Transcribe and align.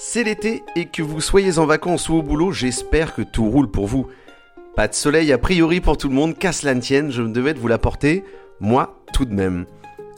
C'est 0.00 0.22
l'été 0.22 0.62
et 0.76 0.84
que 0.84 1.02
vous 1.02 1.20
soyez 1.20 1.58
en 1.58 1.66
vacances 1.66 2.08
ou 2.08 2.14
au 2.14 2.22
boulot, 2.22 2.52
j'espère 2.52 3.16
que 3.16 3.22
tout 3.22 3.50
roule 3.50 3.68
pour 3.68 3.88
vous. 3.88 4.06
Pas 4.76 4.86
de 4.86 4.94
soleil 4.94 5.32
a 5.32 5.38
priori 5.38 5.80
pour 5.80 5.98
tout 5.98 6.08
le 6.08 6.14
monde, 6.14 6.38
qu'à 6.38 6.52
cela 6.52 6.76
ne 6.76 6.80
tienne, 6.80 7.10
je 7.10 7.20
me 7.20 7.32
devais 7.32 7.52
de 7.52 7.58
vous 7.58 7.66
l'apporter, 7.66 8.22
moi 8.60 9.02
tout 9.12 9.24
de 9.24 9.34
même. 9.34 9.66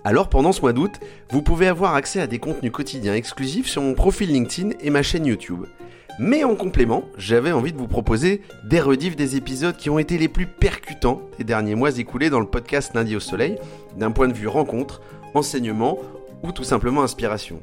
Alors 0.05 0.29
pendant 0.29 0.53
ce 0.53 0.61
mois 0.61 0.75
d'août, 0.75 1.01
vous 1.31 1.41
pouvez 1.41 1.67
avoir 1.67 1.95
accès 1.95 2.21
à 2.21 2.27
des 2.27 2.39
contenus 2.39 2.73
quotidiens 2.73 3.15
exclusifs 3.15 3.69
sur 3.69 3.81
mon 3.81 3.95
profil 3.95 4.31
LinkedIn 4.31 4.77
et 4.83 4.91
ma 4.91 5.03
chaîne 5.03 5.25
YouTube. 5.25 5.65
Mais 6.19 6.45
en 6.45 6.57
complément, 6.57 7.05
j'avais 7.17 7.53
envie 7.53 7.73
de 7.73 7.79
vous 7.79 7.89
proposer 7.89 8.43
des 8.69 8.81
rediffs 8.81 9.17
des 9.17 9.37
épisodes 9.37 9.79
qui 9.79 9.89
ont 9.89 9.99
été 9.99 10.19
les 10.19 10.29
plus 10.29 10.47
percutants 10.47 11.23
des 11.39 11.45
derniers 11.45 11.75
mois 11.75 11.99
écoulés 11.99 12.29
dans 12.29 12.41
le 12.41 12.47
podcast 12.47 12.93
Lundi 12.95 13.17
au 13.17 13.21
Soleil, 13.21 13.57
d'un 13.97 14.11
point 14.11 14.29
de 14.29 14.35
vue 14.35 14.47
rencontre, 14.47 15.01
enseignement 15.33 15.97
ou 16.43 16.53
tout 16.53 16.65
simplement 16.65 17.03
inspiration. 17.03 17.63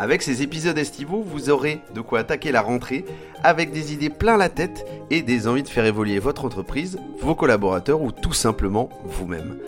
Avec 0.00 0.22
ces 0.22 0.42
épisodes 0.42 0.78
estivaux, 0.78 1.24
vous 1.26 1.50
aurez 1.50 1.80
de 1.92 2.00
quoi 2.00 2.20
attaquer 2.20 2.52
la 2.52 2.62
rentrée 2.62 3.04
avec 3.42 3.72
des 3.72 3.92
idées 3.92 4.10
plein 4.10 4.36
la 4.36 4.48
tête 4.48 4.86
et 5.10 5.22
des 5.22 5.48
envies 5.48 5.64
de 5.64 5.68
faire 5.68 5.86
évoluer 5.86 6.20
votre 6.20 6.44
entreprise, 6.44 7.00
vos 7.20 7.34
collaborateurs 7.34 8.00
ou 8.00 8.12
tout 8.12 8.32
simplement 8.32 8.90
vous-même. 9.02 9.58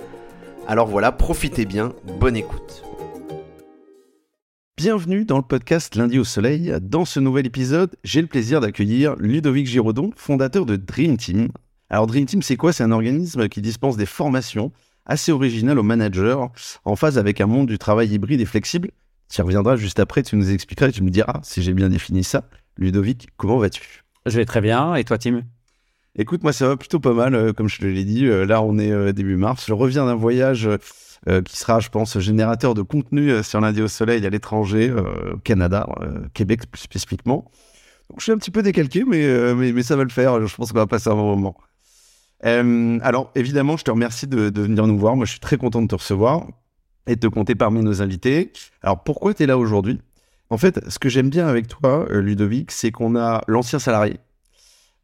Alors 0.68 0.86
voilà, 0.86 1.10
profitez 1.10 1.64
bien, 1.64 1.94
bonne 2.20 2.36
écoute. 2.36 2.84
Bienvenue 4.76 5.24
dans 5.24 5.36
le 5.36 5.42
podcast 5.42 5.96
Lundi 5.96 6.20
au 6.20 6.24
Soleil. 6.24 6.74
Dans 6.80 7.04
ce 7.04 7.18
nouvel 7.18 7.46
épisode, 7.46 7.96
j'ai 8.04 8.20
le 8.20 8.28
plaisir 8.28 8.60
d'accueillir 8.60 9.16
Ludovic 9.16 9.66
Giraudon, 9.66 10.12
fondateur 10.14 10.64
de 10.64 10.76
Dream 10.76 11.16
Team. 11.16 11.48
Alors 11.88 12.06
Dream 12.06 12.26
Team, 12.26 12.40
c'est 12.40 12.56
quoi? 12.56 12.72
C'est 12.72 12.84
un 12.84 12.92
organisme 12.92 13.48
qui 13.48 13.60
dispense 13.60 13.96
des 13.96 14.06
formations 14.06 14.70
assez 15.06 15.32
originales 15.32 15.80
aux 15.80 15.82
managers 15.82 16.38
en 16.84 16.94
phase 16.94 17.18
avec 17.18 17.40
un 17.40 17.46
monde 17.46 17.66
du 17.66 17.78
travail 17.78 18.14
hybride 18.14 18.40
et 18.40 18.46
flexible 18.46 18.92
tu 19.30 19.42
reviendras 19.42 19.76
juste 19.76 20.00
après, 20.00 20.22
tu 20.22 20.36
nous 20.36 20.50
expliqueras 20.50 20.88
et 20.88 20.92
tu 20.92 21.02
me 21.02 21.10
diras 21.10 21.40
si 21.42 21.62
j'ai 21.62 21.72
bien 21.72 21.88
défini 21.88 22.24
ça. 22.24 22.48
Ludovic, 22.76 23.28
comment 23.36 23.58
vas-tu? 23.58 24.02
Je 24.26 24.36
vais 24.36 24.44
très 24.44 24.60
bien. 24.60 24.94
Et 24.96 25.04
toi, 25.04 25.18
Tim? 25.18 25.42
Écoute, 26.16 26.42
moi, 26.42 26.52
ça 26.52 26.66
va 26.66 26.76
plutôt 26.76 26.98
pas 26.98 27.12
mal, 27.12 27.34
euh, 27.34 27.52
comme 27.52 27.68
je 27.68 27.78
te 27.78 27.86
l'ai 27.86 28.04
dit. 28.04 28.26
Euh, 28.26 28.44
là, 28.44 28.60
on 28.62 28.78
est 28.78 28.90
euh, 28.90 29.12
début 29.12 29.36
mars. 29.36 29.66
Je 29.68 29.72
reviens 29.72 30.04
d'un 30.06 30.16
voyage 30.16 30.68
qui 31.44 31.56
sera, 31.58 31.80
je 31.80 31.90
pense, 31.90 32.18
générateur 32.18 32.72
de 32.72 32.80
contenu 32.80 33.42
sur 33.44 33.60
lundi 33.60 33.82
au 33.82 33.88
soleil 33.88 34.24
à 34.24 34.30
l'étranger, 34.30 34.90
au 34.90 35.36
Canada, 35.36 35.86
Québec 36.32 36.62
plus 36.70 36.80
spécifiquement. 36.80 37.50
Donc, 38.08 38.20
je 38.20 38.22
suis 38.22 38.32
un 38.32 38.38
petit 38.38 38.50
peu 38.50 38.62
décalqué, 38.62 39.04
mais, 39.04 39.54
mais, 39.54 39.72
mais 39.72 39.82
ça 39.82 39.96
va 39.96 40.04
le 40.04 40.08
faire. 40.08 40.46
Je 40.46 40.56
pense 40.56 40.72
qu'on 40.72 40.78
va 40.78 40.86
passer 40.86 41.10
un 41.10 41.16
bon 41.16 41.36
moment. 41.36 41.56
alors, 42.42 43.30
évidemment, 43.34 43.76
je 43.76 43.84
te 43.84 43.90
remercie 43.90 44.28
de, 44.28 44.48
de 44.48 44.62
venir 44.62 44.86
nous 44.86 44.96
voir. 44.96 45.14
Moi, 45.14 45.26
je 45.26 45.32
suis 45.32 45.40
très 45.40 45.58
content 45.58 45.82
de 45.82 45.88
te 45.88 45.94
recevoir 45.94 46.46
et 47.06 47.16
de 47.16 47.20
te 47.20 47.26
compter 47.26 47.54
parmi 47.54 47.82
nos 47.82 48.02
invités. 48.02 48.52
Alors 48.82 49.02
pourquoi 49.02 49.34
tu 49.34 49.42
es 49.42 49.46
là 49.46 49.58
aujourd'hui? 49.58 50.00
En 50.50 50.58
fait, 50.58 50.80
ce 50.88 50.98
que 50.98 51.08
j'aime 51.08 51.30
bien 51.30 51.46
avec 51.46 51.68
toi, 51.68 52.06
euh, 52.10 52.20
Ludovic, 52.20 52.72
c'est 52.72 52.90
qu'on 52.90 53.16
a 53.16 53.42
l'ancien 53.46 53.78
salarié, 53.78 54.18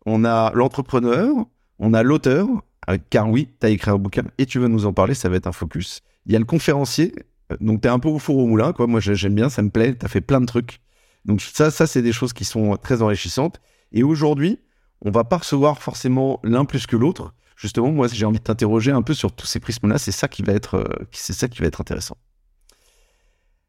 on 0.05 0.25
a 0.25 0.53
l'entrepreneur, 0.55 1.35
on 1.79 1.95
a 1.95 2.03
l'auteur, 2.03 2.49
euh, 2.91 2.99
car 3.11 3.31
oui, 3.31 3.49
tu 3.61 3.67
as 3.67 3.71
écrit 3.71 3.91
un 3.91 3.99
bouquin 3.99 4.25
et 4.39 4.47
tu 4.47 4.59
veux 4.59 4.69
nous 4.69 4.87
en 4.87 4.93
parler, 4.93 5.15
ça 5.15 5.29
va 5.29 5.37
être 5.37 5.47
un 5.47 5.53
focus. 5.53 6.03
Il 6.27 6.33
y 6.33 6.37
a 6.37 6.39
le 6.41 6.45
conférencier, 6.45 7.15
euh, 7.53 7.57
donc 7.61 7.83
tu 7.83 7.89
es 7.89 7.91
un 7.91 8.01
peu 8.01 8.09
au 8.09 8.19
four 8.19 8.39
au 8.39 8.47
moulin, 8.47 8.73
quoi. 8.73 8.89
moi 8.89 8.99
j'aime 9.01 9.35
bien, 9.35 9.49
ça 9.49 9.63
me 9.63 9.71
plaît, 9.71 9.95
tu 9.95 10.05
as 10.05 10.09
fait 10.09 10.21
plein 10.21 10.41
de 10.41 10.47
trucs. 10.47 10.81
Donc 11.25 11.41
ça, 11.41 11.71
ça 11.71 11.87
c'est 11.87 12.03
des 12.03 12.13
choses 12.13 12.33
qui 12.33 12.45
sont 12.45 12.77
très 12.77 13.03
enrichissantes. 13.03 13.61
Et 13.93 14.03
aujourd'hui, 14.03 14.59
on 15.03 15.11
va 15.11 15.25
pas 15.25 15.39
recevoir 15.39 15.81
forcément 15.81 16.41
l'un 16.43 16.65
plus 16.65 16.87
que 16.87 16.97
l'autre, 16.97 17.35
justement, 17.57 17.91
moi, 17.91 18.07
j'ai 18.09 18.25
envie 18.25 18.39
de 18.39 18.45
t'interroger 18.45 18.93
un 18.93 19.03
peu 19.03 19.15
sur 19.15 19.33
tous 19.33 19.47
ces 19.47 19.59
prismes-là. 19.59 19.99
C'est 19.99 20.13
ça 20.13 20.29
qui 20.29 20.43
va 20.43 20.53
être, 20.53 20.77
euh, 20.77 21.07
c'est 21.11 21.33
ça 21.33 21.49
qui 21.49 21.61
va 21.61 21.67
être 21.67 21.81
intéressant. 21.81 22.17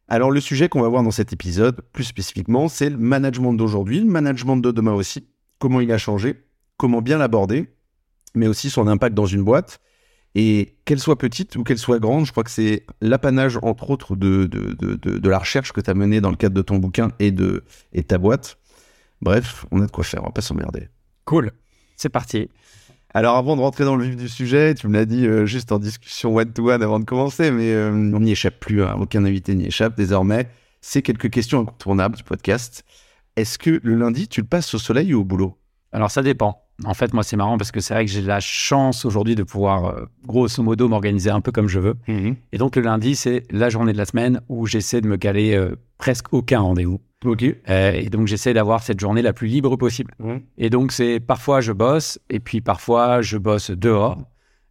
Alors, 0.09 0.31
le 0.31 0.39
sujet 0.39 0.69
qu'on 0.69 0.81
va 0.81 0.87
voir 0.87 1.03
dans 1.03 1.11
cet 1.11 1.33
épisode, 1.33 1.81
plus 1.91 2.03
spécifiquement, 2.03 2.67
c'est 2.69 2.89
le 2.89 2.97
management 2.97 3.53
d'aujourd'hui, 3.53 3.99
le 3.99 4.05
management 4.05 4.57
de 4.57 4.71
demain 4.71 4.93
aussi. 4.93 5.27
Comment 5.59 5.81
il 5.81 5.91
a 5.91 5.97
changé, 5.97 6.43
comment 6.77 7.01
bien 7.01 7.17
l'aborder, 7.17 7.73
mais 8.35 8.47
aussi 8.47 8.69
son 8.69 8.87
impact 8.87 9.15
dans 9.15 9.25
une 9.25 9.43
boîte. 9.43 9.79
Et 10.35 10.77
qu'elle 10.85 10.99
soit 10.99 11.17
petite 11.17 11.55
ou 11.55 11.63
qu'elle 11.63 11.79
soit 11.79 11.97
grande, 11.97 12.25
je 12.25 12.31
crois 12.31 12.43
que 12.43 12.51
c'est 12.51 12.85
l'apanage, 13.01 13.57
entre 13.63 13.89
autres, 13.89 14.15
de, 14.15 14.45
de, 14.45 14.73
de, 14.73 14.95
de, 14.95 15.29
la 15.29 15.39
recherche 15.39 15.71
que 15.71 15.81
tu 15.81 15.89
as 15.89 15.95
menée 15.95 16.21
dans 16.21 16.29
le 16.29 16.35
cadre 16.35 16.53
de 16.53 16.61
ton 16.61 16.77
bouquin 16.77 17.11
et 17.17 17.31
de 17.31 17.63
et 17.91 18.03
ta 18.03 18.19
boîte. 18.19 18.59
Bref, 19.21 19.65
on 19.71 19.81
a 19.81 19.87
de 19.87 19.91
quoi 19.91 20.03
faire, 20.03 20.21
on 20.21 20.27
va 20.27 20.31
pas 20.31 20.41
s'emmerder. 20.41 20.89
Cool, 21.25 21.51
c'est 21.95 22.09
parti. 22.09 22.49
Alors 23.17 23.35
avant 23.35 23.55
de 23.55 23.61
rentrer 23.61 23.83
dans 23.83 23.95
le 23.95 24.05
vif 24.05 24.15
du 24.15 24.29
sujet, 24.29 24.75
tu 24.75 24.87
me 24.87 24.93
l'as 24.93 25.05
dit 25.05 25.25
euh, 25.25 25.47
juste 25.47 25.71
en 25.71 25.79
discussion 25.79 26.35
one-to-one 26.35 26.83
avant 26.83 26.99
de 26.99 27.03
commencer, 27.03 27.49
mais 27.49 27.73
euh, 27.73 27.89
on 27.91 28.19
n'y 28.19 28.33
échappe 28.33 28.59
plus, 28.59 28.83
hein. 28.83 28.95
aucun 28.99 29.25
invité 29.25 29.55
n'y 29.55 29.65
échappe 29.65 29.97
désormais. 29.97 30.47
C'est 30.81 31.01
quelques 31.01 31.31
questions 31.31 31.61
incontournables 31.61 32.15
du 32.15 32.23
podcast. 32.23 32.83
Est-ce 33.35 33.57
que 33.57 33.79
le 33.81 33.95
lundi, 33.95 34.27
tu 34.27 34.41
le 34.41 34.45
passes 34.45 34.71
au 34.75 34.77
soleil 34.77 35.15
ou 35.15 35.21
au 35.21 35.23
boulot? 35.23 35.57
Alors 35.91 36.11
ça 36.11 36.21
dépend. 36.21 36.61
En 36.85 36.93
fait, 36.93 37.11
moi, 37.11 37.23
c'est 37.23 37.37
marrant 37.37 37.57
parce 37.57 37.71
que 37.71 37.79
c'est 37.79 37.95
vrai 37.95 38.05
que 38.05 38.11
j'ai 38.11 38.21
la 38.21 38.39
chance 38.39 39.03
aujourd'hui 39.03 39.33
de 39.33 39.41
pouvoir, 39.41 39.85
euh, 39.85 40.05
grosso 40.27 40.61
modo, 40.61 40.87
m'organiser 40.87 41.31
un 41.31 41.41
peu 41.41 41.51
comme 41.51 41.69
je 41.69 41.79
veux. 41.79 41.95
Mmh 42.07 42.33
Et 42.51 42.59
donc, 42.59 42.75
le 42.75 42.83
lundi, 42.83 43.15
c'est 43.15 43.45
la 43.49 43.71
journée 43.71 43.93
de 43.93 43.97
la 43.97 44.05
semaine 44.05 44.41
où 44.47 44.67
j'essaie 44.67 45.01
de 45.01 45.07
me 45.07 45.17
caler 45.17 45.59
presque 45.97 46.31
aucun 46.33 46.59
rendez-vous. 46.59 47.01
Ok. 47.25 47.43
Euh, 47.43 47.91
et 47.93 48.09
donc 48.09 48.27
j'essaie 48.27 48.53
d'avoir 48.53 48.83
cette 48.83 48.99
journée 48.99 49.21
la 49.21 49.33
plus 49.33 49.47
libre 49.47 49.75
possible. 49.75 50.13
Et 50.57 50.69
donc 50.69 50.91
c'est 50.91 51.19
parfois 51.19 51.61
je 51.61 51.71
bosse 51.71 52.19
et 52.29 52.39
puis 52.39 52.61
parfois 52.61 53.21
je 53.21 53.37
bosse 53.37 53.71
dehors 53.71 54.19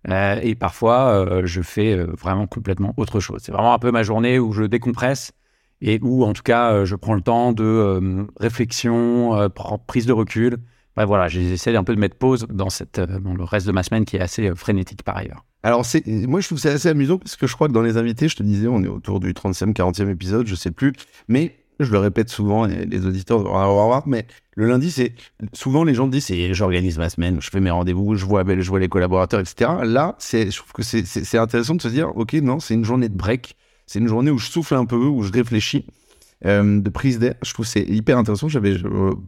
euh, 0.08 0.38
et 0.40 0.54
parfois 0.54 1.08
euh, 1.08 1.42
je 1.44 1.60
fais 1.60 1.96
vraiment 1.96 2.46
complètement 2.46 2.94
autre 2.96 3.18
chose. 3.18 3.40
C'est 3.42 3.52
vraiment 3.52 3.74
un 3.74 3.78
peu 3.78 3.90
ma 3.90 4.04
journée 4.04 4.38
où 4.38 4.52
je 4.52 4.62
décompresse 4.62 5.32
et 5.80 5.98
où 6.02 6.24
en 6.24 6.32
tout 6.32 6.44
cas 6.44 6.84
je 6.84 6.94
prends 6.94 7.14
le 7.14 7.20
temps 7.20 7.52
de 7.52 8.26
réflexion, 8.38 9.50
prise 9.88 10.06
de 10.06 10.12
recul. 10.12 10.58
voilà, 10.96 11.26
j'essaie 11.26 11.74
un 11.74 11.84
peu 11.84 11.96
de 11.96 12.00
mettre 12.00 12.16
pause 12.16 12.46
dans, 12.48 12.70
cette, 12.70 13.00
dans 13.00 13.34
le 13.34 13.42
reste 13.44 13.66
de 13.66 13.72
ma 13.72 13.82
semaine 13.82 14.04
qui 14.04 14.16
est 14.16 14.20
assez 14.20 14.54
frénétique 14.54 15.02
par 15.02 15.16
ailleurs. 15.16 15.44
Alors, 15.62 15.84
c'est, 15.84 16.06
moi, 16.06 16.38
je 16.38 16.46
trouve 16.46 16.58
ça 16.58 16.70
assez 16.70 16.88
amusant 16.88 17.18
parce 17.18 17.34
que 17.34 17.48
je 17.48 17.54
crois 17.54 17.66
que 17.66 17.72
dans 17.72 17.82
les 17.82 17.96
invités, 17.96 18.28
je 18.28 18.36
te 18.36 18.44
disais, 18.44 18.68
on 18.68 18.84
est 18.84 18.88
autour 18.88 19.18
du 19.18 19.32
30e, 19.32 19.72
40e 19.72 20.08
épisode, 20.08 20.46
je 20.46 20.54
sais 20.54 20.70
plus. 20.70 20.92
Mais 21.26 21.56
je 21.80 21.92
le 21.92 21.98
répète 21.98 22.30
souvent, 22.30 22.66
et 22.66 22.86
les 22.86 23.06
auditeurs 23.06 23.38
vont 23.40 23.86
voir, 23.86 24.06
mais 24.06 24.26
le 24.54 24.66
lundi, 24.66 24.90
c'est 24.90 25.14
souvent 25.52 25.84
les 25.84 25.94
gens 25.94 26.06
disent 26.06 26.26
c'est 26.26 26.54
j'organise 26.54 26.98
ma 26.98 27.10
semaine, 27.10 27.40
je 27.40 27.50
fais 27.50 27.60
mes 27.60 27.70
rendez-vous, 27.70 28.14
je 28.14 28.24
vois, 28.24 28.44
je 28.46 28.68
vois 28.68 28.80
les 28.80 28.88
collaborateurs, 28.88 29.40
etc. 29.40 29.70
Là, 29.84 30.14
c'est, 30.18 30.50
je 30.50 30.56
trouve 30.56 30.72
que 30.72 30.82
c'est 30.82 31.38
intéressant 31.38 31.74
de 31.74 31.82
se 31.82 31.88
dire, 31.88 32.16
ok, 32.16 32.34
non, 32.34 32.60
c'est 32.60 32.74
une 32.74 32.84
journée 32.84 33.08
de 33.08 33.16
break, 33.16 33.56
c'est 33.86 33.98
une 33.98 34.08
journée 34.08 34.30
où 34.30 34.38
je 34.38 34.50
souffle 34.50 34.74
un 34.74 34.86
peu, 34.86 34.96
où 34.96 35.22
je 35.22 35.32
réfléchis, 35.32 35.84
euh, 36.44 36.80
de 36.80 36.90
prise 36.90 37.18
d'air. 37.18 37.34
Je 37.42 37.52
trouve 37.52 37.66
c'est 37.66 37.82
hyper 37.82 38.18
intéressant. 38.18 38.48
J'avais, 38.48 38.76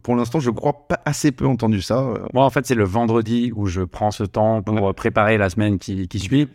pour 0.03 0.15
l'instant, 0.15 0.39
je 0.39 0.51
crois 0.51 0.87
pas 0.87 0.99
assez 1.05 1.31
peu 1.31 1.45
entendu 1.45 1.81
ça. 1.81 2.13
Moi, 2.33 2.43
en 2.43 2.49
fait, 2.49 2.65
c'est 2.65 2.75
le 2.75 2.83
vendredi 2.83 3.51
où 3.55 3.67
je 3.67 3.81
prends 3.81 4.11
ce 4.11 4.23
temps 4.23 4.61
pour 4.61 4.93
préparer 4.93 5.37
la 5.37 5.49
semaine 5.49 5.79
qui, 5.79 6.07
qui 6.07 6.19
suit. 6.19 6.47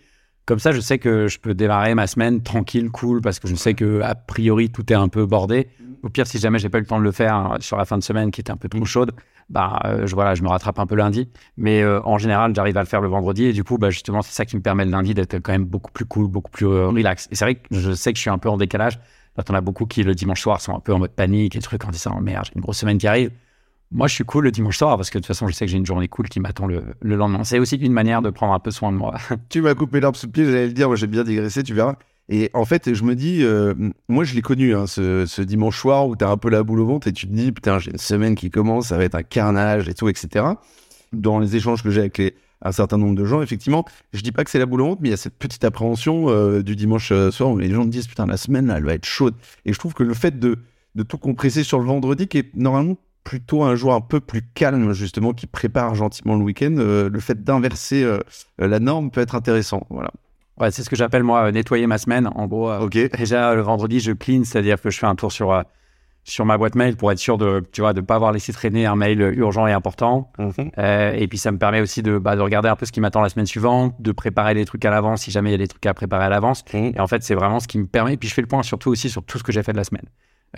Comme 0.46 0.58
ça, 0.58 0.72
je 0.72 0.80
sais 0.80 0.98
que 0.98 1.26
je 1.26 1.38
peux 1.38 1.54
démarrer 1.54 1.94
ma 1.94 2.06
semaine 2.06 2.42
tranquille, 2.42 2.90
cool, 2.90 3.22
parce 3.22 3.38
que 3.38 3.48
je 3.48 3.54
sais 3.54 3.72
que 3.72 4.02
a 4.02 4.14
priori 4.14 4.70
tout 4.70 4.92
est 4.92 4.96
un 4.96 5.08
peu 5.08 5.24
bordé. 5.24 5.68
Au 6.02 6.10
pire, 6.10 6.26
si 6.26 6.38
jamais 6.38 6.58
j'ai 6.58 6.68
pas 6.68 6.76
eu 6.76 6.82
le 6.82 6.86
temps 6.86 6.98
de 6.98 7.04
le 7.04 7.12
faire 7.12 7.34
hein, 7.34 7.56
sur 7.60 7.78
la 7.78 7.86
fin 7.86 7.96
de 7.96 8.02
semaine 8.02 8.30
qui 8.30 8.42
était 8.42 8.50
un 8.50 8.58
peu 8.58 8.68
trop 8.68 8.84
chaude, 8.84 9.12
bah 9.48 9.80
euh, 9.86 10.06
je 10.06 10.14
voilà, 10.14 10.34
je 10.34 10.42
me 10.42 10.48
rattrape 10.48 10.78
un 10.78 10.86
peu 10.86 10.96
lundi. 10.96 11.30
Mais 11.56 11.82
euh, 11.82 12.02
en 12.04 12.18
général, 12.18 12.54
j'arrive 12.54 12.76
à 12.76 12.80
le 12.80 12.86
faire 12.86 13.00
le 13.00 13.08
vendredi 13.08 13.46
et 13.46 13.52
du 13.54 13.64
coup, 13.64 13.78
bah 13.78 13.88
justement, 13.88 14.20
c'est 14.20 14.34
ça 14.34 14.44
qui 14.44 14.56
me 14.56 14.60
permet 14.60 14.84
le 14.84 14.90
lundi 14.90 15.14
d'être 15.14 15.38
quand 15.38 15.52
même 15.52 15.64
beaucoup 15.64 15.90
plus 15.92 16.04
cool, 16.04 16.28
beaucoup 16.28 16.50
plus 16.50 16.66
euh, 16.66 16.88
relax. 16.88 17.26
Et 17.30 17.36
c'est 17.36 17.46
vrai 17.46 17.54
que 17.54 17.62
je 17.70 17.92
sais 17.92 18.12
que 18.12 18.18
je 18.18 18.20
suis 18.20 18.30
un 18.30 18.36
peu 18.38 18.50
en 18.50 18.58
décalage. 18.58 18.98
Là, 19.38 19.44
on 19.48 19.54
a 19.54 19.62
beaucoup 19.62 19.86
qui 19.86 20.02
le 20.02 20.14
dimanche 20.14 20.42
soir 20.42 20.60
sont 20.60 20.76
un 20.76 20.80
peu 20.80 20.92
en 20.92 20.98
mode 20.98 21.12
panique 21.12 21.56
et 21.56 21.60
trucs 21.60 21.84
en 21.86 21.90
disant 21.90 22.16
oh, 22.18 22.20
merde, 22.20 22.44
j'ai 22.44 22.52
une 22.54 22.60
grosse 22.60 22.78
semaine 22.78 22.98
qui 22.98 23.06
arrive. 23.06 23.30
Moi, 23.94 24.08
je 24.08 24.14
suis 24.14 24.24
cool 24.24 24.42
le 24.42 24.50
dimanche 24.50 24.76
soir 24.76 24.96
parce 24.96 25.08
que 25.08 25.18
de 25.18 25.22
toute 25.22 25.28
façon, 25.28 25.46
je 25.46 25.54
sais 25.54 25.66
que 25.66 25.70
j'ai 25.70 25.78
une 25.78 25.86
journée 25.86 26.08
cool 26.08 26.28
qui 26.28 26.40
m'attend 26.40 26.66
le, 26.66 26.82
le, 27.00 27.14
lendemain. 27.14 27.44
C'est 27.44 27.60
aussi 27.60 27.76
une 27.76 27.92
manière 27.92 28.22
de 28.22 28.30
prendre 28.30 28.52
un 28.52 28.58
peu 28.58 28.72
soin 28.72 28.90
de 28.90 28.96
moi. 28.96 29.14
tu 29.48 29.62
m'as 29.62 29.74
coupé 29.76 30.00
l'arbre 30.00 30.18
sous 30.18 30.26
le 30.26 30.32
pied, 30.32 30.44
j'allais 30.44 30.66
le 30.66 30.72
dire. 30.72 30.88
Moi, 30.88 30.96
j'ai 30.96 31.06
bien 31.06 31.22
digressé, 31.22 31.62
tu 31.62 31.74
verras. 31.74 31.94
Et 32.28 32.50
en 32.54 32.64
fait, 32.64 32.92
je 32.92 33.04
me 33.04 33.14
dis, 33.14 33.44
euh, 33.44 33.72
moi, 34.08 34.24
je 34.24 34.34
l'ai 34.34 34.42
connu, 34.42 34.74
hein, 34.74 34.88
ce, 34.88 35.42
dimanche 35.42 35.78
soir 35.78 36.08
où 36.08 36.16
tu 36.16 36.24
as 36.24 36.28
un 36.28 36.36
peu 36.36 36.50
la 36.50 36.64
boule 36.64 36.80
au 36.80 36.86
ventre 36.86 37.06
et 37.06 37.12
tu 37.12 37.28
te 37.28 37.32
dis, 37.32 37.52
putain, 37.52 37.78
j'ai 37.78 37.92
une 37.92 37.98
semaine 37.98 38.34
qui 38.34 38.50
commence, 38.50 38.88
ça 38.88 38.96
va 38.96 39.04
être 39.04 39.14
un 39.14 39.22
carnage 39.22 39.88
et 39.88 39.94
tout, 39.94 40.08
etc. 40.08 40.44
Dans 41.12 41.38
les 41.38 41.54
échanges 41.54 41.84
que 41.84 41.90
j'ai 41.90 42.00
avec 42.00 42.34
un 42.62 42.72
certain 42.72 42.98
nombre 42.98 43.14
de 43.14 43.24
gens, 43.24 43.42
effectivement, 43.42 43.84
je 44.12 44.22
dis 44.22 44.32
pas 44.32 44.42
que 44.42 44.50
c'est 44.50 44.58
la 44.58 44.66
boule 44.66 44.80
au 44.80 44.86
ventre, 44.86 45.02
mais 45.02 45.08
il 45.08 45.12
y 45.12 45.14
a 45.14 45.18
cette 45.18 45.38
petite 45.38 45.62
appréhension 45.62 46.30
euh, 46.30 46.62
du 46.62 46.74
dimanche 46.74 47.12
euh, 47.12 47.30
soir 47.30 47.50
où 47.50 47.58
les 47.58 47.70
gens 47.70 47.84
me 47.84 47.90
disent, 47.90 48.08
putain, 48.08 48.26
la 48.26 48.38
semaine, 48.38 48.66
là, 48.66 48.78
elle 48.78 48.84
va 48.84 48.94
être 48.94 49.06
chaude. 49.06 49.34
Et 49.66 49.72
je 49.72 49.78
trouve 49.78 49.94
que 49.94 50.02
le 50.02 50.14
fait 50.14 50.40
de, 50.40 50.58
de 50.96 51.02
tout 51.04 51.18
compresser 51.18 51.62
sur 51.62 51.78
le 51.78 51.84
vendredi, 51.84 52.26
qui 52.26 52.38
est 52.38 52.56
normalement 52.56 52.96
plutôt 53.24 53.64
un 53.64 53.74
jour 53.74 53.94
un 53.94 54.00
peu 54.02 54.20
plus 54.20 54.42
calme, 54.42 54.92
justement, 54.92 55.32
qui 55.32 55.46
prépare 55.46 55.94
gentiment 55.94 56.36
le 56.36 56.44
week-end, 56.44 56.74
euh, 56.78 57.08
le 57.08 57.20
fait 57.20 57.42
d'inverser 57.42 58.04
euh, 58.04 58.18
la 58.58 58.78
norme 58.78 59.10
peut 59.10 59.22
être 59.22 59.34
intéressant. 59.34 59.86
Voilà. 59.90 60.10
Ouais, 60.60 60.70
c'est 60.70 60.84
ce 60.84 60.90
que 60.90 60.94
j'appelle 60.94 61.24
moi 61.24 61.50
nettoyer 61.50 61.86
ma 61.88 61.98
semaine. 61.98 62.28
En 62.36 62.46
gros, 62.46 62.70
euh, 62.70 62.80
ok 62.80 63.16
déjà 63.16 63.54
le 63.54 63.62
vendredi, 63.62 63.98
je 63.98 64.12
clean, 64.12 64.44
c'est-à-dire 64.44 64.80
que 64.80 64.90
je 64.90 64.98
fais 64.98 65.06
un 65.06 65.16
tour 65.16 65.32
sur 65.32 65.64
sur 66.26 66.46
ma 66.46 66.56
boîte 66.56 66.74
mail 66.74 66.96
pour 66.96 67.10
être 67.12 67.18
sûr 67.18 67.36
de 67.36 67.62
tu 67.72 67.80
vois 67.80 67.92
de 67.92 68.00
pas 68.00 68.14
avoir 68.14 68.32
laissé 68.32 68.52
traîner 68.52 68.86
un 68.86 68.94
mail 68.94 69.20
urgent 69.20 69.66
et 69.66 69.72
important. 69.72 70.30
Mhm. 70.38 70.70
et 70.78 71.26
puis 71.28 71.38
ça 71.38 71.50
me 71.50 71.58
permet 71.58 71.80
aussi 71.80 72.02
de 72.02 72.18
bah, 72.18 72.36
de 72.36 72.40
regarder 72.40 72.68
un 72.68 72.76
peu 72.76 72.86
ce 72.86 72.92
qui 72.92 73.00
m'attend 73.00 73.20
la 73.20 73.28
semaine 73.30 73.46
suivante, 73.46 73.94
de 73.98 74.12
préparer 74.12 74.54
des 74.54 74.64
trucs 74.64 74.84
à 74.84 74.90
l'avance 74.90 75.22
si 75.22 75.32
jamais 75.32 75.50
il 75.50 75.52
y 75.52 75.56
a 75.56 75.58
des 75.58 75.68
trucs 75.68 75.84
à 75.86 75.92
préparer 75.92 76.24
à 76.24 76.28
l'avance. 76.28 76.64
Et 76.72 77.00
en 77.00 77.08
fait, 77.08 77.24
c'est 77.24 77.34
vraiment 77.34 77.58
ce 77.58 77.66
qui 77.66 77.78
me 77.78 77.86
permet. 77.86 78.14
Et 78.14 78.16
puis 78.16 78.28
je 78.28 78.34
fais 78.34 78.42
le 78.42 78.46
point 78.46 78.62
surtout 78.62 78.90
aussi 78.90 79.10
sur 79.10 79.24
tout 79.24 79.38
ce 79.38 79.42
que 79.42 79.50
j'ai 79.50 79.64
fait 79.64 79.72
de 79.72 79.78
la 79.78 79.84
semaine. 79.84 80.06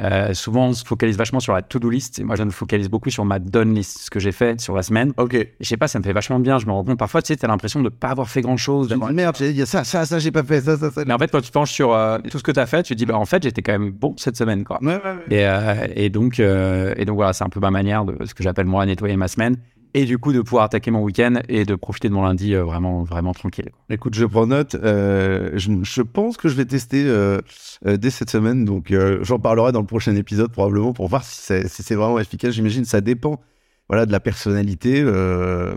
Euh, 0.00 0.34
souvent, 0.34 0.66
on 0.66 0.72
se 0.72 0.84
focalise 0.84 1.16
vachement 1.16 1.40
sur 1.40 1.52
la 1.52 1.62
to-do 1.62 1.88
list. 1.88 2.18
Et 2.18 2.24
moi, 2.24 2.36
je 2.36 2.42
me 2.42 2.50
focalise 2.50 2.88
beaucoup 2.88 3.10
sur 3.10 3.24
ma 3.24 3.38
done 3.38 3.74
list, 3.74 3.98
ce 4.02 4.10
que 4.10 4.20
j'ai 4.20 4.32
fait 4.32 4.60
sur 4.60 4.74
la 4.74 4.82
semaine. 4.82 5.12
Ok. 5.16 5.36
Je 5.60 5.66
sais 5.66 5.76
pas, 5.76 5.88
ça 5.88 5.98
me 5.98 6.04
fait 6.04 6.12
vachement 6.12 6.38
bien. 6.38 6.58
Je 6.58 6.66
me 6.66 6.72
rends 6.72 6.84
compte 6.84 6.98
parfois, 6.98 7.22
tu 7.22 7.28
sais, 7.28 7.36
t'as 7.36 7.48
l'impression 7.48 7.82
de 7.82 7.88
pas 7.88 8.08
avoir 8.08 8.28
fait 8.28 8.40
grand 8.40 8.56
chose. 8.56 8.88
Dis, 8.88 8.94
merde, 9.12 9.36
il 9.40 9.52
y 9.52 9.62
a 9.62 9.66
ça, 9.66 9.84
ça, 9.84 10.04
ça, 10.06 10.18
j'ai 10.18 10.30
pas 10.30 10.42
fait, 10.42 10.60
ça, 10.60 10.76
ça, 10.76 10.90
ça. 10.90 11.04
Mais 11.06 11.14
en 11.14 11.18
fait, 11.18 11.30
quand 11.30 11.40
tu 11.40 11.50
penches 11.50 11.72
sur 11.72 11.94
euh, 11.94 12.18
tout 12.30 12.38
ce 12.38 12.42
que 12.42 12.52
t'as 12.52 12.66
fait, 12.66 12.82
tu 12.82 12.94
te 12.94 12.98
dis, 12.98 13.06
bah, 13.06 13.16
en 13.16 13.24
fait, 13.24 13.42
j'étais 13.42 13.62
quand 13.62 13.72
même 13.72 13.90
bon 13.90 14.14
cette 14.16 14.36
semaine, 14.36 14.64
quoi. 14.64 14.78
Ouais, 14.82 14.96
ouais, 14.96 15.02
ouais. 15.02 15.24
Et, 15.30 15.46
euh, 15.46 15.86
et 15.94 16.10
donc, 16.10 16.40
euh, 16.40 16.94
et 16.96 17.04
donc 17.04 17.16
voilà, 17.16 17.32
c'est 17.32 17.44
un 17.44 17.48
peu 17.48 17.60
ma 17.60 17.70
manière 17.70 18.04
de 18.04 18.24
ce 18.24 18.34
que 18.34 18.42
j'appelle 18.42 18.66
moi 18.66 18.84
nettoyer 18.86 19.16
ma 19.16 19.28
semaine. 19.28 19.56
Et 19.96 20.04
du 20.04 20.18
coup, 20.18 20.34
de 20.34 20.42
pouvoir 20.42 20.64
attaquer 20.64 20.90
mon 20.90 21.02
week-end 21.02 21.40
et 21.48 21.64
de 21.64 21.74
profiter 21.74 22.10
de 22.10 22.12
mon 22.12 22.22
lundi 22.22 22.54
euh, 22.54 22.62
vraiment, 22.64 23.02
vraiment 23.02 23.32
tranquille. 23.32 23.70
Écoute, 23.88 24.14
je 24.14 24.26
prends 24.26 24.46
note. 24.46 24.74
Euh, 24.74 25.52
je, 25.54 26.02
pense 26.02 26.36
que 26.36 26.50
je 26.50 26.54
vais 26.54 26.66
tester 26.66 27.02
euh, 27.06 27.40
dès 27.82 28.10
cette 28.10 28.28
semaine. 28.28 28.66
Donc, 28.66 28.92
j'en 29.22 29.38
parlerai 29.38 29.72
dans 29.72 29.80
le 29.80 29.86
prochain 29.86 30.14
épisode 30.14 30.52
probablement 30.52 30.92
pour 30.92 31.08
voir 31.08 31.24
si 31.24 31.66
c'est 31.66 31.94
vraiment 31.94 32.18
efficace. 32.18 32.52
J'imagine 32.52 32.84
ça 32.84 33.00
dépend 33.00 33.40
voilà, 33.88 34.04
de 34.04 34.12
la 34.12 34.20
personnalité. 34.20 35.02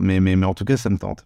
mais, 0.02 0.20
mais, 0.20 0.36
mais 0.36 0.46
en 0.46 0.54
tout 0.54 0.66
cas, 0.66 0.76
ça 0.76 0.90
me 0.90 0.98
tente. 0.98 1.26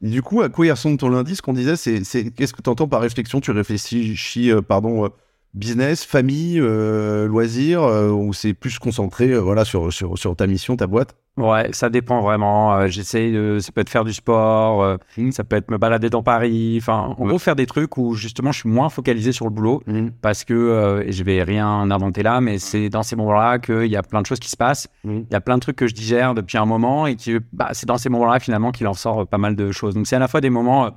Du 0.00 0.22
coup, 0.22 0.40
à 0.42 0.48
quoi 0.48 0.64
il 0.64 0.70
ressemble 0.70 0.96
ton 0.96 1.08
lundi? 1.08 1.34
Ce 1.34 1.42
qu'on 1.42 1.54
disait, 1.54 1.74
c'est 1.74 2.30
qu'est-ce 2.30 2.52
que 2.52 2.62
tu 2.62 2.70
entends 2.70 2.86
par 2.86 3.00
réflexion? 3.00 3.40
Tu 3.40 3.50
réfléchis, 3.50 4.52
pardon, 4.68 5.10
business, 5.54 6.04
famille, 6.04 6.60
euh, 6.60 7.26
loisirs, 7.26 7.82
euh, 7.82 8.10
ou 8.10 8.32
c'est 8.32 8.54
plus 8.54 8.78
concentré 8.78 9.28
euh, 9.30 9.38
voilà, 9.38 9.64
sur, 9.64 9.92
sur, 9.92 10.16
sur 10.18 10.36
ta 10.36 10.46
mission, 10.46 10.76
ta 10.76 10.86
boîte? 10.86 11.16
Ouais, 11.36 11.68
ça 11.72 11.88
dépend 11.88 12.20
vraiment. 12.20 12.88
J'essaye 12.88 13.32
de, 13.32 13.58
ça 13.60 13.70
peut 13.70 13.80
être 13.80 13.88
faire 13.90 14.04
du 14.04 14.12
sport, 14.12 14.82
euh, 14.82 14.96
ça 15.30 15.44
peut 15.44 15.54
être 15.54 15.70
me 15.70 15.78
balader 15.78 16.10
dans 16.10 16.22
Paris. 16.24 16.76
Enfin, 16.80 17.14
en 17.16 17.22
Ouais. 17.22 17.28
gros, 17.28 17.38
faire 17.38 17.54
des 17.54 17.66
trucs 17.66 17.96
où 17.96 18.14
justement 18.14 18.50
je 18.50 18.58
suis 18.60 18.68
moins 18.68 18.88
focalisé 18.88 19.30
sur 19.30 19.44
le 19.44 19.52
boulot 19.52 19.80
parce 20.20 20.42
que 20.44 21.04
et 21.06 21.12
je 21.12 21.22
vais 21.22 21.44
rien 21.44 21.68
inventer 21.92 22.24
là, 22.24 22.40
mais 22.40 22.58
c'est 22.58 22.88
dans 22.88 23.04
ces 23.04 23.14
moments-là 23.14 23.60
qu'il 23.60 23.86
y 23.86 23.94
a 23.96 24.02
plein 24.02 24.20
de 24.20 24.26
choses 24.26 24.40
qui 24.40 24.50
se 24.50 24.56
passent. 24.56 24.88
Mhm. 25.04 25.26
Il 25.30 25.32
y 25.32 25.36
a 25.36 25.40
plein 25.40 25.54
de 25.54 25.60
trucs 25.60 25.76
que 25.76 25.86
je 25.86 25.94
digère 25.94 26.34
depuis 26.34 26.58
un 26.58 26.66
moment 26.66 27.06
et 27.06 27.14
qui, 27.14 27.36
bah, 27.52 27.68
c'est 27.72 27.86
dans 27.86 27.98
ces 27.98 28.08
moments-là 28.08 28.40
finalement 28.40 28.72
qu'il 28.72 28.88
en 28.88 28.94
sort 28.94 29.24
pas 29.28 29.38
mal 29.38 29.54
de 29.54 29.70
choses. 29.70 29.94
Donc 29.94 30.08
c'est 30.08 30.16
à 30.16 30.20
la 30.20 30.26
fois 30.26 30.40
des 30.40 30.50
moments 30.50 30.90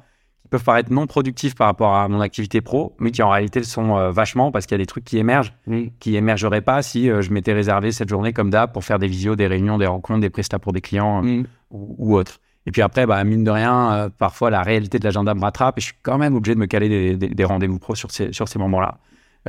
peuvent 0.51 0.63
paraître 0.63 0.91
non 0.93 1.07
productifs 1.07 1.55
par 1.55 1.65
rapport 1.67 1.95
à 1.95 2.07
mon 2.07 2.21
activité 2.21 2.61
pro, 2.61 2.95
mais 2.99 3.09
qui 3.09 3.23
en 3.23 3.29
réalité 3.29 3.59
le 3.59 3.65
sont 3.65 3.97
euh, 3.97 4.11
vachement 4.11 4.51
parce 4.51 4.67
qu'il 4.67 4.75
y 4.75 4.79
a 4.79 4.83
des 4.83 4.85
trucs 4.85 5.05
qui 5.05 5.17
émergent 5.17 5.53
qui 5.99 6.15
émergeraient 6.15 6.61
pas 6.61 6.83
si 6.83 7.09
euh, 7.09 7.21
je 7.23 7.31
m'étais 7.31 7.53
réservé 7.53 7.91
cette 7.91 8.09
journée 8.09 8.33
comme 8.33 8.49
d'hab 8.51 8.71
pour 8.71 8.83
faire 8.83 8.99
des 8.99 9.07
visios, 9.07 9.35
des 9.35 9.47
réunions, 9.47 9.79
des 9.79 9.87
rencontres, 9.87 10.19
des 10.21 10.29
prestats 10.29 10.59
pour 10.59 10.73
des 10.73 10.81
clients 10.81 11.25
euh, 11.25 11.43
ou, 11.71 11.95
ou 11.97 12.15
autres. 12.15 12.39
Et 12.67 12.71
puis 12.71 12.83
après, 12.83 13.07
bah, 13.07 13.23
mine 13.23 13.43
de 13.43 13.49
rien, 13.49 13.91
euh, 13.93 14.09
parfois 14.15 14.51
la 14.51 14.61
réalité 14.61 14.99
de 14.99 15.03
l'agenda 15.05 15.33
me 15.33 15.41
rattrape 15.41 15.79
et 15.79 15.81
je 15.81 15.85
suis 15.87 15.95
quand 16.03 16.19
même 16.19 16.35
obligé 16.35 16.53
de 16.53 16.59
me 16.59 16.67
caler 16.67 16.89
des, 16.89 17.17
des- 17.17 17.29
des 17.33 17.43
rendez-vous 17.43 17.79
pro 17.79 17.95
sur 17.95 18.11
ces, 18.11 18.31
sur 18.33 18.47
ces 18.47 18.59
moments-là. 18.59 18.99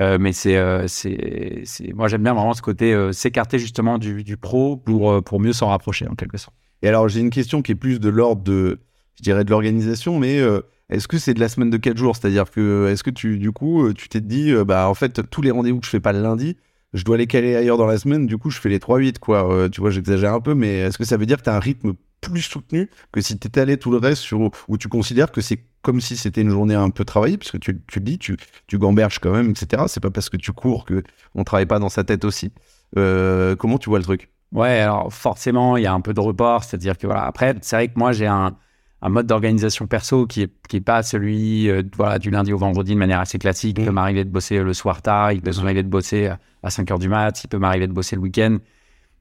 Euh, 0.00 0.16
mais 0.19 0.32
c'est, 0.32 0.56
euh, 0.56 0.87
c'est, 0.88 1.62
c'est- 1.64 1.93
moi 1.93 2.08
j'aime 2.08 2.22
bien 2.22 2.32
vraiment 2.32 2.55
ce 2.55 2.62
côté 2.62 2.94
euh, 2.94 3.12
s'écarter 3.12 3.58
justement 3.58 3.98
du, 3.98 4.25
du 4.25 4.38
pro 4.38 4.76
pour, 4.78 5.10
euh, 5.12 5.20
pour 5.20 5.40
mieux 5.40 5.52
s'en 5.52 5.69
rapprocher 5.69 6.08
en 6.08 6.14
quelque 6.14 6.38
sorte. 6.38 6.56
Et 6.81 6.88
alors, 6.88 7.08
j'ai 7.08 7.20
une 7.20 7.31
question 7.31 7.60
qui 7.60 7.72
est 7.72 7.76
plus 7.76 8.00
de 8.00 8.08
l'ordre 8.08 8.43
de, 8.43 8.81
je 9.16 9.22
dirais, 9.22 9.44
de 9.44 9.50
l'organisation, 9.50 10.19
mais 10.19 10.38
euh, 10.40 10.62
est-ce 10.93 11.09
que 11.09 11.19
c'est 11.19 11.35
de 11.35 11.41
la 11.41 11.49
semaine 11.49 11.71
de 11.71 11.77
4 11.77 11.97
jours? 11.97 12.17
C'est-à-dire 12.17 12.50
que, 12.50 12.89
est-ce 12.91 13.03
que 13.03 13.11
tu, 13.11 13.39
du 13.39 13.50
coup, 13.50 13.87
euh, 13.87 13.94
tu 13.94 14.09
t'es 14.09 14.21
dit, 14.21 14.53
euh, 14.53 14.65
bah, 14.65 14.89
en 14.89 14.94
fait, 14.94 15.29
tous 15.31 15.43
les 15.43 15.50
rendez-vous 15.50 15.81
que 15.81 15.87
je 15.87 15.91
fais 15.91 16.00
pas 16.00 16.12
le 16.12 16.23
lundi, 16.23 16.56
je 16.93 17.05
dois 17.05 17.17
les 17.17 17.27
caler 17.27 17.56
ailleurs 17.56 17.79
dans 17.79 17.87
la 17.87 17.99
semaine, 17.99 18.27
du 18.27 18.37
coup, 18.37 18.50
je 18.50 18.61
fais 18.61 18.69
les 18.69 18.79
3-8, 18.79 19.19
quoi. 19.19 19.50
Euh, 19.50 19.69
tu 19.69 19.81
vois, 19.81 19.91
j'exagère 19.91 20.35
un 20.35 20.41
peu, 20.41 20.55
mais 20.55 20.81
est-ce 20.81 20.99
que 20.99 21.05
ça 21.05 21.17
veut 21.17 21.27
dire 21.27 21.39
que 21.39 21.44
tu 21.44 21.50
as 21.50 21.56
un 21.56 21.61
rythme 21.61 21.94
plus 22.21 22.43
soutenu 22.43 22.89
que 23.11 23.21
si 23.21 23.39
tu 23.39 23.49
allé 23.59 23.79
tout 23.79 23.91
le 23.91 23.97
reste 23.97 24.23
sur, 24.23 24.50
où 24.69 24.79
tu 24.79 24.89
considères 24.89 25.33
que 25.33 25.41
c'est 25.41 25.65
comme 25.81 26.00
si 26.00 26.17
c'était 26.17 26.43
une 26.43 26.50
journée 26.50 26.75
un 26.75 26.91
peu 26.91 27.05
travaillée, 27.05 27.39
parce 27.39 27.50
que 27.50 27.56
tu, 27.56 27.81
tu 27.89 27.99
le 27.99 28.05
dis, 28.05 28.19
tu, 28.19 28.37
tu 28.67 28.79
gamberges 28.79 29.19
quand 29.19 29.33
même, 29.33 29.50
etc. 29.50 29.85
C'est 29.89 30.00
pas 30.00 30.11
parce 30.11 30.29
que 30.29 30.37
tu 30.37 30.53
cours 30.53 30.85
que 30.85 31.03
on 31.35 31.43
travaille 31.43 31.67
pas 31.67 31.79
dans 31.79 31.89
sa 31.89 32.05
tête 32.05 32.25
aussi. 32.25 32.53
Comment 32.94 33.79
tu 33.79 33.89
vois 33.89 33.99
le 33.99 34.05
truc? 34.05 34.31
Ouais, 34.53 34.81
alors 34.81 35.12
forcément, 35.12 35.79
il 35.79 35.83
y 35.83 35.87
a 35.87 35.94
un 35.94 36.03
peu 36.03 36.12
de 36.12 36.21
report, 36.21 36.62
c'est-à-dire 36.62 36.99
que 36.99 37.06
voilà, 37.06 37.25
après, 37.25 37.55
c'est 37.62 37.75
vrai 37.75 37.89
que 37.89 37.99
moi 37.99 38.12
j'ai 38.12 38.27
un, 38.27 38.55
un 39.04 39.08
mode 39.08 39.26
d'organisation 39.26 39.87
perso 39.87 40.26
qui 40.26 40.43
est, 40.43 40.52
qui 40.69 40.76
est 40.76 40.81
pas 40.81 41.02
celui 41.02 41.69
euh, 41.69 41.82
voilà, 41.96 42.19
du 42.19 42.31
lundi 42.31 42.52
au 42.52 42.58
vendredi 42.58 42.94
de 42.94 42.99
manière 42.99 43.20
assez 43.20 43.38
classique. 43.38 43.76
Il 43.78 43.84
peut 43.84 43.90
Mhm. 43.90 43.94
m'arriver 43.96 44.25
de 44.25 44.31
bosser 44.31 44.60
le 44.62 44.72
soir 44.72 45.02
tard, 45.02 45.32
il 45.32 45.43
peut 45.43 45.50
m'arriver 45.60 45.82
de 45.82 45.88
bosser 45.88 46.31
à 46.62 46.70
5 46.70 46.90
heures 46.90 46.99
du 47.00 47.08
mat, 47.08 47.43
il 47.44 47.49
peut 47.49 47.58
m'arriver 47.58 47.87
de 47.88 47.93
bosser 47.93 48.14
le 48.16 48.22
week-end. 48.22 48.58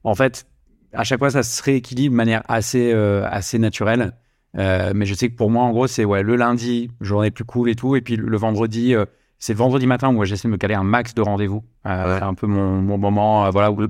En 0.04 0.14
fait, 0.14 0.46
à 0.92 1.04
chaque 1.04 1.18
fois, 1.18 1.30
ça 1.30 1.42
se 1.42 1.62
rééquilibre 1.62 2.12
de 2.12 2.16
manière 2.16 2.42
assez, 2.48 2.92
euh, 2.92 3.26
assez 3.28 3.58
naturelle. 3.58 4.12
Euh, 4.58 4.92
mais 4.94 5.06
je 5.06 5.14
sais 5.14 5.30
que 5.30 5.34
pour 5.36 5.50
moi, 5.50 5.64
en 5.64 5.70
gros, 5.70 5.86
c'est 5.86 6.04
ouais, 6.04 6.22
le 6.22 6.36
lundi, 6.36 6.90
journée 7.00 7.30
plus 7.30 7.44
cool 7.44 7.70
et 7.70 7.74
tout. 7.74 7.96
Et 7.96 8.02
puis 8.02 8.16
le 8.16 8.36
vendredi, 8.36 8.94
euh, 8.94 9.04
c'est 9.38 9.54
le 9.54 9.58
vendredi 9.58 9.86
matin 9.86 10.14
où 10.14 10.24
j'essaie 10.24 10.46
de 10.46 10.52
me 10.52 10.58
caler 10.58 10.74
un 10.74 10.84
max 10.84 11.14
de 11.14 11.22
rendez-vous. 11.22 11.64
Euh, 11.86 12.04
Ouais. 12.12 12.18
C'est 12.18 12.24
un 12.24 12.34
peu 12.34 12.46
mon, 12.46 12.80
mon 12.82 12.98
moment, 12.98 13.46
euh, 13.46 13.50
voilà, 13.50 13.72
où- 13.72 13.80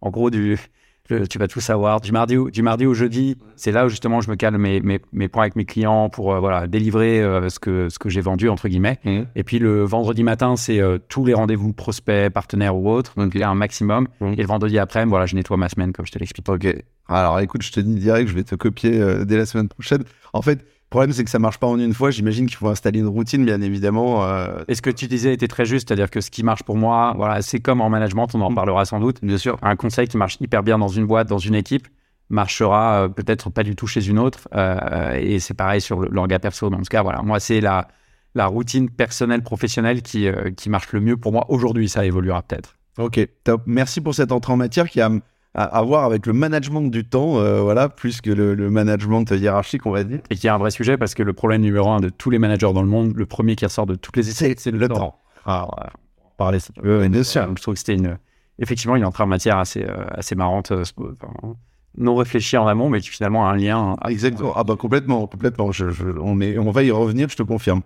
en 0.00 0.10
gros, 0.10 0.28
du, 0.30 0.58
le- 1.08 1.26
tu 1.28 1.38
vas 1.38 1.48
tout 1.48 1.60
savoir. 1.60 2.00
Du 2.00 2.12
mardi 2.12 2.36
au, 2.36 2.50
du 2.50 2.62
mardi 2.62 2.86
au 2.86 2.94
jeudi, 2.94 3.36
c'est 3.56 3.72
là 3.72 3.86
où 3.86 3.88
justement 3.88 4.20
je 4.20 4.30
me 4.30 4.36
cale 4.36 4.56
mes, 4.58 4.80
mes, 4.80 5.00
mes 5.12 5.28
points 5.28 5.42
avec 5.42 5.56
mes 5.56 5.64
clients 5.64 6.08
pour 6.08 6.32
euh, 6.34 6.40
voilà, 6.40 6.66
délivrer 6.66 7.20
euh, 7.22 7.48
ce 7.48 7.58
que, 7.58 7.88
ce 7.88 7.98
que 7.98 8.08
j'ai 8.08 8.20
vendu, 8.20 8.48
entre 8.48 8.68
guillemets. 8.68 8.98
Et 9.34 9.44
puis 9.44 9.58
le 9.58 9.84
vendredi 9.84 10.22
matin, 10.22 10.56
c'est 10.56 10.80
euh, 10.80 10.98
tous 11.08 11.24
les 11.24 11.34
rendez-vous 11.34 11.72
prospects, 11.72 12.30
partenaires 12.32 12.76
ou 12.76 12.90
autres. 12.90 13.14
Donc 13.16 13.32
il 13.34 13.40
y 13.40 13.44
a 13.44 13.50
un 13.50 13.54
maximum. 13.54 14.08
Mhm. 14.20 14.34
Et 14.34 14.42
le 14.42 14.46
vendredi 14.46 14.78
après, 14.78 15.04
voilà, 15.06 15.26
je 15.26 15.34
nettoie 15.34 15.56
ma 15.56 15.68
semaine, 15.68 15.92
comme 15.92 16.06
je 16.06 16.12
te 16.12 16.18
l'explique. 16.18 16.48
Ok. 16.48 16.66
Alors 17.08 17.40
écoute, 17.40 17.62
je 17.62 17.72
te 17.72 17.80
dis 17.80 17.94
direct, 17.94 18.28
je 18.28 18.34
vais 18.34 18.44
te 18.44 18.54
copier 18.54 19.24
dès 19.24 19.36
la 19.38 19.46
semaine 19.46 19.68
prochaine. 19.68 20.04
En 20.32 20.42
fait, 20.42 20.64
le 20.88 20.90
problème 20.90 21.12
c'est 21.12 21.22
que 21.22 21.28
ça 21.30 21.38
marche 21.38 21.58
pas 21.58 21.66
en 21.66 21.78
une 21.78 21.92
fois. 21.92 22.10
J'imagine 22.10 22.46
qu'il 22.46 22.56
faut 22.56 22.68
installer 22.68 23.00
une 23.00 23.08
routine, 23.08 23.44
bien 23.44 23.60
évidemment. 23.60 24.24
euh, 24.24 24.64
Et 24.68 24.74
ce 24.74 24.80
que 24.80 24.88
tu 24.88 25.06
disais 25.06 25.34
était 25.34 25.46
très 25.48 25.66
juste, 25.66 25.88
c'est-à-dire 25.88 26.08
que 26.10 26.22
ce 26.22 26.30
qui 26.30 26.42
marche 26.42 26.62
pour 26.62 26.76
moi, 26.76 27.12
voilà, 27.16 27.42
c'est 27.42 27.60
comme 27.60 27.82
en 27.82 27.90
management, 27.90 28.26
on 28.34 28.40
en 28.40 28.48
Mhm. 28.48 28.54
parlera 28.56 28.84
sans 28.86 28.98
doute. 28.98 29.18
bien 29.22 29.36
sûr. 29.36 29.58
Un 29.60 29.76
conseil 29.76 30.08
qui 30.08 30.16
marche 30.16 30.38
hyper 30.40 30.62
bien 30.62 30.78
dans 30.78 30.88
une 30.88 31.04
boîte, 31.06 31.28
dans 31.28 31.36
une 31.38 31.54
équipe, 31.54 31.88
marchera 32.30 33.04
euh, 33.04 33.08
peut-être 33.08 33.50
pas 33.50 33.62
du 33.64 33.74
tout 33.76 33.86
chez 33.86 34.06
une 34.08 34.18
autre. 34.18 34.48
euh, 34.54 35.12
et 35.14 35.38
c'est 35.40 35.54
pareil 35.54 35.80
sur 35.82 36.00
l'orga 36.00 36.38
perso. 36.38 36.70
Mais 36.70 36.76
en 36.76 36.80
tout 36.80 36.84
cas, 36.90 37.02
voilà, 37.02 37.20
moi, 37.22 37.38
c'est 37.38 37.60
la, 37.60 37.88
la 38.34 38.46
routine 38.46 38.88
personnelle, 38.88 39.42
professionnelle 39.42 40.00
qui, 40.02 40.26
euh, 40.26 40.50
qui 40.56 40.70
marche 40.70 40.92
le 40.92 41.00
mieux 41.00 41.16
pour 41.18 41.32
moi 41.32 41.44
aujourd'hui. 41.50 41.88
Ça 41.88 42.04
évoluera 42.06 42.40
peut-être. 42.42 42.76
Ok, 42.98 43.20
top. 43.44 43.62
Merci 43.66 44.00
pour 44.00 44.14
cette 44.14 44.32
entrée 44.32 44.52
en 44.52 44.56
matière 44.56 44.88
qui 44.88 45.00
a 45.00 45.10
à, 45.58 45.64
à 45.64 45.82
voir 45.82 46.04
avec 46.04 46.26
le 46.26 46.32
management 46.32 46.82
du 46.82 47.04
temps, 47.04 47.38
euh, 47.38 47.60
voilà, 47.60 47.88
plus 47.88 48.20
que 48.20 48.30
le, 48.30 48.54
le 48.54 48.70
management 48.70 49.28
hiérarchique, 49.32 49.86
on 49.86 49.90
va 49.90 50.04
dire. 50.04 50.20
Et 50.30 50.36
qui 50.36 50.46
est 50.46 50.50
un 50.50 50.58
vrai 50.58 50.70
sujet 50.70 50.96
parce 50.96 51.14
que 51.14 51.22
le 51.24 51.32
problème 51.32 51.62
numéro 51.62 51.88
un 51.90 52.00
de 52.00 52.10
tous 52.10 52.30
les 52.30 52.38
managers 52.38 52.72
dans 52.72 52.82
le 52.82 52.88
monde, 52.88 53.16
le 53.16 53.26
premier 53.26 53.56
qui 53.56 53.64
ressort 53.64 53.86
de 53.86 53.96
toutes 53.96 54.16
les 54.16 54.28
essais, 54.28 54.54
c'est 54.56 54.70
le, 54.70 54.88
temps. 54.88 55.16
Alors, 55.44 55.76
euh, 55.82 55.88
parler 56.36 56.60
si 56.60 56.72
tu 56.72 56.80
veux, 56.80 57.06
bien 57.08 57.22
sûr. 57.24 57.48
Je 57.56 57.60
trouve 57.62 57.74
que 57.74 57.80
c'était 57.80 57.94
une, 57.96 58.18
effectivement 58.60 58.94
une 58.94 59.04
entrée 59.04 59.24
en 59.24 59.26
matière 59.26 59.58
assez, 59.58 59.82
euh, 59.84 60.04
assez 60.10 60.36
marrante, 60.36 60.70
euh, 60.70 60.84
enfin, 60.98 61.56
non 61.96 62.14
réfléchie 62.14 62.56
en 62.56 62.66
amont, 62.68 62.88
mais 62.88 63.00
qui 63.00 63.08
finalement 63.08 63.48
a 63.48 63.50
un 63.52 63.56
lien. 63.56 63.96
Ah, 64.00 64.12
exactement. 64.12 64.52
Ah 64.54 64.62
bah 64.62 64.76
complètement, 64.76 65.26
complètement. 65.26 65.72
Je, 65.72 65.90
je- 65.90 66.06
on, 66.20 66.40
est, 66.40 66.56
on 66.58 66.70
va 66.70 66.84
y 66.84 66.92
revenir, 66.92 67.28
je 67.28 67.36
te 67.36 67.42
confirme. 67.42 67.80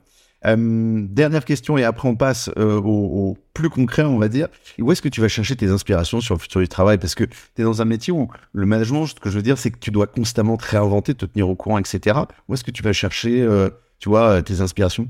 Euh, 0.45 1.07
dernière 1.09 1.45
question 1.45 1.79
et 1.79 1.85
après 1.85 2.09
on 2.09 2.17
passe 2.17 2.51
euh, 2.59 2.81
au, 2.81 3.37
plus 3.55 3.71
concret, 3.71 4.03
on 4.03 4.19
va 4.19 4.29
dire. 4.29 4.49
Où 4.79 4.91
est-ce 4.93 5.03
que 5.03 5.09
tu 5.09 5.21
vas 5.21 5.29
chercher 5.29 5.57
tes 5.57 5.69
inspirations 5.69 6.21
sur 6.21 6.35
le 6.35 6.41
futur 6.41 6.61
du 6.61 6.69
travail? 6.69 6.99
Parce 6.99 7.15
que 7.15 7.25
tu 7.25 7.37
es 7.59 7.63
dans 7.63 7.83
un 7.83 7.85
métier 7.85 8.13
où 8.13 8.29
le 8.53 8.67
management, 8.67 9.07
ce 9.07 9.15
que 9.15 9.31
je 9.31 9.37
veux 9.37 9.43
dire, 9.43 9.59
c'est 9.59 9.71
que 9.71 9.79
tu 9.79 9.91
dois 9.91 10.07
constamment 10.07 10.57
te 10.57 10.65
réinventer, 10.65 11.15
te 11.15 11.27
tenir 11.27 11.49
au 11.49 11.55
courant, 11.55 11.79
etc. 11.79 12.21
Où 12.49 12.55
est-ce 12.55 12.65
que 12.65 12.71
tu 12.71 12.83
vas 12.83 12.93
chercher, 12.93 13.43
euh, 13.43 13.69
tu 13.99 14.09
vois, 14.09 14.43
tes 14.43 14.61
inspirations? 14.61 15.09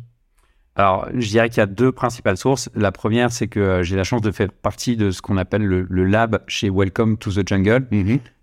Alors, 0.74 1.06
je 1.14 1.28
dirais 1.28 1.50
qu'il 1.50 1.58
y 1.58 1.60
a 1.60 1.66
deux 1.66 1.92
principales 1.92 2.38
sources. 2.38 2.70
La 2.74 2.92
première, 2.92 3.30
c'est 3.30 3.46
que 3.46 3.60
euh, 3.60 3.82
j'ai 3.82 3.94
la 3.94 4.04
chance 4.04 4.22
de 4.22 4.30
faire 4.30 4.48
partie 4.50 4.96
de 4.96 5.10
ce 5.10 5.20
qu'on 5.20 5.36
appelle 5.36 5.62
le, 5.66 5.86
le 5.88 6.04
lab 6.04 6.40
chez 6.46 6.70
Welcome 6.70 7.18
to 7.18 7.30
the 7.30 7.46
Jungle. 7.46 7.86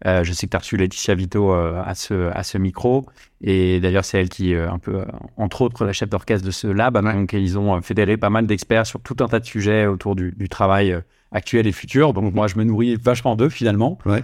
Euh, 0.05 0.23
je 0.23 0.33
sais 0.33 0.45
que 0.45 0.51
tu 0.51 0.55
as 0.55 0.59
reçu 0.59 0.77
Laetitia 0.77 1.15
Vito 1.15 1.51
euh, 1.51 1.81
à, 1.83 1.95
ce, 1.95 2.29
à 2.31 2.43
ce 2.43 2.59
micro. 2.59 3.07
Et 3.41 3.79
d'ailleurs, 3.79 4.05
c'est 4.05 4.19
elle 4.19 4.29
qui, 4.29 4.53
euh, 4.53 4.69
un 4.69 4.77
peu, 4.77 5.01
entre 5.37 5.63
autres, 5.63 5.85
la 5.85 5.91
chef 5.91 6.07
d'orchestre 6.09 6.45
de 6.45 6.51
ce 6.51 6.67
lab. 6.67 7.01
Donc, 7.01 7.33
ils 7.33 7.57
ont 7.57 7.81
fédéré 7.81 8.15
pas 8.15 8.29
mal 8.29 8.45
d'experts 8.45 8.85
sur 8.85 9.01
tout 9.01 9.15
un 9.21 9.27
tas 9.27 9.39
de 9.39 9.45
sujets 9.45 9.87
autour 9.87 10.15
du, 10.15 10.31
du 10.37 10.49
travail 10.49 10.95
actuel 11.31 11.65
et 11.65 11.71
futur. 11.71 12.13
Donc, 12.13 12.35
moi, 12.35 12.45
je 12.45 12.57
me 12.57 12.63
nourris 12.63 12.95
vachement 12.95 13.35
d'eux, 13.35 13.49
finalement. 13.49 13.97
Ouais. 14.05 14.23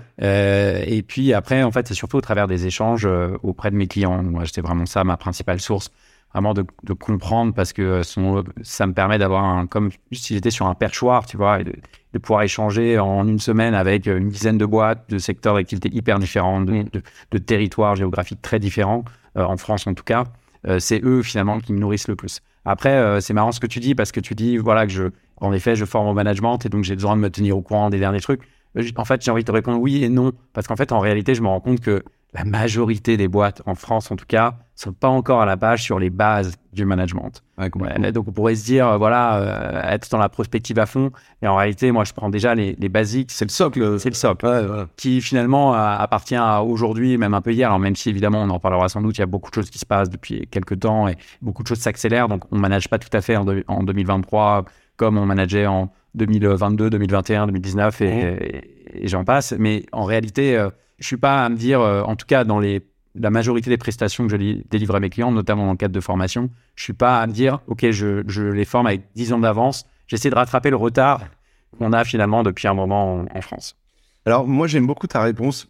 Et 0.87 1.01
puis 1.01 1.33
après, 1.33 1.63
en 1.63 1.71
fait, 1.71 1.87
c'est 1.87 1.95
surtout 1.95 2.17
au 2.17 2.21
travers 2.21 2.47
des 2.47 2.67
échanges 2.67 3.07
auprès 3.41 3.71
de 3.71 3.75
mes 3.75 3.87
clients. 3.87 4.21
Moi, 4.21 4.45
c'était 4.45 4.61
vraiment 4.61 4.85
ça 4.85 5.03
ma 5.03 5.17
principale 5.17 5.59
source. 5.59 5.91
Vraiment 6.35 6.53
de, 6.53 6.65
de 6.83 6.91
comprendre 6.91 7.53
parce 7.53 7.71
que 7.71 7.81
euh, 7.81 8.03
son- 8.03 8.43
ça 8.61 8.85
me 8.87 8.93
permet 8.93 9.17
d'avoir 9.17 9.45
un, 9.45 9.67
comme 9.67 9.89
si 10.11 10.33
j'étais 10.33 10.51
sur 10.51 10.67
un 10.67 10.73
perchoir, 10.75 11.25
tu 11.25 11.37
vois, 11.37 11.61
et 11.61 11.63
de, 11.63 11.71
de 12.11 12.19
pouvoir 12.19 12.41
échanger 12.43 12.99
en 12.99 13.25
une 13.25 13.39
semaine 13.39 13.73
avec 13.73 14.05
une 14.05 14.27
dizaine 14.27 14.57
de 14.57 14.65
boîtes, 14.65 15.09
de 15.09 15.17
secteurs 15.17 15.55
d'activité 15.55 15.89
hyper 15.95 16.19
différents, 16.19 16.59
de, 16.59 16.83
de- 16.91 17.01
de 17.31 17.37
territoires 17.37 17.95
géographiques 17.95 18.41
très 18.41 18.59
différents, 18.59 19.05
euh, 19.37 19.45
en 19.45 19.55
France 19.55 19.87
en 19.87 19.93
tout 19.93 20.03
cas. 20.03 20.25
Euh, 20.67 20.79
c'est 20.79 20.99
eux 21.05 21.21
finalement 21.23 21.59
qui 21.59 21.71
me 21.71 21.79
nourrissent 21.79 22.09
le 22.09 22.17
plus. 22.17 22.41
Après, 22.65 22.89
euh, 22.97 23.21
c'est 23.21 23.33
marrant 23.33 23.53
ce 23.53 23.61
que 23.61 23.67
tu 23.67 23.79
dis 23.79 23.95
parce 23.95 24.11
que 24.11 24.19
tu 24.19 24.35
dis 24.35 24.57
voilà 24.57 24.85
que 24.85 24.91
je, 24.91 25.03
en 25.37 25.53
effet, 25.53 25.77
je 25.77 25.85
forme 25.85 26.07
au 26.07 26.13
management 26.13 26.59
et 26.65 26.69
donc 26.69 26.83
j'ai 26.83 26.95
besoin 26.95 27.15
de 27.15 27.21
me 27.21 27.29
tenir 27.29 27.55
au 27.57 27.61
courant 27.61 27.89
des 27.89 27.99
derniers 27.99 28.19
trucs. 28.19 28.41
En 28.97 29.05
fait, 29.05 29.21
j'ai 29.23 29.31
envie 29.31 29.45
de 29.45 29.51
répondre 29.51 29.79
oui 29.79 30.03
et 30.03 30.09
non. 30.09 30.33
Parce 30.51 30.67
qu'en 30.67 30.75
fait, 30.75 30.91
en 30.91 30.99
réalité, 30.99 31.33
je 31.33 31.41
me 31.41 31.47
rends 31.47 31.61
compte 31.61 31.79
que 31.79 32.03
la 32.35 32.43
majorité 32.43 33.15
des 33.15 33.29
boîtes, 33.29 33.61
en 33.65 33.75
France 33.75 34.11
en 34.11 34.17
tout 34.17 34.25
cas, 34.27 34.55
sont 34.75 34.91
pas 34.91 35.07
encore 35.07 35.41
à 35.41 35.45
la 35.45 35.55
page 35.55 35.81
sur 35.81 35.99
les 35.99 36.09
bases 36.09 36.55
du 36.73 36.83
management. 36.83 37.41
donc 37.57 38.27
on 38.27 38.31
pourrait 38.33 38.55
se 38.55 38.65
dire, 38.65 38.97
voilà, 38.97 39.37
euh, 39.37 39.93
être 39.93 40.09
dans 40.11 40.17
la 40.17 40.27
prospective 40.27 40.77
à 40.77 40.85
fond. 40.85 41.11
Et 41.41 41.47
en 41.47 41.55
réalité, 41.55 41.93
moi, 41.93 42.03
je 42.03 42.11
prends 42.11 42.29
déjà 42.29 42.53
les, 42.53 42.75
les 42.77 42.89
basiques. 42.89 43.31
C'est 43.31 43.45
le 43.45 43.51
socle. 43.51 43.99
C'est 43.99 44.09
le 44.09 44.15
socle. 44.15 44.87
Qui 44.97 45.21
finalement 45.21 45.73
appartient 45.73 46.35
à 46.35 46.61
aujourd'hui, 46.61 47.17
même 47.17 47.33
un 47.33 47.41
peu 47.41 47.53
hier. 47.53 47.69
Alors 47.69 47.79
même 47.79 47.95
si 47.95 48.09
évidemment, 48.09 48.41
on 48.41 48.49
en 48.49 48.59
parlera 48.59 48.89
sans 48.89 49.01
doute, 49.01 49.17
il 49.17 49.21
y 49.21 49.23
a 49.23 49.27
beaucoup 49.27 49.49
de 49.49 49.55
choses 49.55 49.69
qui 49.69 49.79
se 49.79 49.85
passent 49.85 50.09
depuis 50.09 50.45
quelques 50.51 50.81
temps 50.81 51.07
et 51.07 51.15
beaucoup 51.41 51.63
de 51.63 51.69
choses 51.69 51.79
s'accélèrent. 51.79 52.27
Donc 52.27 52.43
on 52.51 52.57
ne 52.57 52.61
manage 52.61 52.89
pas 52.89 52.99
tout 52.99 53.15
à 53.15 53.21
fait 53.21 53.37
en, 53.37 53.45
en 53.67 53.83
2023 53.83 54.65
comme 54.97 55.17
on 55.17 55.25
manageait 55.25 55.67
en 55.67 55.91
2022, 56.15 56.89
2021, 56.89 57.47
2019 57.47 58.01
et, 58.01 58.71
j'en 59.03 59.25
passe. 59.25 59.53
Mais 59.57 59.85
en 59.91 60.03
réalité, 60.05 60.57
euh, 60.57 60.69
je 60.99 61.07
suis 61.07 61.17
pas 61.17 61.45
à 61.45 61.49
me 61.49 61.55
dire, 61.55 61.81
euh, 61.81 62.01
en 62.03 62.15
tout 62.15 62.25
cas 62.25 62.43
dans 62.43 62.59
la 62.59 63.29
majorité 63.29 63.69
des 63.69 63.77
prestations 63.77 64.27
que 64.27 64.31
je 64.31 64.61
délivre 64.69 64.95
à 64.95 64.99
mes 64.99 65.09
clients, 65.09 65.31
notamment 65.31 65.65
dans 65.65 65.71
le 65.71 65.77
cadre 65.77 65.93
de 65.93 65.99
formation, 65.99 66.49
je 66.75 66.83
suis 66.83 66.93
pas 66.93 67.21
à 67.21 67.27
me 67.27 67.33
dire, 67.33 67.59
ok, 67.67 67.89
je, 67.91 68.51
les 68.51 68.65
forme 68.65 68.87
avec 68.87 69.03
10 69.15 69.33
ans 69.33 69.39
d'avance. 69.39 69.85
J'essaie 70.07 70.29
de 70.29 70.35
rattraper 70.35 70.69
le 70.69 70.75
retard 70.75 71.21
qu'on 71.77 71.93
a 71.93 72.03
finalement 72.03 72.43
depuis 72.43 72.67
un 72.67 72.73
moment 72.73 73.25
en, 73.33 73.41
France. 73.41 73.75
Alors 74.25 74.47
moi 74.47 74.67
j'aime 74.67 74.87
beaucoup 74.87 75.07
ta 75.07 75.21
réponse 75.21 75.67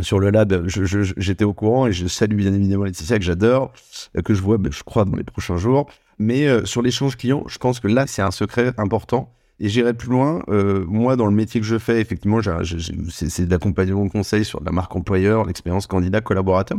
sur 0.00 0.20
le 0.20 0.30
lab, 0.30 0.68
j'étais 0.68 1.44
au 1.44 1.52
courant 1.52 1.88
et 1.88 1.92
je 1.92 2.06
salue 2.06 2.36
bien 2.36 2.52
évidemment 2.52 2.84
Laetitia 2.84 3.18
que 3.18 3.24
j'adore, 3.24 3.72
euh, 4.16 4.22
que 4.22 4.32
je 4.32 4.40
vois, 4.40 4.56
ben, 4.56 4.70
je 4.70 4.84
crois, 4.84 5.04
dans 5.04 5.16
les 5.16 5.24
prochains 5.24 5.56
jours. 5.56 5.88
Mais 6.20 6.64
sur 6.66 6.82
l'échange 6.82 7.16
client, 7.16 7.44
je 7.46 7.58
pense 7.58 7.80
que 7.80 7.88
là, 7.88 8.06
c'est 8.06 8.22
un 8.22 8.32
secret 8.32 8.72
important 8.76 9.32
et 9.60 9.68
j'irai 9.68 9.94
plus 9.94 10.10
loin. 10.10 10.42
Euh, 10.48 10.84
moi, 10.86 11.16
dans 11.16 11.26
le 11.26 11.32
métier 11.32 11.60
que 11.60 11.66
je 11.66 11.78
fais, 11.78 12.00
effectivement, 12.00 12.40
c'est 12.42 13.46
de 13.46 13.50
l'accompagnement 13.50 14.08
conseil 14.08 14.44
sur 14.44 14.62
la 14.62 14.70
marque 14.70 14.94
employeur, 14.94 15.44
l'expérience 15.44 15.86
candidat, 15.86 16.20
collaborateur. 16.20 16.78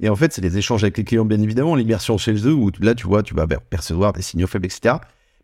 Et 0.00 0.08
en 0.08 0.16
fait, 0.16 0.32
c'est 0.32 0.40
des 0.40 0.58
échanges 0.58 0.84
avec 0.84 0.96
les 0.96 1.04
clients, 1.04 1.24
bien 1.24 1.40
évidemment, 1.40 1.74
l'immersion 1.74 2.18
chez 2.18 2.34
eux, 2.46 2.54
où 2.54 2.70
là, 2.80 2.94
tu 2.94 3.06
vois, 3.06 3.22
tu 3.22 3.34
vas 3.34 3.46
percevoir 3.46 4.12
des 4.12 4.22
signaux 4.22 4.46
faibles, 4.46 4.66
etc. 4.66 4.96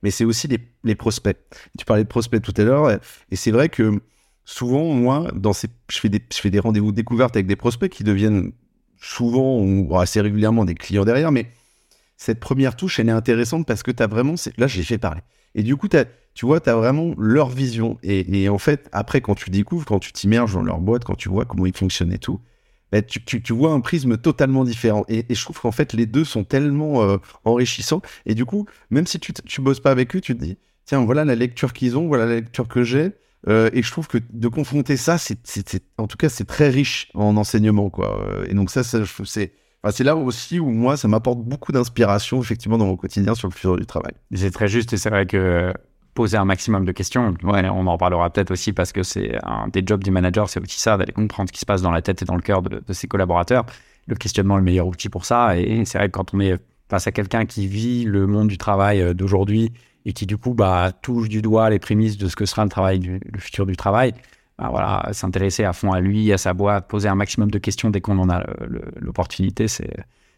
Mais 0.03 0.11
c'est 0.11 0.25
aussi 0.25 0.49
les, 0.85 0.95
prospects. 0.95 1.37
Tu 1.79 1.85
parlais 1.85 2.05
de 2.05 2.09
prospects 2.09 2.41
tout 2.41 2.55
à 2.57 2.63
l'heure, 2.63 2.91
et 3.31 3.37
c'est 3.37 3.51
vrai 3.51 3.69
que 3.69 4.01
souvent, 4.45 4.85
moi, 4.95 5.31
dans 5.35 5.53
ces, 5.53 5.69
je 5.91 5.99
fais 5.99 6.09
des, 6.09 6.23
fais 6.31 6.59
rendez-vous 6.59 6.93
découvertes 6.93 7.35
avec 7.37 7.47
des 7.47 7.57
prospects 7.57 7.91
qui 7.91 8.05
deviennent 8.05 8.53
souvent 9.01 9.59
ou 9.59 9.97
assez 9.99 10.21
régulièrement 10.21 10.65
des 10.65 10.75
clients 10.75 11.05
derrière, 11.05 11.33
mais 11.33 11.51
cette 12.17 12.41
première 12.41 12.77
touche, 12.77 13.01
elle 13.01 13.09
est 13.09 13.13
intéressante 13.13 13.67
parce 13.67 13.83
que 13.83 13.91
tu 13.91 14.03
as 14.03 14.07
vraiment, 14.07 14.35
là, 14.57 14.67
je 14.67 14.77
l'ai 14.79 14.85
fait 14.85 14.99
parler. 14.99 15.21
Et 15.55 15.63
du 15.63 15.77
coup, 15.77 15.89
tu 15.89 16.47
vois, 16.47 16.61
tu 16.61 16.71
as 16.71 16.77
vraiment 16.77 17.15
leur 17.19 17.49
vision. 17.49 17.99
Et, 18.03 18.49
en 18.49 18.59
fait, 18.59 18.89
après, 18.93 19.21
quand 19.21 19.35
tu 19.35 19.51
découvres, 19.51 19.85
quand 19.85 19.99
tu 19.99 20.13
t'immerges 20.13 20.55
dans 20.55 20.63
leur 20.63 20.81
boîte, 20.81 21.05
quand 21.05 21.15
tu 21.15 21.29
vois 21.29 21.45
comment 21.45 21.67
ils 21.67 21.77
fonctionnent 21.77 22.13
et 22.13 22.19
tout, 22.19 22.41
bah, 22.93 23.03
tu, 23.03 23.53
vois 23.53 23.73
un 23.73 23.81
prisme 23.81 24.17
totalement 24.17 24.65
différent. 24.65 25.05
Et, 25.09 25.25
je 25.29 25.43
trouve 25.43 25.61
qu'en 25.61 25.73
fait, 25.73 25.93
les 25.93 26.07
deux 26.07 26.25
sont 26.25 26.45
tellement 26.45 27.03
euh, 27.03 27.19
enrichissants. 27.45 28.03
Et 28.27 28.35
du 28.35 28.45
coup, 28.45 28.67
même 28.91 29.07
si 29.07 29.19
tu, 29.19 29.33
tu 29.33 29.61
bosses 29.61 29.81
pas 29.81 29.91
avec 29.91 30.15
eux, 30.17 30.21
tu 30.21 30.37
te 30.37 30.45
dis, 30.45 30.59
tiens, 30.85 31.05
voilà 31.05 31.25
la 31.25 31.35
lecture 31.35 31.73
qu'ils 31.73 31.97
ont, 31.97 32.07
voilà 32.07 32.27
la 32.27 32.37
lecture 32.37 32.69
que 32.69 32.83
j'ai. 32.83 33.13
Euh, 33.47 33.69
et 33.73 33.83
je 33.83 33.91
trouve 33.91 34.09
que 34.09 34.19
de 34.31 34.49
confronter 34.49 34.97
ça, 34.97 35.19
c'est, 35.19 35.39
en 35.99 36.07
tout 36.07 36.17
cas, 36.17 36.29
c'est 36.29 36.47
très 36.47 36.71
riche 36.71 37.11
en 37.15 37.37
enseignement, 37.37 37.91
quoi. 37.91 38.27
Et 38.49 38.55
donc 38.55 38.71
ça, 38.71 38.83
ça 38.83 39.03
c'est 39.25 39.53
c'est 39.93 40.05
là 40.05 40.17
aussi 40.17 40.59
où 40.59 40.71
moi, 40.71 40.97
ça 40.97 41.09
m'apporte 41.09 41.41
beaucoup 41.41 41.73
d'inspiration, 41.73 42.41
effectivement, 42.41 42.79
dans 42.79 42.87
mon 42.87 42.97
quotidien 42.97 43.35
sur 43.35 43.49
le 43.49 43.53
futur 43.53 43.77
du 43.77 43.87
travail. 43.87 44.13
C'est 44.35 44.51
très 44.51 44.69
juste 44.69 44.93
et 44.93 44.97
c'est 44.97 45.11
vrai 45.11 45.27
que 45.27 45.73
poser 46.15 46.37
un 46.37 46.45
maximum 46.45 46.85
de 46.85 46.93
questions, 46.93 47.35
on 47.43 47.87
en 47.87 47.99
parlera 47.99 48.31
peut-être 48.31 48.53
aussi 48.53 48.73
parce 48.73 48.93
que 48.93 49.03
c'est 49.03 49.37
un 49.43 49.69
des 49.69 49.83
jobs 49.85 50.03
du 50.03 50.13
manager, 50.13 50.49
c'est 50.49 50.61
aussi 50.61 50.79
ça, 50.79 50.97
d'aller 50.97 51.13
comprendre 51.13 51.49
ce 51.49 51.53
qui 51.53 51.61
se 51.61 51.67
passe 51.67 51.83
dans 51.83 51.91
la 51.91 52.03
tête 52.03 52.23
et 52.23 52.25
dans 52.25 52.37
le 52.37 52.41
cœur 52.41 52.63
de, 52.63 52.81
ses 52.93 53.09
collaborateurs. 53.09 53.67
Le 54.07 54.15
questionnement 54.15 54.55
est 54.55 54.59
le 54.59 54.65
meilleur 54.65 54.87
outil 54.87 55.09
pour 55.09 55.25
ça. 55.25 55.59
Et 55.59 55.85
c'est 55.85 55.99
vrai 55.99 56.09
que 56.09 56.13
quand 56.13 56.33
on 56.35 56.41
est 56.41 56.57
face 56.89 57.07
à 57.07 57.13
quelqu'un 57.13 57.47
qui 57.47 57.67
vit 57.67 58.05
le 58.05 58.27
monde 58.27 58.49
du 58.49 58.59
travail 58.59 59.01
euh, 59.01 59.15
d'aujourd'hui 59.15 59.73
et 60.05 60.13
qui 60.13 60.27
du 60.27 60.37
coup 60.37 60.53
bah, 60.53 60.93
touche 61.03 61.29
du 61.29 61.41
doigt 61.41 61.71
les 61.71 61.79
prémices 61.79 62.19
de 62.19 62.29
ce 62.29 62.37
que 62.37 62.45
sera 62.45 62.63
le 62.63 62.69
travail 62.71 63.01
le 63.01 63.41
futur 63.41 63.67
du 63.67 63.75
travail, 63.77 64.13
bah, 64.59 64.69
voilà, 64.71 65.09
s'intéresser 65.13 65.65
à 65.65 65.73
fond 65.73 65.93
à 65.93 66.01
lui, 66.01 66.33
à 66.33 66.39
sa 66.39 66.55
boîte, 66.55 66.89
poser 66.89 67.09
un 67.09 67.15
maximum 67.15 67.51
de 67.51 67.59
questions 67.59 67.91
dès 67.91 68.01
qu'on 68.01 68.19
en 68.19 68.31
a 68.31 68.45
l'opportunité, 69.01 69.69
c'est 69.69 69.91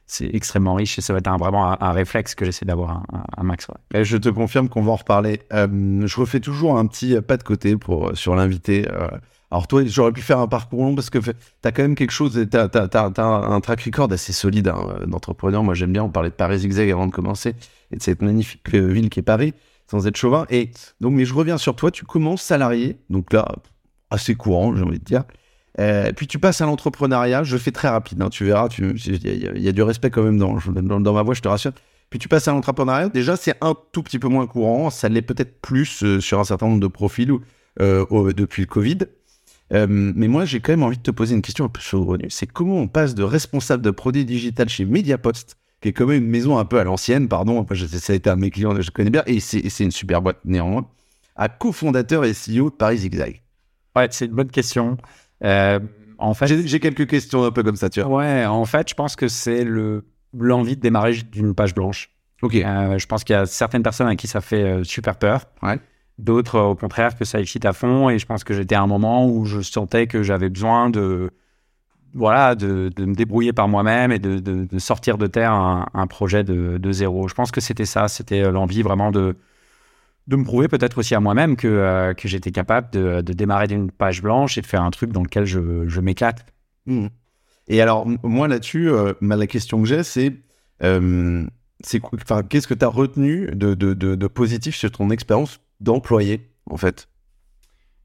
c'est 0.06 0.30
extrêmement 0.34 0.74
riche 0.74 0.98
et 0.98 1.02
ça 1.02 1.12
va 1.12 1.18
être 1.18 1.30
vraiment 1.38 1.80
un, 1.82 1.92
réflexe 1.92 2.34
que 2.34 2.44
j'essaie 2.44 2.64
d'avoir 2.64 3.02
un, 3.36 3.42
max. 3.42 3.66
Et 3.92 4.04
je 4.04 4.16
te 4.16 4.28
confirme 4.28 4.68
qu'on 4.68 4.82
va 4.82 4.92
en 4.92 4.96
reparler. 4.96 5.40
Euh, 5.52 6.06
je 6.06 6.20
refais 6.20 6.40
toujours 6.40 6.78
un 6.78 6.86
petit 6.86 7.20
pas 7.20 7.36
de 7.36 7.42
côté 7.42 7.76
pour, 7.76 8.08
euh, 8.08 8.14
sur 8.14 8.36
l'invité. 8.36 8.88
Euh. 8.88 9.08
alors 9.50 9.66
toi, 9.66 9.84
j'aurais 9.84 10.12
pu 10.12 10.22
faire 10.22 10.38
un 10.38 10.46
parcours 10.46 10.84
long 10.84 10.94
parce 10.94 11.10
que 11.10 11.18
tu 11.18 11.32
as 11.64 11.72
quand 11.72 11.82
même 11.82 11.96
quelque 11.96 12.12
chose, 12.12 12.46
tu 12.48 12.56
as, 12.56 12.70
un 13.26 13.60
track 13.60 13.82
record 13.82 14.12
assez 14.12 14.32
solide 14.32 14.68
hein, 14.68 15.00
d'entrepreneur. 15.06 15.64
Moi 15.64 15.74
j'aime 15.74 15.92
bien, 15.92 16.04
on 16.04 16.10
parlait 16.10 16.30
de 16.30 16.34
Paris 16.34 16.60
Zigzag 16.60 16.88
avant 16.90 17.08
de 17.08 17.12
commencer 17.12 17.54
et 17.90 17.96
de 17.96 18.02
cette 18.02 18.22
magnifique 18.22 18.68
ville 18.72 19.10
qui 19.10 19.20
est 19.20 19.24
Paris, 19.24 19.54
sans 19.90 20.06
être 20.06 20.16
chauvin. 20.16 20.46
Et 20.50 20.70
donc, 21.00 21.14
mais 21.14 21.24
je 21.24 21.34
reviens 21.34 21.58
sur 21.58 21.74
toi, 21.74 21.90
tu 21.90 22.04
commences 22.04 22.42
salarié, 22.42 22.96
donc 23.10 23.32
là, 23.32 23.56
assez 24.10 24.34
courant, 24.34 24.74
j'ai 24.76 24.82
envie 24.82 24.98
de 24.98 25.04
dire. 25.04 25.24
Euh, 25.78 26.12
puis 26.12 26.26
tu 26.26 26.38
passes 26.38 26.60
à 26.60 26.66
l'entrepreneuriat, 26.66 27.42
je 27.42 27.56
fais 27.56 27.70
très 27.70 27.88
rapide, 27.88 28.20
hein, 28.22 28.30
tu 28.30 28.44
verras, 28.44 28.68
il 28.78 29.62
y, 29.62 29.68
a 29.68 29.72
du 29.72 29.82
respect 29.82 30.10
quand 30.10 30.22
même 30.22 30.38
dans, 30.38 30.56
dans, 31.00 31.12
ma 31.12 31.22
voix, 31.22 31.34
je 31.34 31.42
te 31.42 31.48
rassure. 31.48 31.72
Puis 32.08 32.18
tu 32.18 32.28
passes 32.28 32.48
à 32.48 32.52
l'entrepreneuriat, 32.52 33.08
déjà 33.10 33.36
c'est 33.36 33.54
un 33.60 33.74
tout 33.92 34.02
petit 34.02 34.18
peu 34.18 34.28
moins 34.28 34.46
courant, 34.46 34.90
ça 34.90 35.08
l'est 35.08 35.22
peut-être 35.22 35.60
plus 35.60 36.02
euh, 36.02 36.20
sur 36.20 36.40
un 36.40 36.44
certain 36.44 36.66
nombre 36.66 36.80
de 36.80 36.86
profils 36.86 37.30
euh, 37.80 38.32
depuis 38.32 38.62
le 38.62 38.68
Covid. 38.68 38.98
mais 39.70 40.28
moi 40.28 40.46
j'ai 40.46 40.60
quand 40.60 40.72
même 40.72 40.82
envie 40.84 40.96
de 40.96 41.02
te 41.02 41.10
poser 41.10 41.34
une 41.34 41.42
question 41.42 41.66
un 41.66 41.68
peu 41.68 41.80
saugrenue, 41.80 42.30
c'est 42.30 42.46
comment 42.46 42.76
on 42.76 42.88
passe 42.88 43.14
de 43.14 43.22
responsable 43.22 43.82
de 43.82 43.90
produits 43.90 44.24
digital 44.24 44.70
chez 44.70 44.86
Mediapost, 44.86 45.58
qui 45.82 45.88
est 45.88 45.92
quand 45.92 46.06
même 46.06 46.22
une 46.22 46.30
maison 46.30 46.56
un 46.56 46.64
peu 46.64 46.78
à 46.78 46.84
l'ancienne, 46.84 47.28
pardon, 47.28 47.66
ça 47.98 48.12
a 48.14 48.16
été 48.16 48.30
un 48.30 48.36
de 48.36 48.40
mes 48.40 48.50
clients, 48.50 48.80
je 48.80 48.90
connais 48.90 49.10
bien, 49.10 49.24
et 49.26 49.40
c'est 49.40 49.80
une 49.80 49.90
super 49.90 50.22
boîte 50.22 50.38
néanmoins, 50.46 50.88
à 51.34 51.50
cofondateur 51.50 52.24
et 52.24 52.32
CEO 52.32 52.70
de 52.70 52.76
Paris 52.76 52.98
Zigzag. 52.98 53.42
Ouais, 53.96 54.08
c'est 54.10 54.26
une 54.26 54.32
bonne 54.32 54.50
question. 54.50 54.98
Euh, 55.42 55.80
en 56.18 56.34
fait, 56.34 56.66
j'ai 56.66 56.80
quelques 56.80 57.06
questions 57.06 57.44
un 57.44 57.50
peu 57.50 57.62
comme 57.62 57.76
ça, 57.76 57.88
tu 57.88 58.02
vois. 58.02 58.18
Ouais, 58.18 58.46
en 58.46 58.64
fait, 58.64 58.88
je 58.88 58.94
pense 58.94 59.16
que 59.16 59.28
c'est 59.28 59.64
le 59.64 60.04
l'envie 60.38 60.76
de 60.76 60.82
démarrer 60.82 61.14
d'une 61.14 61.54
page 61.54 61.74
blanche. 61.74 62.10
Ok. 62.42 62.56
Euh, 62.56 62.98
je 62.98 63.06
pense 63.06 63.24
qu'il 63.24 63.34
y 63.34 63.38
a 63.38 63.46
certaines 63.46 63.82
personnes 63.82 64.08
à 64.08 64.16
qui 64.16 64.26
ça 64.26 64.42
fait 64.42 64.62
euh, 64.62 64.84
super 64.84 65.16
peur. 65.16 65.46
Ouais. 65.62 65.78
D'autres, 66.18 66.60
au 66.60 66.74
contraire, 66.74 67.16
que 67.16 67.24
ça 67.24 67.40
excite 67.40 67.64
à 67.64 67.72
fond. 67.72 68.10
Et 68.10 68.18
je 68.18 68.26
pense 68.26 68.44
que 68.44 68.52
j'étais 68.52 68.74
à 68.74 68.82
un 68.82 68.86
moment 68.86 69.26
où 69.26 69.46
je 69.46 69.60
sentais 69.62 70.06
que 70.06 70.22
j'avais 70.22 70.50
besoin 70.50 70.90
de, 70.90 71.30
voilà, 72.14 72.54
de, 72.54 72.90
de, 72.94 73.04
me 73.06 73.14
débrouiller 73.14 73.52
par 73.52 73.68
moi-même 73.68 74.12
et 74.12 74.18
de, 74.18 74.38
de, 74.38 74.78
sortir 74.78 75.16
de 75.16 75.26
terre 75.26 75.52
un, 75.52 75.86
un 75.94 76.06
projet 76.06 76.44
de, 76.44 76.92
zéro. 76.92 77.28
Je 77.28 77.34
pense 77.34 77.50
que 77.50 77.60
c'était 77.60 77.86
ça. 77.86 78.08
C'était 78.08 78.50
l'envie 78.50 78.82
vraiment 78.82 79.10
de 79.10 79.36
de 80.26 80.36
me 80.36 80.44
prouver 80.44 80.68
peut-être 80.68 80.98
aussi 80.98 81.14
à 81.14 81.20
moi-même 81.20 81.56
que, 81.56 81.68
euh, 81.68 82.14
que 82.14 82.28
j'étais 82.28 82.50
capable 82.50 82.90
de, 82.90 83.20
de 83.20 83.32
démarrer 83.32 83.68
d'une 83.68 83.90
page 83.90 84.22
blanche 84.22 84.58
et 84.58 84.60
de 84.60 84.66
faire 84.66 84.82
un 84.82 84.90
truc 84.90 85.12
dans 85.12 85.22
lequel 85.22 85.44
je, 85.44 85.86
je 85.86 86.00
m'éclate. 86.00 86.46
Mmh. 86.86 87.06
Et 87.68 87.80
alors, 87.80 88.06
moi 88.22 88.48
là-dessus, 88.48 88.90
euh, 88.90 89.12
la 89.20 89.46
question 89.46 89.82
que 89.82 89.88
j'ai, 89.88 90.02
c'est 90.02 90.32
euh, 90.82 91.44
qu'est-ce 92.48 92.66
que 92.66 92.74
tu 92.74 92.84
as 92.84 92.88
retenu 92.88 93.50
de, 93.52 93.74
de, 93.74 93.94
de, 93.94 94.26
positif 94.26 94.76
sur 94.76 94.90
ton 94.90 95.10
expérience 95.10 95.60
d'employé, 95.80 96.48
en 96.70 96.76
fait? 96.76 97.08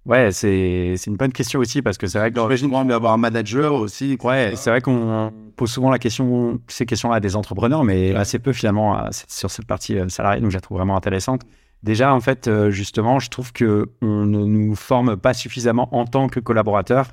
Ouais, 0.04 0.32
c'est 0.32 0.96
une 1.06 1.16
bonne 1.16 1.32
question 1.32 1.60
aussi 1.60 1.84
parce 1.84 2.00
que 2.00 2.08
c'est 2.08 2.18
vrai 2.18 2.32
que. 2.32 2.56
J'imagine 2.56 2.88
d'avoir 2.88 3.14
un 3.14 3.18
manager 3.18 3.76
aussi. 3.76 4.18
Ouais, 4.24 4.54
c'est 4.56 4.72
vrai 4.72 4.82
qu'on 4.82 5.32
pose 5.56 5.70
souvent 5.70 5.92
la 5.92 6.00
question, 6.00 6.60
ces 6.68 6.88
questions-là 6.88 7.18
à 7.18 7.20
des 7.20 7.36
entrepreneurs, 7.36 7.84
mais 7.84 8.16
assez 8.16 8.40
peu 8.40 8.52
finalement 8.52 9.08
sur 9.28 9.52
cette 9.52 9.68
partie 9.68 9.98
salariée, 10.10 10.42
donc 10.42 10.50
je 10.50 10.58
la 10.58 10.62
trouve 10.62 10.78
vraiment 10.78 10.98
intéressante. 10.98 11.44
Déjà, 11.84 12.14
en 12.14 12.20
fait, 12.20 12.48
euh, 12.48 12.70
justement, 12.70 13.20
je 13.20 13.30
trouve 13.30 13.54
que 13.54 13.92
on 14.02 14.26
ne 14.26 14.46
nous 14.46 14.76
forme 14.76 15.18
pas 15.18 15.34
suffisamment 15.34 15.94
en 15.96 16.06
tant 16.06 16.28
que 16.28 16.40
collaborateur 16.40 17.08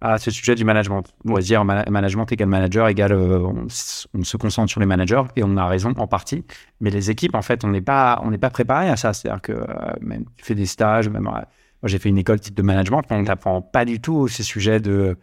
à 0.00 0.18
ce 0.18 0.30
sujet 0.30 0.54
du 0.54 0.64
management. 0.64 1.02
On 1.24 1.34
va 1.34 1.40
dire 1.40 1.64
management 1.64 2.30
égale 2.30 2.48
manager 2.48 2.86
égale 2.88 3.12
euh, 3.12 3.40
on, 3.40 3.68
se 3.68 4.36
concentre 4.36 4.70
sur 4.70 4.78
les 4.78 4.86
managers 4.86 5.22
et 5.36 5.42
on 5.42 5.56
a 5.56 5.66
raison 5.66 5.92
en 5.96 6.06
partie. 6.06 6.44
Mais 6.80 6.90
les 6.90 7.10
équipes, 7.10 7.34
en 7.34 7.42
fait, 7.42 7.64
on 7.64 7.68
n'est 7.68 7.80
pas 7.80 8.20
on 8.22 8.30
pas 8.36 8.50
préparé 8.50 8.88
à 8.90 8.96
ça. 8.96 9.12
C'est-à-dire 9.12 9.40
que 9.40 9.52
euh, 9.52 9.64
même 10.00 10.24
tu 10.36 10.44
fais 10.44 10.54
des 10.54 10.66
stages, 10.66 11.08
même 11.08 11.22
moi 11.22 11.44
j'ai 11.84 11.98
fait 11.98 12.10
une 12.10 12.18
école 12.18 12.40
type 12.40 12.54
de 12.54 12.62
management, 12.62 13.02
on 13.10 13.22
n'apprend 13.22 13.62
pas 13.62 13.84
du 13.84 14.00
tout 14.00 14.28
ces 14.28 14.42
sujets 14.42 14.80
de 14.80 15.16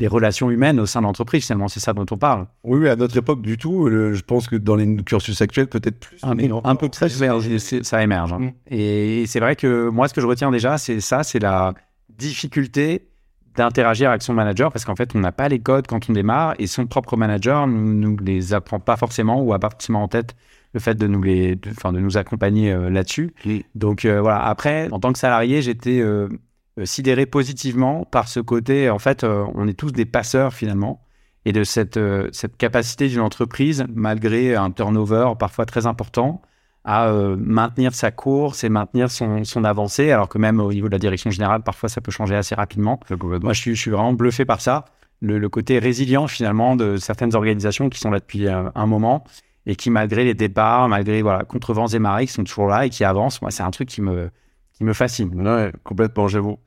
des 0.00 0.08
relations 0.08 0.50
humaines 0.50 0.80
au 0.80 0.86
sein 0.86 1.00
de 1.00 1.06
l'entreprise. 1.06 1.44
Finalement, 1.44 1.68
c'est 1.68 1.78
ça 1.78 1.92
dont 1.92 2.06
on 2.10 2.16
parle. 2.16 2.46
Oui, 2.64 2.88
à 2.88 2.96
notre 2.96 3.16
époque 3.16 3.42
du 3.42 3.56
tout. 3.58 3.88
je 3.88 4.20
pense 4.22 4.48
que 4.48 4.56
dans 4.56 4.74
les 4.74 4.96
cursus 5.04 5.40
actuels, 5.40 5.68
peut-être 5.68 6.00
plus. 6.00 6.18
Un, 6.22 6.36
un 6.64 6.74
peu 6.74 6.88
plus, 6.88 7.82
ça 7.82 8.02
émerge. 8.02 8.32
Hein. 8.32 8.38
Mm. 8.40 8.52
Et 8.70 9.24
c'est 9.26 9.40
vrai 9.40 9.54
que 9.54 9.88
moi, 9.88 10.08
ce 10.08 10.14
que 10.14 10.20
je 10.20 10.26
retiens 10.26 10.50
déjà, 10.50 10.78
c'est 10.78 11.00
ça, 11.00 11.22
c'est 11.22 11.38
la 11.38 11.74
difficulté 12.08 13.06
d'interagir 13.56 14.10
avec 14.10 14.22
son 14.22 14.32
manager 14.32 14.72
parce 14.72 14.84
qu'en 14.84 14.96
fait, 14.96 15.14
on 15.14 15.20
n'a 15.20 15.32
pas 15.32 15.48
les 15.48 15.60
codes 15.60 15.86
quand 15.86 16.08
on 16.08 16.12
démarre 16.12 16.54
et 16.58 16.66
son 16.66 16.86
propre 16.86 17.16
manager 17.16 17.66
ne 17.66 17.92
nous, 17.92 18.16
les 18.16 18.54
apprend 18.54 18.80
pas 18.80 18.96
forcément 18.96 19.42
ou 19.42 19.52
a 19.52 19.58
pas 19.58 19.70
forcément 19.70 20.02
en 20.02 20.08
tête 20.08 20.34
le 20.72 20.80
fait 20.80 20.94
de 20.94 21.06
nous 21.06 21.22
les, 21.22 21.56
de, 21.56 21.70
de 21.70 21.98
nous 21.98 22.16
accompagner 22.16 22.72
euh, 22.72 22.90
là-dessus. 22.90 23.34
Donc 23.74 24.04
euh, 24.04 24.20
voilà. 24.20 24.44
Après, 24.44 24.88
en 24.92 25.00
tant 25.00 25.12
que 25.12 25.18
salarié, 25.18 25.62
j'étais 25.62 26.00
euh, 26.00 26.28
sidéré 26.84 27.26
positivement 27.26 28.04
par 28.04 28.28
ce 28.28 28.40
côté. 28.40 28.90
En 28.90 28.98
fait, 28.98 29.24
on 29.24 29.66
est 29.68 29.74
tous 29.74 29.92
des 29.92 30.04
passeurs 30.06 30.54
finalement 30.54 31.04
et 31.44 31.52
de 31.52 31.64
cette, 31.64 31.98
cette 32.32 32.56
capacité 32.56 33.08
d'une 33.08 33.20
entreprise, 33.20 33.86
malgré 33.94 34.54
un 34.54 34.70
turnover 34.70 35.32
parfois 35.38 35.64
très 35.64 35.86
important, 35.86 36.42
à 36.84 37.08
euh, 37.08 37.36
maintenir 37.38 37.94
sa 37.94 38.10
course 38.10 38.64
et 38.64 38.68
maintenir 38.68 39.10
son, 39.10 39.44
son, 39.44 39.64
avancée, 39.64 40.10
alors 40.10 40.28
que 40.28 40.38
même 40.38 40.60
au 40.60 40.72
niveau 40.72 40.88
de 40.88 40.92
la 40.92 40.98
direction 40.98 41.30
générale, 41.30 41.62
parfois 41.62 41.88
ça 41.88 42.00
peut 42.00 42.10
changer 42.10 42.34
assez 42.34 42.54
rapidement. 42.54 42.98
Moi, 43.20 43.52
je 43.52 43.60
suis, 43.60 43.74
je 43.74 43.80
suis, 43.80 43.90
vraiment 43.90 44.12
bluffé 44.12 44.44
par 44.44 44.60
ça. 44.60 44.86
Le, 45.20 45.38
le, 45.38 45.48
côté 45.50 45.78
résilient 45.78 46.26
finalement 46.26 46.76
de 46.76 46.96
certaines 46.96 47.34
organisations 47.34 47.90
qui 47.90 48.00
sont 48.00 48.10
là 48.10 48.20
depuis 48.20 48.46
euh, 48.48 48.70
un, 48.74 48.86
moment 48.86 49.24
et 49.66 49.76
qui, 49.76 49.90
malgré 49.90 50.24
les 50.24 50.32
départs, 50.32 50.88
malgré 50.88 51.20
voilà, 51.20 51.44
contre 51.44 51.74
vents 51.74 51.88
et 51.88 51.98
marées, 51.98 52.26
qui 52.26 52.32
sont 52.32 52.44
toujours 52.44 52.68
là 52.68 52.86
et 52.86 52.90
qui 52.90 53.04
avancent, 53.04 53.42
moi, 53.42 53.50
c'est 53.50 53.62
un 53.62 53.70
truc 53.70 53.88
qui 53.88 54.00
me, 54.00 54.30
qui 54.72 54.84
me 54.84 54.94
fascine. 54.94 55.38
Ouais, 55.46 55.72
complètement, 55.84 56.28
j'avoue. 56.28 56.58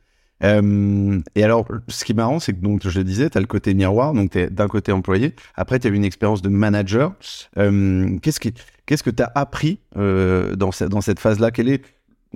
Euh, 0.44 1.22
et 1.36 1.44
alors, 1.44 1.66
ce 1.88 2.04
qui 2.04 2.12
est 2.12 2.16
marrant, 2.16 2.40
c'est 2.40 2.54
que 2.54 2.60
donc 2.60 2.88
je 2.88 2.98
le 2.98 3.04
disais, 3.04 3.30
tu 3.30 3.38
as 3.38 3.42
le 3.42 3.48
côté 3.48 3.74
miroir, 3.74 4.14
donc 4.14 4.32
tu 4.32 4.40
es 4.40 4.50
d'un 4.50 4.68
côté 4.68 4.92
employé, 4.92 5.36
après 5.56 5.80
tu 5.80 5.88
as 5.88 5.90
eu 5.90 5.96
une 5.96 6.04
expérience 6.04 6.42
de 6.42 6.50
manager. 6.50 7.14
Euh, 7.58 8.18
qu'est-ce 8.22 8.40
qui, 8.40 8.54
qu'est-ce 8.86 9.04
que 9.04 9.10
tu 9.10 9.24
as 9.24 9.32
appris 9.36 9.80
euh, 9.98 10.56
dans, 10.56 10.72
cette, 10.72 10.90
dans 10.90 11.02
cette 11.02 11.20
phase-là? 11.20 11.52
Quel 11.52 11.70
est, 11.70 11.82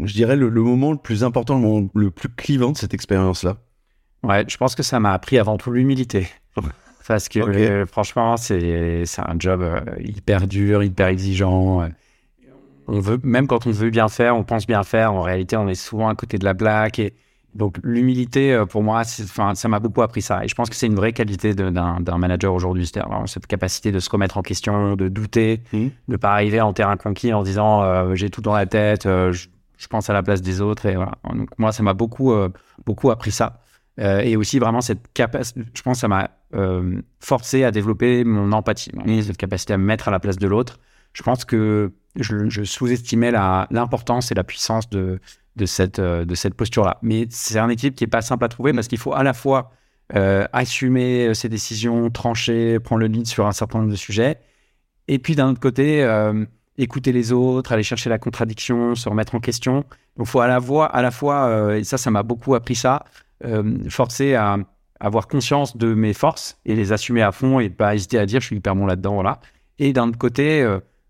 je 0.02 0.14
dirais, 0.14 0.36
le, 0.36 0.50
moment 0.50 0.92
le 0.92 0.98
plus 0.98 1.24
important, 1.24 1.56
le 1.56 1.62
moment 1.62 1.90
le 1.94 2.12
plus 2.12 2.30
clivant 2.30 2.72
de 2.72 2.78
cette 2.78 2.94
expérience-là? 2.94 3.58
Ouais, 4.24 4.46
je 4.48 4.58
pense 4.58 4.76
que 4.76 4.84
ça 4.84 5.00
m'a 5.00 5.14
appris 5.14 5.38
avant 5.38 5.58
tout 5.58 5.72
l'humilité. 5.72 6.28
Parce 7.08 7.30
que 7.30 7.86
franchement, 7.86 8.36
c'est, 8.36 9.06
c'est 9.06 9.22
un 9.22 9.36
job 9.40 9.64
hyper 10.00 10.46
dur, 10.46 10.84
hyper 10.84 11.08
exigeant. 11.08 11.90
On 12.88 13.00
veut, 13.00 13.18
même 13.24 13.48
quand 13.48 13.66
on 13.66 13.72
veut 13.72 13.92
bien 13.92 14.10
faire, 14.10 14.36
on 14.36 14.44
pense 14.44 14.68
bien 14.68 14.84
faire, 14.84 15.14
en 15.14 15.22
réalité, 15.22 15.56
on 15.56 15.70
est 15.70 15.76
souvent 15.76 16.10
à 16.10 16.16
côté 16.16 16.38
de 16.38 16.44
la 16.44 16.54
blague 16.54 17.00
et 17.00 17.14
donc 17.58 17.78
l'humilité, 17.84 18.54
euh, 18.54 18.66
pour 18.66 18.84
moi, 18.84 19.04
ça 19.04 19.68
m'a 19.68 19.80
beaucoup 19.80 20.04
appris 20.04 20.22
ça. 20.22 20.46
Et 20.46 20.48
je 20.48 20.54
pense 20.54 20.70
que 20.70 20.76
c'est 20.76 20.86
une 20.86 20.96
vraie 20.96 21.12
qualité 21.12 21.56
d'un 21.56 22.18
manager 22.18 22.54
aujourd'hui, 22.54 22.86
c'est-à-dire 22.86 23.24
cette 23.26 23.48
capacité 23.48 23.92
de 23.92 24.00
se 24.00 24.10
remettre 24.12 24.38
en 24.38 24.44
question, 24.44 24.96
de 24.96 25.08
douter, 25.08 25.64
mmh. 25.74 25.78
de 25.78 25.92
ne 26.08 26.18
pas 26.18 26.32
arriver 26.32 26.62
en 26.62 26.72
terrain 26.74 26.98
conquis 26.98 27.34
en 27.34 27.42
disant 27.42 27.82
euh, 27.82 28.14
j'ai 28.14 28.30
tout 28.30 28.42
dans 28.42 28.54
la 28.54 28.68
tête, 28.68 29.08
euh, 29.08 29.34
je, 29.34 29.88
pense 29.90 30.08
à 30.10 30.14
la 30.14 30.22
place 30.22 30.44
des 30.44 30.62
autres. 30.62 30.86
Et 30.86 30.96
voilà. 30.96 31.14
Donc 31.34 31.50
moi, 31.58 31.72
ça 31.72 31.82
m'a 31.82 31.94
beaucoup, 31.94 32.32
beaucoup 32.86 33.10
appris 33.10 33.32
ça. 33.32 33.62
et 33.98 34.36
aussi 34.36 34.60
vraiment 34.60 34.82
cette 34.82 35.12
capacité, 35.14 35.62
je 35.74 35.82
pense 35.82 35.98
que 35.98 36.02
ça 36.02 36.08
m'a 36.08 36.30
forcé 37.20 37.64
à 37.64 37.72
développer 37.72 38.24
mon 38.24 38.52
empathie, 38.52 38.92
mmh. 38.94 39.22
cette 39.22 39.38
capacité 39.38 39.74
à 39.74 39.78
me 39.78 39.86
mettre 39.86 40.08
à 40.08 40.12
la 40.12 40.20
place 40.20 40.38
de 40.38 40.48
l'autre. 40.48 40.80
Je 41.14 41.24
pense 41.24 41.46
que 41.46 41.94
je, 42.16 42.50
je 42.50 42.64
sous-estimais 42.64 43.32
l'importance 43.32 44.32
et 44.32 44.36
la 44.36 44.44
puissance 44.44 44.90
de, 44.90 45.20
de 45.58 45.66
cette, 45.66 46.00
euh, 46.00 46.26
de 46.26 46.36
cette 46.36 46.54
posture-là. 46.54 47.00
Mais 47.02 47.28
c'est 47.30 47.60
un 47.60 47.70
équipe 47.70 47.96
qui 47.96 48.04
n'est 48.04 48.10
pas 48.10 48.22
simple 48.22 48.46
à 48.46 48.48
trouver 48.48 48.74
parce 48.74 48.88
qu'il 48.88 48.98
faut 48.98 49.14
à 49.14 49.24
la 49.24 49.34
fois 49.34 49.72
euh, 50.16 50.46
assumer 50.54 51.28
euh, 51.28 51.34
ses 51.34 51.50
décisions, 51.50 52.10
trancher, 52.10 52.80
prendre 52.80 53.02
le 53.02 53.08
lead 53.08 53.28
sur 53.28 53.46
un 53.46 53.52
certain 53.52 53.80
nombre 53.80 53.92
de 53.92 53.98
sujets, 53.98 54.40
et 55.08 55.20
puis 55.20 55.36
d'un 55.36 55.50
autre 55.52 55.60
côté, 55.62 56.06
écouter 56.78 57.14
les 57.14 57.32
autres, 57.32 57.72
aller 57.72 57.82
chercher 57.82 58.10
la 58.10 58.20
contradiction, 58.20 58.94
se 58.94 59.08
remettre 59.08 59.36
en 59.36 59.40
question. 59.40 59.86
Donc 60.18 60.26
il 60.26 60.26
faut 60.26 60.42
à 60.42 60.48
la, 60.48 60.60
fois, 60.60 60.88
à 60.88 61.02
la 61.02 61.12
fois 61.12 61.78
et 61.78 61.86
ça, 61.86 61.98
ça 61.98 62.12
m'a 62.12 62.24
beaucoup 62.24 62.56
appris 62.56 62.76
ça, 62.76 63.06
forcer 63.88 64.36
à 64.36 64.58
avoir 65.00 65.30
conscience 65.30 65.78
de 65.78 65.94
mes 65.94 66.12
forces 66.12 66.60
et 66.66 66.76
les 66.76 66.92
assumer 66.92 67.22
à 67.22 67.32
fond 67.32 67.62
et 67.62 67.70
pas 67.70 67.96
hésiter 67.96 68.20
à 68.20 68.26
dire 68.26 68.42
je 68.42 68.48
suis 68.48 68.58
hyper 68.58 68.76
bon 68.76 68.86
là-dedans, 68.86 69.14
voilà. 69.14 69.40
Et 69.80 69.94
d'un 69.94 70.10
autre 70.10 70.18
côté, 70.18 70.62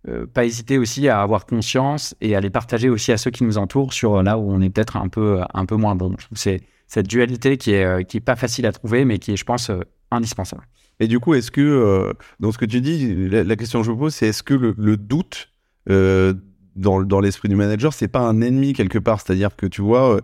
euh, 0.10 0.26
pas 0.26 0.46
hésiter 0.46 0.78
aussi 0.78 1.10
à 1.10 1.22
avoir 1.22 1.46
conscience 1.46 2.16
et 2.22 2.36
à 2.36 2.40
les 2.40 2.50
partager 2.50 2.88
aussi 2.88 3.12
à 3.12 3.18
ceux 3.18 3.30
qui 3.30 3.44
nous 3.44 3.58
entourent 3.58 3.92
sur 3.92 4.16
euh, 4.16 4.24
là 4.24 4.38
où 4.38 4.50
on 4.50 4.62
est 4.62 4.70
peut-être 4.70 4.96
un 4.96 5.10
peu, 5.10 5.42
un 5.54 5.66
peu 5.66 5.76
moins 5.76 5.96
bon. 5.96 6.16
C'est 6.34 6.62
cette 6.88 7.08
dualité 7.08 7.58
qui 7.58 7.72
est, 7.72 7.84
euh, 7.84 8.04
qui 8.04 8.18
est 8.18 8.22
pas 8.22 8.38
facile 8.38 8.66
à 8.68 8.72
trouver, 8.72 9.04
mais 9.04 9.20
qui 9.20 9.34
est, 9.34 9.36
je 9.36 9.44
pense, 9.44 9.70
indispensable. 10.12 10.64
Et 11.02 11.08
du 11.08 11.20
coup, 11.20 11.34
est-ce 11.34 11.52
que, 11.52 12.14
dans 12.40 12.52
ce 12.52 12.58
que 12.58 12.66
tu 12.66 12.80
dis, 12.80 13.28
la, 13.30 13.56
question 13.56 13.82
que 13.82 13.86
je 13.86 13.92
vous 13.92 13.98
pose, 13.98 14.16
c'est 14.16 14.28
est-ce 14.28 14.42
que 14.42 14.54
le, 14.54 14.98
doute 14.98 15.52
dans, 15.86 17.04
dans 17.04 17.20
l'esprit 17.20 17.50
du 17.50 17.56
manager, 17.56 17.94
c'est 17.94 18.08
pas 18.08 18.22
un 18.22 18.42
ennemi 18.42 18.74
quelque 18.74 18.98
part? 18.98 19.22
C'est-à-dire 19.22 19.56
que 19.56 19.68
tu 19.68 19.82
vois, 19.84 20.20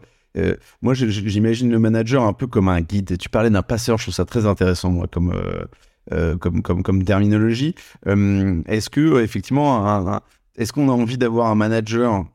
moi 0.81 0.95
j'imagine 0.95 1.69
le 1.69 1.77
manager 1.77 2.23
un 2.23 2.33
peu 2.33 2.47
comme 2.47 2.69
un 2.69 2.81
guide. 2.81 3.11
Et 3.11 3.17
tu 3.17 3.29
parlais 3.29 3.51
d'un 3.51 3.61
passeur, 3.61 3.99
je 3.99 4.05
trouve 4.05 4.15
ça 4.15 4.25
très 4.25 4.47
intéressant, 4.47 4.89
moi, 4.89 5.05
comme, 5.05 5.31
euh, 6.11 6.35
comme, 6.35 6.61
comme, 6.61 6.83
comme 6.83 7.05
terminologie. 7.05 7.75
Euh, 8.07 8.61
est-ce 8.65 8.89
que, 8.89 9.21
effectivement, 9.23 10.21
est-ce 10.57 10.73
qu'on 10.73 10.89
a 10.89 10.91
envie 10.91 11.17
d'avoir 11.17 11.47
un 11.47 11.55
manager 11.55 12.25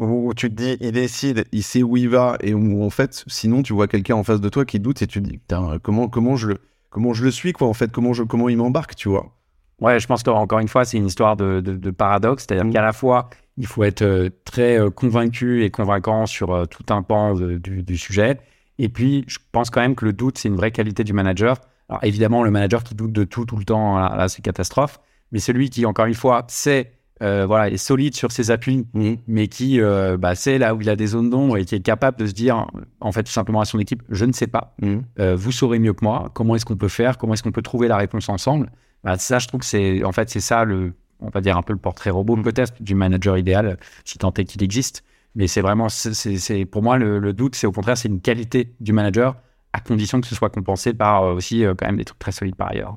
où 0.00 0.34
tu 0.34 0.50
te 0.50 0.54
dis, 0.54 0.76
il 0.80 0.90
décide, 0.90 1.44
il 1.52 1.62
sait 1.62 1.84
où 1.84 1.96
il 1.96 2.08
va, 2.08 2.36
et 2.40 2.52
où 2.52 2.82
en 2.82 2.90
fait, 2.90 3.22
sinon, 3.28 3.62
tu 3.62 3.74
vois 3.74 3.86
quelqu'un 3.86 4.16
en 4.16 4.24
face 4.24 4.40
de 4.40 4.48
toi 4.48 4.64
qui 4.64 4.80
doute 4.80 5.02
et 5.02 5.06
tu 5.06 5.22
te 5.22 5.28
dis, 5.28 5.40
comment, 5.82 6.08
comment, 6.08 6.34
je, 6.34 6.52
comment 6.88 7.12
je 7.12 7.22
le 7.22 7.30
suis, 7.30 7.52
quoi, 7.52 7.68
en 7.68 7.74
fait, 7.74 7.92
comment, 7.92 8.12
je, 8.12 8.24
comment 8.24 8.48
il 8.48 8.56
m'embarque, 8.56 8.96
tu 8.96 9.08
vois? 9.08 9.36
Ouais, 9.80 10.00
je 10.00 10.06
pense 10.08 10.24
qu'encore 10.24 10.58
une 10.58 10.68
fois, 10.68 10.84
c'est 10.84 10.96
une 10.96 11.06
histoire 11.06 11.36
de, 11.36 11.60
de, 11.60 11.90
paradoxe, 11.90 12.44
c'est-à-dire 12.46 12.64
mmh. 12.64 12.72
qu'à 12.72 12.82
la 12.82 12.92
fois, 12.92 13.30
il 13.56 13.66
faut 13.66 13.84
être 13.84 14.02
euh, 14.02 14.30
très 14.44 14.78
convaincu 14.96 15.64
et 15.64 15.70
convaincant 15.70 16.26
sur 16.26 16.66
tout 16.68 16.92
un 16.92 17.02
pan 17.02 17.34
du, 17.34 17.82
du, 17.84 17.96
sujet. 17.96 18.38
Et 18.78 18.88
puis, 18.88 19.24
je 19.28 19.38
pense 19.52 19.70
quand 19.70 19.80
même 19.80 19.94
que 19.94 20.06
le 20.06 20.12
doute, 20.12 20.38
c'est 20.38 20.48
une 20.48 20.56
vraie 20.56 20.72
qualité 20.72 21.04
du 21.04 21.12
manager. 21.12 21.56
Alors 21.90 22.04
évidemment, 22.04 22.44
le 22.44 22.52
manager 22.52 22.84
qui 22.84 22.94
doute 22.94 23.12
de 23.12 23.24
tout 23.24 23.44
tout 23.44 23.56
le 23.56 23.64
temps, 23.64 23.98
là, 23.98 24.28
c'est 24.28 24.42
catastrophe. 24.42 25.00
Mais 25.32 25.40
celui 25.40 25.70
qui, 25.70 25.84
encore 25.86 26.06
une 26.06 26.14
fois, 26.14 26.44
sait, 26.48 26.92
euh, 27.20 27.46
voilà, 27.46 27.68
est 27.68 27.76
solide 27.76 28.14
sur 28.14 28.30
ses 28.30 28.52
appuis, 28.52 28.86
mmh. 28.94 29.14
mais 29.26 29.48
qui 29.48 29.80
euh, 29.80 30.16
bah, 30.16 30.36
sait 30.36 30.58
là 30.58 30.74
où 30.74 30.80
il 30.80 30.88
a 30.88 30.94
des 30.96 31.08
zones 31.08 31.30
d'ombre 31.30 31.56
et 31.56 31.64
qui 31.64 31.74
est 31.74 31.80
capable 31.80 32.16
de 32.16 32.26
se 32.26 32.32
dire, 32.32 32.66
en 33.00 33.12
fait, 33.12 33.24
tout 33.24 33.32
simplement 33.32 33.60
à 33.60 33.64
son 33.64 33.80
équipe, 33.80 34.02
je 34.08 34.24
ne 34.24 34.32
sais 34.32 34.46
pas. 34.46 34.74
Mmh. 34.80 34.98
Euh, 35.18 35.36
vous 35.36 35.50
saurez 35.50 35.80
mieux 35.80 35.92
que 35.92 36.04
moi. 36.04 36.30
Comment 36.32 36.54
est-ce 36.54 36.64
qu'on 36.64 36.76
peut 36.76 36.88
faire? 36.88 37.18
Comment 37.18 37.34
est-ce 37.34 37.42
qu'on 37.42 37.52
peut 37.52 37.60
trouver 37.60 37.88
la 37.88 37.96
réponse 37.96 38.28
ensemble 38.28 38.70
bah, 39.02 39.18
Ça, 39.18 39.40
je 39.40 39.48
trouve 39.48 39.60
que 39.60 39.66
c'est, 39.66 40.04
en 40.04 40.12
fait, 40.12 40.30
c'est 40.30 40.40
ça 40.40 40.64
le, 40.64 40.94
on 41.18 41.28
va 41.28 41.40
dire 41.40 41.56
un 41.56 41.62
peu 41.62 41.72
le 41.72 41.78
portrait 41.80 42.10
robot 42.10 42.36
mmh. 42.36 42.42
peut-être 42.42 42.82
du 42.82 42.94
manager 42.94 43.36
idéal, 43.36 43.78
si 44.04 44.16
tant 44.16 44.32
est 44.34 44.44
qu'il 44.44 44.62
existe. 44.62 45.02
Mais 45.34 45.48
c'est 45.48 45.60
vraiment, 45.60 45.88
c'est, 45.88 46.64
pour 46.66 46.82
moi, 46.82 46.98
le, 46.98 47.18
le 47.18 47.32
doute, 47.32 47.56
c'est 47.56 47.66
au 47.66 47.72
contraire, 47.72 47.96
c'est 47.98 48.08
une 48.08 48.20
qualité 48.20 48.74
du 48.80 48.92
manager 48.92 49.36
à 49.72 49.80
condition 49.80 50.20
que 50.20 50.26
ce 50.26 50.34
soit 50.34 50.50
compensé 50.50 50.94
par 50.94 51.24
euh, 51.24 51.34
aussi 51.34 51.64
euh, 51.64 51.74
quand 51.76 51.86
même 51.86 51.96
des 51.96 52.04
trucs 52.04 52.18
très 52.18 52.32
solides 52.32 52.56
par 52.56 52.70
ailleurs. 52.70 52.96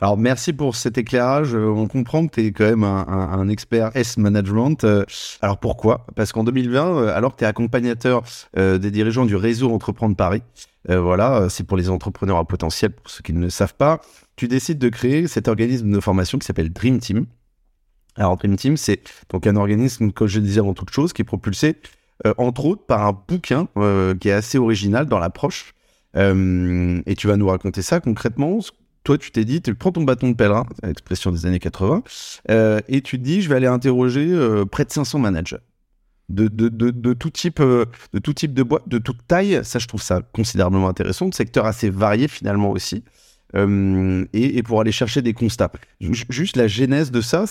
Alors 0.00 0.16
merci 0.16 0.52
pour 0.52 0.74
cet 0.74 0.98
éclairage. 0.98 1.54
Euh, 1.54 1.68
on 1.68 1.86
comprend 1.86 2.26
que 2.26 2.34
tu 2.34 2.46
es 2.46 2.52
quand 2.52 2.64
même 2.64 2.84
un, 2.84 3.48
expert 3.48 3.90
S-Management. 3.94 4.84
Alors 5.40 5.58
pourquoi? 5.58 6.06
Parce 6.16 6.32
qu'en 6.32 6.44
2020, 6.44 7.08
alors 7.08 7.32
que 7.32 7.38
tu 7.38 7.44
es 7.44 7.46
accompagnateur 7.46 8.22
des 8.56 8.90
dirigeants 8.90 9.24
du 9.24 9.36
réseau 9.36 9.72
Entreprendre 9.72 10.16
Paris, 10.16 10.42
voilà, 10.88 11.48
c'est 11.48 11.64
pour 11.64 11.76
les 11.76 11.90
entrepreneurs 11.90 12.38
à 12.38 12.44
potentiel, 12.44 12.90
pour 12.90 13.08
ceux 13.08 13.22
qui 13.22 13.32
ne 13.32 13.40
le 13.40 13.50
savent 13.50 13.74
pas, 13.74 14.00
tu 14.36 14.48
décides 14.48 14.78
de 14.78 14.88
créer 14.88 15.28
cet 15.28 15.46
organisme 15.46 15.90
de 15.90 16.00
formation 16.00 16.38
qui 16.38 16.46
s'appelle 16.46 16.72
Dream 16.72 16.98
Team. 16.98 17.26
Alors 18.16 18.36
Dream 18.36 18.56
Team, 18.56 18.76
c'est 18.76 19.00
donc 19.30 19.46
un 19.46 19.56
organisme, 19.56 20.10
comme 20.10 20.26
je 20.26 20.40
disais 20.40 20.58
avant 20.58 20.74
toute 20.74 20.90
chose, 20.90 21.12
qui 21.12 21.22
est 21.22 21.24
propulsé 21.24 21.76
entre 22.36 22.64
autres 22.64 22.84
par 22.84 23.06
un 23.06 23.18
bouquin 23.28 23.68
qui 24.20 24.28
est 24.28 24.32
assez 24.32 24.58
original 24.58 25.06
dans 25.06 25.20
l'approche 25.20 25.74
euh, 26.16 27.00
et 27.06 27.14
tu 27.14 27.26
vas 27.26 27.36
nous 27.36 27.48
raconter 27.48 27.82
ça 27.82 28.00
concrètement. 28.00 28.58
Toi, 29.04 29.18
tu 29.18 29.30
t'es 29.30 29.44
dit, 29.44 29.60
tu 29.60 29.74
prends 29.74 29.92
ton 29.92 30.02
bâton 30.02 30.30
de 30.30 30.34
pèlerin, 30.34 30.64
expression 30.82 31.30
des 31.30 31.44
années 31.44 31.58
80, 31.58 32.02
euh, 32.50 32.80
et 32.88 33.02
tu 33.02 33.18
te 33.18 33.24
dis, 33.24 33.42
je 33.42 33.50
vais 33.50 33.56
aller 33.56 33.66
interroger 33.66 34.26
euh, 34.30 34.64
près 34.64 34.84
de 34.84 34.90
500 34.90 35.18
managers. 35.18 35.58
De, 36.30 36.48
de, 36.48 36.70
de, 36.70 36.90
de, 36.90 37.12
tout 37.12 37.28
type, 37.28 37.60
de 37.60 38.18
tout 38.18 38.32
type 38.32 38.54
de 38.54 38.62
boîte, 38.62 38.88
de 38.88 38.96
toute 38.96 39.26
taille. 39.26 39.60
Ça, 39.62 39.78
je 39.78 39.86
trouve 39.86 40.00
ça 40.00 40.22
considérablement 40.32 40.88
intéressant. 40.88 41.28
De 41.28 41.34
secteurs 41.34 41.66
assez 41.66 41.90
variés 41.90 42.28
finalement 42.28 42.70
aussi. 42.70 43.04
et, 43.54 44.28
et, 44.32 44.62
pour 44.62 44.80
aller 44.80 44.90
chercher 44.90 45.20
des 45.20 45.34
constats. 45.34 45.70
Juste 46.00 46.56
la 46.56 46.66
genèse 46.66 47.10
de 47.10 47.20
ça, 47.20 47.44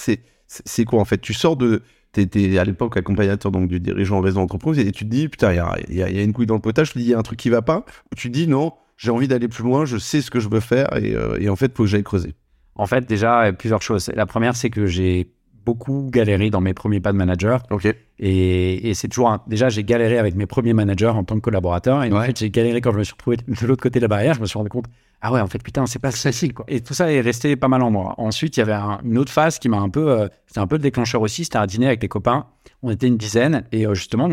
c'est 0.47 0.85
quoi 0.85 0.99
en 0.99 1.05
fait? 1.05 1.19
Tu 1.19 1.35
sors 1.35 1.55
de, 1.55 1.83
tu 2.13 2.21
étais 2.21 2.57
à 2.57 2.63
l'époque 2.63 2.97
accompagnateur 2.97 3.51
donc 3.51 3.67
du 3.67 3.79
dirigeant 3.79 4.21
réseau 4.21 4.39
entreprise 4.39 4.79
et 4.79 4.91
tu 4.91 5.05
te 5.05 5.09
dis 5.09 5.27
putain 5.27 5.51
il 5.89 5.95
y 5.95 6.03
a, 6.03 6.23
une 6.23 6.33
couille 6.33 6.45
dans 6.45 6.55
le 6.55 6.61
potage, 6.61 6.91
il 6.95 7.01
y 7.01 7.13
a 7.13 7.19
un 7.19 7.23
truc 7.23 7.39
qui 7.39 7.49
va 7.49 7.61
pas, 7.61 7.85
tu 8.15 8.29
te 8.29 8.33
dis 8.33 8.47
non 8.47 8.73
j'ai 8.97 9.11
envie 9.11 9.27
d'aller 9.27 9.47
plus 9.47 9.63
loin, 9.63 9.85
je 9.85 9.97
sais 9.97 10.21
ce 10.21 10.31
que 10.31 10.39
je 10.39 10.47
veux 10.47 10.59
faire 10.59 10.95
et, 10.95 11.15
euh, 11.15 11.37
et 11.39 11.49
en 11.49 11.55
fait 11.55 11.75
faut 11.75 11.83
que 11.83 11.89
j'aille 11.89 12.03
creuser. 12.03 12.35
En 12.75 12.85
fait 12.85 13.05
déjà 13.07 13.51
plusieurs 13.53 13.81
choses. 13.81 14.09
La 14.15 14.25
première 14.25 14.55
c'est 14.55 14.69
que 14.69 14.85
j'ai 14.85 15.31
beaucoup 15.65 16.09
galéré 16.11 16.49
dans 16.49 16.61
mes 16.61 16.73
premiers 16.73 16.99
pas 16.99 17.11
de 17.11 17.17
manager. 17.17 17.63
Ok. 17.69 17.87
Et, 18.19 18.89
et 18.89 18.93
c'est 18.93 19.07
toujours 19.07 19.39
déjà 19.47 19.69
j'ai 19.69 19.83
galéré 19.83 20.17
avec 20.17 20.35
mes 20.35 20.45
premiers 20.45 20.73
managers 20.73 21.07
en 21.07 21.23
tant 21.23 21.35
que 21.35 21.41
collaborateur 21.41 22.03
et 22.03 22.11
en 22.11 22.21
fait 22.21 22.37
j'ai 22.37 22.49
galéré 22.49 22.81
quand 22.81 22.91
je 22.91 22.99
me 22.99 23.03
suis 23.03 23.13
retrouvé 23.13 23.37
de 23.47 23.67
l'autre 23.67 23.83
côté 23.83 23.99
de 23.99 24.03
la 24.03 24.07
barrière, 24.07 24.33
je 24.33 24.41
me 24.41 24.45
suis 24.45 24.57
rendu 24.57 24.69
compte 24.69 24.85
ah 25.25 25.31
ouais, 25.31 25.39
en 25.39 25.47
fait, 25.47 25.63
putain, 25.63 25.85
c'est 25.85 25.99
pas 25.99 26.11
facile, 26.11 26.53
quoi. 26.53 26.65
Et 26.67 26.81
tout 26.81 26.93
ça 26.93 27.09
est 27.09 27.21
resté 27.21 27.55
pas 27.55 27.69
mal 27.69 27.81
en 27.81 27.89
moi. 27.89 28.13
Ensuite, 28.17 28.57
il 28.57 28.59
y 28.59 28.63
avait 28.63 28.75
une 29.05 29.17
autre 29.17 29.31
phase 29.31 29.57
qui 29.57 29.69
m'a 29.69 29.77
un 29.77 29.87
peu, 29.87 30.11
euh, 30.11 30.27
c'était 30.47 30.59
un 30.59 30.67
peu 30.67 30.75
le 30.75 30.81
déclencheur 30.81 31.21
aussi. 31.21 31.45
C'était 31.45 31.59
un 31.59 31.65
dîner 31.65 31.87
avec 31.87 32.01
les 32.01 32.09
copains. 32.09 32.47
On 32.81 32.91
était 32.91 33.07
une 33.07 33.15
dizaine 33.15 33.63
et 33.71 33.87
euh, 33.87 33.93
justement, 33.93 34.29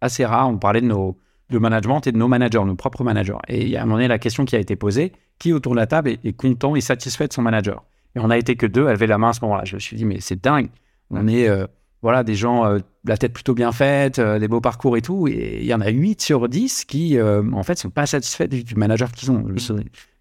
assez 0.00 0.24
rare, 0.24 0.48
on 0.48 0.58
parlait 0.58 0.80
de 0.80 0.86
nos, 0.86 1.18
de 1.50 1.58
management 1.58 2.06
et 2.06 2.12
de 2.12 2.18
nos 2.18 2.28
managers, 2.28 2.64
nos 2.64 2.76
propres 2.76 3.02
managers. 3.02 3.36
Et 3.48 3.76
a 3.76 3.82
un 3.82 3.84
moment 3.84 3.96
donné, 3.96 4.06
la 4.06 4.20
question 4.20 4.44
qui 4.44 4.54
a 4.54 4.60
été 4.60 4.76
posée, 4.76 5.12
qui 5.40 5.52
autour 5.52 5.72
de 5.72 5.78
la 5.78 5.88
table 5.88 6.10
est, 6.10 6.36
content 6.36 6.76
et 6.76 6.80
satisfait 6.80 7.26
de 7.26 7.32
son 7.32 7.42
manager? 7.42 7.82
Et 8.14 8.20
on 8.20 8.30
a 8.30 8.36
été 8.38 8.56
que 8.56 8.66
deux, 8.66 8.82
elle 8.86 8.92
avait 8.94 9.06
la 9.06 9.18
main 9.18 9.30
à 9.30 9.32
ce 9.32 9.40
moment-là. 9.42 9.64
Je 9.64 9.74
me 9.74 9.80
suis 9.80 9.96
dit, 9.96 10.04
mais 10.04 10.20
c'est 10.20 10.42
dingue. 10.42 10.68
On 11.10 11.26
est, 11.28 11.48
euh, 11.48 11.66
voilà, 12.02 12.24
des 12.24 12.34
gens, 12.34 12.64
euh, 12.66 12.78
la 13.04 13.16
tête 13.16 13.32
plutôt 13.32 13.54
bien 13.54 13.70
faite, 13.72 14.18
euh, 14.18 14.38
des 14.38 14.48
beaux 14.48 14.60
parcours 14.60 14.96
et 14.96 15.02
tout. 15.02 15.28
Et 15.28 15.58
il 15.60 15.66
y 15.66 15.74
en 15.74 15.80
a 15.80 15.88
8 15.88 16.20
sur 16.20 16.48
10 16.48 16.84
qui, 16.84 17.16
euh, 17.18 17.42
en 17.52 17.62
fait, 17.62 17.78
sont 17.78 17.90
pas 17.90 18.06
satisfaits 18.06 18.48
du, 18.48 18.74
manager 18.76 19.12
qu'ils 19.12 19.30
ont. 19.30 19.44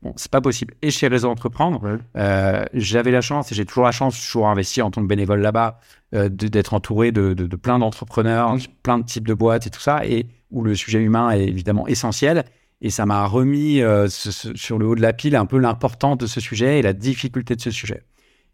Bon, 0.02 0.14
c'est 0.16 0.32
pas 0.32 0.42
possible. 0.42 0.74
Et 0.82 0.90
chez 0.92 1.08
Réseau 1.08 1.30
Entreprendre, 1.30 2.00
euh, 2.18 2.66
j'avais 2.74 3.12
la 3.12 3.22
chance, 3.22 3.52
et 3.52 3.56
j'ai 3.56 3.66
toujours 3.66 3.84
la 3.86 3.92
chance, 3.92 4.20
toujours 4.20 4.48
investi 4.48 4.82
en 4.82 4.90
tant 4.92 5.02
que 5.02 5.08
bénévole 5.08 5.42
là-bas, 5.42 5.80
euh, 6.16 6.28
d'être 6.30 6.74
entouré 6.74 7.12
de, 7.12 7.34
de- 7.34 7.46
de 7.48 7.56
plein 7.56 7.78
d'entrepreneurs, 7.80 8.58
plein 8.84 8.98
de 9.00 9.06
types 9.06 9.28
de 9.28 9.34
boîtes 9.34 9.68
et 9.68 9.70
tout 9.70 9.80
ça, 9.80 10.06
et 10.06 10.26
où 10.50 10.64
le 10.64 10.76
sujet 10.76 11.00
humain 11.02 11.30
est 11.32 11.46
évidemment 11.46 11.88
essentiel. 11.88 12.46
Et 12.82 12.90
ça 12.90 13.06
m'a 13.06 13.26
remis 13.28 13.82
euh, 13.82 14.08
sur 14.10 14.80
le 14.80 14.88
haut 14.88 14.96
de 14.96 15.02
la 15.02 15.14
pile 15.14 15.36
un 15.36 15.46
peu 15.46 15.60
l'importance 15.60 16.18
de 16.18 16.26
ce 16.26 16.40
sujet 16.40 16.80
et 16.80 16.82
la 16.82 16.94
difficulté 16.94 17.56
de 17.56 17.62
ce 17.62 17.70
sujet. 17.70 18.04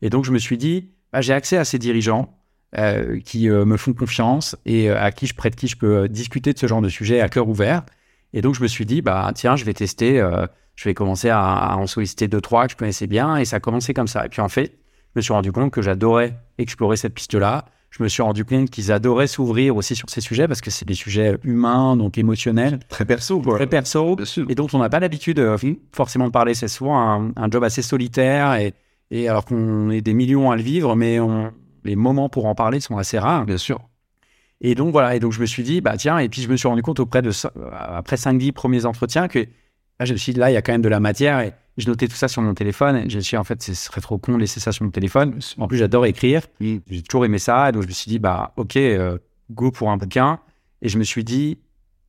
Et 0.01 0.09
donc, 0.09 0.25
je 0.25 0.31
me 0.31 0.37
suis 0.37 0.57
dit, 0.57 0.91
bah, 1.13 1.21
j'ai 1.21 1.33
accès 1.33 1.57
à 1.57 1.63
ces 1.63 1.79
dirigeants 1.79 2.37
euh, 2.77 3.19
qui 3.21 3.49
euh, 3.49 3.63
me 3.63 3.77
font 3.77 3.93
confiance 3.93 4.57
et 4.65 4.89
à 4.89 5.11
qui 5.11 5.27
je 5.27 5.33
prête 5.33 5.55
qui 5.55 5.67
je 5.67 5.77
peux 5.77 6.09
discuter 6.09 6.51
de 6.51 6.59
ce 6.59 6.67
genre 6.67 6.81
de 6.81 6.89
sujet 6.89 7.21
à 7.21 7.29
cœur 7.29 7.47
ouvert. 7.47 7.83
Et 8.33 8.41
donc, 8.41 8.55
je 8.55 8.61
me 8.61 8.67
suis 8.67 8.85
dit, 8.85 9.01
bah, 9.01 9.31
tiens, 9.33 9.55
je 9.55 9.63
vais 9.63 9.73
tester, 9.73 10.19
je 10.75 10.83
vais 10.83 10.93
commencer 10.93 11.29
à 11.29 11.77
en 11.77 11.87
solliciter 11.87 12.27
deux, 12.27 12.41
trois 12.41 12.65
que 12.65 12.73
je 12.73 12.77
connaissais 12.77 13.07
bien. 13.07 13.37
Et 13.37 13.45
ça 13.45 13.55
a 13.55 13.59
commencé 13.61 13.93
comme 13.93 14.07
ça. 14.07 14.25
Et 14.25 14.29
puis, 14.29 14.41
en 14.41 14.49
fait, 14.49 14.77
je 15.15 15.19
me 15.19 15.21
suis 15.21 15.31
rendu 15.31 15.53
compte 15.53 15.71
que 15.71 15.81
j'adorais 15.81 16.37
explorer 16.57 16.97
cette 16.97 17.13
piste-là. 17.13 17.65
Je 17.97 18.03
me 18.03 18.07
suis 18.09 18.21
rendu 18.21 18.45
compte 18.45 18.69
qu'ils 18.69 18.91
adoraient 18.91 19.27
s'ouvrir 19.27 19.75
aussi 19.75 19.95
sur 19.95 20.09
ces 20.09 20.21
sujets 20.21 20.47
parce 20.47 20.61
que 20.61 20.69
c'est 20.69 20.85
des 20.87 20.93
sujets 20.93 21.35
humains, 21.43 21.97
donc 21.97 22.17
émotionnels, 22.17 22.79
Très 22.89 23.05
perso, 23.05 23.41
quoi. 23.41 23.55
très 23.55 23.65
perso 23.67 24.15
et 24.49 24.55
dont 24.55 24.67
on 24.73 24.77
n'a 24.79 24.89
pas 24.89 24.99
l'habitude 24.99 25.39
euh, 25.39 25.57
forcément 25.93 26.27
de 26.27 26.31
parler. 26.31 26.53
C'est 26.53 26.67
souvent 26.67 26.99
un, 26.99 27.31
un 27.35 27.49
job 27.49 27.63
assez 27.63 27.81
solitaire 27.81 28.53
et, 28.55 28.73
et 29.09 29.27
alors 29.27 29.45
qu'on 29.45 29.89
est 29.89 30.01
des 30.01 30.13
millions 30.13 30.51
à 30.51 30.55
le 30.55 30.61
vivre, 30.61 30.95
mais 30.95 31.19
on- 31.19 31.51
les 31.83 31.95
moments 31.95 32.27
pour 32.29 32.45
en 32.47 32.53
parler 32.55 32.79
sont 32.81 32.97
assez 32.97 33.17
rares. 33.17 33.45
Bien 33.45 33.57
sûr. 33.57 33.79
Et 34.59 34.75
donc 34.75 34.91
voilà, 34.91 35.15
et 35.15 35.19
donc 35.19 35.31
je 35.33 35.39
me 35.39 35.45
suis 35.45 35.63
dit, 35.63 35.81
bah 35.81 35.95
tiens, 35.97 36.17
et 36.19 36.29
puis 36.29 36.41
je 36.41 36.49
me 36.49 36.57
suis 36.57 36.67
rendu 36.67 36.81
compte 36.81 36.99
auprès 36.99 37.21
de, 37.21 37.31
après 37.71 38.15
5-10 38.17 38.51
premiers 38.51 38.85
entretiens 38.85 39.27
que 39.27 39.39
là, 39.39 40.05
je 40.05 40.13
me 40.13 40.17
suis 40.17 40.33
dit, 40.33 40.39
là, 40.39 40.51
il 40.51 40.53
y 40.53 40.57
a 40.57 40.61
quand 40.61 40.71
même 40.73 40.81
de 40.81 40.89
la 40.89 40.99
matière 40.99 41.39
et 41.39 41.53
je 41.77 41.87
notais 41.87 42.07
tout 42.07 42.15
ça 42.15 42.27
sur 42.27 42.41
mon 42.41 42.53
téléphone. 42.53 42.95
Et 42.97 43.09
je 43.09 43.17
me 43.17 43.21
suis 43.21 43.31
dit, 43.31 43.37
en 43.37 43.43
fait, 43.43 43.61
ce 43.61 43.73
serait 43.73 44.01
trop 44.01 44.17
con 44.17 44.33
de 44.33 44.39
laisser 44.39 44.59
ça 44.59 44.71
sur 44.71 44.83
mon 44.83 44.91
téléphone. 44.91 45.39
En 45.57 45.67
plus, 45.67 45.77
j'adore 45.77 46.05
écrire. 46.05 46.41
J'ai 46.59 47.01
toujours 47.07 47.25
aimé 47.25 47.39
ça. 47.39 47.69
Et 47.69 47.71
donc 47.71 47.83
je 47.83 47.87
me 47.87 47.93
suis 47.93 48.09
dit, 48.09 48.19
bah 48.19 48.53
ok, 48.57 48.75
euh, 48.75 49.17
go 49.51 49.71
pour 49.71 49.91
un 49.91 49.97
bouquin. 49.97 50.39
Et 50.81 50.89
je 50.89 50.97
me 50.97 51.03
suis 51.03 51.23
dit, 51.23 51.59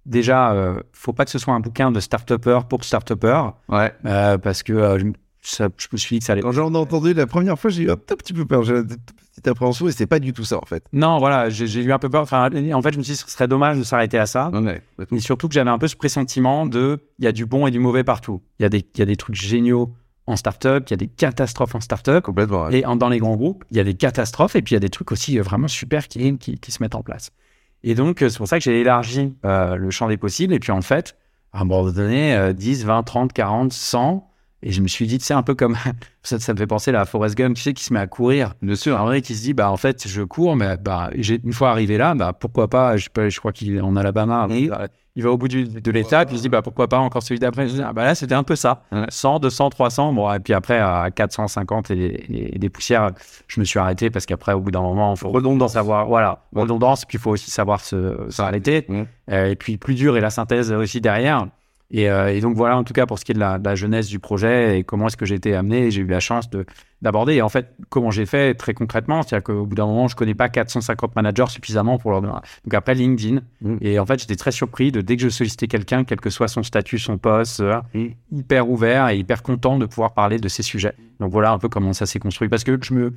déjà, 0.06 0.52
euh, 0.52 0.80
faut 0.92 1.12
pas 1.12 1.24
que 1.24 1.30
ce 1.30 1.38
soit 1.38 1.54
un 1.54 1.60
bouquin 1.60 1.90
de 1.92 2.00
start-upper 2.00 2.60
pour 2.68 2.82
start-upper. 2.84 3.42
Ouais. 3.68 3.92
Euh, 4.06 4.38
parce 4.38 4.62
que 4.62 4.72
euh, 4.72 5.12
ça- 5.50 5.68
je 5.76 5.86
me 5.92 5.98
suis 5.98 6.16
dit 6.16 6.20
que 6.20 6.24
ça 6.26 6.32
allait. 6.32 6.42
Quand 6.42 6.52
j'en 6.52 6.72
ai 6.72 6.76
entendu 6.76 7.14
la 7.14 7.26
première 7.26 7.58
fois, 7.58 7.70
j'ai 7.70 7.84
eu 7.84 7.90
un 7.90 7.96
tout 7.96 8.16
petit 8.16 8.32
peu 8.32 8.44
peur. 8.44 8.62
J'ai 8.64 8.74
eu 8.74 8.78
une 8.80 8.86
petite 9.30 9.48
appréhension 9.48 9.88
et 9.88 9.92
c'est 9.92 10.06
pas 10.06 10.18
du 10.18 10.32
tout 10.32 10.44
ça, 10.44 10.58
en 10.58 10.66
fait. 10.66 10.84
Non, 10.92 11.18
voilà, 11.18 11.48
j'ai 11.50 11.80
eu 11.82 11.92
un 11.92 11.98
peu 11.98 12.08
peur. 12.08 12.22
Enfin, 12.22 12.48
en 12.72 12.82
fait, 12.82 12.92
je 12.92 12.98
me 12.98 13.02
suis 13.02 13.12
dit, 13.12 13.16
ce 13.16 13.28
serait 13.30 13.48
dommage 13.48 13.78
de 13.78 13.82
s'arrêter 13.84 14.18
à 14.18 14.26
ça. 14.26 14.50
Ouais. 14.50 14.82
Mais 15.10 15.20
surtout 15.20 15.48
que 15.48 15.54
j'avais 15.54 15.70
un 15.70 15.78
peu 15.78 15.88
ce 15.88 15.96
pressentiment 15.96 16.66
de 16.66 16.98
il 17.18 17.24
y 17.24 17.28
a 17.28 17.32
du 17.32 17.46
bon 17.46 17.66
et 17.66 17.70
du 17.70 17.78
mauvais 17.78 18.04
partout. 18.04 18.42
Il 18.58 18.62
y 18.62 18.66
a 18.66 18.68
des, 18.68 18.84
y 18.96 19.02
a 19.02 19.06
des 19.06 19.16
trucs 19.16 19.36
géniaux 19.36 19.94
en 20.26 20.36
startup, 20.36 20.84
il 20.88 20.90
y 20.90 20.94
a 20.94 20.96
des 20.98 21.06
catastrophes 21.08 21.74
en 21.74 21.80
startup. 21.80 22.22
Complètement. 22.22 22.64
ouais. 22.66 22.80
Et 22.80 22.84
en- 22.86 22.96
dans 22.96 23.08
les 23.08 23.18
grands 23.18 23.36
groupes, 23.36 23.64
il 23.70 23.78
y 23.78 23.80
a 23.80 23.84
des 23.84 23.94
catastrophes 23.94 24.56
et 24.56 24.60
puis 24.62 24.72
il 24.72 24.76
y 24.76 24.78
a 24.78 24.80
des 24.80 24.90
trucs 24.90 25.10
aussi 25.12 25.38
euh, 25.38 25.42
vraiment 25.42 25.68
super 25.68 26.06
qui, 26.08 26.36
qui, 26.36 26.58
qui 26.58 26.70
se 26.72 26.82
mettent 26.82 26.94
en 26.94 27.02
place. 27.02 27.30
Et 27.84 27.94
donc, 27.94 28.20
euh, 28.22 28.28
c'est 28.28 28.36
pour 28.38 28.48
ça 28.48 28.58
que 28.58 28.64
j'ai 28.64 28.80
élargi 28.80 29.34
euh, 29.46 29.76
le 29.76 29.90
champ 29.90 30.08
des 30.08 30.16
possibles. 30.18 30.52
Et 30.52 30.58
puis, 30.58 30.72
en 30.72 30.82
fait, 30.82 31.16
à 31.52 31.60
un 31.62 31.64
moment 31.64 31.90
donné, 31.90 32.34
euh, 32.34 32.52
10, 32.52 32.84
20, 32.84 33.04
30, 33.04 33.32
40, 33.32 33.72
100. 33.72 34.27
Et 34.62 34.72
je 34.72 34.82
me 34.82 34.88
suis 34.88 35.06
dit, 35.06 35.18
c'est 35.20 35.34
un 35.34 35.42
peu 35.44 35.54
comme. 35.54 35.76
ça, 36.22 36.38
ça 36.40 36.52
me 36.52 36.58
fait 36.58 36.66
penser 36.66 36.90
là, 36.90 37.02
à 37.02 37.04
Forrest 37.04 37.36
Gump, 37.36 37.56
tu 37.56 37.62
sais, 37.62 37.72
qui 37.74 37.84
se 37.84 37.92
met 37.94 38.00
à 38.00 38.06
courir. 38.08 38.54
Bien 38.60 38.74
sûr. 38.74 39.00
En 39.00 39.04
vrai, 39.04 39.22
qui 39.22 39.34
se 39.36 39.42
dit, 39.42 39.54
bah, 39.54 39.70
en 39.70 39.76
fait, 39.76 40.08
je 40.08 40.22
cours, 40.22 40.56
mais 40.56 40.76
bah, 40.76 41.10
une 41.14 41.52
fois 41.52 41.70
arrivé 41.70 41.96
là, 41.96 42.14
bah, 42.14 42.32
pourquoi 42.32 42.68
pas, 42.68 42.96
je, 42.96 43.08
crois 43.38 43.52
qu'il 43.52 43.76
est 43.76 43.80
en 43.80 43.94
Alabama, 43.94 44.46
Oui. 44.50 44.68
il 45.16 45.22
va- 45.22 45.30
au 45.32 45.36
bout 45.36 45.48
du- 45.48 45.64
de 45.68 45.90
l'étape, 45.90 46.28
il 46.32 46.36
se 46.38 46.42
dit, 46.42 46.48
bah, 46.48 46.62
pourquoi 46.62 46.88
pas 46.88 46.98
encore 46.98 47.22
celui 47.22 47.38
d'après. 47.40 47.66
Ah, 47.82 47.92
bah, 47.92 48.04
là, 48.04 48.14
c'était 48.16 48.34
un 48.34 48.42
peu 48.42 48.56
ça. 48.56 48.82
Ouais. 48.92 49.04
100, 49.08 49.38
200, 49.40 49.70
300, 49.70 50.12
bon, 50.12 50.32
et 50.32 50.38
puis 50.40 50.54
après, 50.54 50.78
à 50.78 51.08
450 51.14 51.90
et, 51.92 52.54
et 52.54 52.58
des 52.58 52.68
poussières, 52.68 53.10
je 53.48 53.60
me 53.60 53.64
suis 53.64 53.78
arrêté 53.78 54.10
parce 54.10 54.26
qu'après, 54.26 54.52
au 54.54 54.60
bout 54.60 54.70
d'un 54.72 54.82
moment, 54.82 55.14
il 55.14 55.18
faut 55.18 55.28
Redondance. 55.30 55.72
savoir, 55.74 56.06
voilà, 56.06 56.44
redondance, 56.54 57.04
puis 57.04 57.18
il 57.18 57.20
faut 57.20 57.30
aussi 57.30 57.50
savoir 57.50 57.80
se, 57.80 58.26
s'arrêter. 58.28 58.86
Ouais. 58.88 59.06
Euh, 59.30 59.50
et 59.50 59.56
puis, 59.56 59.76
plus 59.76 59.94
dur 59.94 60.16
est 60.16 60.20
la 60.20 60.30
synthèse 60.30 60.72
aussi 60.72 61.00
derrière. 61.00 61.46
Et, 61.90 62.10
euh, 62.10 62.34
et 62.34 62.40
donc 62.40 62.54
voilà, 62.54 62.76
en 62.76 62.84
tout 62.84 62.92
cas, 62.92 63.06
pour 63.06 63.18
ce 63.18 63.24
qui 63.24 63.32
est 63.32 63.34
de 63.34 63.40
la, 63.40 63.58
de 63.58 63.64
la 63.64 63.74
jeunesse 63.74 64.08
du 64.08 64.18
projet 64.18 64.78
et 64.78 64.84
comment 64.84 65.06
est-ce 65.06 65.16
que 65.16 65.24
j'ai 65.24 65.36
été 65.36 65.54
amené, 65.54 65.90
j'ai 65.90 66.02
eu 66.02 66.06
la 66.06 66.20
chance 66.20 66.50
de, 66.50 66.66
d'aborder. 67.00 67.34
Et 67.34 67.42
en 67.42 67.48
fait, 67.48 67.74
comment 67.88 68.10
j'ai 68.10 68.26
fait 68.26 68.54
très 68.54 68.74
concrètement, 68.74 69.22
c'est-à-dire 69.22 69.44
qu'au 69.44 69.64
bout 69.64 69.74
d'un 69.74 69.86
moment, 69.86 70.06
je 70.06 70.14
connais 70.14 70.34
pas 70.34 70.50
450 70.50 71.16
managers 71.16 71.46
suffisamment 71.48 71.96
pour 71.96 72.10
leur 72.10 72.20
donner. 72.20 72.34
Donc 72.64 72.74
après, 72.74 72.94
LinkedIn. 72.94 73.40
Mm. 73.62 73.76
Et 73.80 73.98
en 73.98 74.04
fait, 74.04 74.20
j'étais 74.20 74.36
très 74.36 74.52
surpris 74.52 74.92
de 74.92 75.00
dès 75.00 75.16
que 75.16 75.22
je 75.22 75.30
sollicitais 75.30 75.66
quelqu'un, 75.66 76.04
quel 76.04 76.20
que 76.20 76.28
soit 76.28 76.48
son 76.48 76.62
statut, 76.62 76.98
son 76.98 77.16
poste, 77.16 77.60
euh, 77.60 77.80
Mm. 77.94 78.08
hyper 78.32 78.68
ouvert 78.68 79.08
et 79.08 79.18
hyper 79.18 79.42
content 79.42 79.78
de 79.78 79.86
pouvoir 79.86 80.12
parler 80.12 80.38
de 80.38 80.48
ces 80.48 80.62
sujets. 80.62 80.92
Donc 81.20 81.32
voilà 81.32 81.52
un 81.52 81.58
peu 81.58 81.70
comment 81.70 81.94
ça 81.94 82.04
s'est 82.04 82.18
construit. 82.18 82.50
Parce 82.50 82.64
que 82.64 82.78
je 82.82 82.92
me, 82.92 83.14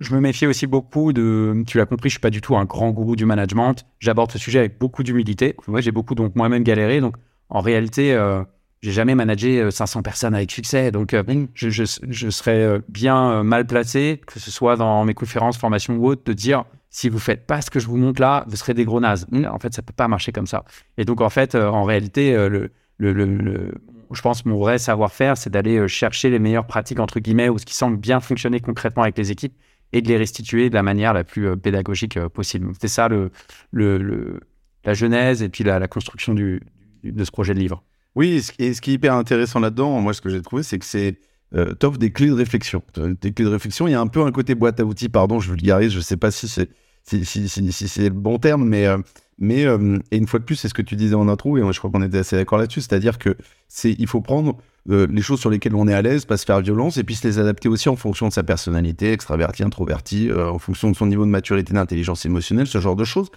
je 0.00 0.14
me 0.14 0.20
méfiais 0.20 0.46
aussi 0.46 0.66
beaucoup 0.66 1.12
de. 1.12 1.64
Tu 1.66 1.76
l'as 1.76 1.86
compris, 1.86 2.08
je 2.08 2.14
suis 2.14 2.20
pas 2.20 2.30
du 2.30 2.40
tout 2.40 2.56
un 2.56 2.64
grand 2.64 2.90
gourou 2.92 3.14
du 3.14 3.26
management. 3.26 3.84
J'aborde 4.00 4.32
ce 4.32 4.38
sujet 4.38 4.60
avec 4.60 4.78
beaucoup 4.78 5.02
d'humilité. 5.02 5.54
Moi, 5.68 5.82
j'ai 5.82 5.92
beaucoup 5.92 6.14
donc 6.14 6.34
moi-même 6.34 6.62
galéré. 6.62 7.00
Donc 7.00 7.16
en 7.48 7.60
réalité, 7.60 8.12
euh, 8.14 8.42
j'ai 8.82 8.92
jamais 8.92 9.14
managé 9.14 9.60
euh, 9.60 9.70
500 9.70 10.02
personnes 10.02 10.34
avec 10.34 10.50
succès. 10.50 10.90
Donc 10.90 11.14
euh, 11.14 11.22
je, 11.54 11.70
je, 11.70 11.84
je 12.08 12.30
serais 12.30 12.60
euh, 12.62 12.80
bien 12.88 13.30
euh, 13.30 13.42
mal 13.42 13.66
placé, 13.66 14.20
que 14.26 14.38
ce 14.40 14.50
soit 14.50 14.76
dans 14.76 15.04
mes 15.04 15.14
conférences, 15.14 15.56
formations 15.58 15.96
ou 15.96 16.06
autres, 16.08 16.22
de 16.24 16.32
dire 16.32 16.64
si 16.90 17.08
vous 17.08 17.18
faites 17.18 17.46
pas 17.46 17.60
ce 17.60 17.70
que 17.70 17.78
je 17.80 17.86
vous 17.88 17.96
montre 17.96 18.20
là, 18.20 18.44
vous 18.48 18.56
serez 18.56 18.74
des 18.74 18.84
gros 18.84 19.00
nazes. 19.00 19.26
En 19.50 19.58
fait, 19.58 19.74
ça 19.74 19.82
peut 19.82 19.92
pas 19.92 20.08
marcher 20.08 20.32
comme 20.32 20.46
ça. 20.46 20.64
Et 20.96 21.04
donc 21.04 21.20
en 21.20 21.28
fait, 21.30 21.54
euh, 21.54 21.68
en 21.68 21.84
réalité, 21.84 22.34
euh, 22.34 22.48
le, 22.48 22.70
le, 22.98 23.12
le, 23.12 23.26
le- 23.36 23.74
je 24.12 24.22
pense 24.22 24.42
que 24.42 24.48
mon 24.48 24.56
vrai 24.58 24.78
savoir-faire, 24.78 25.36
c'est 25.36 25.50
d'aller 25.50 25.78
euh, 25.78 25.88
chercher 25.88 26.30
les 26.30 26.38
meilleures 26.38 26.66
pratiques 26.66 27.00
entre 27.00 27.18
guillemets 27.20 27.48
ou 27.48 27.58
ce 27.58 27.66
qui 27.66 27.74
semble 27.74 27.96
bien 27.96 28.20
fonctionner 28.20 28.60
concrètement 28.60 29.02
avec 29.02 29.18
les 29.18 29.32
équipes 29.32 29.54
et 29.92 30.00
de 30.00 30.08
les 30.08 30.16
restituer 30.16 30.70
de 30.70 30.74
la 30.74 30.82
manière 30.82 31.12
la 31.12 31.24
plus 31.24 31.48
euh, 31.48 31.56
pédagogique 31.56 32.16
euh, 32.16 32.28
possible. 32.28 32.68
C'était 32.74 32.88
ça 32.88 33.08
le, 33.08 33.30
le, 33.72 33.98
le- 33.98 34.40
la 34.84 34.94
genèse 34.94 35.42
et 35.42 35.48
puis 35.48 35.64
la, 35.64 35.78
la 35.80 35.88
construction 35.88 36.34
du- 36.34 36.62
de 37.12 37.24
ce 37.24 37.30
projet 37.30 37.54
de 37.54 37.58
livre. 37.58 37.82
Oui, 38.14 38.42
et 38.58 38.72
ce, 38.72 38.80
qui 38.80 38.90
est 38.90 38.94
hyper 38.94 39.14
intéressant 39.14 39.60
là-dedans, 39.60 40.00
moi, 40.00 40.14
ce 40.14 40.22
que 40.22 40.30
j'ai 40.30 40.40
trouvé, 40.40 40.62
c'est 40.62 40.78
que 40.78 40.86
c'est 40.86 41.18
euh, 41.54 41.74
t'offres 41.74 41.98
des 41.98 42.10
clés 42.10 42.28
de 42.28 42.32
réflexion. 42.32 42.82
Des 42.96 43.32
clés 43.32 43.44
de 43.44 43.50
réflexion, 43.50 43.86
il 43.86 43.92
y 43.92 43.94
a 43.94 44.00
un 44.00 44.06
peu 44.06 44.22
un 44.22 44.32
côté 44.32 44.54
boîte 44.54 44.80
à 44.80 44.84
outils, 44.84 45.08
pardon, 45.08 45.38
je 45.38 45.50
vulgarise, 45.50 45.92
je 45.92 46.00
sais 46.00 46.16
pas 46.16 46.30
si 46.30 46.48
c'est 46.48 46.68
le 47.08 48.08
bon 48.10 48.38
terme, 48.38 48.66
mais, 48.66 48.86
euh, 48.86 48.98
mais 49.38 49.64
euh, 49.64 49.98
et 50.10 50.16
une 50.16 50.26
fois 50.26 50.40
de 50.40 50.44
plus, 50.44 50.56
c'est 50.56 50.68
ce 50.68 50.74
que 50.74 50.82
tu 50.82 50.96
disais 50.96 51.14
en 51.14 51.28
intro, 51.28 51.56
et 51.56 51.62
moi, 51.62 51.72
je 51.72 51.78
crois 51.78 51.90
qu'on 51.90 52.02
était 52.02 52.18
assez 52.18 52.36
d'accord 52.36 52.58
là-dessus, 52.58 52.80
c'est-à-dire 52.80 53.18
que 53.18 53.36
c'est 53.68 53.94
il 53.98 54.06
faut 54.06 54.20
prendre 54.22 54.56
euh, 54.90 55.06
les 55.10 55.22
choses 55.22 55.40
sur 55.40 55.50
lesquelles 55.50 55.74
on 55.74 55.86
est 55.86 55.94
à 55.94 56.02
l'aise, 56.02 56.24
pas 56.24 56.36
se 56.36 56.44
faire 56.44 56.60
violence, 56.60 56.96
et 56.96 57.04
puis 57.04 57.14
se 57.14 57.28
les 57.28 57.38
adapter 57.38 57.68
aussi 57.68 57.88
en 57.88 57.96
fonction 57.96 58.26
de 58.28 58.32
sa 58.32 58.42
personnalité, 58.42 59.12
extraverti, 59.12 59.62
introverti, 59.62 60.30
en 60.32 60.58
fonction 60.58 60.90
de 60.90 60.96
son 60.96 61.06
niveau 61.06 61.24
de 61.24 61.30
maturité, 61.30 61.72
d'intelligence 61.74 62.24
émotionnelle, 62.24 62.66
ce 62.66 62.80
genre 62.80 62.96
de 62.96 63.04
choses. 63.04 63.28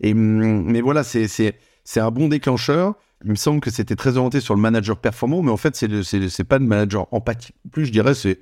Et, 0.00 0.12
hum, 0.12 0.62
mais 0.64 0.80
voilà, 0.80 1.02
c'est 1.04 1.52
un 1.96 2.10
bon 2.10 2.28
déclencheur. 2.28 2.94
Il 3.24 3.30
me 3.30 3.36
semble 3.36 3.60
que 3.60 3.70
c'était 3.70 3.96
très 3.96 4.16
orienté 4.16 4.40
sur 4.40 4.54
le 4.54 4.60
manager 4.60 4.96
performant, 4.96 5.42
mais 5.42 5.50
en 5.50 5.56
fait, 5.56 5.74
c'est 5.76 6.44
pas 6.44 6.58
le 6.58 6.66
manager 6.66 7.06
empathique. 7.12 7.56
Plus, 7.72 7.86
je 7.86 7.92
dirais, 7.92 8.14
c'est 8.14 8.38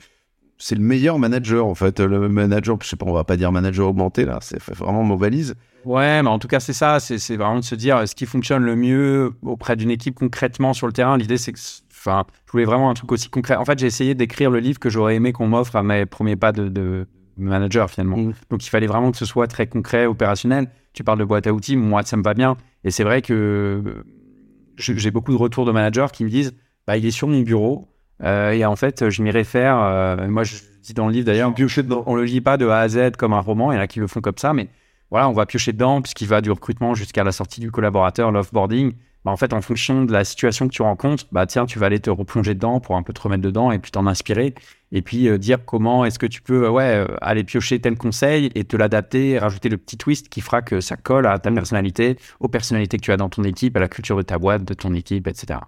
c'est 0.58 0.74
le 0.74 0.80
meilleur 0.80 1.18
manager 1.18 1.66
en 1.66 1.74
fait. 1.74 2.00
Le 2.00 2.28
manager, 2.28 2.78
je 2.82 2.88
sais 2.88 2.96
pas, 2.96 3.06
on 3.06 3.12
va 3.12 3.24
pas 3.24 3.36
dire 3.36 3.52
manager 3.52 3.88
augmenté 3.88 4.24
là, 4.24 4.38
c'est 4.40 4.62
vraiment 4.74 5.02
mot 5.02 5.16
valise. 5.16 5.54
Ouais, 5.84 6.22
mais 6.22 6.28
en 6.28 6.38
tout 6.38 6.48
cas, 6.48 6.60
c'est 6.60 6.72
ça. 6.72 6.98
C'est 6.98 7.36
vraiment 7.36 7.60
de 7.60 7.64
se 7.64 7.74
dire 7.74 8.08
ce 8.08 8.14
qui 8.14 8.26
fonctionne 8.26 8.64
le 8.64 8.74
mieux 8.74 9.32
auprès 9.42 9.76
d'une 9.76 9.90
équipe 9.90 10.16
concrètement 10.16 10.72
sur 10.72 10.86
le 10.86 10.92
terrain? 10.92 11.16
L'idée, 11.16 11.36
c'est 11.36 11.52
que, 11.52 11.58
enfin, 11.92 12.24
je 12.46 12.52
voulais 12.52 12.64
vraiment 12.64 12.90
un 12.90 12.94
truc 12.94 13.12
aussi 13.12 13.28
concret. 13.28 13.56
En 13.56 13.64
fait, 13.64 13.78
j'ai 13.78 13.86
essayé 13.86 14.14
d'écrire 14.14 14.50
le 14.50 14.58
livre 14.58 14.78
que 14.78 14.90
j'aurais 14.90 15.14
aimé 15.14 15.32
qu'on 15.32 15.46
m'offre 15.46 15.76
à 15.76 15.82
mes 15.82 16.04
premiers 16.06 16.36
pas 16.36 16.52
de, 16.52 16.68
de 16.68 17.06
manager 17.36 17.88
finalement. 17.88 18.16
Mm. 18.16 18.32
Donc, 18.50 18.66
il 18.66 18.70
fallait 18.70 18.88
vraiment 18.88 19.12
que 19.12 19.18
ce 19.18 19.26
soit 19.26 19.46
très 19.46 19.66
concret, 19.68 20.06
opérationnel. 20.06 20.68
Tu 20.92 21.04
parles 21.04 21.18
de 21.18 21.24
boîte 21.24 21.46
à 21.46 21.52
outils, 21.52 21.76
moi, 21.76 22.02
ça 22.02 22.16
me 22.16 22.22
va 22.22 22.34
bien. 22.34 22.56
Et 22.82 22.90
c'est 22.90 23.04
vrai 23.04 23.22
que 23.22 24.04
j'ai 24.76 25.10
beaucoup 25.10 25.32
de 25.32 25.38
retours 25.38 25.64
de 25.64 25.72
managers 25.72 26.06
qui 26.12 26.24
me 26.24 26.30
disent, 26.30 26.54
bah, 26.86 26.96
il 26.96 27.04
est 27.06 27.10
sur 27.10 27.28
mon 27.28 27.40
bureau. 27.40 27.88
euh, 28.22 28.52
et 28.52 28.64
en 28.64 28.76
fait, 28.76 29.10
je 29.10 29.22
m'y 29.22 29.30
réfère. 29.30 29.78
euh, 29.80 30.28
moi, 30.28 30.44
je 30.44 30.56
dis 30.82 30.94
dans 30.94 31.06
le 31.06 31.12
livre 31.12 31.26
d'ailleurs, 31.26 31.52
on 32.06 32.14
le 32.14 32.24
lit 32.24 32.40
pas 32.40 32.56
de 32.56 32.66
A 32.68 32.80
à 32.80 32.88
Z 32.88 33.12
comme 33.18 33.32
un 33.32 33.40
roman, 33.40 33.72
il 33.72 33.76
y 33.76 33.78
en 33.78 33.82
a 33.82 33.86
qui 33.86 33.98
le 33.98 34.06
font 34.06 34.20
comme 34.20 34.38
ça, 34.38 34.52
mais 34.52 34.68
voilà, 35.10 35.28
on 35.28 35.32
va 35.32 35.46
piocher 35.46 35.72
dedans 35.72 36.00
puisqu'il 36.00 36.28
va 36.28 36.40
du 36.40 36.50
recrutement 36.50 36.94
jusqu'à 36.94 37.24
la 37.24 37.32
sortie 37.32 37.60
du 37.60 37.70
collaborateur, 37.70 38.30
l'offboarding. 38.32 38.92
Bah, 39.26 39.32
en 39.32 39.36
fait, 39.36 39.52
en 39.52 39.60
fonction 39.60 40.04
de 40.04 40.12
la 40.12 40.24
situation 40.24 40.68
que 40.68 40.72
tu 40.72 40.82
rencontres, 40.82 41.24
bah 41.32 41.46
tiens, 41.46 41.66
tu 41.66 41.80
vas 41.80 41.86
aller 41.86 41.98
te 41.98 42.10
replonger 42.10 42.54
dedans 42.54 42.78
pour 42.78 42.94
un 42.96 43.02
peu 43.02 43.12
te 43.12 43.20
remettre 43.20 43.42
dedans 43.42 43.72
et 43.72 43.80
puis 43.80 43.90
t'en 43.90 44.06
inspirer 44.06 44.54
et 44.92 45.02
puis 45.02 45.26
euh, 45.28 45.36
dire 45.36 45.64
comment 45.64 46.04
est-ce 46.04 46.20
que 46.20 46.26
tu 46.26 46.42
peux 46.42 46.66
euh, 46.66 46.70
ouais 46.70 46.94
euh, 46.94 47.08
aller 47.20 47.42
piocher 47.42 47.80
tel 47.80 47.96
conseil 47.98 48.52
et 48.54 48.62
te 48.62 48.76
l'adapter, 48.76 49.36
rajouter 49.40 49.68
le 49.68 49.78
petit 49.78 49.96
twist 49.96 50.28
qui 50.28 50.40
fera 50.40 50.62
que 50.62 50.80
ça 50.80 50.96
colle 50.96 51.26
à 51.26 51.40
ta 51.40 51.50
personnalité, 51.50 52.16
aux 52.38 52.46
personnalités 52.46 52.98
que 52.98 53.02
tu 53.02 53.10
as 53.10 53.16
dans 53.16 53.28
ton 53.28 53.42
équipe, 53.42 53.76
à 53.76 53.80
la 53.80 53.88
culture 53.88 54.16
de 54.16 54.22
ta 54.22 54.38
boîte, 54.38 54.64
de 54.64 54.74
ton 54.74 54.94
équipe, 54.94 55.26
etc. 55.26 55.58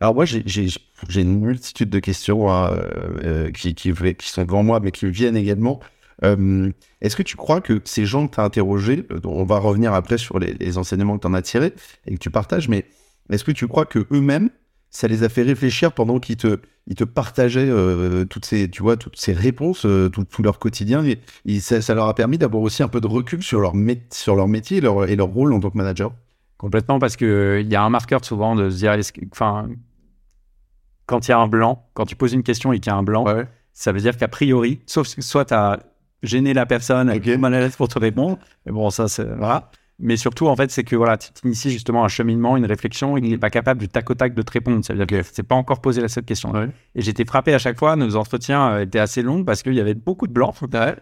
Alors 0.00 0.14
moi, 0.14 0.24
j'ai- 0.24 0.68
une 1.14 1.38
multitude 1.38 1.90
de 1.90 1.98
questions 1.98 2.50
hein, 2.50 2.70
euh, 2.72 3.50
qui, 3.50 3.74
qui, 3.74 3.92
qui 3.92 4.28
sont 4.30 4.44
devant 4.44 4.62
moi, 4.62 4.80
mais 4.80 4.90
qui 4.90 5.04
me 5.04 5.10
viennent 5.10 5.36
également. 5.36 5.80
Euh, 6.24 6.70
Est-ce 7.02 7.16
que 7.16 7.22
tu 7.22 7.36
crois 7.36 7.60
que 7.60 7.78
ces 7.84 8.06
gens 8.06 8.26
que 8.26 8.36
tu 8.36 8.40
as 8.40 8.44
interrogés, 8.44 9.06
on 9.24 9.44
va 9.44 9.58
revenir 9.58 9.92
après 9.92 10.16
sur 10.18 10.38
les, 10.38 10.54
les 10.54 10.78
enseignements 10.78 11.16
que 11.18 11.22
tu 11.22 11.26
en 11.26 11.34
as 11.34 11.42
tirés 11.42 11.74
et 12.06 12.14
que 12.14 12.18
tu 12.18 12.30
partages, 12.30 12.68
mais 12.68 12.86
est-ce 13.30 13.44
que 13.44 13.52
tu 13.52 13.66
crois 13.68 13.86
que 13.86 14.06
eux-mêmes, 14.12 14.50
ça 14.90 15.08
les 15.08 15.22
a 15.22 15.28
fait 15.28 15.42
réfléchir 15.42 15.92
pendant 15.92 16.20
qu'ils 16.20 16.36
te, 16.36 16.60
ils 16.86 16.94
te 16.94 17.04
partageaient 17.04 17.68
euh, 17.70 18.24
toutes 18.26 18.44
ces, 18.44 18.70
tu 18.70 18.82
vois, 18.82 18.96
toutes 18.96 19.16
ces 19.16 19.32
réponses, 19.32 19.86
euh, 19.86 20.08
tout, 20.10 20.24
tout 20.24 20.42
leur 20.42 20.58
quotidien, 20.58 21.04
et, 21.04 21.18
et 21.46 21.60
ça, 21.60 21.80
ça 21.80 21.94
leur 21.94 22.08
a 22.08 22.14
permis 22.14 22.36
d'avoir 22.38 22.62
aussi 22.62 22.82
un 22.82 22.88
peu 22.88 23.00
de 23.00 23.06
recul 23.06 23.42
sur 23.42 23.60
leur, 23.60 23.72
sur 24.10 24.34
leur 24.36 24.48
métier 24.48 24.78
et 24.78 24.80
leur, 24.80 25.08
et 25.08 25.16
leur 25.16 25.28
rôle 25.28 25.52
en 25.52 25.60
tant 25.60 25.70
que 25.70 25.78
manager? 25.78 26.12
Complètement, 26.58 26.98
parce 26.98 27.16
qu'il 27.16 27.66
y 27.68 27.74
a 27.74 27.82
un 27.82 27.90
marqueur 27.90 28.24
souvent 28.24 28.54
de 28.54 28.68
se 28.70 28.76
dire, 28.76 28.94
que- 28.96 29.20
enfin, 29.32 29.68
quand 31.06 31.26
il 31.26 31.30
y 31.30 31.34
a 31.34 31.38
un 31.38 31.48
blanc, 31.48 31.88
quand 31.94 32.04
tu 32.06 32.16
poses 32.16 32.32
une 32.32 32.42
question 32.42 32.72
et 32.72 32.78
qu'il 32.80 32.90
y 32.90 32.94
a 32.94 32.96
un 32.98 33.02
blanc, 33.02 33.24
Ouais. 33.24 33.46
ça 33.72 33.92
veut 33.92 34.00
dire 34.00 34.16
qu'a 34.16 34.28
priori, 34.28 34.80
sauf 34.86 35.14
que 35.14 35.22
soit 35.22 35.46
tu 35.46 35.54
as 35.54 35.80
gêné 36.22 36.54
la 36.54 36.66
personne, 36.66 37.08
elle 37.10 37.18
Ok. 37.18 37.26
est 37.28 37.36
mal 37.36 37.54
à 37.54 37.60
l'aise 37.60 37.76
pour 37.76 37.88
te 37.88 37.98
répondre, 37.98 38.38
mais 38.66 38.72
bon, 38.72 38.90
ça, 38.90 39.08
c'est. 39.08 39.24
Voilà. 39.24 39.70
Mais 40.02 40.16
surtout, 40.16 40.48
en 40.48 40.56
fait, 40.56 40.70
c'est 40.70 40.84
que 40.84 40.96
voilà, 40.96 41.16
tu 41.16 41.30
inities 41.44 41.70
justement 41.70 42.04
un 42.04 42.08
cheminement, 42.08 42.56
une 42.56 42.66
réflexion, 42.66 43.16
et 43.16 43.20
il 43.20 43.30
n'est 43.30 43.38
pas 43.38 43.50
capable 43.50 43.80
du 43.80 43.88
tac 43.88 44.10
au 44.10 44.14
tac 44.14 44.34
de 44.34 44.42
te 44.42 44.52
répondre. 44.52 44.84
Ça 44.84 44.92
veut 44.92 45.06
dire 45.06 45.22
que 45.22 45.26
c'est 45.32 45.42
pas 45.42 45.54
encore 45.54 45.80
posé 45.80 46.00
la 46.00 46.08
seule 46.08 46.24
question. 46.24 46.50
Ouais. 46.50 46.68
Et 46.94 47.02
j'étais 47.02 47.24
frappé 47.24 47.54
à 47.54 47.58
chaque 47.58 47.78
fois. 47.78 47.96
Nos 47.96 48.16
entretiens 48.16 48.72
euh, 48.72 48.80
étaient 48.80 48.98
assez 48.98 49.22
longs 49.22 49.44
parce 49.44 49.62
qu'il 49.62 49.74
y 49.74 49.80
avait 49.80 49.94
beaucoup 49.94 50.26
de 50.26 50.32
blancs. 50.32 50.54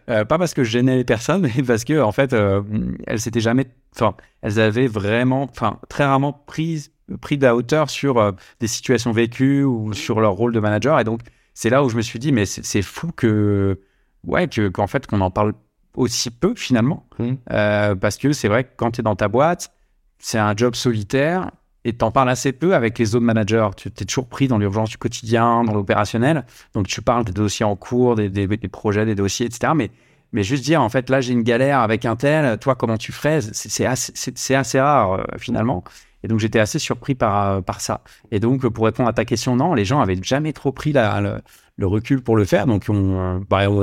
Euh, 0.09 0.25
pas 0.25 0.39
parce 0.39 0.55
que 0.55 0.63
je 0.63 0.71
gênais 0.71 0.97
les 0.97 1.05
personnes, 1.05 1.49
mais 1.57 1.63
parce 1.63 1.85
que 1.85 2.01
en 2.01 2.13
fait, 2.13 2.33
euh, 2.33 2.63
elles 3.07 3.21
s'étaient 3.21 3.41
jamais, 3.41 3.67
enfin, 3.97 4.15
elles 4.43 4.61
avaient 4.61 4.87
vraiment, 4.87 5.49
enfin, 5.51 5.79
très 5.89 6.05
rarement 6.05 6.33
pris 6.33 6.91
pris 7.17 7.39
de 7.39 7.45
la 7.45 7.57
hauteur 7.57 7.91
sur 7.91 8.19
euh, 8.19 8.33
des 8.61 8.67
situations 8.67 9.13
vécues 9.13 9.65
ou 9.65 9.93
sur 9.93 10.21
leur 10.21 10.33
rôle 10.33 10.53
de 10.53 10.61
manager. 10.61 10.99
Et 11.01 11.05
donc, 11.05 11.21
c'est 11.55 11.71
là 11.71 11.85
où 11.85 11.89
je 11.89 11.97
me 11.97 12.03
suis 12.03 12.19
dit, 12.19 12.33
mais 12.33 12.47
c'est 12.47 12.83
fou 12.83 13.11
que, 13.13 13.81
ouais, 14.25 14.49
que 14.49 14.69
qu'en 14.69 14.87
fait, 14.87 15.07
qu'on 15.07 15.21
en 15.21 15.31
parle 15.31 15.55
aussi 15.96 16.31
peu 16.31 16.55
finalement, 16.57 17.07
Mhm. 17.18 17.37
Euh, 17.53 17.94
parce 17.94 18.16
que 18.16 18.33
c'est 18.33 18.48
vrai 18.48 18.64
que 18.64 18.70
quand 18.76 18.92
tu 18.92 19.00
es 19.00 19.03
dans 19.05 19.16
ta 19.16 19.29
boîte, 19.29 19.72
c'est 20.18 20.38
un 20.38 20.55
job 20.57 20.74
solitaire. 20.74 21.50
Et 21.87 21.94
t'en 21.94 22.11
parles 22.11 22.29
assez 22.29 22.53
peu 22.53 22.74
avec 22.74 22.98
les 22.98 23.14
autres 23.14 23.24
managers. 23.24 23.68
Tu 23.74 23.88
es 23.88 24.05
toujours 24.05 24.26
pris 24.29 24.48
dans 24.48 24.59
l'urgence 24.59 24.90
du 24.90 24.98
quotidien, 24.98 25.64
dans 25.64 25.72
l'opérationnel. 25.72 26.44
Donc, 26.74 26.87
tu 26.88 27.00
parles 27.00 27.24
des 27.24 27.33
dossiers 27.33 27.64
en 27.64 27.74
cours, 27.74 28.16
des, 28.16 28.29
des- 28.29 28.46
des 28.46 28.68
projets, 28.68 29.07
des 29.07 29.14
dossiers, 29.14 29.46
etc. 29.46 29.72
Mais, 29.74 29.90
mais 30.33 30.42
juste 30.42 30.62
dire, 30.62 30.83
en 30.83 30.90
fait, 30.90 31.09
là, 31.09 31.22
j'ai 31.22 31.33
une 31.33 31.42
galère 31.42 31.79
avec 31.81 32.05
un 32.05 32.16
tel, 32.16 32.59
toi, 32.59 32.74
comment 32.74 32.98
tu 32.98 33.12
ferais 33.12 33.40
C'est 33.40 33.87
assez, 33.87 34.55
assez 34.55 34.79
rare, 34.79 35.12
euh, 35.14 35.24
finalement. 35.38 35.83
Et 36.22 36.29
donc, 36.29 36.38
j'étais 36.38 36.59
assez 36.61 36.79
surpris 36.79 37.14
par, 37.14 37.46
euh, 37.48 37.61
par 37.62 37.81
ça. 37.81 38.03
Et 38.31 38.40
donc, 38.40 38.66
pour 38.68 38.85
répondre 38.85 39.09
à 39.09 39.14
ta 39.14 39.24
question, 39.24 39.57
non, 39.57 39.72
les 39.72 39.87
gens 39.87 40.03
avaient 40.03 40.18
jamais 40.22 40.53
trop 40.53 40.72
pris 40.72 40.92
la- 40.92 41.22
le, 41.22 41.40
le 41.79 41.87
recul 41.87 42.20
pour 42.22 42.37
le 42.37 42.44
faire. 42.44 42.66
Donc, 42.66 42.85
on, 42.90 43.40
bah, 43.48 43.70
on 43.70 43.81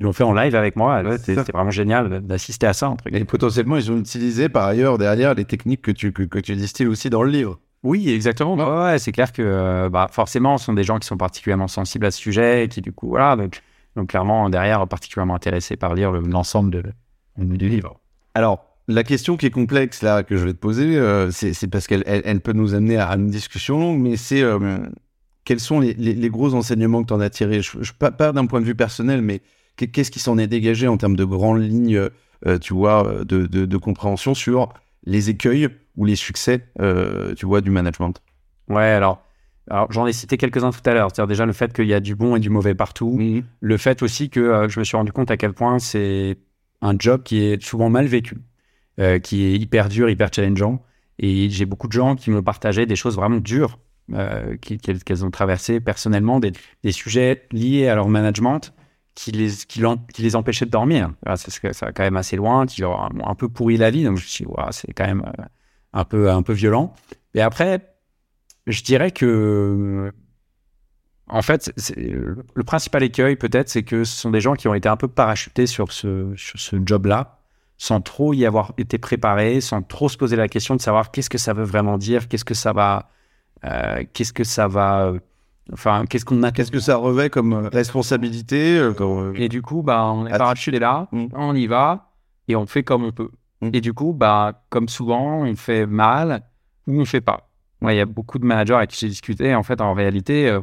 ils 0.00 0.04
l'ont 0.04 0.12
fait 0.14 0.24
en 0.24 0.32
live 0.32 0.54
avec 0.56 0.76
moi. 0.76 1.02
Ouais, 1.02 1.18
C'était 1.18 1.52
vraiment 1.52 1.70
génial 1.70 2.20
d'assister 2.26 2.66
à 2.66 2.72
ça. 2.72 2.88
entre. 2.88 3.04
Et 3.12 3.24
potentiellement, 3.24 3.76
ils 3.76 3.92
ont 3.92 3.98
utilisé 3.98 4.48
par 4.48 4.64
ailleurs 4.66 4.96
derrière 4.98 5.34
les 5.34 5.44
techniques 5.44 5.82
que 5.82 5.90
tu, 5.90 6.12
que, 6.12 6.22
que 6.22 6.38
tu 6.38 6.56
distilles 6.56 6.86
aussi 6.86 7.10
dans 7.10 7.22
le 7.22 7.30
livre. 7.30 7.58
Oui, 7.82 8.10
exactement. 8.10 8.54
Ouais, 8.56 8.84
ouais, 8.92 8.98
c'est 8.98 9.12
clair 9.12 9.32
que 9.32 9.42
euh, 9.42 9.88
bah, 9.90 10.08
forcément, 10.10 10.58
ce 10.58 10.64
sont 10.66 10.72
des 10.72 10.84
gens 10.84 10.98
qui 10.98 11.06
sont 11.06 11.16
particulièrement 11.16 11.68
sensibles 11.68 12.06
à 12.06 12.10
ce 12.10 12.18
sujet 12.18 12.64
et 12.64 12.68
qui, 12.68 12.80
du 12.80 12.92
coup, 12.92 13.08
voilà, 13.08 13.36
donc, 13.36 13.62
donc 13.96 14.08
clairement, 14.08 14.48
derrière, 14.50 14.86
particulièrement 14.88 15.34
intéressés 15.34 15.76
par 15.76 15.94
lire 15.94 16.10
le- 16.12 16.20
l'ensemble 16.20 16.70
de, 16.70 16.82
du 17.38 17.68
livre. 17.68 18.00
Alors, 18.34 18.64
la 18.88 19.02
question 19.04 19.36
qui 19.36 19.46
est 19.46 19.50
complexe 19.50 20.02
là 20.02 20.22
que 20.22 20.36
je 20.36 20.44
vais 20.44 20.52
te 20.52 20.58
poser, 20.58 20.96
euh, 20.96 21.30
c'est 21.30 21.68
parce 21.68 21.86
qu'elle 21.86 22.02
elle, 22.06 22.22
elle 22.24 22.40
peut 22.40 22.52
nous 22.52 22.74
amener 22.74 22.96
à 22.98 23.08
une 23.12 23.28
discussion 23.28 23.78
longue, 23.78 24.00
mais 24.00 24.16
c'est 24.16 24.42
euh, 24.42 24.78
quels 25.44 25.60
sont 25.60 25.80
les, 25.80 25.94
les- 25.94 26.14
les 26.14 26.28
gros 26.30 26.54
enseignements 26.54 27.02
que 27.02 27.08
tu 27.08 27.14
en 27.14 27.20
as 27.20 27.30
tirés? 27.30 27.62
Je, 27.62 27.82
je- 27.82 27.92
Pas, 27.92 28.10
pas 28.10 28.32
d'un 28.32 28.46
point 28.46 28.60
de 28.60 28.66
vue 28.66 28.74
personnel, 28.74 29.22
mais 29.22 29.40
qu'est-ce 29.86 30.10
qui 30.10 30.18
s'en 30.20 30.38
est 30.38 30.46
dégagé 30.46 30.88
en 30.88 30.96
termes 30.96 31.16
de 31.16 31.24
grandes 31.24 31.62
lignes, 31.62 32.08
euh, 32.46 32.58
tu 32.58 32.74
vois, 32.74 33.24
de, 33.24 33.46
de- 33.46 33.66
de 33.66 33.76
compréhension 33.76 34.34
sur 34.34 34.72
les 35.04 35.30
écueils 35.30 35.68
ou 35.96 36.04
les 36.04 36.16
succès, 36.16 36.66
euh, 36.80 37.34
tu 37.34 37.46
vois, 37.46 37.60
du 37.60 37.70
management? 37.70 38.20
Ouais, 38.68 38.84
alors, 38.84 39.22
alors 39.68 39.90
j'en 39.92 40.06
ai 40.06 40.12
cité 40.12 40.36
quelques-uns 40.36 40.70
tout 40.70 40.80
à 40.88 40.94
l'heure. 40.94 41.10
C'est-à-dire 41.12 41.28
déjà 41.28 41.46
le 41.46 41.52
fait 41.52 41.72
qu'il 41.72 41.86
y 41.86 41.94
a 41.94 42.00
du 42.00 42.14
bon 42.14 42.36
et 42.36 42.40
du 42.40 42.50
mauvais 42.50 42.74
partout. 42.74 43.18
Le 43.60 43.76
fait 43.76 44.02
aussi 44.02 44.30
que 44.30 44.40
euh, 44.40 44.68
je 44.68 44.78
me 44.78 44.84
suis 44.84 44.96
rendu 44.96 45.12
compte 45.12 45.30
à 45.30 45.36
quel 45.36 45.52
point 45.52 45.78
c'est 45.78 46.38
un 46.82 46.94
job 46.98 47.22
qui 47.22 47.42
est 47.42 47.62
souvent 47.62 47.90
mal 47.90 48.06
vécu, 48.06 48.38
euh, 49.00 49.18
qui 49.18 49.44
est 49.44 49.56
hyper 49.56 49.88
dur, 49.88 50.08
hyper 50.08 50.30
challengeant. 50.32 50.82
Et 51.18 51.50
j'ai 51.50 51.66
beaucoup 51.66 51.86
de 51.88 51.92
gens 51.92 52.16
qui 52.16 52.30
me 52.30 52.42
partageaient 52.42 52.86
des 52.86 52.96
choses 52.96 53.16
vraiment 53.16 53.38
dures 53.38 53.78
euh, 54.14 54.56
qu'elles 54.56 55.02
qu'elles 55.04 55.24
ont 55.24 55.30
traversées 55.30 55.80
personnellement, 55.80 56.40
des, 56.40 56.52
des 56.82 56.92
sujets 56.92 57.46
liés 57.52 57.88
à 57.88 57.94
leur 57.94 58.08
management 58.08 58.72
qui 59.20 59.32
les, 59.32 59.50
qui, 59.68 59.82
les 60.22 60.34
empêchaient 60.34 60.64
de 60.64 60.70
dormir. 60.70 61.12
Voilà, 61.22 61.36
c'est 61.36 61.50
ça 61.74 61.92
quand 61.92 62.02
même 62.02 62.16
assez 62.16 62.36
loin, 62.36 62.64
qui 62.64 62.80
leur 62.80 62.92
ont 62.92 63.26
un 63.26 63.34
peu 63.34 63.50
pourri 63.50 63.76
la 63.76 63.90
vie. 63.90 64.02
Donc 64.04 64.16
je 64.16 64.22
me 64.22 64.26
suis 64.26 64.44
dit, 64.46 64.52
c'est 64.70 64.94
quand 64.94 65.06
même 65.06 65.22
euh, 65.38 65.42
un, 65.92 66.04
peu, 66.04 66.30
un 66.30 66.42
peu 66.42 66.54
violent. 66.54 66.94
Et 67.34 67.42
après, 67.42 67.92
je 68.66 68.82
dirais 68.82 69.10
que 69.10 70.10
en 71.26 71.42
fait, 71.42 71.70
le 72.54 72.64
principal 72.64 73.02
écueil, 73.02 73.36
peut-être, 73.36 73.68
c'est 73.68 73.82
que 73.84 74.04
ce 74.04 74.16
sont 74.16 74.30
des 74.30 74.40
gens 74.40 74.54
qui 74.54 74.68
ont 74.68 74.74
été 74.74 74.88
un 74.88 74.96
peu 74.96 75.06
parachutés 75.06 75.66
sur 75.66 75.92
ce, 75.92 76.32
ce 76.36 76.76
job-là, 76.84 77.38
sans 77.76 78.00
trop 78.00 78.32
y 78.34 78.46
avoir 78.46 78.72
été 78.78 78.98
préparés, 78.98 79.60
sans 79.60 79.82
trop 79.82 80.08
se 80.08 80.16
poser 80.16 80.36
la 80.36 80.48
question 80.48 80.74
de 80.74 80.80
savoir 80.80 81.10
qu'est-ce 81.12 81.30
que 81.30 81.38
ça 81.38 81.52
veut 81.52 81.64
vraiment 81.64 81.98
dire, 81.98 82.26
qu'est-ce 82.26 82.44
que 82.44 82.54
ça 82.54 82.72
va. 82.72 83.10
euh, 83.64 84.02
qu'est-ce 84.14 84.32
que 84.32 84.44
ça 84.44 84.66
va. 84.66 85.12
Enfin, 85.72 86.04
qu'est-ce 86.08 86.24
qu'on 86.24 86.42
a. 86.42 86.52
Qu'est-ce 86.52 86.70
que 86.70 86.80
ça 86.80 86.96
revêt 86.96 87.30
comme 87.30 87.52
euh, 87.52 87.68
responsabilité 87.68 88.78
euh, 88.78 88.92
comme, 88.92 89.30
euh, 89.30 89.32
Et 89.36 89.48
du 89.48 89.62
coup, 89.62 89.82
bah, 89.82 90.04
on 90.12 90.26
est 90.26 90.36
parachuté 90.36 90.78
là, 90.78 91.08
Mm. 91.12 91.26
on 91.34 91.54
y 91.54 91.66
va, 91.66 92.12
et 92.48 92.56
on 92.56 92.66
fait 92.66 92.82
comme 92.82 93.04
on 93.04 93.12
peut. 93.12 93.30
Mm. 93.60 93.70
Et 93.74 93.80
du 93.80 93.92
coup, 93.92 94.12
bah, 94.12 94.64
comme 94.70 94.88
souvent, 94.88 95.42
on 95.44 95.54
fait 95.56 95.86
mal 95.86 96.42
ou 96.86 97.00
on 97.00 97.04
fait 97.04 97.20
pas. 97.20 97.50
Ouais, 97.82 97.94
Il 97.94 97.98
y 97.98 98.00
a 98.00 98.06
beaucoup 98.06 98.38
de 98.38 98.44
managers 98.44 98.74
avec 98.74 98.90
qui 98.90 98.98
j'ai 99.00 99.08
discuté. 99.08 99.54
En 99.54 99.62
fait, 99.62 99.80
en 99.80 99.94
réalité, 99.94 100.48
euh, 100.48 100.60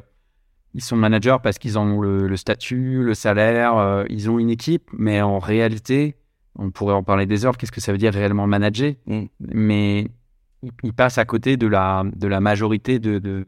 ils 0.73 0.83
sont 0.83 0.95
managers 0.97 1.37
parce 1.41 1.57
qu'ils 1.57 1.79
ont 1.79 1.99
le, 2.01 2.27
le 2.27 2.37
statut, 2.37 3.03
le 3.03 3.13
salaire, 3.13 3.75
euh, 3.77 4.03
ils 4.09 4.29
ont 4.29 4.37
une 4.39 4.49
équipe, 4.51 4.89
mais 4.93 5.21
en 5.21 5.39
réalité, 5.39 6.15
on 6.59 6.69
pourrait 6.71 6.93
en 6.93 7.03
parler 7.03 7.25
des 7.25 7.45
heures. 7.45 7.57
Qu'est-ce 7.57 7.71
que 7.71 7.81
ça 7.81 7.91
veut 7.91 7.97
dire 7.97 8.13
réellement 8.13 8.45
manager? 8.47 8.93
Mm. 9.07 9.23
Mais 9.39 10.07
ils, 10.63 10.71
ils 10.83 10.93
passent 10.93 11.17
à 11.17 11.25
côté 11.25 11.57
de 11.57 11.65
la, 11.67 12.03
de 12.15 12.27
la 12.27 12.39
majorité 12.39 12.99
de, 12.99 13.17
de 13.19 13.47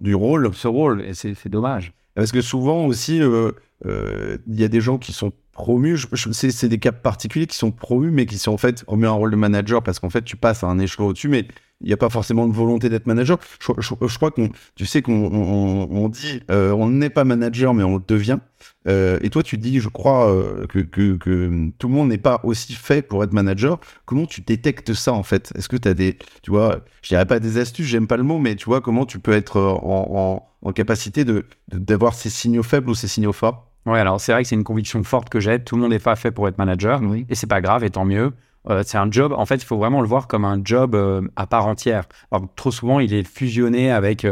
du 0.00 0.14
rôle 0.14 0.52
ce 0.54 0.68
rôle, 0.68 1.02
et 1.02 1.14
c'est 1.14 1.48
dommage. 1.48 1.92
Parce 2.14 2.32
que 2.32 2.40
souvent 2.40 2.86
aussi, 2.86 3.22
euh, 3.22 3.52
il 3.84 4.60
y 4.60 4.64
a 4.64 4.68
des 4.68 4.80
gens 4.80 4.98
qui 4.98 5.12
sont 5.12 5.32
promus, 5.52 6.06
c'est 6.32 6.68
des 6.68 6.78
cas 6.78 6.92
particuliers 6.92 7.46
qui 7.46 7.56
sont 7.56 7.70
promus, 7.70 8.10
mais 8.10 8.26
qui 8.26 8.38
sont 8.38 8.52
en 8.52 8.56
fait 8.56 8.84
remis 8.86 9.06
un 9.06 9.10
rôle 9.12 9.30
de 9.30 9.36
manager 9.36 9.82
parce 9.82 9.98
qu'en 9.98 10.10
fait, 10.10 10.22
tu 10.22 10.36
passes 10.36 10.64
à 10.64 10.68
un 10.68 10.78
échelon 10.78 11.08
au-dessus, 11.08 11.28
mais 11.28 11.46
il 11.80 11.86
n'y 11.86 11.92
a 11.92 11.96
pas 11.96 12.10
forcément 12.10 12.46
de 12.46 12.52
volonté 12.52 12.88
d'être 12.88 13.06
manager. 13.06 13.38
Je, 13.58 13.94
crois 14.16 14.30
qu'on, 14.30 14.50
tu 14.74 14.86
sais 14.86 15.02
qu'on 15.02 15.12
on, 15.32 15.88
on 15.90 16.08
dit, 16.08 16.42
euh, 16.50 16.72
on 16.72 16.90
n'est 16.90 17.10
pas 17.10 17.24
manager, 17.24 17.72
mais 17.74 17.82
on 17.82 17.96
le 17.96 18.02
devient. 18.06 18.38
Euh, 18.86 19.18
et 19.22 19.30
toi, 19.30 19.42
tu 19.42 19.56
dis, 19.56 19.80
je 19.80 19.88
crois 19.88 20.30
euh, 20.30 20.66
que, 20.66 20.80
tout 20.82 21.88
le 21.88 21.94
monde 21.94 22.08
n'est 22.08 22.18
pas 22.18 22.40
aussi 22.44 22.74
fait 22.74 23.02
pour 23.02 23.24
être 23.24 23.32
manager. 23.32 23.80
Comment 24.04 24.26
tu 24.26 24.42
détectes 24.42 24.92
ça 24.92 25.12
en 25.12 25.22
fait? 25.22 25.52
Est-ce 25.56 25.68
que 25.68 25.76
tu 25.76 25.88
as 25.88 25.94
des, 25.94 26.18
tu 26.42 26.50
vois, 26.50 26.80
je 27.02 27.08
dirais 27.08 27.26
pas 27.26 27.40
des 27.40 27.56
astuces, 27.58 27.86
j'aime 27.86 28.06
pas 28.06 28.16
le 28.18 28.24
mot, 28.24 28.38
mais 28.38 28.56
tu 28.56 28.66
vois 28.66 28.80
comment 28.80 29.06
tu 29.06 29.18
peux 29.18 29.32
être 29.32 29.56
euh, 29.56 29.72
en, 29.82 30.46
en, 30.62 30.72
capacité 30.72 31.24
de- 31.24 31.46
d'avoir 31.68 32.14
ces 32.14 32.30
signaux 32.30 32.62
faibles 32.62 32.90
ou 32.90 32.94
ces 32.94 33.08
signaux 33.08 33.32
forts? 33.32 33.69
Ouais, 33.86 33.98
alors 33.98 34.20
c'est 34.20 34.32
vrai 34.32 34.42
que 34.42 34.48
c'est 34.48 34.56
une 34.56 34.64
conviction 34.64 35.02
forte 35.02 35.28
que 35.28 35.40
j'ai. 35.40 35.62
Tout 35.62 35.76
le 35.76 35.82
monde 35.82 35.90
n'est 35.92 35.98
pas 35.98 36.16
fait 36.16 36.30
pour 36.30 36.48
être 36.48 36.58
manager. 36.58 37.00
Oui. 37.02 37.26
Et 37.28 37.34
c'est 37.34 37.46
pas 37.46 37.60
grave, 37.60 37.84
et 37.84 37.90
tant 37.90 38.04
mieux. 38.04 38.32
Euh, 38.68 38.82
c'est 38.84 38.98
un 38.98 39.10
job, 39.10 39.32
en 39.32 39.46
fait, 39.46 39.56
il 39.56 39.64
faut 39.64 39.78
vraiment 39.78 40.02
le 40.02 40.06
voir 40.06 40.28
comme 40.28 40.44
un 40.44 40.60
job 40.62 40.94
euh, 40.94 41.22
à 41.36 41.46
part 41.46 41.66
entière. 41.66 42.04
Alors, 42.30 42.46
trop 42.56 42.70
souvent, 42.70 43.00
il 43.00 43.14
est 43.14 43.24
fusionné 43.24 43.90
avec. 43.90 44.20
tu 44.20 44.28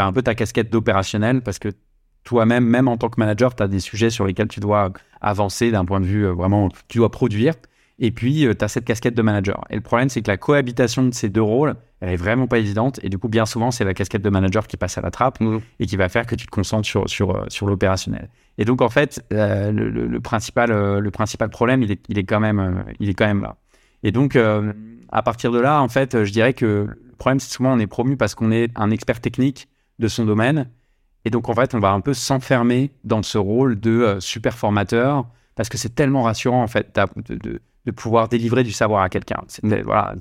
as 0.00 0.06
un 0.06 0.12
peu 0.12 0.22
ta 0.22 0.34
casquette 0.34 0.70
d'opérationnel 0.70 1.42
parce 1.42 1.58
que 1.58 1.70
toi-même, 2.24 2.64
même 2.64 2.88
en 2.88 2.96
tant 2.96 3.08
que 3.08 3.18
manager, 3.18 3.54
tu 3.54 3.62
as 3.62 3.68
des 3.68 3.80
sujets 3.80 4.10
sur 4.10 4.24
lesquels 4.26 4.48
tu 4.48 4.60
dois 4.60 4.92
avancer 5.20 5.70
d'un 5.70 5.84
point 5.84 6.00
de 6.00 6.06
vue 6.06 6.26
euh, 6.26 6.32
vraiment. 6.32 6.68
Tu 6.88 6.98
dois 6.98 7.10
produire. 7.10 7.54
Et 8.04 8.10
puis, 8.10 8.46
tu 8.58 8.64
as 8.64 8.68
cette 8.68 8.84
casquette 8.84 9.14
de 9.14 9.22
manager. 9.22 9.64
Et 9.70 9.76
le 9.76 9.80
problème, 9.80 10.08
c'est 10.10 10.20
que 10.20 10.30
la 10.30 10.36
cohabitation 10.36 11.04
de 11.04 11.14
ces 11.14 11.30
deux 11.30 11.40
rôles, 11.40 11.76
elle 12.00 12.10
est 12.10 12.16
vraiment 12.16 12.46
pas 12.46 12.58
évidente. 12.58 13.00
Et 13.02 13.08
du 13.08 13.16
coup, 13.16 13.28
bien 13.28 13.46
souvent, 13.46 13.70
c'est 13.70 13.84
la 13.84 13.94
casquette 13.94 14.22
de 14.22 14.28
manager 14.28 14.66
qui 14.66 14.76
passe 14.76 14.98
à 14.98 15.00
la 15.00 15.10
trappe 15.10 15.38
et 15.78 15.86
qui 15.86 15.96
va 15.96 16.08
faire 16.08 16.26
que 16.26 16.34
tu 16.34 16.46
te 16.46 16.50
concentres 16.50 16.86
sur, 16.86 17.08
sur, 17.08 17.36
euh, 17.36 17.44
sur 17.48 17.66
l'opérationnel. 17.66 18.28
Et 18.58 18.64
donc, 18.64 18.82
en 18.82 18.88
fait, 18.90 19.24
euh, 19.32 19.70
le, 19.70 20.20
principal, 20.20 20.72
euh, 20.72 21.00
le 21.00 21.10
principal 21.10 21.48
problème, 21.48 21.82
il 21.82 21.92
est, 21.92 22.04
il 22.08 22.18
est, 22.18 22.24
quand, 22.24 22.40
même, 22.40 22.58
euh, 22.58 22.92
il 22.98 23.08
est 23.08 23.14
quand 23.14 23.26
même 23.26 23.42
là. 23.42 23.56
Et 24.02 24.10
donc, 24.10 24.36
euh, 24.36 24.72
à 25.10 25.22
partir 25.22 25.52
de 25.52 25.60
là, 25.60 25.80
en 25.80 25.88
fait, 25.88 26.14
euh, 26.14 26.24
je 26.24 26.32
dirais 26.32 26.54
que 26.54 26.88
le 26.88 27.16
problème, 27.16 27.38
c'est 27.38 27.52
souvent 27.52 27.72
on 27.72 27.78
est 27.78 27.86
promu 27.86 28.16
parce 28.16 28.34
qu'on 28.34 28.50
est 28.50 28.70
un 28.76 28.90
expert 28.90 29.20
technique 29.20 29.68
de 29.98 30.08
son 30.08 30.24
domaine. 30.24 30.70
Et 31.24 31.30
donc, 31.30 31.48
en 31.48 31.54
fait, 31.54 31.74
on 31.74 31.78
va 31.78 31.92
un 31.92 32.00
peu 32.00 32.14
s'enfermer 32.14 32.90
dans 33.04 33.22
ce 33.22 33.38
rôle 33.38 33.78
de 33.78 33.90
euh, 33.90 34.20
super 34.20 34.58
formateur 34.58 35.26
parce 35.54 35.68
que 35.68 35.78
c'est 35.78 35.94
tellement 35.94 36.22
rassurant, 36.22 36.62
en 36.62 36.66
fait, 36.66 36.98
de, 37.28 37.60
de 37.86 37.90
pouvoir 37.90 38.28
délivrer 38.28 38.62
du 38.64 38.72
savoir 38.72 39.02
à 39.02 39.08
quelqu'un. 39.08 39.42
C'est- 39.48 39.82
Voilà. 39.82 40.14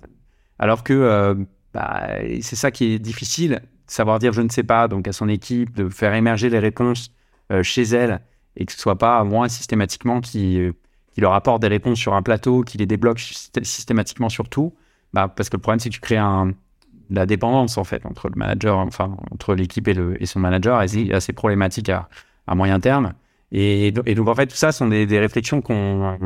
Alors 0.60 0.84
que 0.84 0.94
euh, 0.94 1.36
bah, 1.74 2.08
c'est 2.42 2.56
ça 2.56 2.72
qui 2.72 2.94
est 2.94 3.00
difficile, 3.00 3.62
savoir 3.88 4.20
dire 4.20 4.34
je 4.34 4.42
ne 4.42 4.50
sais 4.50 4.64
pas, 4.64 4.88
donc 4.88 5.08
à 5.08 5.12
son 5.14 5.28
équipe, 5.30 5.76
de 5.76 5.90
faire 5.90 6.14
émerger 6.14 6.50
les 6.50 6.60
réponses 6.60 7.12
euh, 7.52 7.64
chez 7.64 7.84
elle 7.84 8.22
et 8.56 8.66
que 8.66 8.72
ce 8.72 8.80
soit 8.80 8.98
pas 8.98 9.24
moi 9.24 9.50
systématiquement 9.50 10.22
qui, 10.22 10.60
euh, 10.60 10.72
qui 11.14 11.22
leur 11.22 11.34
apporte 11.34 11.62
des 11.62 11.68
réponses 11.68 11.98
sur 12.00 12.14
un 12.14 12.22
plateau, 12.22 12.64
qui 12.64 12.78
les 12.78 12.86
débloque 12.86 13.20
systématiquement 13.20 14.30
sur 14.30 14.50
tout, 14.50 14.74
bah, 15.14 15.28
parce 15.34 15.50
que 15.50 15.58
le 15.58 15.62
problème, 15.62 15.80
c'est 15.80 15.90
que 15.90 15.96
tu 15.96 16.02
crées 16.02 16.18
un, 16.18 16.54
la 17.10 17.26
dépendance, 17.26 17.78
en 17.78 17.84
fait, 17.84 18.06
entre 18.06 18.30
le 18.30 18.36
manager, 18.38 18.78
enfin, 18.78 19.18
entre 19.32 19.56
l'équipe 19.56 19.88
et, 19.88 19.94
le, 19.94 20.22
et 20.22 20.26
son 20.26 20.40
manager, 20.40 20.82
et 20.82 20.88
c'est 20.88 21.14
assez 21.14 21.34
problématique 21.34 21.90
à, 21.90 22.08
à 22.48 22.56
moyen 22.56 22.80
terme. 22.80 23.14
Et, 23.52 23.92
donc, 23.92 24.28
en 24.30 24.36
fait, 24.36 24.48
tout 24.48 24.56
ça 24.56 24.72
sont 24.72 24.88
des, 24.88 25.06
des 25.06 25.20
réflexions 25.20 25.62
qu'on, 25.62 26.18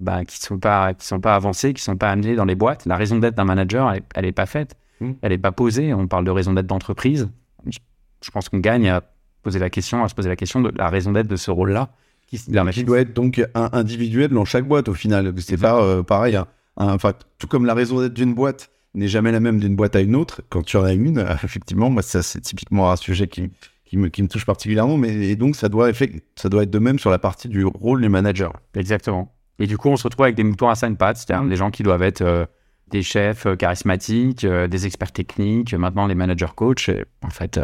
bah, 0.00 0.24
qui 0.24 0.38
sont 0.38 0.58
pas, 0.58 0.94
qui 0.94 1.06
sont 1.06 1.20
pas 1.20 1.34
avancées, 1.34 1.74
qui 1.74 1.82
sont 1.82 1.96
pas 1.96 2.10
amenées 2.10 2.36
dans 2.36 2.44
les 2.44 2.54
boîtes. 2.54 2.86
La 2.86 2.96
raison 2.96 3.18
d'être 3.18 3.34
d'un 3.34 3.44
manager, 3.44 3.92
elle, 3.92 4.22
n'est 4.22 4.28
est 4.28 4.32
pas 4.32 4.46
faite, 4.46 4.76
mmh. 5.00 5.12
elle 5.22 5.32
est 5.32 5.38
pas 5.38 5.52
posée. 5.52 5.94
On 5.94 6.06
parle 6.06 6.24
de 6.24 6.30
raison 6.30 6.52
d'être 6.52 6.66
d'entreprise. 6.66 7.28
Je 7.66 8.30
pense 8.30 8.48
qu'on 8.48 8.58
gagne 8.58 8.88
à 8.88 9.02
poser 9.42 9.58
la 9.58 9.70
question, 9.70 10.02
à 10.02 10.08
se 10.08 10.14
poser 10.14 10.28
la 10.28 10.36
question 10.36 10.60
de 10.60 10.72
la 10.76 10.88
raison 10.88 11.12
d'être 11.12 11.28
de 11.28 11.36
ce 11.36 11.50
rôle-là. 11.50 11.90
Qui, 12.26 12.38
qui 12.38 12.84
doit 12.84 13.00
être 13.00 13.12
donc 13.12 13.46
individuel 13.54 14.30
dans 14.30 14.46
chaque 14.46 14.66
boîte 14.66 14.88
au 14.88 14.94
final. 14.94 15.32
C'est 15.38 15.60
pas 15.60 15.80
euh, 15.82 16.02
pareil. 16.02 16.36
Hein. 16.36 16.46
Enfin, 16.76 17.12
tout 17.38 17.46
comme 17.46 17.66
la 17.66 17.74
raison 17.74 18.00
d'être 18.00 18.14
d'une 18.14 18.34
boîte 18.34 18.70
n'est 18.94 19.08
jamais 19.08 19.30
la 19.30 19.40
même 19.40 19.60
d'une 19.60 19.76
boîte 19.76 19.94
à 19.94 20.00
une 20.00 20.16
autre. 20.16 20.40
Quand 20.48 20.62
tu 20.62 20.76
en 20.78 20.84
as 20.84 20.94
une, 20.94 21.18
effectivement, 21.44 21.90
moi, 21.90 22.02
ça, 22.02 22.22
c'est 22.22 22.40
typiquement 22.40 22.90
un 22.90 22.96
sujet 22.96 23.28
qui, 23.28 23.50
qui, 23.84 23.98
me, 23.98 24.08
qui 24.08 24.22
me 24.22 24.28
touche 24.28 24.46
particulièrement. 24.46 24.96
Mais 24.96 25.12
et 25.28 25.36
donc, 25.36 25.54
ça 25.54 25.68
doit, 25.68 25.90
ça 26.34 26.48
doit 26.48 26.62
être 26.62 26.70
de 26.70 26.78
même 26.78 26.98
sur 26.98 27.10
la 27.10 27.18
partie 27.18 27.48
du 27.48 27.64
rôle 27.64 28.00
du 28.00 28.08
manager. 28.08 28.52
Exactement. 28.74 29.32
Et 29.58 29.66
du 29.66 29.78
coup, 29.78 29.88
on 29.88 29.96
se 29.96 30.04
retrouve 30.04 30.24
avec 30.24 30.34
des 30.34 30.44
moutons 30.44 30.68
à 30.68 30.74
cinq 30.74 30.98
pattes, 30.98 31.18
c'est-à-dire 31.18 31.44
mmh. 31.44 31.50
des 31.50 31.56
gens 31.56 31.70
qui 31.70 31.82
doivent 31.82 32.02
être 32.02 32.22
euh, 32.22 32.46
des 32.88 33.02
chefs 33.02 33.46
euh, 33.46 33.56
charismatiques, 33.56 34.46
des 34.46 34.86
experts 34.86 35.12
techniques, 35.12 35.74
maintenant 35.74 36.08
des 36.08 36.14
managers 36.14 36.54
coachs. 36.54 36.90
en 37.22 37.30
fait, 37.30 37.58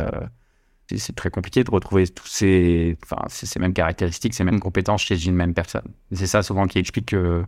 c'est 0.99 1.15
très 1.15 1.31
compliqué 1.31 1.65
de 1.65 1.71
retrouver 1.71 2.07
tous 2.09 2.27
ces, 2.27 2.97
enfin, 3.05 3.23
ces 3.29 3.59
mêmes 3.59 3.73
caractéristiques, 3.73 4.35
ces 4.35 4.45
mêmes 4.45 4.57
mm. 4.57 4.61
compétences 4.61 5.03
chez 5.03 5.27
une 5.27 5.35
même 5.35 5.55
personne. 5.55 5.87
C'est 6.13 6.27
ça 6.27 6.43
souvent 6.43 6.67
qui 6.67 6.79
explique 6.79 7.07
que, 7.07 7.45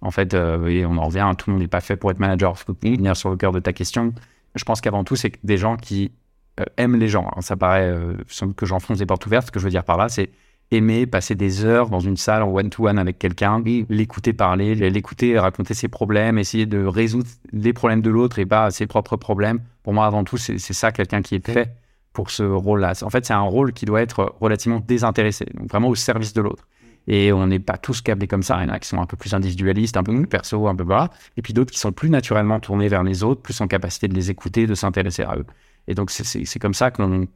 en 0.00 0.10
fait, 0.10 0.34
euh, 0.34 0.86
on 0.86 0.96
en 0.98 1.06
revient, 1.06 1.30
tout 1.36 1.50
le 1.50 1.54
monde 1.54 1.62
n'est 1.62 1.68
pas 1.68 1.80
fait 1.80 1.96
pour 1.96 2.10
être 2.10 2.18
manager. 2.18 2.54
Il 2.56 2.64
faut 2.64 2.76
venir 2.80 3.16
sur 3.16 3.30
le 3.30 3.36
cœur 3.36 3.52
de 3.52 3.60
ta 3.60 3.72
question. 3.72 4.12
Je 4.54 4.64
pense 4.64 4.80
qu'avant 4.80 5.04
tout, 5.04 5.16
c'est 5.16 5.32
des 5.44 5.58
gens 5.58 5.76
qui 5.76 6.12
euh, 6.60 6.64
aiment 6.76 6.96
les 6.96 7.08
gens. 7.08 7.30
ça 7.40 7.56
paraît 7.56 7.90
euh, 7.90 8.16
que 8.56 8.66
j'enfonce 8.66 8.98
des 8.98 9.06
portes 9.06 9.26
ouvertes. 9.26 9.48
Ce 9.48 9.52
que 9.52 9.58
je 9.58 9.64
veux 9.64 9.70
dire 9.70 9.84
par 9.84 9.96
là, 9.96 10.08
c'est 10.08 10.30
aimer 10.70 11.06
passer 11.06 11.34
des 11.34 11.64
heures 11.64 11.90
dans 11.90 12.00
une 12.00 12.16
salle 12.16 12.42
en 12.42 12.52
one-to-one 12.52 12.98
avec 12.98 13.18
quelqu'un, 13.18 13.62
l'écouter 13.88 14.32
parler, 14.32 14.74
l'écouter 14.74 15.38
raconter 15.38 15.74
ses 15.74 15.88
problèmes, 15.88 16.38
essayer 16.38 16.66
de 16.66 16.84
résoudre 16.84 17.28
les 17.52 17.72
problèmes 17.72 18.02
de 18.02 18.10
l'autre 18.10 18.38
et 18.38 18.46
pas 18.46 18.70
ses 18.70 18.86
propres 18.86 19.16
problèmes. 19.16 19.60
Pour 19.82 19.94
moi, 19.94 20.06
avant 20.06 20.24
tout, 20.24 20.36
c'est 20.36 20.58
ça 20.58 20.90
quelqu'un 20.90 21.22
qui 21.22 21.36
est 21.36 21.48
fait 21.48 21.76
pour 22.12 22.30
ce 22.30 22.42
rôle-là. 22.42 22.94
En 23.02 23.10
fait, 23.10 23.24
c'est 23.26 23.34
un 23.34 23.40
rôle 23.40 23.72
qui 23.72 23.84
doit 23.84 24.02
être 24.02 24.34
relativement 24.40 24.80
désintéressé, 24.80 25.46
donc 25.54 25.68
vraiment 25.68 25.88
au 25.88 25.94
service 25.94 26.32
de 26.32 26.40
l'autre. 26.40 26.66
Et 27.08 27.32
on 27.32 27.46
n'est 27.46 27.60
pas 27.60 27.76
tous 27.76 28.00
câblés 28.00 28.26
comme 28.26 28.42
ça. 28.42 28.58
Il 28.60 28.66
y 28.66 28.70
en 28.70 28.74
a 28.74 28.80
qui 28.80 28.88
sont 28.88 29.00
un 29.00 29.06
peu 29.06 29.16
plus 29.16 29.32
individualistes, 29.32 29.96
un 29.96 30.02
peu 30.02 30.12
plus 30.12 30.26
perso, 30.26 30.66
un 30.66 30.74
peu 30.74 30.82
bas. 30.82 31.10
Et 31.36 31.42
puis 31.42 31.52
d'autres 31.52 31.70
qui 31.70 31.78
sont 31.78 31.92
plus 31.92 32.10
naturellement 32.10 32.58
tournés 32.58 32.88
vers 32.88 33.04
les 33.04 33.22
autres, 33.22 33.42
plus 33.42 33.60
en 33.60 33.68
capacité 33.68 34.08
de 34.08 34.14
les 34.14 34.30
écouter, 34.30 34.66
de 34.66 34.74
s'intéresser 34.74 35.22
à 35.22 35.36
eux. 35.36 35.46
Et 35.86 35.94
donc, 35.94 36.10
c'est 36.10 36.58
comme 36.58 36.74
ça 36.74 36.90
qu'on 36.90 37.28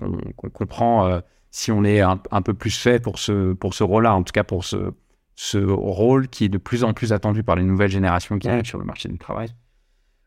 comprend 0.53 1.07
euh, 1.07 1.21
si 1.51 1.73
on 1.73 1.85
est 1.85 2.01
un, 2.01 2.17
peu 2.17 2.55
plus 2.55 2.77
fait 2.77 3.03
pour 3.03 3.19
ce, 3.19 3.53
pour 3.53 3.75
ce 3.75 3.83
rôle-là, 3.83 4.15
en 4.15 4.23
tout 4.23 4.33
cas 4.33 4.45
pour 4.45 4.65
ce, 4.65 4.93
ce 5.35 5.59
rôle 5.59 6.29
qui 6.29 6.45
est 6.45 6.49
de 6.49 6.59
plus 6.59 6.85
en 6.85 6.93
plus 6.93 7.13
attendu 7.13 7.43
par 7.43 7.57
les 7.57 7.65
nouvelles 7.65 7.91
générations 7.91 8.39
qui 8.39 8.49
arrivent 8.49 8.65
sur 8.65 8.79
le 8.79 8.85
marché 8.85 9.09
du 9.09 9.19
travail. 9.19 9.49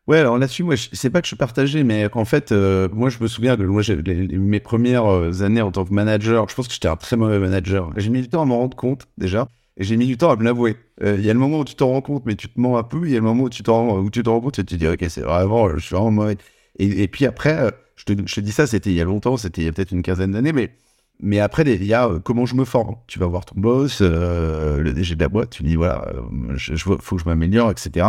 Ouais, 0.06 0.18
alors 0.18 0.36
là-dessus, 0.36 0.64
moi, 0.64 0.74
c'est 0.76 1.08
pas 1.08 1.22
que 1.22 1.28
je 1.28 1.34
partageais, 1.34 1.82
mais 1.82 2.10
en 2.12 2.26
fait, 2.26 2.52
euh, 2.52 2.90
moi, 2.92 3.08
je 3.08 3.18
me 3.20 3.26
souviens 3.26 3.56
de 3.56 3.64
moi, 3.64 3.82
mes 4.06 4.60
premières 4.60 5.06
euh, 5.06 5.42
années 5.42 5.62
en 5.62 5.72
tant 5.72 5.86
que 5.86 5.94
manager, 5.94 6.46
je 6.50 6.54
pense 6.54 6.68
que 6.68 6.74
j'étais 6.74 6.88
un 6.88 6.96
très 6.96 7.16
mauvais 7.16 7.38
manager. 7.38 7.90
J'ai 7.96 8.10
mis 8.10 8.20
du 8.20 8.28
temps 8.28 8.42
à 8.42 8.44
m'en 8.44 8.58
rendre 8.58 8.76
compte, 8.76 9.06
déjà, 9.16 9.48
et 9.78 9.84
j'ai 9.84 9.96
mis 9.96 10.06
du 10.06 10.18
temps 10.18 10.30
à 10.30 10.36
me 10.36 10.44
l'avouer. 10.44 10.76
Euh, 11.02 11.16
il 11.18 11.24
y 11.24 11.30
a 11.30 11.32
le 11.32 11.38
moment 11.38 11.60
où 11.60 11.64
tu 11.64 11.74
t'en 11.74 11.88
rends 11.88 12.02
compte, 12.02 12.26
mais 12.26 12.34
tu 12.34 12.48
te 12.48 12.60
mens 12.60 12.76
un 12.76 12.82
peu, 12.82 13.06
il 13.06 13.12
y 13.12 13.14
a 13.14 13.18
le 13.18 13.24
moment 13.24 13.44
où 13.44 13.50
tu 13.50 13.62
t'en 13.62 13.98
où 13.98 14.10
tu 14.10 14.22
te 14.22 14.28
rends 14.28 14.42
compte 14.42 14.58
et 14.58 14.64
tu 14.64 14.74
te 14.76 14.84
dis, 14.84 14.88
ok, 14.88 15.06
c'est 15.08 15.22
vraiment, 15.22 15.70
je 15.70 15.78
suis 15.78 15.94
vraiment 15.94 16.10
mauvais. 16.10 16.36
Et, 16.78 17.08
puis 17.08 17.24
après, 17.24 17.70
je 17.96 18.04
te, 18.04 18.12
je 18.26 18.34
te 18.34 18.40
dis 18.40 18.52
ça, 18.52 18.66
c'était 18.66 18.90
il 18.90 18.96
y 18.96 19.00
a 19.00 19.04
longtemps, 19.04 19.38
c'était 19.38 19.62
il 19.62 19.64
y 19.64 19.68
a 19.68 19.72
peut-être 19.72 19.92
une 19.92 20.02
quinzaine 20.02 20.32
d'années, 20.32 20.52
mais 20.52 20.72
mais 21.20 21.40
après, 21.40 21.62
il 21.62 21.84
y 21.84 21.94
a 21.94 22.10
comment 22.24 22.46
je 22.46 22.54
me 22.54 22.64
forme. 22.64 22.96
Tu 23.06 23.18
vas 23.18 23.26
voir 23.26 23.44
ton 23.44 23.58
boss, 23.60 24.00
le 24.00 24.92
DG 24.92 25.14
de 25.14 25.20
la 25.20 25.28
boîte, 25.28 25.50
tu 25.50 25.62
dis 25.62 25.76
voilà, 25.76 26.06
il 26.68 26.78
faut 26.78 26.96
que 26.96 27.22
je 27.22 27.28
m'améliore, 27.28 27.70
etc. 27.70 28.04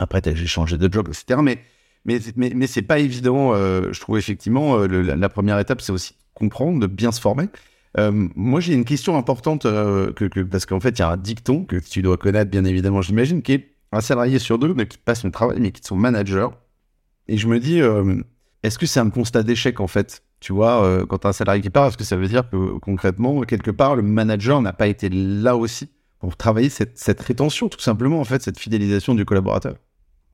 Après, 0.00 0.22
j'ai 0.24 0.46
changé 0.46 0.78
de 0.78 0.92
job, 0.92 1.08
etc. 1.08 1.40
Mais, 1.42 1.58
mais, 2.06 2.18
mais, 2.34 2.52
mais 2.56 2.66
c'est 2.66 2.82
pas 2.82 2.98
évident. 2.98 3.52
Euh, 3.54 3.92
je 3.92 4.00
trouve 4.00 4.18
effectivement, 4.18 4.78
euh, 4.78 4.86
la, 4.86 5.28
première 5.28 5.58
étape, 5.58 5.82
c'est 5.82 5.92
aussi 5.92 6.14
comprendre, 6.34 6.80
de 6.80 6.86
bien 6.86 7.12
se 7.12 7.20
former. 7.20 7.48
Euh, 7.98 8.10
moi, 8.34 8.60
j'ai 8.60 8.72
une 8.72 8.86
question 8.86 9.16
importante 9.16 9.66
parce 10.50 10.64
qu'en 10.64 10.80
fait, 10.80 10.98
il 10.98 11.00
y 11.00 11.02
a 11.02 11.10
un 11.10 11.16
dicton 11.18 11.64
que 11.64 11.76
tu 11.76 12.00
dois 12.00 12.16
connaître, 12.16 12.50
bien 12.50 12.64
évidemment, 12.64 13.02
j'imagine, 13.02 13.42
qui 13.42 13.52
est 13.52 13.74
un 13.92 14.00
salarié 14.00 14.38
sur 14.38 14.58
deux 14.58 14.72
mais 14.72 14.86
qui 14.86 14.96
passe 14.96 15.20
son 15.20 15.30
travail, 15.30 15.58
mais 15.60 15.70
qui 15.70 15.82
est 15.82 15.86
son 15.86 15.96
manager. 15.96 16.56
Et 17.28 17.36
je 17.36 17.46
me 17.46 17.60
dis, 17.60 17.80
est-ce 18.62 18.78
que 18.78 18.86
c'est 18.86 19.00
un 19.00 19.10
constat 19.10 19.42
d'échec 19.42 19.80
en 19.80 19.86
fait? 19.86 20.22
Tu 20.40 20.52
vois, 20.52 21.04
quand 21.06 21.26
un 21.26 21.32
salarié 21.32 21.60
qui 21.60 21.70
part, 21.70 21.86
est-ce 21.86 21.98
que 21.98 22.04
ça 22.04 22.16
veut 22.16 22.26
dire 22.26 22.48
que 22.48 22.78
concrètement, 22.78 23.42
quelque 23.42 23.70
part, 23.70 23.94
le 23.94 24.02
manager 24.02 24.62
n'a 24.62 24.72
pas 24.72 24.86
été 24.86 25.08
là 25.10 25.56
aussi 25.56 25.90
pour 26.18 26.36
travailler 26.36 26.70
cette, 26.70 26.98
cette 26.98 27.20
rétention, 27.20 27.68
tout 27.68 27.80
simplement, 27.80 28.20
en 28.20 28.24
fait, 28.24 28.42
cette 28.42 28.58
fidélisation 28.58 29.14
du 29.14 29.24
collaborateur? 29.24 29.74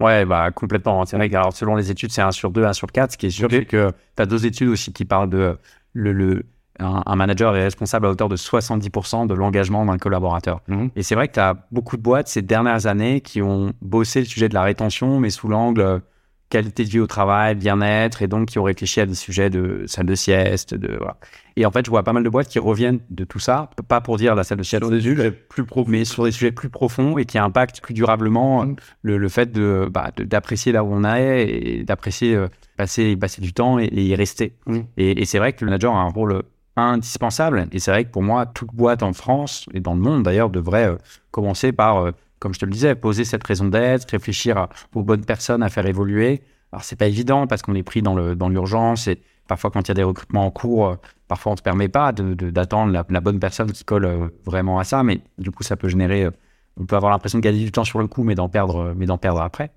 Ouais, 0.01 0.25
bah, 0.25 0.51
complètement. 0.51 1.05
C'est 1.07 1.17
vrai 1.17 1.31
que 1.31 1.37
alors, 1.37 1.53
selon 1.53 1.75
les 1.75 1.91
études, 1.91 2.13
c'est 2.13 2.23
1 2.23 2.33
sur 2.33 2.51
2, 2.51 2.65
1 2.65 2.73
sur 2.73 2.93
4. 2.93 3.13
Ce 3.13 3.17
qui 3.17 3.27
est 3.27 3.31
sûr, 3.31 3.49
c'est 3.51 3.65
que 3.65 3.93
tu 4.17 4.23
as 4.23 4.27
deux 4.27 4.47
études 4.47 4.69
aussi 4.69 4.93
qui 4.93 5.05
parlent 5.05 5.31
de 5.31 5.57
le, 5.93 6.13
le 6.13 6.45
un, 6.79 7.17
manager 7.17 7.57
est 7.57 7.63
responsable 7.63 8.07
à 8.07 8.11
hauteur 8.11 8.29
de 8.29 8.37
70% 8.37 9.27
de 9.27 9.35
l'engagement 9.35 9.85
d'un 9.87 9.97
collaborateur. 9.97 10.61
Mhm. 10.69 10.91
Et 10.95 11.03
c'est 11.03 11.15
vrai 11.15 11.29
que 11.29 11.35
tu 11.35 11.41
as 11.41 11.57
beaucoup 11.73 11.97
de 11.97 12.03
boîtes 12.03 12.29
ces 12.29 12.43
dernières 12.43 12.87
années 12.87 13.23
qui 13.23 13.41
ont 13.41 13.73
bossé 13.81 14.21
le 14.21 14.27
sujet 14.27 14.49
de 14.49 14.55
la 14.55 14.63
rétention, 14.63 15.19
mais 15.19 15.31
sous 15.31 15.49
l'angle 15.49 16.03
qualité 16.49 16.85
de 16.85 16.89
vie 16.89 17.01
au 17.01 17.07
travail, 17.07 17.55
bien-être, 17.55 18.23
et 18.23 18.29
donc 18.29 18.49
qui 18.49 18.59
ont 18.59 18.63
réfléchi 18.63 19.01
à 19.01 19.07
des 19.07 19.15
sujets 19.15 19.51
de 19.51 19.85
salle 19.87 20.07
de 20.07 20.15
sieste, 20.15 20.75
de 20.75 20.97
voilà. 20.97 21.17
Et 21.57 21.65
en 21.65 21.71
fait, 21.71 21.85
je 21.85 21.91
vois 21.91 22.03
pas 22.03 22.13
mal 22.13 22.23
de 22.23 22.29
boîtes 22.29 22.49
qui 22.49 22.59
reviennent 22.59 23.01
de 23.11 23.25
tout 23.25 23.39
ça, 23.39 23.71
pas 23.89 24.01
pour 24.01 24.17
dire 24.17 24.35
la 24.35 24.45
salle 24.45 24.59
de 24.59 24.63
sieste, 24.63 24.83
sur 24.85 24.91
des 24.91 25.01
sujets 25.01 25.31
plus 25.31 25.65
profonds, 25.65 25.91
mais 25.91 26.05
sur 26.05 26.25
des 26.25 26.31
sujets 26.31 26.53
plus 26.53 26.69
profonds 26.69 27.19
et 27.19 27.25
qui 27.25 27.39
impactent 27.39 27.81
plus 27.81 27.95
durablement 27.95 28.65
mm. 28.65 28.77
le, 29.03 29.19
le, 29.19 29.29
fait 29.29 29.51
de 29.51 29.89
bah, 29.91 30.11
d'apprécier 30.17 30.73
là 30.73 30.85
où 30.85 30.93
on 30.93 31.05
est 31.05 31.49
et 31.49 31.83
d'apprécier 31.83 32.35
euh, 32.35 32.49
passer 32.77 33.17
passer 33.17 33.41
du 33.41 33.53
temps 33.53 33.79
et, 33.79 33.89
y 33.93 34.15
rester. 34.15 34.55
Mm. 34.67 34.81
Et, 34.99 35.23
et 35.23 35.25
c'est 35.25 35.39
vrai 35.39 35.53
que 35.53 35.65
le 35.65 35.71
manager 35.71 35.95
a 35.95 36.01
un 36.01 36.11
rôle 36.11 36.43
indispensable. 36.77 37.69
Et 37.73 37.79
c'est 37.79 37.91
vrai 37.91 38.05
que 38.05 38.11
pour 38.11 38.23
moi, 38.23 38.47
toute 38.47 38.75
boîte 38.75 39.03
en 39.03 39.13
France 39.13 39.67
et 39.73 39.81
dans 39.81 39.95
le 39.95 40.01
monde 40.01 40.23
d'ailleurs 40.23 40.51
devrait 40.51 40.89
euh, 40.89 40.97
commencer 41.31 41.73
par 41.73 41.99
euh, 41.99 42.13
comme 42.47 42.55
je 42.55 42.61
te 42.61 42.65
le 42.65 42.71
disais, 42.71 42.95
poser 42.95 43.25
cette 43.25 43.45
raison 43.45 43.65
d'être, 43.65 44.09
réfléchir 44.09 44.69
aux 44.95 45.03
bonnes 45.03 45.25
personnes 45.25 45.65
à 45.65 45.69
faire 45.69 45.85
évoluer. 45.85 46.43
Alors, 46.71 46.85
c'est 46.85 46.95
pas 46.95 47.09
évident 47.09 47.49
parce 47.49 47.61
qu'on 47.61 47.75
est 47.75 47.83
pris 47.83 48.03
dans 48.03 48.15
l'urgence 48.49 49.07
dans 49.07 49.13
et 49.13 49.21
parfois, 49.49 49.73
quand 49.73 49.81
il 49.81 49.89
y 49.89 49.91
a 49.91 49.95
des 49.95 50.05
recrutements 50.05 50.47
en 50.47 50.53
cours, 50.53 50.87
euh, 50.87 50.95
parfois, 51.27 51.51
on 51.51 51.55
ne 51.55 51.59
te 51.59 51.65
permet 51.65 51.89
pas 51.89 52.13
d'attendre 52.13 53.05
la, 53.09 53.21
bonne 53.21 53.41
personne 53.41 53.73
qui 53.73 53.83
colle 53.83 54.05
euh, 54.05 54.29
vraiment 54.45 54.79
à 54.79 54.85
ça. 54.85 55.03
Mais 55.03 55.23
du 55.39 55.51
coup, 55.51 55.65
ça 55.65 55.77
peut 55.77 55.89
générer. 55.89 56.27
Euh, 56.27 56.31
on 56.77 56.87
peut 56.87 56.95
avoir 56.95 57.11
l'impression 57.11 57.41
de 57.41 57.43
gagner 57.43 57.65
du 57.65 57.73
temps 57.73 57.83
sur 57.83 57.99
le 57.99 58.07
coup, 58.07 58.23
mais 58.23 58.37
d'en 58.37 58.49
perdre, 58.49 58.95
mais 58.97 59.07
d'en 59.07 59.19
perdre 59.19 59.41
après. 59.41 59.73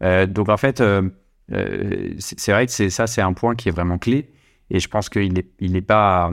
donc, 0.00 0.48
en 0.48 0.56
fait, 0.56 0.82
c'est 2.18 2.52
vrai 2.52 2.66
que 2.66 2.88
ça, 2.88 3.06
c'est 3.06 3.20
un 3.20 3.34
point 3.34 3.54
qui 3.54 3.68
est 3.68 3.72
vraiment 3.72 3.98
clé. 3.98 4.30
Et 4.70 4.80
je 4.80 4.88
pense 4.88 5.10
qu'il 5.10 5.34
n'est 5.34 5.46
il 5.60 5.76
est 5.76 5.82
pas, 5.82 6.32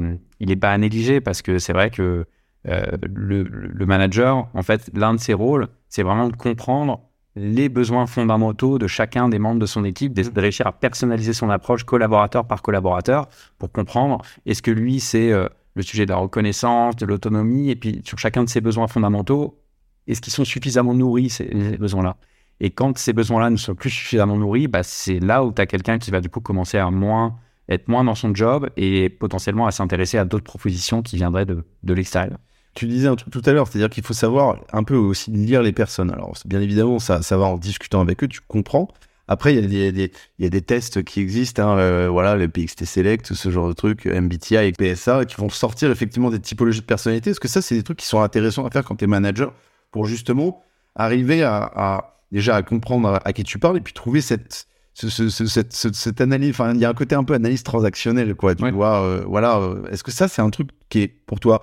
pas 0.62 0.72
à 0.72 0.78
négliger 0.78 1.20
parce 1.20 1.42
que 1.42 1.60
c'est 1.60 1.74
vrai 1.74 1.90
que 1.90 2.26
euh, 2.68 2.84
le, 3.04 3.86
manager, 3.86 4.48
en 4.54 4.62
fait, 4.62 4.90
l'un 4.94 5.14
de 5.14 5.20
ses 5.20 5.34
rôles, 5.34 5.68
c'est 5.92 6.04
vraiment 6.04 6.30
de 6.30 6.36
comprendre 6.36 7.02
les 7.36 7.70
besoins 7.70 8.08
fondamentaux 8.08 8.80
de 8.80 8.88
chacun 8.88 9.30
des 9.30 9.40
membres 9.40 9.60
de 9.60 9.66
son 9.66 9.84
équipe, 9.84 10.14
de, 10.14 10.40
réussir 10.40 10.66
à 10.66 10.72
personnaliser 10.72 11.34
son 11.34 11.50
approche 11.50 11.84
collaborateur 11.84 12.48
par 12.48 12.62
collaborateur 12.62 13.28
pour 13.60 13.72
comprendre 13.72 14.22
est-ce 14.46 14.62
que 14.62 14.72
lui, 14.72 15.00
c'est 15.00 15.32
euh, 15.32 15.48
le 15.76 15.84
sujet 15.84 16.06
de 16.06 16.12
la 16.12 16.18
reconnaissance, 16.18 16.96
de 16.96 17.06
l'autonomie, 17.06 17.70
et 17.70 17.76
puis 17.76 18.02
sur 18.06 18.18
chacun 18.18 18.44
de 18.44 18.50
ses 18.50 18.62
besoins 18.62 18.88
fondamentaux, 18.88 19.60
est-ce 20.08 20.22
qu'ils 20.22 20.34
sont 20.34 20.46
suffisamment 20.46 20.94
nourris, 20.94 21.30
ces, 21.30 21.46
besoins-là? 21.78 22.18
Et 22.62 22.72
quand 22.72 22.98
ces 22.98 23.14
besoins-là 23.14 23.50
ne 23.50 23.58
sont 23.58 23.76
plus 23.76 23.90
suffisamment 23.90 24.38
nourris, 24.38 24.68
bah, 24.68 24.84
c'est 24.84 25.20
là 25.20 25.44
où 25.44 25.52
tu 25.52 25.62
as 25.62 25.66
quelqu'un 25.66 26.00
qui 26.00 26.10
va 26.10 26.22
du 26.22 26.30
coup 26.30 26.40
commencer 26.42 26.78
à 26.78 26.90
moins 26.90 27.38
être 27.70 27.88
moins 27.88 28.04
dans 28.04 28.16
son 28.16 28.34
job 28.34 28.70
et 28.76 29.10
potentiellement 29.10 29.68
à 29.68 29.72
s'intéresser 29.72 30.18
à 30.18 30.26
d'autres 30.26 30.44
propositions 30.44 31.02
qui 31.02 31.16
viendraient 31.16 31.46
de, 31.46 31.64
de 31.84 31.94
l'extérieur. 31.94 32.38
Tu 32.74 32.88
disais 32.88 33.08
un 33.08 33.16
truc 33.16 33.34
tout 33.34 33.42
à 33.46 33.52
l'heure, 33.52 33.68
c'est-à-dire 33.68 33.90
qu'il 33.90 34.04
faut 34.04 34.14
savoir 34.14 34.60
un 34.72 34.84
peu 34.84 34.96
aussi 34.96 35.32
lire 35.32 35.62
les 35.62 35.74
personnes. 35.74 36.10
Alors, 36.12 36.34
bien 36.46 36.62
évidemment, 36.62 37.00
ça, 37.00 37.22
ça 37.22 37.38
va 37.38 37.46
en 37.46 37.58
discutant 37.58 38.00
avec 38.00 38.24
eux, 38.24 38.28
tu 38.28 38.40
comprends. 38.48 38.88
Après, 39.28 39.56
il 39.56 39.74
y, 39.74 39.88
a 39.88 39.92
des, 39.92 40.12
il 40.40 40.44
y 40.44 40.46
a 40.46 40.50
des 40.50 40.62
tests 40.62 41.04
qui 41.04 41.22
existent, 41.22 41.66
hein, 41.66 41.78
euh, 41.78 42.10
voilà, 42.10 42.36
le 42.36 42.50
PXT 42.50 42.84
Select, 42.84 43.34
ce 43.34 43.50
genre 43.50 43.70
de 43.70 43.74
trucs, 43.74 44.06
MBTI 44.06 44.56
et 44.56 44.72
PSA, 44.74 45.24
qui 45.24 45.38
vont 45.38 45.48
sortir 45.50 45.90
effectivement 45.90 46.30
des 46.30 46.40
typologies 46.40 46.82
de 46.82 46.86
personnalité. 46.86 47.30
Est-ce 47.30 47.40
que 47.40 47.48
ça, 47.48 47.62
c'est 47.62 47.76
des 47.76 47.84
trucs 47.84 48.00
qui 48.00 48.06
sont 48.06 48.22
intéressants 48.22 48.66
à 48.66 48.70
faire 48.70 48.84
quand 48.84 48.98
tu 48.98 49.06
es 49.06 49.08
manager 49.08 49.54
pour 49.92 50.06
justement 50.06 50.62
arriver 50.96 51.44
à, 51.44 52.14
déjà 52.34 52.56
à 52.58 52.62
comprendre 52.62 53.22
à, 53.24 53.34
qui 53.34 53.44
tu 53.44 53.58
parles 53.58 53.78
et 53.78 53.82
puis 53.82 53.94
trouver 53.94 54.20
cette, 54.20 54.68
cette, 54.94 55.72
cette, 55.72 56.20
analyse. 56.20 56.50
Enfin, 56.50 56.74
il 56.74 56.82
y 56.82 56.86
a 56.86 56.90
un 56.90 56.94
côté 56.94 57.16
un 57.16 57.24
peu 57.24 57.34
analyse 57.34 57.64
transactionnelle, 57.64 58.36
quoi. 58.36 58.54
Tu 58.54 58.70
vois, 58.72 59.02
euh, 59.02 59.24
voilà. 59.26 59.60
Euh, 59.60 59.88
est-ce 59.92 60.04
que 60.04 60.12
ça, 60.12 60.28
c'est 60.28 60.42
un 60.42 60.50
truc 60.50 60.72
qui 60.90 61.04
est 61.04 61.08
pour 61.08 61.40
toi 61.40 61.62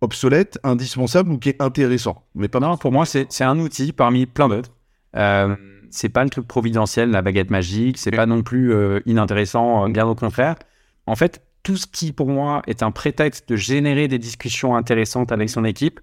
obsolète, 0.00 0.58
indispensable 0.64 1.30
ou 1.32 1.38
qui 1.38 1.50
est 1.50 1.62
intéressant. 1.62 2.24
Mais 2.34 2.48
pas 2.48 2.60
non, 2.60 2.76
pour 2.76 2.92
moi, 2.92 3.04
c'est 3.06 3.42
un 3.42 3.58
outil 3.58 3.92
parmi 3.92 4.26
plein 4.26 4.48
d'autres. 4.48 4.72
Euh, 5.16 5.54
c'est 5.90 6.08
pas 6.08 6.24
le 6.24 6.30
truc 6.30 6.46
providentiel, 6.46 7.10
la 7.10 7.22
baguette 7.22 7.50
magique. 7.50 7.98
C'est 7.98 8.10
pas 8.10 8.26
non 8.26 8.42
plus 8.42 8.72
euh, 8.72 9.00
inintéressant, 9.06 9.88
bien 9.88 10.06
au 10.06 10.14
contraire. 10.14 10.56
En 11.06 11.16
fait, 11.16 11.42
tout 11.62 11.76
ce 11.76 11.86
qui, 11.86 12.12
pour 12.12 12.28
moi, 12.28 12.62
est 12.66 12.82
un 12.82 12.90
prétexte 12.90 13.48
de 13.48 13.56
générer 13.56 14.08
des 14.08 14.18
discussions 14.18 14.76
intéressantes 14.76 15.32
avec 15.32 15.50
son 15.50 15.64
équipe, 15.64 16.00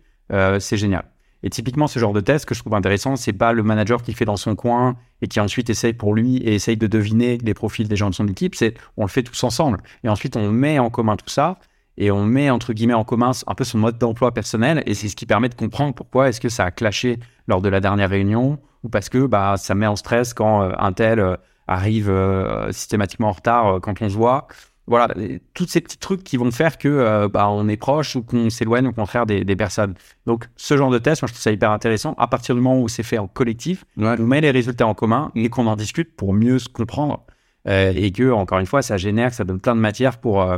c'est 0.60 0.78
génial. 0.78 1.06
Et 1.44 1.50
typiquement, 1.50 1.88
ce 1.88 2.00
genre 2.00 2.14
de 2.14 2.20
test 2.20 2.46
que 2.46 2.56
je 2.56 2.62
trouve 2.62 2.74
intéressant, 2.74 3.16
c'est 3.16 3.34
pas 3.34 3.54
le 3.54 3.64
manager 3.64 4.02
qui 4.02 4.14
fait 4.14 4.26
dans 4.26 4.38
son 4.38 4.56
coin 4.56 4.98
et 5.22 5.28
qui 5.28 5.40
ensuite 5.40 5.70
essaye 5.70 5.94
pour 5.94 6.16
lui 6.16 6.38
et 6.38 6.56
essaye 6.56 6.78
de 6.78 6.88
deviner 6.88 7.38
les 7.38 7.54
profils 7.54 7.88
des 7.88 7.96
gens 7.96 8.10
de 8.10 8.16
son 8.16 8.28
équipe. 8.28 8.56
C'est 8.56 8.74
on 8.98 9.04
le 9.04 9.10
fait 9.10 9.24
tous 9.24 9.44
ensemble. 9.44 9.80
Et 10.04 10.10
ensuite, 10.10 10.36
on 10.36 10.52
met 10.52 10.80
en 10.80 10.90
commun 10.90 11.16
tout 11.16 11.30
ça 11.30 11.60
et 11.98 12.12
on 12.12 12.24
met 12.24 12.50
entre 12.50 12.74
guillemets 12.74 12.94
en 12.94 13.04
commun 13.04 13.32
un 13.48 13.56
peu 13.56 13.64
son 13.64 13.80
mode 13.80 13.98
d'emploi 13.98 14.34
personnel. 14.34 14.84
Et 14.86 14.94
c'est 14.94 15.08
ce 15.08 15.16
qui 15.16 15.26
permet 15.26 15.50
de 15.50 15.56
comprendre 15.56 15.94
pourquoi 15.94 16.30
est-ce 16.30 16.40
que 16.40 16.50
ça 16.50 16.66
a 16.66 16.72
clashé 16.72 17.20
lors 17.48 17.62
de 17.62 17.70
la 17.70 17.80
dernière 17.80 18.10
réunion 18.10 18.60
ou 18.84 18.90
parce 18.90 19.10
que 19.10 19.26
bah, 19.26 19.56
ça 19.58 19.76
met 19.76 19.88
en 19.88 19.96
stress 19.96 20.34
quand 20.34 20.62
euh, 20.62 20.72
un 20.78 20.94
tel 20.94 21.20
euh, 21.20 21.36
arrive 21.68 22.10
euh, 22.10 22.72
systématiquement 22.72 23.30
en 23.30 23.34
retard 23.34 23.80
quand 23.82 24.02
on 24.02 24.10
se 24.10 24.16
voit 24.16 24.48
voilà, 24.90 25.14
tous 25.54 25.68
ces 25.68 25.82
petits 25.82 25.98
trucs 25.98 26.24
qui 26.24 26.38
vont 26.38 26.50
faire 26.50 26.78
que 26.78 27.28
bah, 27.28 27.50
on 27.50 27.68
est 27.68 27.76
proche 27.76 28.16
ou 28.16 28.24
qu'on 28.24 28.50
s'éloigne 28.50 28.88
au 28.88 28.94
contraire 28.94 29.26
des, 29.26 29.44
des, 29.44 29.58
personnes. 29.58 29.96
Donc, 30.26 30.46
ce 30.56 30.78
genre 30.78 30.90
de 30.90 30.98
test, 30.98 31.22
moi, 31.22 31.28
je 31.28 31.34
trouve 31.34 31.42
ça 31.42 31.52
hyper 31.52 31.72
intéressant. 31.72 32.16
À 32.18 32.28
partir 32.28 32.56
du 32.56 32.62
moment 32.62 32.80
où 32.80 32.88
c'est 32.88 33.04
fait 33.04 33.18
en 33.18 33.28
collectif, 33.28 33.84
on 33.98 34.16
met 34.20 34.40
les 34.40 34.50
résultats 34.50 34.88
en 34.88 34.94
commun 34.94 35.30
et 35.36 35.50
qu'on 35.50 35.68
en 35.68 35.76
discute 35.76 36.16
pour 36.16 36.34
mieux 36.34 36.58
se 36.58 36.70
comprendre. 36.70 37.26
Et 37.66 38.14
que, 38.14 38.32
encore 38.32 38.60
une 38.60 38.66
fois, 38.66 38.82
ça 38.82 38.96
génère, 38.96 39.34
ça 39.34 39.44
donne 39.44 39.60
plein 39.60 39.76
de 39.76 39.82
matière 39.82 40.20
pour 40.20 40.58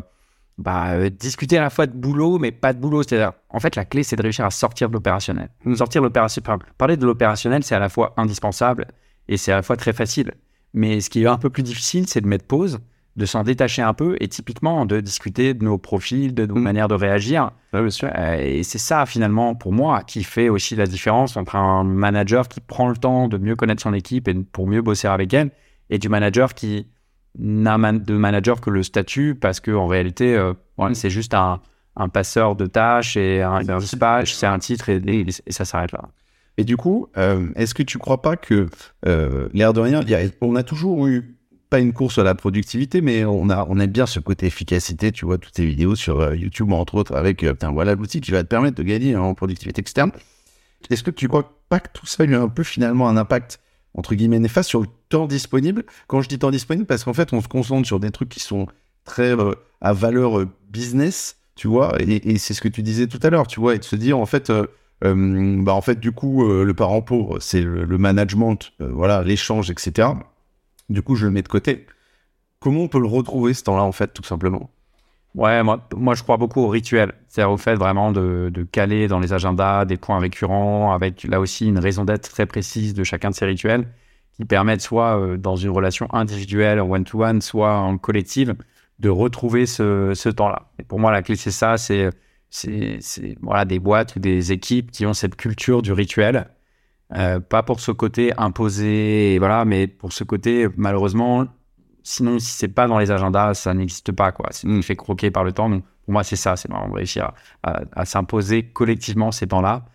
euh, 0.60 1.00
bah, 1.00 1.10
discuter 1.10 1.58
à 1.58 1.62
la 1.62 1.70
fois 1.70 1.88
de 1.88 1.94
boulot, 1.94 2.40
mais 2.40 2.52
pas 2.52 2.74
de 2.74 2.80
boulot. 2.80 3.04
C'est-à-dire, 3.04 3.34
en 3.50 3.60
fait, 3.60 3.76
la 3.76 3.86
clé, 3.86 4.04
c'est 4.04 4.16
de 4.16 4.22
réussir 4.22 4.46
à 4.46 4.52
sortir 4.52 4.90
de 4.90 4.94
l'opérationnel. 4.94 5.50
Mm. 5.66 5.76
Sortir 5.76 6.02
de 6.02 6.08
l'opérationnel. 6.08 6.60
Parler 6.78 6.98
de 6.98 7.06
l'opérationnel, 7.06 7.64
c'est 7.64 7.76
à 7.76 7.80
la 7.80 7.90
fois 7.90 8.14
indispensable 8.18 8.88
et 9.28 9.38
c'est 9.38 9.52
à 9.52 9.56
la 9.56 9.62
fois 9.62 9.78
très 9.78 9.94
facile. 9.94 10.34
Mais 10.74 11.02
ce 11.02 11.10
qui 11.10 11.24
est 11.24 11.28
un 11.28 11.38
peu 11.38 11.50
plus 11.50 11.64
difficile, 11.64 12.08
c'est 12.08 12.22
de 12.22 12.28
mettre 12.28 12.46
pause 12.46 12.80
de 13.16 13.26
s'en 13.26 13.44
détacher 13.44 13.82
un 13.82 13.94
peu 13.94 14.16
et 14.20 14.28
typiquement 14.28 14.86
de 14.86 15.02
discuter 15.02 15.54
de 15.54 15.64
nos 15.64 15.78
profils, 15.78 16.34
de 16.34 16.46
nos 16.46 16.56
mm. 16.56 16.62
manières 16.62 16.88
de 16.88 16.96
réagir. 16.96 17.52
Euh, 17.76 17.90
et 18.40 18.64
c'est 18.64 18.78
ça 18.78 19.06
finalement 19.06 19.56
pour 19.56 19.74
moi 19.74 20.04
qui 20.04 20.24
fait 20.24 20.50
aussi 20.50 20.76
la 20.76 20.88
différence 20.88 21.38
entre 21.38 21.56
un 21.56 21.84
manager 21.84 22.48
qui 22.48 22.62
prend 22.62 22.88
le 22.88 22.96
temps 22.96 23.28
de 23.28 23.38
mieux 23.38 23.56
connaître 23.56 23.82
son 23.82 23.94
équipe 23.94 24.28
et 24.28 24.34
pour 24.34 24.68
mieux 24.68 24.82
bosser 24.82 25.08
avec 25.08 25.34
elle 25.34 25.52
et 25.90 26.00
du 26.00 26.10
manager 26.10 26.54
qui 26.54 26.88
n'a 27.38 27.78
de 27.94 28.14
manager 28.16 28.62
que 28.62 28.70
le 28.70 28.84
statut 28.84 29.36
parce 29.36 29.60
que 29.60 29.72
en 29.72 29.88
réalité 29.88 30.36
euh, 30.36 30.54
mm. 30.78 30.94
c'est 30.94 31.10
juste 31.10 31.34
un, 31.34 31.62
passeur 32.14 32.56
de 32.56 32.66
tâches 32.66 33.18
et 33.18 33.42
un 33.42 33.62
dispatch, 33.78 34.34
c'est 34.34 34.48
un 34.48 34.60
titre 34.60 34.90
et, 34.90 35.26
ça 35.50 35.66
s'arrête 35.66 35.92
là. 35.92 36.04
Et 36.58 36.64
du 36.64 36.78
coup, 36.78 37.08
euh, 37.18 37.50
est-ce 37.56 37.74
que 37.74 37.84
tu 37.84 37.98
crois 37.98 38.22
pas 38.22 38.38
que 38.38 38.70
l'air 39.54 39.74
de 39.74 39.82
rien, 39.82 40.02
on 40.40 40.56
a 40.56 40.64
toujours 40.64 41.08
eu 41.08 41.40
pas 41.70 41.80
une 41.80 41.94
course 41.94 42.18
à 42.18 42.24
la 42.24 42.36
productivité, 42.36 43.02
mais 43.02 43.24
on 43.26 43.50
a, 43.50 43.66
on 43.70 43.80
aime 43.80 43.92
bien 43.92 44.06
ce 44.06 44.20
côté 44.20 44.48
efficacité. 44.48 45.12
Tu 45.12 45.26
vois 45.26 45.38
toutes 45.38 45.54
tes 45.54 45.66
vidéos 45.66 45.96
sur 45.96 46.20
euh, 46.20 46.36
YouTube, 46.36 46.72
entre 46.72 46.96
autres, 46.96 47.16
avec, 47.16 47.44
euh, 47.44 47.54
voilà 47.72 47.96
l'outil 47.96 48.22
qui 48.22 48.32
va 48.32 48.44
te 48.44 48.48
permettre 48.48 48.78
de 48.78 48.84
gagner 48.84 49.16
en 49.16 49.34
productivité 49.36 49.80
externe. 49.80 50.12
Est-ce 50.90 51.04
que 51.04 51.12
tu 51.12 51.28
crois 51.28 51.62
pas 51.70 51.80
que 51.80 51.90
tout 51.94 52.06
ça 52.06 52.24
a 52.24 52.26
eu 52.26 52.36
un 52.36 52.48
peu 52.48 52.64
finalement 52.64 53.08
un 53.08 53.18
impact, 53.18 53.60
entre 54.00 54.16
guillemets, 54.16 54.40
néfaste 54.40 54.70
sur 54.70 54.82
le 54.82 54.88
temps 55.10 55.28
disponible 55.28 55.84
Quand 56.08 56.22
je 56.22 56.30
dis 56.30 56.40
temps 56.40 56.52
disponible, 56.52 56.88
parce 56.88 57.04
qu'en 57.04 57.14
fait, 57.14 57.34
on 57.34 57.42
se 57.42 57.48
concentre 57.48 57.86
sur 57.86 58.00
des 58.00 58.12
trucs 58.12 58.30
qui 58.30 58.40
sont 58.40 58.68
très 59.06 59.38
euh, 59.38 59.54
à 59.82 59.94
valeur 59.94 60.46
business, 60.70 61.38
tu 61.56 61.68
vois, 61.68 61.96
et, 62.00 62.38
c'est 62.38 62.54
ce 62.54 62.62
que 62.62 62.68
tu 62.68 62.82
disais 62.82 63.08
tout 63.08 63.20
à 63.22 63.30
l'heure, 63.30 63.48
tu 63.48 63.60
vois, 63.60 63.76
et 63.76 63.80
de 63.80 63.84
se 63.84 63.96
dire, 63.96 64.18
en 64.18 64.26
fait, 64.26 64.52
bah, 65.02 65.74
en 65.74 65.82
fait, 65.82 66.00
du 66.00 66.14
coup, 66.14 66.48
le 66.48 66.74
parent 66.74 67.02
pauvre, 67.02 67.40
c'est 67.40 67.62
le, 67.62 67.84
le, 67.84 67.98
management, 67.98 68.72
voilà, 68.80 69.24
l'échange, 69.24 69.70
etc. 69.70 70.10
Du 70.90 71.02
coup, 71.02 71.16
je 71.16 71.26
le 71.26 71.32
mets 71.32 71.42
de 71.42 71.50
côté. 71.50 71.86
Comment 72.60 72.82
on 72.82 72.88
peut 72.88 73.00
le 73.00 73.08
retrouver 73.08 73.54
ce 73.54 73.64
temps-là, 73.64 73.84
en 73.84 73.92
fait, 73.92 74.14
tout 74.14 74.24
simplement? 74.24 74.70
Ouais, 75.36 75.62
moi, 75.64 75.88
moi, 75.96 76.16
je 76.16 76.24
crois 76.24 76.38
beaucoup 76.38 76.62
au 76.62 76.68
rituel. 76.68 77.14
C'est-à-dire 77.28 77.52
au 77.52 77.58
fait 77.58 77.76
vraiment 77.76 78.12
de, 78.12 78.68
caler 78.72 79.08
dans 79.08 79.20
les 79.20 79.34
agendas 79.34 79.86
des 79.86 79.98
points 79.98 80.20
récurrents, 80.20 80.92
avec 80.94 81.24
là 81.24 81.40
aussi 81.40 81.68
une 81.68 81.80
raison 81.80 82.04
d'être 82.06 82.30
très 82.30 82.46
précise 82.46 82.94
de 82.94 83.04
chacun 83.04 83.30
de 83.30 83.36
ces 83.36 83.46
rituels, 83.46 83.88
qui 84.34 84.46
permettent 84.46 84.82
soit 84.82 85.20
euh, 85.20 85.38
dans 85.38 85.56
une 85.56 85.70
relation 85.70 86.08
individuelle, 86.14 86.80
one-to-one, 86.80 87.42
soit 87.42 87.76
en 87.78 87.98
collective, 87.98 88.56
de 89.00 89.10
retrouver 89.10 89.66
ce, 89.66 90.30
temps-là. 90.30 90.70
Et 90.80 90.84
pour 90.84 91.00
moi, 91.00 91.12
la 91.12 91.22
clé, 91.22 91.36
c'est 91.36 91.52
ça, 91.52 91.78
c'est 91.78 92.10
voilà, 93.42 93.66
des 93.66 93.80
boîtes 93.80 94.16
ou 94.16 94.20
des 94.20 94.52
équipes 94.52 94.92
qui 94.92 95.06
ont 95.06 95.14
cette 95.14 95.36
culture 95.36 95.82
du 95.82 95.94
rituel 95.94 96.48
euh, 97.16 97.40
pas 97.40 97.64
pour 97.64 97.80
ce 97.80 97.92
côté 97.92 98.34
imposé, 98.38 99.38
voilà, 99.40 99.66
mais 99.66 99.88
pour 99.88 100.14
ce 100.14 100.24
côté, 100.24 100.68
malheureusement, 100.78 101.48
sinon, 102.04 102.40
si 102.40 102.52
c'est 102.52 102.68
pas 102.68 102.88
dans 102.88 103.00
les 103.00 103.12
agendas, 103.12 103.54
ça 103.54 103.74
n'existe 103.74 104.12
pas, 104.12 104.32
quoi. 104.32 104.48
C'est 104.52 104.68
nous 104.68 104.82
fait 104.82 104.96
croquer 104.96 105.32
par 105.32 105.44
le 105.44 105.52
temps. 105.52 105.70
Donc, 105.70 105.84
pour 106.06 106.14
moi, 106.14 106.24
c'est 106.24 106.36
ça, 106.36 106.56
c'est 106.56 106.72
vraiment 106.72 106.94
réussir 106.94 107.32
à, 107.64 108.06
s'imposer 108.06 108.64
collectivement 108.64 109.32
ces 109.32 109.48
temps-là 109.48 109.86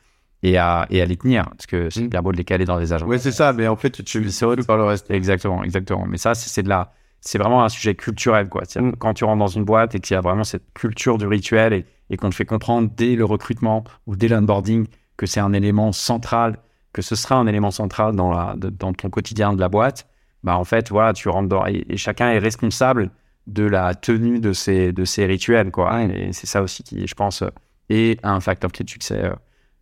et 0.43 0.59
à, 0.59 0.87
et 0.91 1.01
à 1.01 1.07
les 1.07 1.17
tenir, 1.17 1.45
parce 1.51 1.67
que 1.67 1.91
c'est 1.91 2.09
bien 2.09 2.23
beau 2.23 2.33
de 2.33 2.37
les 2.37 2.45
caler 2.45 2.65
dans 2.65 2.79
les 2.79 2.93
agendas. 2.93 3.11
Oui, 3.11 3.19
c'est 3.19 3.33
ça, 3.33 3.53
mais 3.53 3.67
en 3.67 3.77
fait, 3.77 3.91
tu, 3.91 4.05
tu 4.05 4.31
c'est 4.31 4.67
par 4.67 4.77
le 4.77 4.85
reste. 4.85 5.11
Exactement, 5.11 5.65
exactement. 5.65 6.07
Mais 6.07 6.19
ça, 6.19 6.35
c'est 6.35 6.63
de 6.63 6.69
la, 6.69 6.93
c'est 7.21 7.39
vraiment 7.39 7.65
un 7.65 7.69
sujet 7.69 7.95
culturel, 7.95 8.49
quoi. 8.49 8.63
Mm. 8.77 8.93
Quand 8.99 9.15
tu 9.15 9.25
rentres 9.25 9.39
dans 9.39 9.47
une 9.47 9.65
boîte 9.65 9.95
et 9.95 10.01
qu'il 10.01 10.15
y 10.15 10.17
a 10.17 10.21
vraiment 10.21 10.45
cette 10.45 10.73
culture 10.75 11.19
du 11.19 11.27
rituel 11.27 11.73
et, 11.73 11.87
et 12.11 12.17
qu'on 12.17 12.31
te 12.31 12.35
fait 12.35 12.45
comprendre 12.45 12.91
dès 12.95 13.17
le 13.17 13.25
recrutement 13.25 13.85
ou 14.07 14.17
dès 14.17 14.29
l'onboarding 14.29 14.87
que 15.17 15.27
c'est 15.27 15.41
un 15.41 15.53
élément 15.53 15.93
central 15.93 16.59
que 16.95 17.03
ce 17.03 17.17
sera 17.17 17.35
un 17.35 17.47
élément 17.47 17.73
central 17.73 18.17
dans, 18.17 18.33
la, 18.33 18.55
dans 18.57 18.95
ton 18.95 19.11
quotidien 19.11 19.53
de 19.53 19.61
la 19.61 19.69
boîte, 19.69 20.07
bah 20.45 20.59
en 20.59 20.65
fait, 20.65 20.91
voilà, 20.91 21.15
tu 21.15 21.29
rentres 21.31 21.49
dans, 21.49 21.67
et, 21.67 21.97
chacun 21.97 22.31
est 22.31 22.39
responsable 22.39 23.11
de 23.47 23.65
la 23.65 23.95
tenue 23.95 24.41
de 24.41 24.53
ces, 24.53 24.93
de 24.93 25.05
ces 25.05 25.25
rituels, 25.25 25.71
quoi. 25.71 26.05
Et 26.05 26.33
c'est 26.33 26.47
ça 26.47 26.63
aussi 26.63 26.83
qui, 26.83 27.07
je 27.07 27.15
pense, 27.15 27.43
est 27.89 28.21
un 28.25 28.41
facteur 28.41 28.71
clé 28.71 28.85
de 28.85 28.91
succès 28.91 29.25
euh, 29.25 29.35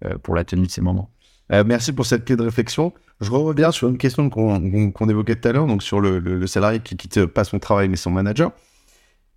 euh, 0.05 0.19
pour 0.19 0.37
la 0.37 0.45
tenue 0.45 0.67
de 0.67 0.71
ces 0.71 0.81
moments. 0.81 1.11
Euh, 1.53 1.65
merci 1.67 1.93
pour 1.93 2.07
cette 2.07 2.25
clé 2.25 2.37
de 2.37 2.43
réflexion. 2.43 2.95
Je 3.21 3.31
reviens 3.31 3.73
sur 3.73 3.89
une 3.89 3.99
question 3.99 4.31
qu'on 4.31 5.09
évoquait 5.09 5.37
tout 5.37 5.49
à 5.49 5.53
l'heure, 5.53 5.67
donc 5.67 5.83
sur 5.83 6.01
le, 6.01 6.21
le, 6.21 6.47
salarié 6.47 6.79
qui 6.81 6.97
quitte 6.97 7.27
pas 7.27 7.45
son 7.45 7.59
travail 7.59 7.89
mais 7.89 7.97
son 7.97 8.11
manager. 8.11 8.53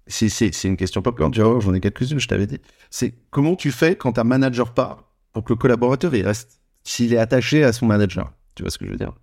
C'est 0.08 0.64
une 0.64 0.78
question 0.78 1.02
populaire, 1.02 1.32
j'en 1.62 1.74
ai 1.74 1.80
quelques-unes, 1.80 2.20
je 2.20 2.28
t'avais 2.28 2.46
dit. 2.46 2.60
C'est 2.92 3.16
comment 3.32 3.56
tu 3.56 3.72
fais 3.72 3.96
quand 3.96 4.20
un 4.20 4.24
manager 4.24 4.72
part 4.74 5.04
pour 5.34 5.44
que 5.44 5.54
le 5.54 5.58
collaborateur 5.58 6.14
il 6.14 6.26
reste 6.26 6.62
s'il 6.84 7.14
est 7.14 7.18
attaché 7.18 7.64
à 7.64 7.74
son 7.74 7.88
manager? 7.88 8.32
Tu 8.54 8.62
vois 8.62 8.70
ce 8.70 8.78
que 8.78 8.86
je 8.86 8.92
veux 8.92 8.98
dire? 8.98 9.14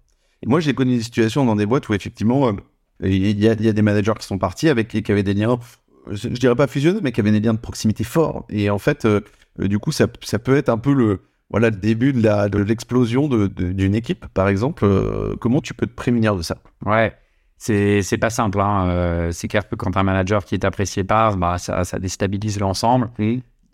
Et 0.42 0.48
Moi, 0.48 0.60
j'ai 0.60 0.74
connu 0.74 0.96
des 0.96 1.02
situations 1.02 1.44
dans 1.44 1.56
des 1.56 1.66
boîtes 1.66 1.88
où 1.88 1.94
effectivement, 1.94 2.48
euh, 2.48 2.52
il 3.08 3.40
y, 3.40 3.48
a, 3.48 3.54
des 3.54 3.82
managers 3.82 4.14
qui 4.18 4.26
sont 4.26 4.38
partis 4.38 4.68
avec 4.68 4.88
qui 4.88 5.12
avaient 5.12 5.22
des 5.22 5.34
liens, 5.34 5.58
je 6.10 6.28
dirais 6.28 6.56
pas 6.56 6.66
fusionnés, 6.66 7.00
mais 7.02 7.12
qui 7.12 7.20
avaient 7.20 7.32
des 7.32 7.40
liens 7.40 7.54
de 7.54 7.58
proximité 7.58 8.04
forts. 8.04 8.44
Et 8.48 8.70
en 8.70 8.78
fait, 8.78 9.04
euh, 9.04 9.20
euh, 9.60 9.68
du 9.68 9.78
coup, 9.78 9.92
ça, 9.92 10.06
peut 10.08 10.56
être 10.56 10.68
un 10.68 10.78
peu 10.78 10.92
le, 10.92 11.20
voilà, 11.50 11.70
le 11.70 11.76
début 11.76 12.12
de 12.12 12.58
l'explosion 12.58 13.28
de 13.28 13.46
d'une 13.46 13.94
équipe, 13.94 14.26
par 14.34 14.48
exemple. 14.48 14.86
comment 15.40 15.60
tu 15.60 15.74
peux 15.74 15.86
te 15.86 15.94
prémunir 15.94 16.36
de 16.36 16.42
ça? 16.42 16.58
Ouais. 16.84 17.12
C'est 17.56 18.18
pas 18.18 18.30
simple. 18.30 18.60
Hein. 18.60 19.30
c'est 19.30 19.46
clair 19.46 19.68
que 19.68 19.76
quand 19.76 19.96
un 19.96 20.02
manager 20.02 20.44
qui 20.44 20.56
est 20.56 20.64
apprécié 20.64 21.04
part, 21.04 21.36
bah, 21.36 21.58
ça, 21.58 21.84
ça 21.84 22.00
déstabilise 22.00 22.58
l'ensemble. 22.58 23.10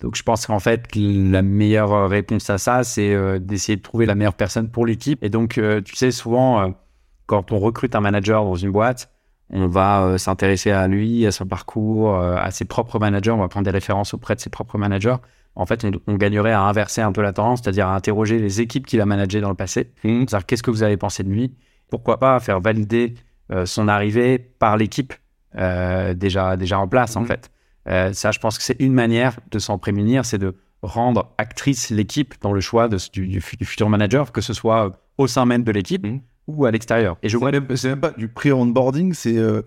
Donc 0.01 0.15
je 0.15 0.23
pense 0.23 0.47
qu'en 0.47 0.61
fait, 0.61 0.89
la 0.95 1.43
meilleure 1.43 2.09
réponse 2.09 2.49
à 2.51 2.59
ça, 2.59 2.85
c'est 2.85 3.13
euh, 3.15 3.39
d'essayer 3.39 3.77
de 3.77 3.83
trouver 3.83 4.07
la 4.07 4.15
meilleure 4.15 4.35
personne 4.35 4.71
pour 4.71 4.87
l'équipe. 4.87 5.23
Et 5.25 5.29
donc, 5.29 5.59
euh, 5.59 5.81
tu 5.81 5.97
sais, 5.97 6.13
souvent, 6.13 6.61
euh, 6.61 6.69
quand 7.27 7.51
on 7.51 7.59
recrute 7.59 7.95
un 7.95 8.01
manager 8.01 8.45
dans 8.45 8.55
une 8.55 8.71
boîte, 8.71 9.13
on 9.51 9.67
va 9.67 10.19
s'intéresser 10.19 10.71
à 10.71 10.87
lui, 10.89 11.27
à 11.27 11.33
son 11.33 11.47
parcours, 11.47 12.15
à 12.19 12.51
ses 12.51 12.67
propres 12.67 12.99
managers, 12.99 13.31
on 13.31 13.39
va 13.39 13.49
prendre 13.49 13.65
des 13.65 13.71
références 13.71 14.13
auprès 14.13 14.35
de 14.35 14.41
ses 14.41 14.51
propres 14.51 14.77
managers. 14.77 15.17
En 15.55 15.65
fait, 15.65 15.87
on, 16.07 16.15
gagnerait 16.17 16.53
à 16.53 16.61
inverser 16.61 17.01
un 17.01 17.13
peu 17.13 17.23
la 17.23 17.33
tendance, 17.33 17.61
c'est-à-dire 17.63 17.87
à 17.87 17.95
interroger 17.95 18.39
les 18.39 18.61
équipes 18.61 18.85
qu'il 18.85 19.01
a 19.01 19.07
managées 19.07 19.41
dans 19.41 19.49
le 19.49 19.55
passé. 19.55 19.91
Mmh. 20.05 20.27
C'est-à-dire, 20.29 20.45
qu'est-ce 20.45 20.63
que 20.63 20.71
vous 20.71 20.83
avez 20.83 20.99
pensé 20.99 21.23
de 21.23 21.31
lui 21.31 21.55
Pourquoi 21.91 22.19
pas 22.19 22.39
faire 22.41 22.61
valider 22.61 23.15
son 23.65 23.89
arrivée 23.89 24.39
par 24.39 24.77
l'équipe 24.77 25.15
déjà, 25.55 26.59
déjà 26.59 26.79
en 26.79 26.87
place, 26.87 27.17
en 27.17 27.23
mmh. 27.23 27.27
fait. 27.27 27.51
Euh, 27.89 28.13
ça, 28.13 28.31
je 28.31 28.39
pense 28.39 28.59
que 28.59 28.65
c'est 28.65 28.81
une 28.81 28.93
manière 28.93 29.39
de 29.51 29.59
s'en 29.59 29.79
prémunir, 29.79 30.25
c'est 30.25 30.39
de 30.39 30.55
rendre 30.83 31.33
actrice 31.39 31.91
l'équipe 31.91 32.35
dans 32.41 32.53
le 32.53 32.61
choix 32.61 32.89
de, 32.89 32.99
du, 33.11 33.41
futur 33.41 33.89
manager, 33.89 34.31
que 34.33 34.41
ce 34.41 34.53
soit 34.53 35.01
au 35.17 35.27
sein 35.27 35.47
même 35.47 35.65
de 35.65 35.73
l'équipe 35.73 36.07
mmh. 36.07 36.21
ou 36.47 36.67
à 36.67 36.71
l'extérieur. 36.71 37.17
Et 37.23 37.29
je 37.29 37.37
vois 37.37 37.51
c'est 37.75 37.89
même 37.89 38.01
pas 38.01 38.11
du 38.11 38.29
pré-onboarding, 38.29 39.15
c'est 39.15 39.37
euh, 39.37 39.63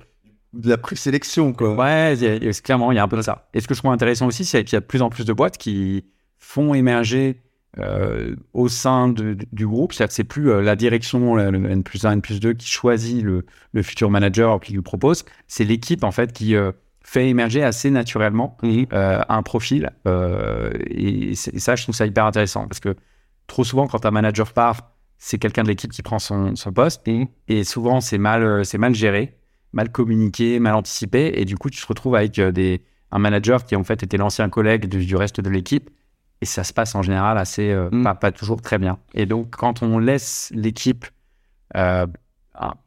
de 0.53 0.69
la 0.69 0.77
présélection, 0.77 1.53
quoi. 1.53 1.75
Ouais, 1.75 2.15
clairement, 2.63 2.91
il 2.91 2.95
y 2.95 2.99
a 2.99 3.03
un 3.03 3.07
peu 3.07 3.17
de 3.17 3.21
ça. 3.21 3.49
Et 3.53 3.59
ce 3.59 3.67
que 3.67 3.73
je 3.73 3.79
trouve 3.79 3.91
intéressant 3.91 4.27
aussi, 4.27 4.45
c'est 4.45 4.63
qu'il 4.63 4.75
y 4.75 4.77
a 4.77 4.81
de 4.81 4.85
plus 4.85 5.01
en 5.01 5.09
plus 5.09 5.25
de 5.25 5.33
boîtes 5.33 5.57
qui 5.57 6.05
font 6.37 6.73
émerger 6.73 7.41
euh, 7.79 8.35
au 8.53 8.67
sein 8.67 9.09
du 9.09 9.67
groupe. 9.67 9.93
C'est-à-dire 9.93 10.09
que 10.09 10.13
c'est 10.13 10.23
plus 10.25 10.61
la 10.61 10.75
direction, 10.75 11.35
le, 11.35 11.43
N 11.45 11.83
plus 11.83 12.05
1, 12.05 12.11
N 12.11 12.21
plus 12.21 12.39
2 12.39 12.53
qui 12.53 12.69
choisit 12.69 13.23
le, 13.23 13.45
le 13.71 13.83
futur 13.83 14.09
manager 14.09 14.59
qui 14.59 14.73
lui 14.73 14.81
propose. 14.81 15.23
C'est 15.47 15.63
l'équipe, 15.63 16.03
en 16.03 16.11
fait, 16.11 16.33
qui 16.33 16.55
fait 17.03 17.29
émerger 17.29 17.63
assez 17.63 17.89
naturellement 17.89 18.57
euh, 18.63 19.21
un 19.27 19.43
profil. 19.43 19.91
Euh, 20.07 20.71
et, 20.87 21.35
ça, 21.35 21.75
je 21.75 21.83
trouve 21.83 21.95
ça 21.95 22.05
hyper 22.05 22.25
intéressant 22.25 22.67
parce 22.67 22.79
que 22.79 22.95
trop 23.47 23.63
souvent, 23.63 23.87
quand 23.87 24.05
un 24.05 24.11
manager 24.11 24.53
part, 24.53 24.93
c'est 25.17 25.37
quelqu'un 25.37 25.63
de 25.63 25.67
l'équipe 25.67 25.91
qui 25.91 26.01
prend 26.01 26.19
son, 26.19 26.55
son 26.55 26.71
poste. 26.71 27.07
Et 27.47 27.63
souvent, 27.63 28.01
c'est 28.01 28.17
mal, 28.17 28.43
euh, 28.43 28.63
c'est 28.63 28.77
mal 28.77 28.95
géré, 28.95 29.37
mal 29.73 29.91
communiqué, 29.91 30.59
mal 30.59 30.75
anticipé. 30.75 31.33
Et 31.35 31.45
du 31.45 31.57
coup, 31.57 31.69
tu 31.69 31.81
te 31.81 31.87
retrouves 31.87 32.15
avec 32.15 32.39
des, 32.39 32.83
un 33.11 33.19
manager 33.19 33.65
qui, 33.65 33.75
en 33.75 33.83
fait, 33.83 34.03
était 34.03 34.17
l'ancien 34.17 34.49
collègue 34.49 34.87
du, 34.87 35.05
du 35.05 35.15
reste 35.15 35.41
de 35.41 35.49
l'équipe. 35.49 35.89
Et 36.41 36.45
ça 36.45 36.63
se 36.63 36.73
passe 36.73 36.95
en 36.95 37.03
général 37.03 37.37
assez, 37.37 37.69
euh, 37.71 37.89
Mm. 37.91 38.03
pas, 38.03 38.15
pas 38.15 38.31
toujours 38.31 38.61
très 38.61 38.79
bien. 38.79 38.97
Et 39.13 39.25
donc, 39.25 39.51
quand 39.51 39.83
on 39.83 39.99
laisse 39.99 40.51
l'équipe 40.55 41.05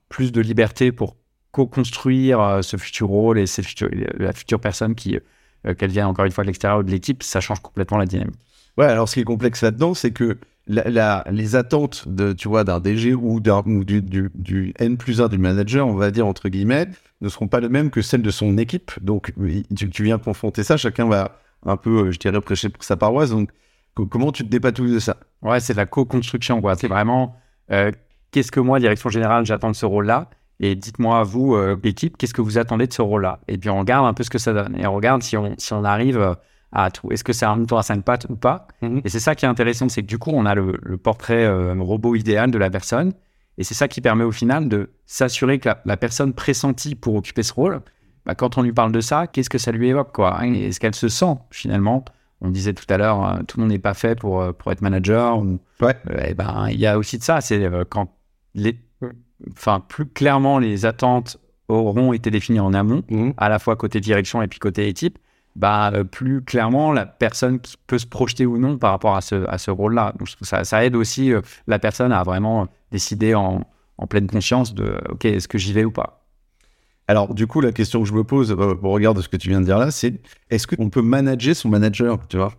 plus 0.09 0.31
de 0.31 0.41
liberté 0.41 0.93
pour 0.93 1.17
co-construire 1.55 2.41
euh, 2.41 2.63
ce 2.63 2.77
futur 2.77 3.07
rôle 3.07 3.39
et 3.39 3.47
futurs- 3.47 3.89
la 4.19 4.33
future 4.33 4.61
personne 4.61 4.95
qui, 4.97 5.19
euh, 5.67 5.75
qu'elle 5.75 5.91
vienne 5.91 6.07
encore 6.07 6.25
une 6.25 6.33
fois 6.33 6.43
de 6.43 6.49
l'extérieur 6.49 6.83
de 6.83 6.91
l'équipe, 6.91 7.23
ça 7.23 7.41
change 7.41 7.61
complètement 7.61 7.97
la 7.97 8.07
dynamique. 8.07 8.35
Ouais, 8.77 8.87
alors 8.87 9.09
ce 9.09 9.15
qui 9.15 9.21
est 9.21 9.25
complexe 9.25 9.63
là-dedans, 9.63 9.95
c'est 9.95 10.11
que 10.11 10.37
la, 10.67 10.83
la- 10.91 11.25
les 11.31 11.55
attentes 11.55 12.09
de, 12.09 12.33
tu 12.33 12.49
vois, 12.49 12.65
d'un 12.65 12.81
DG 12.81 13.15
ou, 13.15 13.39
d'un, 13.39 13.63
ou 13.67 13.85
du, 13.85 14.03
du, 14.03 14.31
du 14.35 14.75
N 14.81 14.97
plus 14.97 15.21
1 15.21 15.29
du 15.29 15.39
manager, 15.39 15.87
on 15.87 15.95
va 15.95 16.11
dire 16.11 16.27
entre 16.27 16.49
guillemets, 16.49 16.89
ne 17.21 17.29
seront 17.29 17.47
pas 17.47 17.61
les 17.61 17.69
mêmes 17.69 17.91
que 17.91 18.03
celles 18.03 18.23
de 18.23 18.31
son 18.31 18.59
équipe. 18.59 18.91
Donc, 19.01 19.33
tu, 19.77 19.89
tu 19.91 20.03
viens 20.03 20.19
confronter 20.19 20.65
ça, 20.65 20.77
chacun 20.77 21.07
va 21.07 21.39
un 21.65 21.77
peu, 21.77 22.07
euh, 22.09 22.11
je 22.11 22.19
dirais, 22.19 22.41
prêcher 22.41 22.69
pour 22.69 22.83
sa 22.83 22.97
paroisse. 22.97 23.31
Donc, 23.31 23.51
co- 23.95 24.07
comment 24.07 24.33
tu 24.33 24.43
te 24.43 24.49
dépatouilles 24.49 24.93
de 24.93 24.99
ça? 24.99 25.19
Ouais, 25.43 25.61
c'est 25.61 25.75
de 25.75 25.79
la 25.79 25.87
co-construction, 25.87 26.61
quoi. 26.61 26.75
C'est 26.75 26.89
vraiment 26.89 27.37
euh, 27.71 27.93
qu'est-ce 28.33 28.51
que 28.51 28.61
moi, 28.61 28.81
direction 28.81 29.09
générale, 29.09 29.47
j'attends 29.47 29.71
de 29.71 29.77
ce 29.77 29.87
rôle-là? 29.87 30.31
Et 30.61 30.75
dites-moi, 30.77 31.23
vous, 31.25 31.55
euh, 31.55 31.77
l'équipe, 31.83 32.17
qu'est-ce 32.17 32.35
que 32.35 32.41
vous 32.43 32.59
attendez 32.59 32.87
de 32.87 32.93
ce 32.93 33.03
rôle-là? 33.03 33.41
Et 33.49 33.59
puis 33.59 33.71
on 33.71 33.79
regarde 33.81 34.07
un 34.07 34.15
peu 34.15 34.23
ce 34.23 34.31
que 34.31 34.39
ça 34.39 34.53
donne. 34.53 34.77
Et 34.79 34.87
on 34.87 34.95
regarde 34.95 35.23
si 35.23 35.37
on, 35.37 35.55
si 35.59 35.73
on 35.73 35.85
arrive 35.85 36.19
euh, 36.19 36.35
à 36.73 36.91
tout. 36.91 37.11
Est-ce 37.11 37.25
que 37.25 37.33
c'est 37.33 37.45
un 37.47 37.57
mouton 37.57 37.77
à 37.77 37.83
cinq 37.83 38.05
pattes 38.05 38.27
ou 38.29 38.37
pas? 38.37 38.69
Mhm. 38.83 39.01
Et 39.05 39.09
c'est 39.09 39.21
ça 39.21 39.35
qui 39.35 39.45
est 39.45 39.49
intéressant, 39.49 39.89
c'est 39.89 40.03
que 40.03 40.07
du 40.07 40.19
coup, 40.19 40.31
on 40.33 40.47
a 40.47 40.55
le, 40.55 40.79
le 40.83 40.97
portrait 40.97 41.45
euh, 41.45 41.75
robot 41.79 42.15
idéal 42.15 42.51
de 42.51 42.59
la 42.59 42.71
personne. 42.71 43.13
Et 43.59 43.65
c'est 43.65 43.75
ça 43.75 43.87
qui 43.89 44.01
permet 44.01 44.25
au 44.25 44.33
final 44.33 44.69
de 44.69 44.91
s'assurer 45.07 45.59
que 45.59 45.69
la, 45.69 45.83
la 45.85 45.97
personne 45.97 46.33
pressentie 46.33 46.95
pour 46.95 47.15
occuper 47.17 47.43
ce 47.43 47.53
rôle, 47.53 47.81
bah, 48.27 48.35
quand 48.35 48.57
on 48.59 48.63
lui 48.63 48.73
parle 48.73 48.91
de 48.93 49.01
ça, 49.01 49.27
qu'est-ce 49.27 49.51
que 49.51 49.59
ça 49.59 49.71
lui 49.73 49.89
évoque 49.89 50.13
quoi? 50.13 50.45
Est-ce 50.45 50.81
qu'elle 50.81 50.95
se 50.95 51.09
sent 51.09 51.37
finalement? 51.51 52.05
On 52.41 52.51
disait 52.51 52.73
tout 52.75 52.87
à 52.93 52.97
l'heure, 52.99 53.25
euh, 53.27 53.43
tout 53.47 53.59
le 53.59 53.63
monde 53.65 53.73
n'est 53.73 53.79
pas 53.79 53.95
fait 53.95 54.19
pour, 54.19 54.53
pour 54.55 54.71
être 54.73 54.83
manager. 54.83 55.39
ou- 55.39 55.59
Ouais. 55.81 55.95
eh 56.27 56.35
ben, 56.35 56.69
il 56.71 56.79
y 56.81 56.87
a 56.87 56.97
aussi 56.99 57.19
de 57.19 57.23
ça. 57.23 57.41
C'est 57.41 57.69
quand 57.91 58.09
les, 58.55 58.77
enfin, 59.53 59.81
plus 59.81 60.07
clairement 60.07 60.59
les 60.59 60.87
attentes 60.87 61.39
auront 61.69 62.13
été 62.13 62.31
définies 62.31 62.61
en 62.61 62.75
amont, 62.75 63.03
à 63.37 63.49
la 63.49 63.59
fois 63.59 63.77
côté 63.77 64.01
direction 64.01 64.43
et 64.43 64.49
puis 64.49 64.59
côté 64.59 64.89
équipe, 64.89 65.19
bah, 65.57 65.93
euh, 65.95 66.05
plus 66.05 66.43
clairement 66.43 66.93
la 66.93 67.07
personne 67.07 67.61
qui 67.61 67.77
peut 67.87 67.99
se 67.99 68.07
projeter 68.07 68.45
ou 68.45 68.59
non 68.59 68.77
par 68.77 68.91
rapport 68.91 69.17
à 69.17 69.21
ce, 69.21 69.49
à 69.49 69.57
ce 69.59 69.71
rôle-là. 69.71 70.13
Donc, 70.19 70.29
ça, 70.43 70.65
ça 70.65 70.85
aide 70.85 70.97
aussi 70.97 71.33
euh, 71.33 71.43
la 71.69 71.79
personne 71.79 72.11
à 72.11 72.25
vraiment 72.25 72.67
décider 72.91 73.35
en, 73.37 73.65
en 73.99 74.07
pleine 74.07 74.27
conscience 74.27 74.75
de 74.75 74.99
OK, 75.09 75.25
est-ce 75.25 75.49
que 75.49 75.59
j'y 75.59 75.73
vais 75.73 75.85
ou 75.85 75.91
pas 75.91 76.25
Alors, 77.07 77.35
du 77.35 77.47
coup, 77.47 77.61
la 77.61 77.73
question 77.73 78.03
que 78.03 78.09
je 78.09 78.15
me 78.15 78.25
pose 78.25 78.51
euh, 78.51 78.75
au 78.83 78.91
regard 78.91 79.15
de 79.15 79.23
ce 79.23 79.29
que 79.29 79.37
tu 79.37 79.49
viens 79.49 79.61
de 79.61 79.67
dire 79.67 79.79
là, 79.79 79.91
c'est 79.91 80.21
est-ce 80.51 80.67
qu'on 80.67 80.91
peut 80.91 81.03
manager 81.03 81.55
son 81.55 81.69
manager, 81.69 82.19
tu 82.29 82.37
vois? 82.37 82.53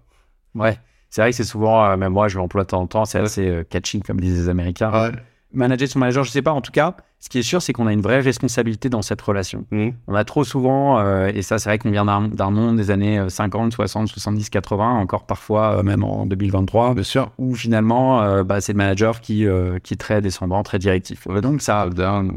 Ouais. 0.53 0.79
C'est 1.09 1.21
vrai 1.21 1.31
que 1.31 1.37
c'est 1.37 1.43
souvent, 1.43 1.85
euh, 1.85 1.97
même 1.97 2.13
moi 2.13 2.27
je 2.27 2.37
l'emploie 2.37 2.63
de 2.63 2.67
temps 2.67 2.81
en 2.81 2.87
temps, 2.87 3.05
c'est 3.05 3.19
assez 3.19 3.47
euh, 3.47 3.63
catching 3.63 4.01
comme 4.01 4.19
disent 4.19 4.37
les 4.37 4.49
Américains. 4.49 4.91
Ouais. 4.91 5.11
Manager 5.55 5.87
son 5.87 5.99
manager, 5.99 6.23
je 6.23 6.31
sais 6.31 6.41
pas. 6.41 6.51
En 6.51 6.61
tout 6.61 6.71
cas, 6.71 6.95
ce 7.19 7.29
qui 7.29 7.39
est 7.39 7.43
sûr, 7.43 7.61
c'est 7.61 7.73
qu'on 7.73 7.87
a 7.87 7.93
une 7.93 8.01
vraie 8.01 8.19
responsabilité 8.19 8.89
dans 8.89 9.01
cette 9.01 9.21
relation. 9.21 9.65
On 10.07 10.13
a 10.13 10.23
trop 10.23 10.43
souvent, 10.43 10.99
euh, 10.99 11.31
et 11.33 11.41
ça 11.41 11.57
c'est 11.57 11.69
vrai 11.69 11.79
qu'on 11.79 11.89
vient 11.91 12.05
d'un 12.05 12.49
monde 12.51 12.77
des 12.77 12.91
années 12.91 13.17
euh, 13.17 13.29
50, 13.29 13.73
60, 13.73 14.07
70, 14.07 14.49
80, 14.49 14.91
encore 14.99 15.25
parfois 15.25 15.79
euh, 15.79 15.83
même 15.83 16.03
en 16.03 16.25
2023, 16.25 16.93
Bien 16.93 17.03
sûr. 17.03 17.31
où 17.37 17.55
finalement 17.55 18.21
euh, 18.21 18.43
bah, 18.43 18.61
c'est 18.61 18.73
le 18.73 18.77
manager 18.77 19.21
qui, 19.21 19.47
qui 19.83 19.93
est 19.93 19.97
très 19.97 20.21
descendant, 20.21 20.61
très 20.63 20.77
directif. 20.77 21.27
Donc 21.27 21.61
ça, 21.61 21.89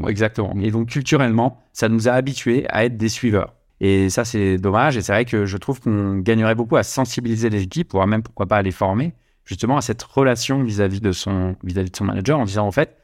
exactement. 0.07 0.55
Et 0.61 0.71
donc 0.71 0.87
culturellement, 0.87 1.61
ça 1.73 1.89
nous 1.89 2.07
a 2.07 2.13
habitués 2.13 2.65
à 2.69 2.85
être 2.85 2.97
des 2.97 3.09
suiveurs. 3.09 3.53
Et 3.81 4.09
ça 4.09 4.25
c'est 4.25 4.57
dommage. 4.57 4.97
Et 4.97 5.01
c'est 5.01 5.11
vrai 5.11 5.25
que 5.25 5.45
je 5.45 5.57
trouve 5.57 5.79
qu'on 5.81 6.17
gagnerait 6.17 6.55
beaucoup 6.55 6.77
à 6.77 6.83
sensibiliser 6.83 7.49
les 7.49 7.63
équipes, 7.63 7.91
voire 7.91 8.07
même 8.07 8.23
pourquoi 8.23 8.45
pas 8.47 8.57
à 8.57 8.61
les 8.61 8.71
former, 8.71 9.13
justement 9.45 9.77
à 9.77 9.81
cette 9.81 10.03
relation 10.03 10.63
vis-à-vis 10.63 11.01
de 11.01 11.11
son 11.11 11.55
vis-à-vis 11.63 11.91
de 11.91 11.95
son 11.95 12.05
manager, 12.05 12.39
en 12.39 12.45
disant 12.45 12.65
en 12.65 12.71
fait, 12.71 12.95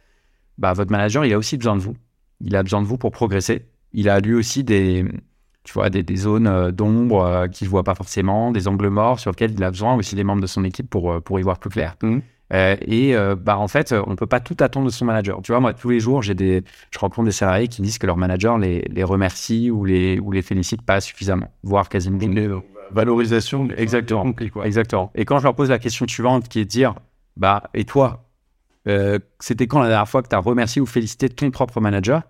bah 0.58 0.74
votre 0.74 0.92
manager 0.92 1.26
il 1.26 1.34
a 1.34 1.38
aussi 1.38 1.58
besoin 1.58 1.76
de 1.76 1.82
vous. 1.82 1.96
Il 2.42 2.56
a 2.56 2.64
besoin 2.64 2.82
de 2.82 2.88
vous 2.88 2.98
pour 2.98 3.12
progresser. 3.12 3.66
Il 3.94 4.10
a 4.10 4.20
lui 4.20 4.34
aussi 4.34 4.64
des 4.64 5.06
tu 5.66 5.74
vois, 5.74 5.90
des, 5.90 6.04
des 6.04 6.16
zones 6.16 6.48
euh, 6.48 6.72
d'ombre 6.72 7.26
euh, 7.26 7.48
qu'il 7.48 7.66
ne 7.66 7.72
voit 7.72 7.84
pas 7.84 7.96
forcément, 7.96 8.52
des 8.52 8.68
angles 8.68 8.90
morts 8.90 9.20
sur 9.20 9.32
lesquels 9.32 9.52
il 9.52 9.64
a 9.64 9.72
besoin 9.72 9.96
aussi 9.96 10.16
des 10.16 10.24
membres 10.24 10.42
de 10.42 10.48
son 10.48 10.64
équipe 10.64 10.90
pour, 10.90 11.12
euh, 11.12 11.20
pour 11.20 11.40
y 11.40 11.42
voir 11.42 11.60
plus 11.60 11.72
clair. 11.72 11.96
Euh, 12.54 12.76
et 12.82 13.16
euh, 13.16 13.36
bah, 13.36 13.58
en 13.58 13.68
fait, 13.68 13.92
on 13.92 14.12
ne 14.12 14.16
peut 14.16 14.28
pas 14.28 14.40
tout 14.40 14.56
attendre 14.60 14.86
de 14.86 14.92
son 14.92 15.06
manager. 15.06 15.42
Tu 15.42 15.52
vois, 15.52 15.60
moi, 15.60 15.74
tous 15.74 15.90
les 15.90 16.00
jours, 16.00 16.22
j'ai 16.22 16.36
des, 16.36 16.64
je 16.92 17.00
rencontre 17.00 17.26
des 17.26 17.32
salariés 17.32 17.68
qui 17.68 17.82
disent 17.82 17.98
que 17.98 18.06
leur 18.06 18.18
manager 18.18 18.60
les, 18.60 18.82
les 18.92 19.04
remercie 19.04 19.72
ou 19.72 19.84
les, 19.84 20.20
ou 20.20 20.32
les 20.32 20.44
félicite 20.44 20.84
pas 20.84 21.02
suffisamment, 21.02 21.52
voire 21.64 21.90
quasiment. 21.90 22.20
Valorisation. 22.92 23.68
Exactement. 23.76 24.32
Exactement. 24.64 25.12
Et 25.16 25.26
quand 25.26 25.40
je 25.40 25.44
leur 25.44 25.56
pose 25.56 25.70
la 25.70 25.80
question 25.80 26.06
suivante, 26.08 26.48
qui 26.48 26.60
est 26.60 26.66
de 26.66 26.70
dire, 26.70 26.94
bah, 27.36 27.64
et 27.74 27.86
toi, 27.86 28.25
euh, 28.88 29.20
c'était 29.40 29.68
quand 29.68 29.80
la 29.82 29.88
dernière 29.90 30.08
fois 30.08 30.22
que 30.22 30.28
tu 30.30 30.36
as 30.36 30.40
remercié 30.40 30.82
ou 30.82 30.86
félicité 30.86 31.30
ton 31.30 31.52
propre 31.52 31.82
manager? 31.82 32.22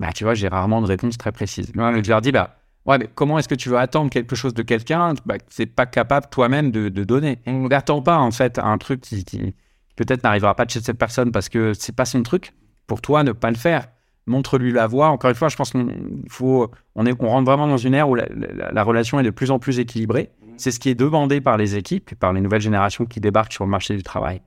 Bah, 0.00 0.12
tu 0.14 0.24
vois, 0.24 0.34
j'ai 0.34 0.48
rarement 0.48 0.82
de 0.82 0.86
réponse 0.86 1.16
très 1.16 1.32
précise. 1.32 1.72
Je 1.74 2.10
leur 2.10 2.20
dis, 2.20 2.32
bah, 2.32 2.56
ouais, 2.84 2.98
mais 2.98 3.08
comment 3.14 3.38
est-ce 3.38 3.48
que 3.48 3.54
tu 3.54 3.68
veux 3.68 3.78
attendre 3.78 4.10
quelque 4.10 4.36
chose 4.36 4.52
de 4.54 4.62
quelqu'un 4.62 5.14
bah, 5.24 5.38
que 5.38 5.44
c'est 5.48 5.66
pas 5.66 5.86
capable 5.86 6.26
toi-même 6.30 6.70
de, 6.70 6.88
donner? 7.04 7.38
N'attends 7.46 8.02
pas, 8.02 8.18
en 8.18 8.30
fait, 8.30 8.58
un 8.58 8.76
truc 8.78 9.00
qui, 9.00 9.54
peut-être 9.96 10.22
n'arrivera 10.22 10.54
pas 10.54 10.64
de 10.66 10.70
chez 10.70 10.80
cette 10.80 10.98
personne 10.98 11.32
parce 11.32 11.48
que 11.48 11.72
c'est 11.72 11.94
pas 11.96 12.04
son 12.04 12.22
truc. 12.22 12.52
Pour 12.86 13.00
toi, 13.00 13.22
ne 13.24 13.32
pas 13.32 13.50
le 13.50 13.56
faire. 13.56 13.88
Montre-lui 14.26 14.72
la 14.72 14.86
voie. 14.86 15.08
Encore 15.08 15.30
une 15.30 15.36
fois, 15.36 15.48
je 15.48 15.56
pense 15.56 15.70
qu'on 15.70 15.88
faut, 16.28 16.70
on, 16.94 17.06
est, 17.06 17.14
on 17.20 17.28
rentre 17.28 17.46
vraiment 17.46 17.68
dans 17.68 17.76
une 17.76 17.94
ère 17.94 18.08
où 18.08 18.14
la, 18.16 18.26
la- 18.34 18.72
la 18.72 18.82
relation 18.82 19.18
est 19.20 19.22
de 19.22 19.30
plus 19.30 19.50
en 19.50 19.58
plus 19.58 19.78
équilibrée. 19.78 20.30
C'est 20.56 20.70
ce 20.72 20.80
qui 20.80 20.88
est 20.88 20.94
demandé 20.94 21.40
par 21.40 21.56
les 21.56 21.76
équipes, 21.76 22.14
par 22.16 22.32
les 22.32 22.40
nouvelles 22.40 22.60
générations 22.60 23.04
qui 23.06 23.20
débarquent 23.20 23.52
sur 23.52 23.64
le 23.64 23.70
marché 23.70 23.94
du 23.96 24.02
travail. 24.02 24.40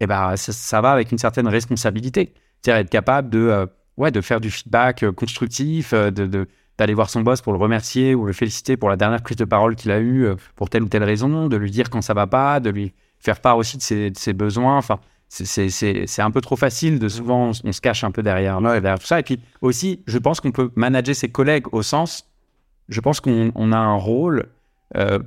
Et 0.00 0.06
ben, 0.06 0.36
ça, 0.36 0.80
va 0.80 0.92
avec 0.92 1.12
une 1.12 1.18
certaine 1.18 1.48
responsabilité. 1.48 2.34
C'est-à-dire 2.60 2.80
être 2.80 2.90
capable 2.90 3.30
de, 3.30 3.38
euh, 3.38 3.66
ouais, 3.96 4.10
de 4.10 4.20
faire 4.20 4.40
du 4.40 4.50
feedback 4.50 5.02
euh, 5.02 5.12
constructif, 5.12 5.92
euh, 5.92 6.10
de, 6.10 6.48
d'aller 6.78 6.94
voir 6.94 7.10
son 7.10 7.20
boss 7.20 7.40
pour 7.40 7.52
le 7.52 7.58
remercier 7.58 8.14
ou 8.14 8.26
le 8.26 8.32
féliciter 8.32 8.76
pour 8.76 8.88
la 8.88 8.96
dernière 8.96 9.22
prise 9.22 9.36
de 9.36 9.44
parole 9.44 9.76
qu'il 9.76 9.90
a 9.90 10.00
eue 10.00 10.28
pour 10.56 10.70
telle 10.70 10.82
ou 10.82 10.88
telle 10.88 11.04
raison, 11.04 11.46
de 11.46 11.56
lui 11.56 11.70
dire 11.70 11.88
quand 11.90 12.02
ça 12.02 12.14
va 12.14 12.26
pas, 12.26 12.58
de 12.58 12.70
lui 12.70 12.92
faire 13.20 13.40
part 13.40 13.56
aussi 13.56 13.76
de 13.76 14.12
ses, 14.14 14.32
besoins. 14.32 14.76
Enfin, 14.76 14.98
c'est- 15.28 16.20
un 16.20 16.30
peu 16.32 16.40
trop 16.40 16.56
facile 16.56 16.98
de 16.98 17.08
souvent 17.08 17.52
on, 17.64 17.72
se 17.72 17.80
cache 17.80 18.02
un 18.02 18.10
peu 18.10 18.22
derrière, 18.24 18.60
derrière 18.60 18.98
tout 18.98 19.06
ça. 19.06 19.20
Et 19.20 19.22
puis 19.22 19.40
aussi, 19.60 20.02
je 20.06 20.18
pense 20.18 20.40
qu'on 20.40 20.50
peut 20.50 20.70
manager 20.74 21.14
ses 21.14 21.28
collègues 21.28 21.66
au 21.72 21.82
sens, 21.82 22.28
je 22.88 23.00
pense 23.00 23.20
qu'on 23.20 23.52
on 23.54 23.72
a 23.72 23.78
un 23.78 23.94
rôle 23.94 24.48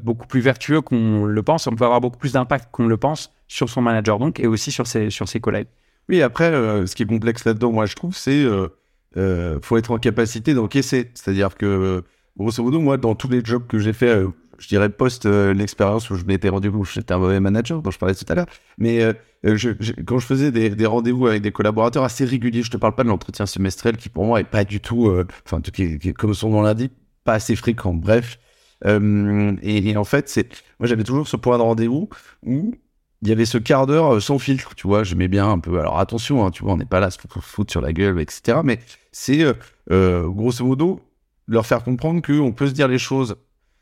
beaucoup 0.04 0.28
plus 0.28 0.42
vertueux 0.42 0.82
qu'on 0.82 1.24
le 1.24 1.44
pense. 1.44 1.66
On 1.68 1.76
peut 1.76 1.86
avoir 1.86 2.02
beaucoup 2.02 2.18
plus 2.18 2.34
d'impact 2.34 2.68
qu'on 2.72 2.88
le 2.88 2.98
pense 2.98 3.32
sur 3.48 3.70
son 3.70 3.82
manager 3.82 4.20
donc 4.20 4.40
et 4.40 4.48
aussi 4.48 4.72
sur 4.72 4.88
ses, 4.88 5.10
sur 5.10 5.28
ses 5.28 5.40
collègues. 5.40 5.68
Oui, 6.10 6.22
après, 6.22 6.52
euh, 6.52 6.86
ce 6.86 6.96
qui 6.96 7.04
est 7.04 7.06
complexe 7.06 7.44
là-dedans, 7.44 7.72
moi, 7.72 7.86
je 7.86 7.94
trouve, 7.94 8.16
c'est 8.16 8.44
euh, 8.44 8.70
euh, 9.18 9.60
faut 9.62 9.76
être 9.76 9.92
en 9.92 9.98
capacité 9.98 10.54
d'encaisser. 10.54 11.12
C'est-à-dire 11.16 11.56
que, 11.58 11.66
euh, 11.66 12.02
grosso 12.38 12.64
modo, 12.64 12.80
moi, 12.80 12.96
dans 12.96 13.14
tous 13.14 13.28
les 13.28 13.44
jobs 13.44 13.68
que 13.68 13.78
j'ai 13.78 13.92
fait, 13.92 14.24
je 14.58 14.68
dirais 14.70 14.90
post 14.90 15.26
l'expérience 15.26 16.10
où 16.10 16.16
je 16.16 16.24
m'étais 16.24 16.48
rendu 16.48 16.72
compte 16.72 16.84
que 16.86 16.92
j'étais 16.92 17.14
un 17.14 17.18
mauvais 17.18 17.42
manager, 17.42 17.82
dont 17.82 17.92
je 17.92 18.00
parlais 18.00 18.16
tout 18.16 18.26
à 18.30 18.36
l'heure, 18.36 18.46
mais 18.78 19.02
quand 19.44 20.18
je 20.20 20.26
faisais 20.26 20.52
des, 20.52 20.70
des 20.70 20.86
rendez-vous 20.86 21.28
avec 21.28 21.42
des 21.42 21.52
collaborateurs 21.52 22.04
assez 22.04 22.26
réguliers, 22.26 22.64
je 22.64 22.72
te 22.72 22.78
parle 22.78 22.96
pas 22.96 23.04
de 23.04 23.10
l'entretien 23.10 23.46
semestriel 23.46 23.98
qui, 23.98 24.10
pour 24.10 24.26
moi, 24.26 24.40
est 24.40 24.46
pas 24.46 24.64
du 24.64 24.80
tout, 24.80 25.14
enfin, 25.46 25.62
qui 25.62 26.00
qui 26.00 26.14
comme 26.14 26.34
son 26.34 26.50
nom 26.50 26.62
l'indique, 26.62 26.94
pas 27.24 27.34
assez 27.34 27.56
fréquent. 27.56 27.94
Bref. 27.94 28.40
Et, 28.86 29.90
et 29.90 29.98
en 29.98 30.04
fait, 30.06 30.30
c'est, 30.30 30.48
moi, 30.80 30.88
j'avais 30.88 31.04
toujours 31.04 31.28
ce 31.28 31.36
point 31.36 31.58
de 31.58 31.64
rendez-vous 31.64 32.10
où 32.44 32.74
il 33.22 33.30
y 33.30 33.32
avait 33.32 33.46
ce 33.46 33.58
quart 33.58 33.88
d'heure 33.88 34.16
euh, 34.16 34.20
sans 34.20 34.40
filtre, 34.40 34.76
tu 34.76 34.88
vois, 34.88 35.04
j'aimais 35.04 35.28
bien 35.28 35.50
un 35.50 35.60
peu. 35.60 35.80
Alors 35.80 36.00
attention, 36.00 36.46
hein, 36.46 36.52
tu 36.52 36.64
vois, 36.64 36.74
on 36.74 36.78
n'est 36.78 36.86
pas 36.86 37.00
là 37.00 37.10
pour 37.30 37.44
se 37.44 37.50
foutre 37.50 37.72
sur 37.72 37.82
la 37.82 37.94
gueule, 37.94 38.20
etc. 38.20 38.60
Mais 38.64 38.80
c'est 39.12 39.44
euh, 39.44 39.54
euh, 39.92 40.28
grosso 40.28 40.64
modo 40.66 41.02
leur 41.48 41.66
faire 41.66 41.84
comprendre 41.84 42.22
qu'on 42.22 42.52
peut 42.52 42.68
se 42.68 42.74
dire 42.74 42.88
les 42.88 43.00
choses 43.00 43.38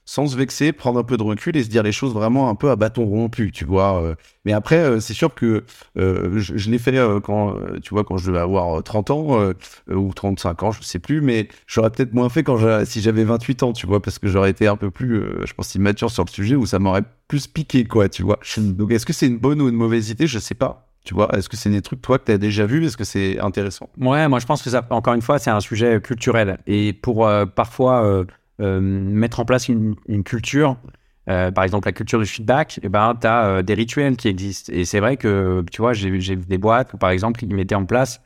sans 0.06 0.28
se 0.28 0.38
vexer, 0.38 0.72
prendre 0.72 0.99
un 0.99 1.03
peu 1.03 1.18
de 1.18 1.24
recul 1.24 1.58
et 1.58 1.64
se 1.64 1.70
dire 1.70 1.82
les 1.84 1.91
choses 1.91 2.14
vraiment 2.14 2.49
un 2.49 2.56
peu 2.56 2.70
à 2.70 2.76
bâton 2.76 3.06
rompu, 3.06 3.51
tu 3.51 3.66
vois. 3.66 4.01
euh. 4.03 4.16
Mais 4.45 4.53
après, 4.53 4.78
euh, 4.78 4.99
c'est 4.99 5.16
sûr 5.16 5.34
que 5.34 5.64
euh, 5.97 6.39
je, 6.39 6.56
je 6.58 6.70
l'ai 6.70 6.78
fait 6.78 6.95
quand, 7.24 7.56
tu 7.82 7.89
vois, 7.93 8.03
quand 8.03 8.18
je 8.18 8.28
devais 8.28 8.39
avoir 8.39 8.78
euh, 8.78 8.82
30 8.82 9.10
ans 9.12 9.41
euh, 9.41 9.53
ou 9.91 10.14
35 10.14 10.64
ans, 10.64 10.72
je 10.72 10.84
sais 10.84 10.99
plus, 10.99 11.22
mais 11.22 11.47
j'aurais 11.66 11.89
peut-être 11.89 12.14
moins 12.14 12.30
fait 12.30 12.43
quand 12.43 12.58
si 12.86 13.01
j'avais 13.01 13.24
28 13.24 13.64
ans, 13.64 13.74
tu 13.74 13.88
vois, 13.88 14.01
parce 14.01 14.20
que 14.20 14.28
j'aurais 14.28 14.51
été 14.51 14.68
un 14.68 14.78
peu 14.78 14.91
plus, 14.91 15.16
euh, 15.18 15.45
je 15.45 15.53
pense, 15.53 15.74
immature 15.76 16.12
sur 16.12 16.24
le 16.24 16.30
sujet 16.30 16.56
où 16.56 16.66
ça 16.68 16.78
m'aurait 16.78 17.03
plus 17.28 17.47
piqué, 17.47 17.86
quoi, 17.86 18.08
tu 18.08 18.22
vois. 18.22 18.39
Donc, 18.58 18.91
est-ce 18.91 19.06
que 19.08 19.14
c'est 19.14 19.28
une 19.28 19.39
bonne 19.39 19.60
ou 19.62 19.70
une 19.70 19.76
mauvaise 19.76 20.12
idée? 20.12 20.28
Je 20.28 20.38
sais 20.38 20.53
pas. 20.56 20.88
Tu 21.03 21.14
vois, 21.14 21.30
est-ce 21.38 21.49
que 21.49 21.58
c'est 21.58 21.70
des 21.70 21.82
trucs, 21.82 22.01
toi, 22.01 22.18
que 22.20 22.26
tu 22.26 22.32
as 22.32 22.38
déjà 22.39 22.66
vu 22.66 22.84
Est-ce 22.86 22.97
que 22.97 23.03
c'est 23.03 23.39
intéressant? 23.39 23.89
Ouais, 23.99 24.28
moi 24.28 24.39
je 24.39 24.45
pense 24.47 24.64
que 24.64 24.72
ça, 24.72 24.86
encore 24.89 25.14
une 25.14 25.22
fois, 25.22 25.38
c'est 25.38 25.51
un 25.51 25.60
sujet 25.60 26.01
culturel. 26.01 26.58
Et 26.66 26.93
pour 26.93 27.30
parfois 27.56 28.26
mettre 28.60 29.39
en 29.39 29.45
place 29.45 29.68
une, 29.70 29.95
une 30.08 30.24
culture. 30.24 30.78
Euh, 31.28 31.49
par 31.51 31.64
exemple, 31.64 31.88
la 31.88 31.91
culture 31.91 32.20
du 32.20 32.26
feedback, 32.28 32.80
eh 32.84 32.89
ben, 32.89 33.16
tu 33.20 33.26
as 33.28 33.64
des 33.64 33.74
rituels 33.74 34.16
qui 34.16 34.28
existent. 34.28 34.72
Et 34.74 34.86
c'est 34.86 34.99
vrai 34.99 35.18
que, 35.18 35.64
tu 35.72 35.82
vois, 35.82 35.93
j'ai 35.93 36.10
vu 36.10 36.38
des 36.47 36.58
boîtes 36.58 36.93
où, 36.93 36.97
par 36.97 37.10
exemple, 37.10 37.43
ils 37.43 37.53
mettaient 37.56 37.76
en 37.76 37.86
place 37.86 38.22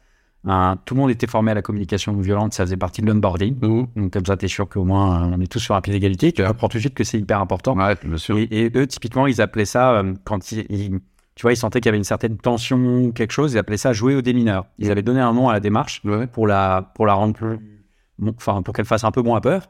un- 0.45 0.77
tout 0.85 0.95
le 0.95 1.01
monde 1.01 1.09
était 1.11 1.27
formé 1.27 1.51
à 1.51 1.53
la 1.53 1.61
communication 1.61 2.13
non 2.13 2.21
violente, 2.21 2.53
ça 2.53 2.63
faisait 2.65 2.77
partie 2.77 3.01
de 3.01 3.07
l'onboarding. 3.07 3.57
Donc, 3.59 4.11
comme 4.11 4.25
ça, 4.25 4.37
tu 4.37 4.45
es 4.45 4.47
sûr 4.47 4.67
qu'au 4.69 4.85
moins, 4.85 5.23
euh, 5.31 5.35
on 5.35 5.41
est 5.41 5.47
tous 5.51 5.59
sur 5.59 5.75
un 5.75 5.81
pied 5.81 5.91
d'égalité. 5.93 6.31
Tu 6.31 6.43
apprends 6.43 6.69
tout 6.69 6.77
de 6.77 6.81
suite 6.81 6.93
que 6.93 7.03
c'est 7.03 7.19
hyper 7.19 7.39
important. 7.41 7.75
Ouais, 7.77 7.95
bien 8.03 8.17
sûr. 8.17 8.37
Et, 8.37 8.47
et 8.51 8.71
eux, 8.75 8.87
typiquement, 8.87 9.27
ils 9.27 9.41
appelaient 9.41 9.65
ça, 9.65 9.93
euh, 9.99 10.13
quand 10.23 10.51
ils, 10.53 10.65
ils- 10.69 10.99
tu 11.35 11.41
vois, 11.43 11.51
ils 11.53 11.57
sentaient 11.57 11.79
qu'il 11.81 11.87
y 11.87 11.91
avait 11.91 11.97
une 11.97 12.03
certaine 12.05 12.37
tension 12.37 12.77
ou 12.77 13.11
quelque 13.13 13.31
chose, 13.31 13.53
ils 13.53 13.57
appelaient 13.57 13.77
ça 13.77 13.91
jouer 13.93 14.15
au 14.15 14.21
démineur. 14.21 14.65
Ils 14.77 14.91
avaient 14.91 15.01
donné 15.01 15.19
un 15.21 15.33
nom 15.33 15.47
à 15.49 15.53
la 15.53 15.59
démarche 15.61 16.01
Ouais. 16.05 16.27
pour 16.27 16.47
la, 16.47 16.91
pour 16.95 17.05
la 17.05 17.13
rendre 17.13 17.33
plus, 17.33 17.57
enfin, 18.37 18.61
pour 18.61 18.73
qu'elle 18.73 18.85
fasse 18.85 19.03
un 19.05 19.11
peu 19.11 19.21
moins 19.21 19.39
peur. 19.41 19.69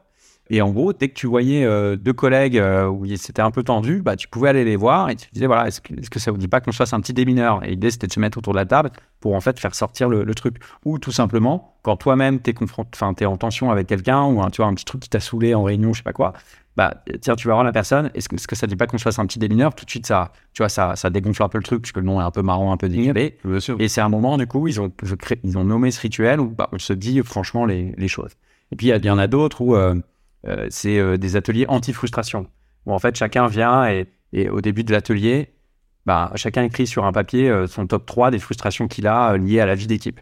Et 0.50 0.60
en 0.62 0.70
gros, 0.70 0.92
dès 0.92 1.08
que 1.08 1.14
tu 1.14 1.26
voyais 1.26 1.64
euh, 1.64 1.96
deux 1.96 2.12
collègues 2.12 2.58
euh, 2.58 2.88
où 2.88 3.06
c'était 3.16 3.40
un 3.40 3.50
peu 3.52 3.62
tendu, 3.62 4.02
bah, 4.02 4.16
tu 4.16 4.28
pouvais 4.28 4.48
aller 4.48 4.64
les 4.64 4.76
voir 4.76 5.08
et 5.08 5.16
tu 5.16 5.28
disais, 5.32 5.46
voilà, 5.46 5.68
est-ce 5.68 5.80
que, 5.80 5.94
est-ce 5.94 6.10
que 6.10 6.18
ça 6.18 6.32
vous 6.32 6.38
dit 6.38 6.48
pas 6.48 6.60
qu'on 6.60 6.72
se 6.72 6.76
fasse 6.76 6.92
un 6.92 7.00
petit 7.00 7.12
démineur? 7.14 7.64
Et 7.64 7.70
l'idée, 7.70 7.90
c'était 7.90 8.08
de 8.08 8.12
se 8.12 8.20
mettre 8.20 8.36
autour 8.38 8.52
de 8.52 8.58
la 8.58 8.66
table 8.66 8.90
pour 9.20 9.34
en 9.34 9.40
fait 9.40 9.58
faire 9.60 9.74
sortir 9.74 10.08
le, 10.08 10.24
le 10.24 10.34
truc. 10.34 10.56
Ou 10.84 10.98
tout 10.98 11.12
simplement, 11.12 11.76
quand 11.82 11.96
toi-même, 11.96 12.40
t'es 12.40 12.52
t'es 13.16 13.24
en 13.26 13.36
tension 13.36 13.70
avec 13.70 13.86
quelqu'un 13.86 14.24
ou 14.24 14.40
tu 14.50 14.56
vois, 14.60 14.66
un 14.66 14.74
petit 14.74 14.84
truc 14.84 15.02
qui 15.02 15.08
t'a 15.08 15.20
saoulé 15.20 15.54
en 15.54 15.62
réunion, 15.62 15.92
je 15.92 15.98
sais 15.98 16.02
pas 16.02 16.12
quoi, 16.12 16.32
bah, 16.76 16.94
tiens, 17.20 17.36
tu 17.36 17.46
vas 17.48 17.54
voir 17.54 17.64
la 17.64 17.72
personne, 17.72 18.10
est-ce 18.14 18.28
que, 18.28 18.36
est-ce 18.36 18.48
que 18.48 18.56
ça 18.56 18.66
dit 18.66 18.76
pas 18.76 18.86
qu'on 18.86 18.98
se 18.98 19.02
fasse 19.02 19.18
un 19.18 19.26
petit 19.26 19.38
démineur? 19.38 19.74
Tout 19.74 19.84
de 19.84 19.90
suite, 19.90 20.06
ça, 20.06 20.32
tu 20.52 20.62
vois, 20.62 20.68
ça, 20.68 20.96
ça 20.96 21.10
dégonfle 21.10 21.42
un 21.42 21.48
peu 21.48 21.58
le 21.58 21.64
truc, 21.64 21.82
puisque 21.82 21.96
le 21.98 22.04
nom 22.04 22.20
est 22.20 22.24
un 22.24 22.30
peu 22.30 22.42
marrant, 22.42 22.72
un 22.72 22.76
peu 22.76 22.88
décalé. 22.88 23.38
Bien 23.44 23.60
sûr. 23.60 23.76
Et 23.80 23.88
c'est 23.88 24.00
un 24.00 24.08
moment, 24.08 24.38
du 24.38 24.46
coup, 24.46 24.66
ils 24.66 24.80
ont, 24.80 24.90
je 25.02 25.14
crée- 25.14 25.40
ils 25.44 25.58
ont 25.58 25.64
nommé 25.64 25.90
ce 25.90 26.00
rituel 26.00 26.40
où 26.40 26.48
bah, 26.48 26.68
on 26.72 26.78
se 26.78 26.92
dit 26.92 27.20
franchement 27.22 27.66
les, 27.66 27.94
les 27.98 28.08
choses. 28.08 28.32
Et 28.72 28.76
puis, 28.76 28.88
il 28.88 29.04
y 29.04 29.06
y, 29.06 29.10
en 29.10 29.18
a 29.18 29.26
d'autres 29.26 29.60
où 29.62 29.74
euh, 29.74 29.94
euh, 30.46 30.66
c'est 30.70 30.98
euh, 30.98 31.16
des 31.16 31.36
ateliers 31.36 31.66
anti-frustration, 31.68 32.46
où 32.86 32.92
en 32.92 32.98
fait, 32.98 33.16
chacun 33.16 33.46
vient 33.46 33.88
et, 33.88 34.06
et 34.32 34.48
au 34.48 34.60
début 34.60 34.84
de 34.84 34.92
l'atelier, 34.92 35.50
bah, 36.06 36.32
chacun 36.36 36.62
écrit 36.64 36.86
sur 36.86 37.04
un 37.04 37.12
papier 37.12 37.48
euh, 37.50 37.66
son 37.66 37.86
top 37.86 38.06
3 38.06 38.30
des 38.30 38.38
frustrations 38.38 38.88
qu'il 38.88 39.06
a 39.06 39.36
liées 39.36 39.60
à 39.60 39.66
la 39.66 39.74
vie 39.74 39.86
d'équipe. 39.86 40.20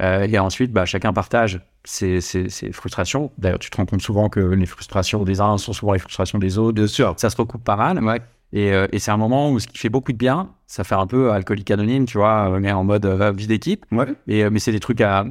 Et 0.00 0.38
ensuite, 0.40 0.72
bah, 0.72 0.86
chacun 0.86 1.12
partage 1.12 1.60
ses, 1.84 2.20
ses- 2.20 2.48
ses 2.48 2.72
frustrations. 2.72 3.30
D'ailleurs, 3.38 3.60
tu 3.60 3.70
te 3.70 3.76
rends 3.76 3.86
compte 3.86 4.02
souvent 4.02 4.28
que 4.28 4.40
les 4.40 4.66
frustrations 4.66 5.22
des 5.22 5.40
uns 5.40 5.56
sont 5.56 5.72
souvent 5.72 5.92
les 5.92 6.00
frustrations 6.00 6.40
des 6.40 6.58
autres. 6.58 6.74
Bien 6.74 6.88
sûr. 6.88 7.14
Ça 7.16 7.30
se 7.30 7.36
recoupe 7.36 7.62
pas 7.62 7.76
mal. 7.76 8.02
Ouais. 8.02 8.20
Et, 8.52 8.72
et 8.90 8.98
c'est 8.98 9.12
un 9.12 9.16
moment 9.16 9.52
où 9.52 9.60
ce 9.60 9.68
qui 9.68 9.78
fait 9.78 9.90
beaucoup 9.90 10.10
de 10.10 10.16
bien, 10.16 10.50
ça 10.66 10.82
fait 10.82 10.96
un 10.96 11.06
peu 11.06 11.30
alcoolique 11.30 11.70
anonyme, 11.70 12.06
tu 12.06 12.18
vois, 12.18 12.58
mais 12.58 12.72
en 12.72 12.82
mode 12.82 13.06
euh, 13.06 13.30
vie 13.30 13.46
d'équipe. 13.46 13.86
Ouais. 13.92 14.06
Et, 14.26 14.50
mais 14.50 14.58
c'est 14.58 14.72
des 14.72 14.80
trucs 14.80 15.00
à, 15.00 15.26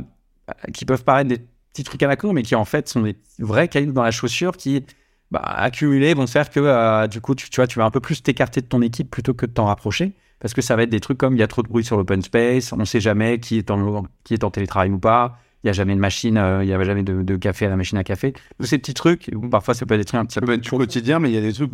à- 0.48 0.72
qui 0.72 0.86
peuvent 0.86 1.04
paraître 1.04 1.28
des 1.28 1.40
petits 1.74 1.84
trucs 1.84 2.04
à 2.04 2.08
la 2.08 2.16
con, 2.16 2.34
mais 2.34 2.44
qui 2.44 2.56
en 2.56 2.66
fait 2.66 2.88
sont 2.88 3.02
des 3.02 3.18
vrais 3.40 3.68
cailloux 3.68 3.92
dans 3.92 4.04
la 4.04 4.12
chaussure 4.12 4.56
qui, 4.56 4.86
bah, 5.32 5.42
accumulés, 5.44 6.14
vont 6.14 6.28
faire 6.28 6.50
que 6.50 6.60
euh, 6.60 7.08
du 7.08 7.20
coup, 7.20 7.36
tu, 7.36 7.50
tu 7.50 7.56
vois, 7.58 7.68
tu 7.68 7.80
vas 7.80 7.86
un 7.86 7.92
peu 7.92 8.00
plus 8.00 8.24
t'écarter 8.24 8.62
de 8.62 8.68
ton 8.68 8.82
équipe 8.82 9.10
plutôt 9.10 9.34
que 9.34 9.46
de 9.46 9.52
t'en 9.52 9.66
rapprocher. 9.66 10.14
Parce 10.40 10.54
que 10.54 10.62
ça 10.62 10.76
va 10.76 10.84
être 10.84 10.90
des 10.90 11.00
trucs 11.00 11.18
comme 11.18 11.36
il 11.36 11.40
y 11.40 11.44
a 11.44 11.48
trop 11.48 11.64
de 11.64 11.70
bruit 11.70 11.86
sur 11.86 11.98
l'open 11.98 12.22
space, 12.22 12.74
on 12.74 12.78
ne 12.78 12.86
sait 12.86 13.00
jamais 13.00 13.40
qui 13.40 13.58
est 13.58 13.72
en, 13.72 14.04
qui 14.24 14.34
est 14.34 14.44
en 14.44 14.52
télétravail 14.52 14.92
ou 14.92 15.00
pas, 15.00 15.38
il 15.64 15.68
n'y 15.68 15.70
a 15.70 15.74
jamais 15.74 15.96
de 15.96 16.00
machine, 16.00 16.38
euh, 16.38 16.64
il 16.64 16.68
n'y 16.68 16.74
a 16.74 16.84
jamais 16.84 17.04
de, 17.04 17.22
de 17.22 17.36
café 17.38 17.66
à 17.66 17.70
la 17.70 17.78
machine 17.78 17.98
à 17.98 18.04
café. 18.04 18.34
Tous 18.60 18.66
ces 18.66 18.78
petits 18.78 18.94
trucs, 18.94 19.32
où 19.34 19.48
parfois 19.48 19.74
ça 19.74 19.86
peut 19.86 19.94
être 19.94 20.02
des 20.02 20.06
trucs 20.06 20.20
un 20.20 20.26
petit 20.26 20.34
Ça 20.34 20.42
peu 20.42 20.48
peut 20.48 20.54
être 20.54 20.70
quotidien, 20.70 21.20
mais 21.20 21.30
il 21.30 21.36
y 21.36 21.38
a 21.38 21.42
des 21.42 21.54
trucs. 21.54 21.72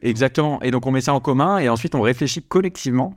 Exactement. 0.00 0.62
Et 0.62 0.70
donc, 0.70 0.86
on 0.86 0.90
met 0.90 1.02
ça 1.02 1.12
en 1.12 1.20
commun 1.20 1.58
et 1.58 1.68
ensuite, 1.68 1.94
on 1.94 2.00
réfléchit 2.00 2.42
collectivement 2.42 3.14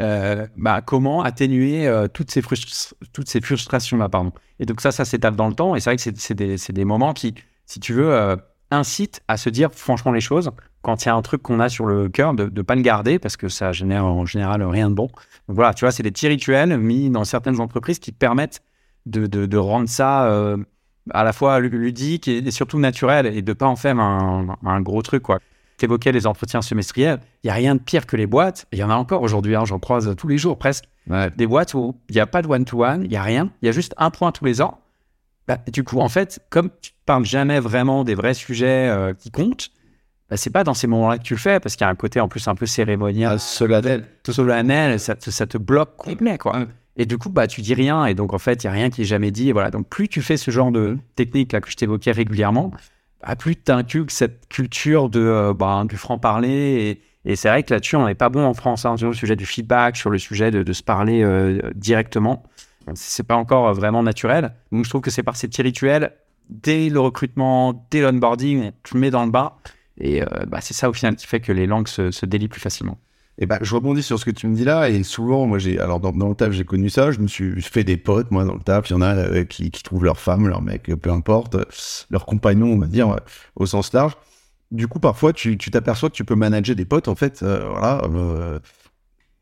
euh, 0.00 0.46
bah, 0.56 0.80
comment 0.80 1.22
atténuer 1.22 1.86
euh, 1.86 2.08
toutes 2.08 2.30
ces, 2.30 2.42
frustrations-là. 2.42 4.08
Pardon. 4.08 4.32
Et 4.58 4.66
donc, 4.66 4.80
ça, 4.80 4.92
ça 4.92 5.04
s'étale 5.04 5.36
dans 5.36 5.48
le 5.48 5.54
temps. 5.54 5.74
Et 5.76 5.80
c'est 5.80 5.90
vrai 5.90 5.96
que 5.96 6.02
c'est- 6.02 6.34
des, 6.34 6.56
des 6.56 6.84
moments 6.84 7.12
qui, 7.12 7.34
si 7.66 7.80
tu 7.80 7.92
veux, 7.92 8.12
euh, 8.12 8.36
incitent 8.70 9.22
à 9.28 9.36
se 9.36 9.50
dire 9.50 9.70
franchement 9.72 10.12
les 10.12 10.20
choses. 10.20 10.50
Quand 10.82 11.04
il 11.04 11.08
y 11.08 11.10
a 11.10 11.14
un 11.14 11.22
truc 11.22 11.42
qu'on 11.42 11.60
a 11.60 11.68
sur 11.68 11.86
le 11.86 12.08
cœur, 12.08 12.34
de 12.34 12.50
ne 12.52 12.62
pas 12.62 12.74
le 12.74 12.82
garder 12.82 13.18
parce 13.18 13.36
que 13.36 13.48
ça 13.48 13.72
génère 13.72 14.04
en 14.04 14.26
général 14.26 14.62
rien 14.64 14.90
de 14.90 14.94
bon. 14.94 15.06
Donc 15.06 15.56
voilà, 15.56 15.74
tu 15.74 15.84
vois, 15.84 15.92
c'est 15.92 16.02
des 16.02 16.10
petits 16.10 16.26
rituels 16.28 16.76
mis 16.78 17.08
dans 17.10 17.24
certaines 17.24 17.60
entreprises 17.60 17.98
qui 18.00 18.10
permettent 18.12 18.62
de, 19.06 19.26
de, 19.26 19.56
rendre 19.58 19.88
ça 19.88 20.56
à 21.10 21.24
la 21.24 21.32
fois 21.32 21.60
lu- 21.60 21.68
ludique 21.70 22.28
et, 22.28 22.38
et 22.38 22.50
surtout 22.50 22.78
naturel 22.78 23.26
et 23.26 23.42
de 23.42 23.52
pas 23.52 23.66
en 23.66 23.76
faire 23.76 23.98
un, 23.98 24.56
un 24.64 24.80
gros 24.80 25.02
truc, 25.02 25.22
quoi. 25.22 25.38
Tu 25.82 25.86
évoquais 25.86 26.12
les 26.12 26.28
entretiens 26.28 26.62
semestriels. 26.62 27.18
Il 27.42 27.48
n'y 27.48 27.50
a 27.50 27.54
rien 27.54 27.74
de 27.74 27.80
pire 27.80 28.06
que 28.06 28.16
les 28.16 28.28
boîtes. 28.28 28.66
Il 28.72 28.78
y 28.78 28.84
en 28.84 28.90
a 28.90 28.94
encore 28.94 29.20
aujourd'hui, 29.22 29.56
hein, 29.56 29.64
j'en 29.64 29.80
croise 29.80 30.14
tous 30.16 30.28
les 30.28 30.38
jours 30.38 30.56
presque. 30.56 30.84
Ouais. 31.10 31.28
Des 31.36 31.44
boîtes 31.48 31.74
où 31.74 31.96
il 32.08 32.14
n'y 32.14 32.20
a 32.20 32.26
pas 32.28 32.40
de 32.40 32.46
one-to-one, 32.46 33.02
il 33.02 33.08
n'y 33.10 33.16
a 33.16 33.22
rien. 33.24 33.50
Il 33.62 33.66
y 33.66 33.68
a 33.68 33.72
juste 33.72 33.92
un 33.98 34.10
point 34.10 34.30
tous 34.30 34.44
les 34.44 34.62
ans. 34.62 34.78
Bah, 35.48 35.58
du 35.72 35.82
coup, 35.82 35.98
en 35.98 36.08
fait, 36.08 36.38
comme 36.50 36.70
tu 36.80 36.92
ne 36.92 37.04
parles 37.04 37.24
jamais 37.24 37.58
vraiment 37.58 38.04
des 38.04 38.14
vrais 38.14 38.34
sujets 38.34 38.86
euh, 38.90 39.12
qui 39.12 39.32
comptent, 39.32 39.70
bah, 40.30 40.36
c'est 40.36 40.50
pas 40.50 40.62
dans 40.62 40.72
ces 40.72 40.86
moments-là 40.86 41.18
que 41.18 41.24
tu 41.24 41.34
le 41.34 41.40
fais 41.40 41.58
parce 41.58 41.74
qu'il 41.74 41.84
y 41.84 41.88
a 41.88 41.90
un 41.90 41.96
côté 41.96 42.20
en 42.20 42.28
plus 42.28 42.46
un 42.46 42.54
peu 42.54 42.66
cérémonial, 42.66 43.32
Ah, 43.34 43.38
solennel. 43.38 44.04
tout 44.22 44.32
solennel, 44.32 45.00
ça, 45.00 45.16
te- 45.16 45.30
ça 45.30 45.48
te 45.48 45.58
bloque 45.58 45.96
complet, 45.96 46.38
quoi. 46.38 46.64
Et 46.96 47.06
du 47.06 47.18
coup, 47.18 47.28
bah, 47.28 47.48
tu 47.48 47.60
dis 47.60 47.74
rien, 47.74 48.06
et 48.06 48.14
donc 48.14 48.34
en 48.34 48.38
fait, 48.38 48.62
il 48.62 48.66
n'y 48.68 48.70
a 48.70 48.72
rien 48.74 48.88
qui 48.88 49.02
est 49.02 49.04
jamais 49.04 49.32
dit. 49.32 49.48
Et 49.48 49.52
voilà. 49.52 49.72
Donc, 49.72 49.88
plus 49.88 50.06
tu 50.06 50.22
fais 50.22 50.36
ce 50.36 50.52
genre 50.52 50.70
de 50.70 50.96
technique 51.16 51.50
là 51.52 51.60
que 51.60 51.68
je 51.68 51.74
t'évoquais 51.76 52.12
régulièrement, 52.12 52.70
bah, 53.26 53.36
plus 53.36 53.56
tu 53.56 53.72
inculques 53.72 54.10
cette 54.10 54.48
culture 54.48 55.08
de, 55.08 55.20
euh, 55.20 55.54
bah, 55.54 55.84
du 55.88 55.96
franc-parler. 55.96 56.48
Et, 56.48 57.02
et 57.24 57.36
c'est 57.36 57.48
vrai 57.48 57.62
que 57.62 57.72
là-dessus, 57.72 57.96
on 57.96 58.06
n'est 58.06 58.14
pas 58.14 58.28
bon 58.28 58.44
en 58.44 58.54
France, 58.54 58.84
hein, 58.84 58.96
sur 58.96 59.08
le 59.08 59.14
sujet 59.14 59.36
du 59.36 59.46
feedback, 59.46 59.96
sur 59.96 60.10
le 60.10 60.18
sujet 60.18 60.50
de, 60.50 60.72
se 60.72 60.82
parler 60.82 61.22
euh, 61.22 61.60
directement. 61.74 62.42
C'est 62.94 63.26
pas 63.26 63.36
encore 63.36 63.68
euh, 63.68 63.72
vraiment 63.72 64.02
naturel. 64.02 64.54
Donc, 64.72 64.84
je 64.84 64.90
trouve 64.90 65.02
que 65.02 65.10
c'est 65.10 65.22
par 65.22 65.36
ces 65.36 65.46
petits 65.46 65.62
rituels, 65.62 66.12
dès 66.50 66.88
le 66.88 66.98
recrutement, 66.98 67.86
dès 67.90 68.00
l'onboarding, 68.00 68.72
tu 68.82 68.96
mets 68.96 69.10
dans 69.10 69.24
le 69.24 69.30
bas. 69.30 69.58
Et 69.98 70.22
euh, 70.22 70.26
bah, 70.48 70.60
c'est 70.60 70.74
ça 70.74 70.90
au 70.90 70.92
final 70.92 71.14
qui 71.14 71.26
fait 71.26 71.40
que 71.40 71.52
les 71.52 71.66
langues 71.66 71.88
se, 71.88 72.10
se 72.10 72.26
délient 72.26 72.48
plus 72.48 72.60
facilement. 72.60 72.98
Et 73.38 73.46
ben, 73.46 73.58
je 73.62 73.74
rebondis 73.74 74.02
sur 74.02 74.18
ce 74.18 74.24
que 74.24 74.30
tu 74.30 74.46
me 74.46 74.54
dis 74.54 74.64
là, 74.64 74.90
et 74.90 75.02
souvent, 75.02 75.46
moi, 75.46 75.58
j'ai, 75.58 75.78
alors 75.78 76.00
dans, 76.00 76.28
le 76.28 76.34
taf, 76.34 76.52
j'ai 76.52 76.64
connu 76.64 76.90
ça. 76.90 77.10
Je 77.10 77.20
me 77.20 77.26
suis 77.26 77.62
fait 77.62 77.82
des 77.84 77.96
potes, 77.96 78.30
moi, 78.30 78.44
dans 78.44 78.54
le 78.54 78.60
taf. 78.60 78.90
Il 78.90 78.92
y 78.92 78.96
en 78.96 79.00
a 79.00 79.16
euh, 79.16 79.44
qui, 79.44 79.70
trouvent 79.70 80.04
leur 80.04 80.18
femme, 80.18 80.48
leur 80.48 80.60
mec, 80.62 80.84
peu 80.94 81.10
importe, 81.10 81.56
leur 82.10 82.26
compagnon, 82.26 82.66
on 82.68 82.78
va 82.78 82.86
dire, 82.86 83.16
au 83.56 83.66
sens 83.66 83.92
large. 83.92 84.16
Du 84.70 84.86
coup, 84.88 85.00
parfois, 85.00 85.32
tu, 85.32 85.56
t'aperçois 85.58 86.10
que 86.10 86.14
tu 86.14 86.24
peux 86.24 86.34
manager 86.34 86.76
des 86.76 86.84
potes, 86.84 87.08
en 87.08 87.14
fait. 87.14 87.42
euh, 87.42 87.68
voilà. 87.70 88.02
euh, 88.04 88.58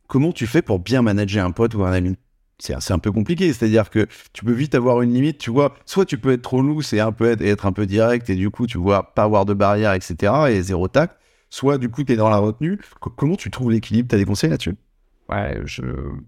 comment 0.09 0.32
tu 0.32 0.47
fais 0.47 0.62
pour 0.62 0.78
bien 0.78 1.03
manager 1.03 1.45
un 1.45 1.53
pote 1.53 1.74
ou 1.74 1.84
un 1.84 1.93
ami? 1.93 2.16
C'est, 2.59 2.93
un 2.93 2.99
peu 2.99 3.11
compliqué, 3.11 3.53
c'est-à-dire 3.53 3.88
que 3.88 4.07
tu 4.34 4.45
peux 4.45 4.53
vite 4.53 4.74
avoir 4.74 5.01
une 5.01 5.14
limite, 5.14 5.38
tu 5.38 5.51
vois. 5.51 5.74
Soit 5.86 6.05
tu 6.05 6.18
peux 6.18 6.32
être 6.32 6.43
trop 6.43 6.61
loose 6.61 6.93
et 6.93 7.01
un 7.01 7.11
peu 7.11 7.30
être, 7.30 7.43
être 7.43 7.64
un 7.66 7.72
peu 7.72 7.86
direct, 7.86 8.28
et 8.28 8.34
du 8.34 8.51
coup, 8.51 8.66
tu 8.66 8.76
vois, 8.76 9.14
pas 9.14 9.24
avoir 9.24 9.47
de 9.47 9.55
barrière, 9.55 9.95
etc., 9.95 10.32
et 10.51 10.62
zéro 10.62 10.86
tact. 10.88 11.16
Soit, 11.51 11.78
du 11.78 11.88
coup, 11.88 12.05
tu 12.05 12.12
es 12.12 12.16
dans 12.16 12.30
la 12.30 12.38
retenue. 12.38 12.78
Co- 13.01 13.11
comment 13.11 13.34
tu 13.34 13.51
trouves 13.51 13.72
l'équilibre? 13.72 14.09
T'as 14.09 14.16
des 14.16 14.24
conseils 14.24 14.51
là-dessus? 14.51 14.76
Ouais, 15.28 15.61
je... 15.64 15.82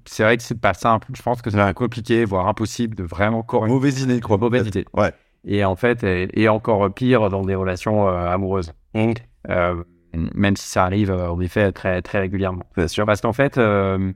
c'est 0.05 0.23
vrai 0.23 0.37
que 0.37 0.43
c'est 0.43 0.61
pas 0.61 0.75
simple. 0.75 1.09
Je 1.14 1.23
pense 1.23 1.43
que 1.43 1.51
c'est 1.51 1.75
compliqué, 1.75 2.25
voire 2.25 2.49
impossible 2.49 2.95
de 2.97 3.05
vraiment 3.05 3.43
corriger. 3.43 3.73
Mauvaise 3.73 4.01
idée, 4.03 4.20
quoi. 4.20 4.37
Mauvaise 4.37 4.66
idée. 4.66 4.85
Ouais. 4.93 5.12
Et 5.45 5.64
en 5.64 5.75
fait, 5.75 6.05
et, 6.05 6.29
et 6.41 6.49
encore 6.49 6.93
pire 6.93 7.29
dans 7.29 7.43
des 7.43 7.55
relations 7.55 8.09
euh, 8.09 8.27
amoureuses. 8.27 8.73
Mmh. 8.95 9.12
Euh, 9.49 9.83
même 10.12 10.57
si 10.57 10.68
ça 10.68 10.85
arrive 10.85 11.11
euh, 11.11 11.31
en 11.31 11.41
effet 11.41 11.73
très, 11.73 12.03
très 12.03 12.20
régulièrement. 12.20 12.64
Bien 12.77 12.87
sûr. 12.87 13.07
Parce 13.07 13.20
qu'en 13.20 13.33
fait, 13.33 13.59
euh, 13.59 14.12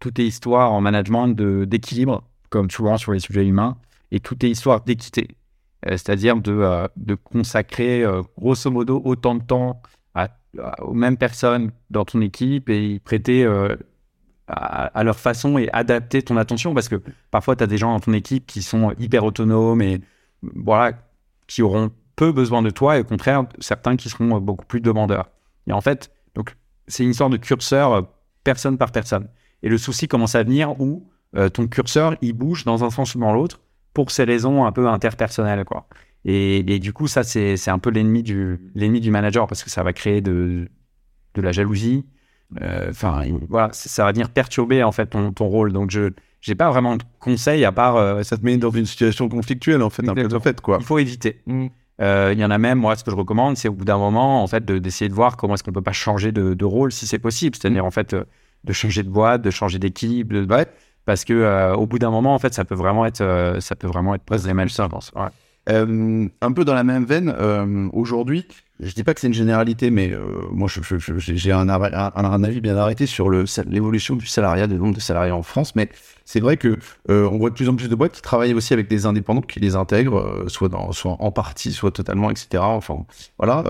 tout 0.00 0.18
est 0.20 0.24
histoire 0.24 0.72
en 0.72 0.80
management 0.80 1.28
d'équilibre, 1.28 2.24
comme 2.48 2.70
souvent 2.70 2.96
sur 2.96 3.12
les 3.12 3.20
sujets 3.20 3.46
humains, 3.46 3.76
et 4.10 4.20
tout 4.20 4.44
est 4.44 4.50
histoire 4.50 4.82
d'équité. 4.82 5.28
C'est-à-dire 5.84 6.36
de, 6.36 6.88
de 6.96 7.14
consacrer 7.16 8.04
grosso 8.38 8.70
modo 8.70 9.02
autant 9.04 9.34
de 9.34 9.42
temps 9.42 9.82
aux 10.80 10.94
mêmes 10.94 11.16
personnes 11.16 11.70
dans 11.90 12.04
ton 12.04 12.20
équipe 12.20 12.68
et 12.68 12.94
y 12.94 12.98
prêter 12.98 13.44
euh, 13.44 13.76
à, 14.46 15.02
leur 15.02 15.18
façon 15.18 15.56
et 15.56 15.70
adapter 15.72 16.22
ton 16.22 16.36
attention 16.36 16.74
parce 16.74 16.88
que 16.88 17.00
parfois 17.30 17.56
tu 17.56 17.64
as 17.64 17.66
des 17.66 17.78
gens 17.78 17.92
dans 17.92 18.00
ton 18.00 18.12
équipe 18.12 18.46
qui 18.46 18.62
sont 18.62 18.92
hyper 18.98 19.24
autonomes 19.24 19.80
et 19.80 20.00
voilà 20.42 20.92
qui 21.46 21.62
auront 21.62 21.90
peu 22.16 22.32
besoin 22.32 22.62
de 22.62 22.70
toi 22.70 22.98
et 22.98 23.00
au 23.00 23.04
contraire 23.04 23.44
certains 23.60 23.96
qui 23.96 24.08
seront 24.08 24.38
beaucoup 24.40 24.66
plus 24.66 24.80
demandeurs. 24.80 25.30
Et 25.66 25.72
en 25.72 25.80
fait, 25.80 26.10
donc 26.34 26.56
c'est 26.86 27.04
une 27.04 27.10
histoire 27.10 27.30
de 27.30 27.36
curseur 27.38 27.92
euh, 27.92 28.02
personne 28.44 28.76
par 28.76 28.92
personne. 28.92 29.28
Et 29.62 29.68
le 29.68 29.78
souci 29.78 30.08
commence 30.08 30.34
à 30.34 30.42
venir 30.42 30.78
où 30.80 31.08
euh, 31.36 31.48
ton 31.48 31.66
curseur 31.66 32.16
il 32.20 32.34
bouge 32.34 32.64
dans 32.64 32.84
un 32.84 32.90
sens 32.90 33.14
ou 33.14 33.20
dans 33.20 33.32
l'autre 33.32 33.60
pour 33.94 34.10
ces 34.10 34.24
raisons 34.24 34.66
un 34.66 34.72
peu 34.72 34.88
interpersonnelles 34.88 35.64
quoi. 35.64 35.86
Et, 36.24 36.58
et 36.74 36.78
du 36.78 36.92
coup 36.92 37.08
ça 37.08 37.22
c'est 37.24 37.68
un 37.68 37.78
peu 37.78 37.90
l'ennemi 37.90 38.22
du 38.22 39.10
manager 39.10 39.46
parce 39.46 39.64
que 39.64 39.70
ça 39.70 39.82
va 39.82 39.92
créer 39.92 40.20
de 40.20 40.68
de 41.34 41.42
la 41.42 41.52
jalousie. 41.52 42.04
Euh, 42.60 42.90
Enfin 42.90 43.22
voilà 43.48 43.70
ça 43.72 44.04
va 44.04 44.12
venir 44.12 44.28
perturber 44.28 44.82
en 44.82 44.92
fait 44.92 45.06
ton, 45.06 45.32
ton 45.32 45.46
rôle. 45.46 45.72
Donc 45.72 45.90
je 45.90 46.10
j'ai 46.40 46.54
pas 46.56 46.70
vraiment 46.70 46.96
de 46.96 47.02
conseils 47.20 47.64
à 47.64 47.70
part 47.72 47.96
euh, 47.96 48.22
Ça 48.24 48.36
te 48.36 48.44
met 48.44 48.56
dans 48.56 48.70
une 48.70 48.84
situation 48.86 49.28
conflictuelle, 49.28 49.80
en 49.82 49.90
fait, 49.90 50.08
un 50.08 50.12
peu 50.14 50.26
de 50.26 50.38
fait, 50.40 50.60
quoi. 50.60 50.78
il 50.80 50.84
faut 50.84 50.98
éviter. 50.98 51.40
Mm. 51.46 51.66
Euh, 52.00 52.30
Il 52.32 52.40
y 52.40 52.44
en 52.44 52.50
a 52.50 52.58
même, 52.58 52.78
moi, 52.78 52.96
ce 52.96 53.04
que 53.04 53.12
je 53.12 53.16
recommande, 53.16 53.56
c'est 53.56 53.68
au 53.68 53.72
bout 53.74 53.84
d'un 53.84 53.96
moment, 53.98 54.42
en 54.42 54.46
fait, 54.48 54.64
de- 54.64 54.78
d'essayer 54.78 55.08
de 55.08 55.14
voir 55.14 55.36
comment 55.36 55.54
est-ce 55.54 55.62
qu'on 55.62 55.70
peut 55.70 55.82
pas 55.82 55.92
changer 55.92 56.32
de, 56.32 56.54
de 56.54 56.64
rôle 56.64 56.90
si 56.90 57.06
c'est 57.06 57.20
possible. 57.20 57.54
C'est-à-dire, 57.54 57.84
en 57.84 57.92
fait, 57.92 58.16
de 58.64 58.72
changer 58.72 59.04
de 59.04 59.08
boîte, 59.08 59.42
de 59.42 59.50
changer 59.50 59.78
d'équipe, 59.78 60.32
de- 60.32 60.44
Ouais. 60.52 60.66
parce 61.04 61.24
que 61.24 61.32
euh, 61.32 61.74
au 61.76 61.86
bout 61.86 62.00
d'un 62.00 62.10
moment, 62.10 62.34
en 62.34 62.40
fait, 62.40 62.52
ça 62.54 62.64
peut 62.64 62.74
vraiment 62.74 63.06
être, 63.06 63.20
euh, 63.20 63.60
ça 63.60 63.76
peut 63.76 63.86
vraiment 63.86 64.12
être 64.16 64.24
problématique, 64.24 64.76
je 64.76 64.82
pense. 64.88 65.12
Ouais. 65.14 65.28
Euh, 65.68 66.28
un 66.40 66.52
peu 66.52 66.64
dans 66.64 66.74
la 66.74 66.82
même 66.82 67.04
veine, 67.04 67.32
euh, 67.38 67.88
aujourd'hui, 67.92 68.46
je 68.80 68.92
dis 68.94 69.04
pas 69.04 69.14
que 69.14 69.20
c'est 69.20 69.28
une 69.28 69.32
généralité, 69.34 69.90
mais 69.90 70.10
euh, 70.10 70.42
moi, 70.50 70.68
j'ai 70.68 71.52
un, 71.52 71.68
avis 71.68 72.60
bien 72.60 72.76
arrêté 72.76 73.06
sur 73.06 73.30
l'évolution 73.30 74.16
du 74.16 74.26
salariat, 74.26 74.66
du 74.66 74.74
nombre 74.74 74.94
de 74.94 75.00
salariés 75.00 75.30
en 75.30 75.42
France. 75.42 75.76
Mais 75.76 75.88
c'est 76.24 76.40
vrai 76.40 76.56
que 76.56 76.78
on 77.08 77.38
voit 77.38 77.50
de 77.50 77.54
plus 77.54 77.68
en 77.68 77.76
plus 77.76 77.88
de 77.88 77.94
boîtes 77.94 78.12
qui 78.12 78.22
travaillent 78.22 78.54
aussi 78.54 78.72
avec 78.72 78.88
des 78.88 79.06
indépendants 79.06 79.40
qui 79.40 79.60
les 79.60 79.76
intègrent, 79.76 80.44
soit, 80.48 80.70
en 80.74 81.30
partie, 81.30 81.72
soit 81.72 81.92
totalement, 81.92 82.30
etc. 82.30 82.62
Enfin, 82.64 83.06
voilà. 83.38 83.62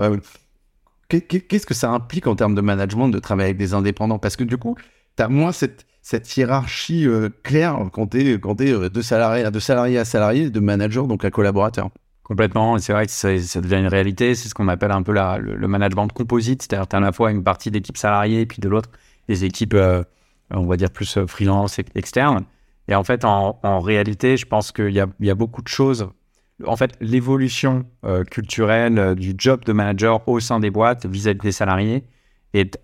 Qu'est- 1.09 1.21
qu'est- 1.21 1.41
Qu'est-ce 1.41 1.65
que 1.67 1.73
ça 1.75 1.91
implique 1.91 2.25
en 2.27 2.35
termes 2.35 2.55
de 2.55 2.61
management 2.61 3.09
de 3.09 3.19
travailler 3.19 3.49
avec 3.49 3.57
des 3.57 3.73
indépendants? 3.75 4.17
Parce 4.19 4.35
que 4.35 4.43
du 4.43 4.57
coup, 4.57 4.75
tu 5.15 5.23
as 5.23 5.27
moins 5.27 5.51
cette, 5.51 5.85
cette 6.03 6.35
hiérarchie 6.35 7.07
euh, 7.07 7.29
claire 7.43 7.79
quand 7.93 8.07
tu 8.07 8.19
es, 8.19 8.37
de, 8.37 9.01
salarié, 9.01 9.97
à 9.97 10.05
salarié, 10.05 10.49
de 10.49 10.59
manager 10.59 11.07
donc 11.07 11.25
à 11.25 11.31
collaborateur. 11.31 11.89
Complètement, 12.23 12.77
c'est 12.77 12.93
vrai 12.93 13.05
que 13.05 13.11
ça, 13.11 13.29
devient 13.61 13.77
une 13.77 13.87
réalité. 13.87 14.35
C'est 14.35 14.49
ce 14.49 14.53
qu'on 14.53 14.67
appelle 14.67 14.91
un 14.91 15.01
peu 15.01 15.13
la, 15.13 15.37
le, 15.37 15.55
le 15.55 15.67
management 15.67 16.09
composite, 16.09 16.61
c'est-à-dire 16.61 16.87
tu 16.87 16.95
as 16.95 16.99
à 16.99 17.01
la 17.01 17.11
fois 17.13 17.31
une 17.31 17.43
partie 17.43 17.71
d'équipe 17.71 17.97
salariée 17.97 18.41
et 18.41 18.45
puis 18.45 18.59
de 18.59 18.67
l'autre 18.69 18.89
des 19.29 19.45
équipes, 19.45 19.73
euh, 19.73 20.03
on 20.51 20.65
va 20.65 20.75
dire 20.75 20.91
plus 20.91 21.17
euh, 21.17 21.25
freelance 21.25 21.79
et 21.79 21.85
externes. 21.95 22.43
Et 22.89 22.95
en 22.95 23.05
fait, 23.05 23.23
en, 23.23 23.79
réalité, 23.79 24.35
je 24.35 24.45
pense 24.45 24.73
qu'il 24.73 24.91
y 24.91 24.99
a, 24.99 25.35
beaucoup 25.35 25.61
de 25.61 25.69
choses. 25.69 26.09
En 26.67 26.75
fait, 26.75 26.97
l'évolution 26.99 27.85
culturelle 28.29 29.15
du 29.15 29.35
job 29.37 29.63
de 29.63 29.71
manager 29.71 30.27
au 30.27 30.41
sein 30.41 30.59
des 30.59 30.69
boîtes 30.69 31.05
vis-à-vis 31.05 31.39
des 31.39 31.53
salariés 31.53 32.03
est 32.53 32.77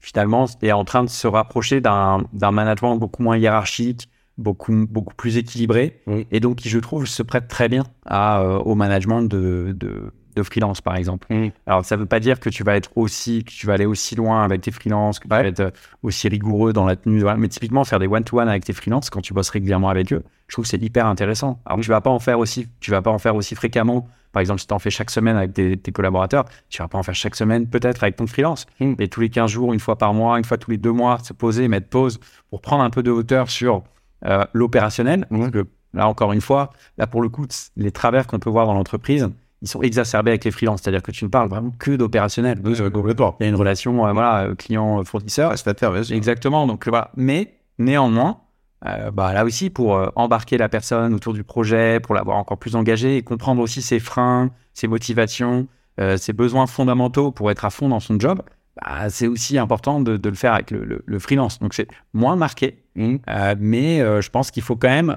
finalement 0.00 0.46
est 0.62 0.72
en 0.72 0.84
train 0.84 1.04
de 1.04 1.08
se 1.10 1.26
rapprocher 1.26 1.80
d'un 1.80 2.24
management 2.32 2.96
beaucoup 2.96 3.22
moins 3.22 3.36
hiérarchique, 3.36 4.08
beaucoup, 4.38 4.86
beaucoup 4.88 5.14
plus 5.14 5.36
équilibré, 5.36 6.00
Oui. 6.06 6.26
et 6.30 6.40
donc 6.40 6.56
qui, 6.56 6.68
je 6.68 6.78
trouve, 6.78 7.06
se 7.06 7.22
prête 7.22 7.46
très 7.48 7.68
bien 7.68 7.84
à, 8.06 8.40
euh, 8.40 8.58
au 8.58 8.74
management 8.74 9.22
de, 9.22 9.76
de, 9.78 10.12
de 10.34 10.42
freelance, 10.42 10.80
par 10.80 10.96
exemple. 10.96 11.26
Oui. 11.28 11.52
Alors, 11.66 11.84
ça 11.84 11.96
ne 11.96 12.00
veut 12.00 12.06
pas 12.06 12.20
dire 12.20 12.40
que 12.40 12.48
tu 12.48 12.64
vas 12.64 12.74
être 12.76 12.90
aussi, 12.96 13.44
que 13.44 13.50
tu 13.50 13.66
vas 13.66 13.74
aller 13.74 13.84
aussi 13.84 14.14
loin 14.14 14.42
avec 14.42 14.62
tes 14.62 14.70
freelances, 14.70 15.18
que 15.18 15.24
tu 15.24 15.28
vas 15.28 15.44
être 15.44 15.60
euh, 15.60 15.70
aussi 16.02 16.28
rigoureux 16.28 16.72
dans 16.72 16.86
la 16.86 16.96
tenue, 16.96 17.20
voilà. 17.20 17.36
mais 17.36 17.48
typiquement, 17.48 17.84
faire 17.84 17.98
des 17.98 18.06
one-to-one 18.06 18.48
avec 18.48 18.64
tes 18.64 18.72
freelances 18.72 19.10
quand 19.10 19.20
tu 19.20 19.34
bosses 19.34 19.50
régulièrement 19.50 19.90
avec 19.90 20.10
eux, 20.12 20.22
je 20.48 20.54
trouve 20.54 20.64
que 20.64 20.70
c'est 20.70 20.82
hyper 20.82 21.06
intéressant. 21.06 21.60
Alors, 21.66 21.80
tu 21.80 21.90
vas 21.90 22.00
pas 22.00 22.10
en 22.10 22.18
faire 22.20 22.38
aussi, 22.38 22.66
tu 22.80 22.90
vas 22.90 23.02
pas 23.02 23.10
en 23.10 23.18
faire 23.18 23.34
aussi 23.36 23.54
fréquemment. 23.54 24.08
Par 24.32 24.40
exemple, 24.40 24.60
si 24.60 24.66
tu 24.66 24.74
en 24.74 24.78
fais 24.78 24.90
chaque 24.90 25.10
semaine 25.10 25.36
avec 25.36 25.52
tes, 25.52 25.76
tes 25.76 25.92
collaborateurs, 25.92 26.44
tu 26.68 26.82
vas 26.82 26.88
pas 26.88 26.98
en 26.98 27.02
faire 27.02 27.14
chaque 27.14 27.36
semaine, 27.36 27.66
peut-être 27.66 28.02
avec 28.02 28.16
ton 28.16 28.26
freelance. 28.26 28.66
Mm. 28.80 28.94
Mais 28.98 29.08
tous 29.08 29.20
les 29.20 29.30
15 29.30 29.50
jours, 29.50 29.72
une 29.72 29.80
fois 29.80 29.96
par 29.96 30.14
mois, 30.14 30.38
une 30.38 30.44
fois 30.44 30.58
tous 30.58 30.70
les 30.70 30.78
deux 30.78 30.92
mois, 30.92 31.18
se 31.18 31.32
poser, 31.32 31.68
mettre 31.68 31.88
pause 31.88 32.20
pour 32.50 32.60
prendre 32.60 32.82
un 32.82 32.90
peu 32.90 33.02
de 33.02 33.10
hauteur 33.10 33.50
sur 33.50 33.82
euh, 34.26 34.44
l'opérationnel. 34.52 35.26
Que 35.52 35.66
là, 35.94 36.08
encore 36.08 36.32
une 36.32 36.40
fois, 36.40 36.70
là, 36.98 37.06
pour 37.06 37.22
le 37.22 37.28
coup, 37.28 37.46
les 37.76 37.90
travers 37.90 38.26
qu'on 38.26 38.38
peut 38.38 38.50
voir 38.50 38.66
dans 38.66 38.74
l'entreprise, 38.74 39.28
ils 39.62 39.68
sont 39.68 39.82
exacerbés 39.82 40.30
avec 40.30 40.44
les 40.44 40.50
freelances. 40.50 40.80
C'est-à-dire 40.82 41.02
que 41.02 41.10
tu 41.10 41.24
ne 41.24 41.30
parles 41.30 41.48
vraiment 41.48 41.72
que 41.78 41.92
d'opérationnel. 41.92 42.60
complètement. 42.92 43.36
Il 43.40 43.44
y 43.44 43.46
a 43.46 43.48
une 43.50 43.56
relation 43.56 44.06
euh, 44.06 44.12
voilà, 44.12 44.44
euh, 44.44 44.54
client-fournisseur. 44.54 45.50
Prestataire. 45.50 45.94
Exactement. 46.12 46.66
Donc 46.66 46.86
voilà. 46.88 47.10
Mais 47.16 47.54
néanmoins, 47.78 48.40
euh, 48.86 49.10
bah, 49.10 49.32
là 49.32 49.44
aussi, 49.44 49.70
pour 49.70 49.96
euh, 49.96 50.08
embarquer 50.16 50.56
la 50.58 50.68
personne 50.68 51.12
autour 51.14 51.32
du 51.34 51.44
projet, 51.44 52.00
pour 52.00 52.14
l'avoir 52.14 52.36
encore 52.38 52.58
plus 52.58 52.76
engagée 52.76 53.16
et 53.18 53.22
comprendre 53.22 53.60
aussi 53.62 53.82
ses 53.82 54.00
freins, 54.00 54.50
ses 54.72 54.88
motivations, 54.88 55.66
euh, 56.00 56.16
ses 56.16 56.32
besoins 56.32 56.66
fondamentaux 56.66 57.30
pour 57.30 57.50
être 57.50 57.64
à 57.64 57.70
fond 57.70 57.88
dans 57.88 58.00
son 58.00 58.18
job, 58.18 58.40
bah, 58.80 59.10
c'est 59.10 59.26
aussi 59.26 59.58
important 59.58 60.00
de, 60.00 60.16
de 60.16 60.28
le 60.28 60.34
faire 60.34 60.54
avec 60.54 60.70
le, 60.70 60.84
le- 60.84 61.02
le 61.04 61.18
freelance. 61.18 61.58
Donc 61.58 61.74
c'est 61.74 61.88
moins 62.14 62.36
marqué, 62.36 62.78
euh, 62.98 63.54
mais 63.58 63.98
je 63.98 64.30
pense 64.30 64.50
qu'il 64.50 64.62
faut 64.62 64.76
quand 64.76 64.88
même 64.88 65.16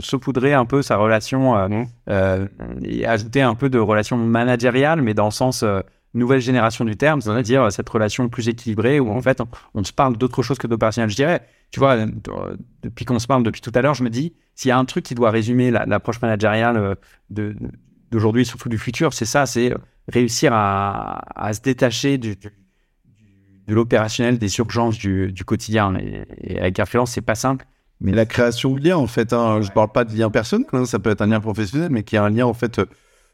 saupoudrer 0.00 0.54
un 0.54 0.66
peu 0.66 0.82
sa 0.82 0.96
relation 0.96 1.56
euh, 2.08 2.46
et 2.84 3.06
ajouter 3.06 3.42
un 3.42 3.54
peu 3.54 3.68
de 3.70 3.78
relation 3.78 4.16
managériale, 4.16 5.02
mais 5.02 5.14
dans 5.14 5.24
le 5.24 5.30
sens 5.32 5.64
nouvelle 6.14 6.40
génération 6.40 6.84
du 6.84 6.96
terme, 6.96 7.20
c'est-à-dire 7.20 7.64
euh, 7.64 7.70
cette 7.70 7.88
relation 7.88 8.28
plus 8.28 8.48
équilibrée 8.48 9.00
où 9.00 9.10
en 9.10 9.20
fait 9.20 9.40
on, 9.74 9.84
se 9.84 9.92
parle 9.92 10.16
d'autre 10.16 10.42
chose 10.42 10.58
que 10.58 10.66
d'opérationnel. 10.66 11.10
Je 11.10 11.16
dirais, 11.16 11.42
tu 11.70 11.80
vois, 11.80 11.96
euh, 11.96 12.56
depuis 12.82 13.04
qu'on 13.04 13.18
se 13.18 13.26
parle 13.26 13.42
depuis 13.42 13.60
tout 13.60 13.72
à 13.74 13.82
l'heure, 13.82 13.94
je 13.94 14.02
me 14.02 14.10
dis, 14.10 14.34
s'il 14.54 14.70
y 14.70 14.72
a 14.72 14.78
un 14.78 14.84
truc 14.84 15.04
qui 15.04 15.14
doit 15.14 15.30
résumer 15.30 15.70
la- 15.70 15.84
l'approche 15.86 16.20
managériale 16.22 16.76
euh, 16.76 16.94
de- 17.30 17.54
d'aujourd'hui, 18.10 18.46
surtout 18.46 18.68
du 18.68 18.78
futur, 18.78 19.12
c'est 19.12 19.24
ça, 19.26 19.46
c'est 19.46 19.74
réussir 20.08 20.52
à, 20.54 21.20
à 21.34 21.52
se 21.52 21.60
détacher 21.60 22.18
du, 22.18 22.36
du- 22.36 22.52
de 23.66 23.74
l'opérationnel, 23.74 24.38
des 24.38 24.58
urgences 24.58 24.96
du, 24.96 25.32
du 25.32 25.44
quotidien. 25.44 25.96
Et, 25.96 26.24
et 26.40 26.60
avec 26.60 26.78
un 26.78 26.86
freelance, 26.86 27.10
c'est 27.12 27.20
pas 27.20 27.34
simple. 27.34 27.66
Mais 28.00 28.12
la 28.12 28.26
création 28.26 28.74
de 28.74 28.80
liens, 28.80 28.96
en 28.96 29.06
fait, 29.06 29.32
hein, 29.32 29.60
je 29.62 29.70
parle 29.70 29.90
pas 29.90 30.04
de 30.04 30.16
lien 30.16 30.30
personnel, 30.30 30.66
hein, 30.72 30.84
ça 30.84 30.98
peut 30.98 31.10
être 31.10 31.22
un 31.22 31.26
lien 31.26 31.40
professionnel, 31.40 31.88
mais 31.90 32.02
qui 32.04 32.16
est 32.16 32.18
un 32.20 32.30
lien, 32.30 32.46
en 32.46 32.54
fait. 32.54 32.80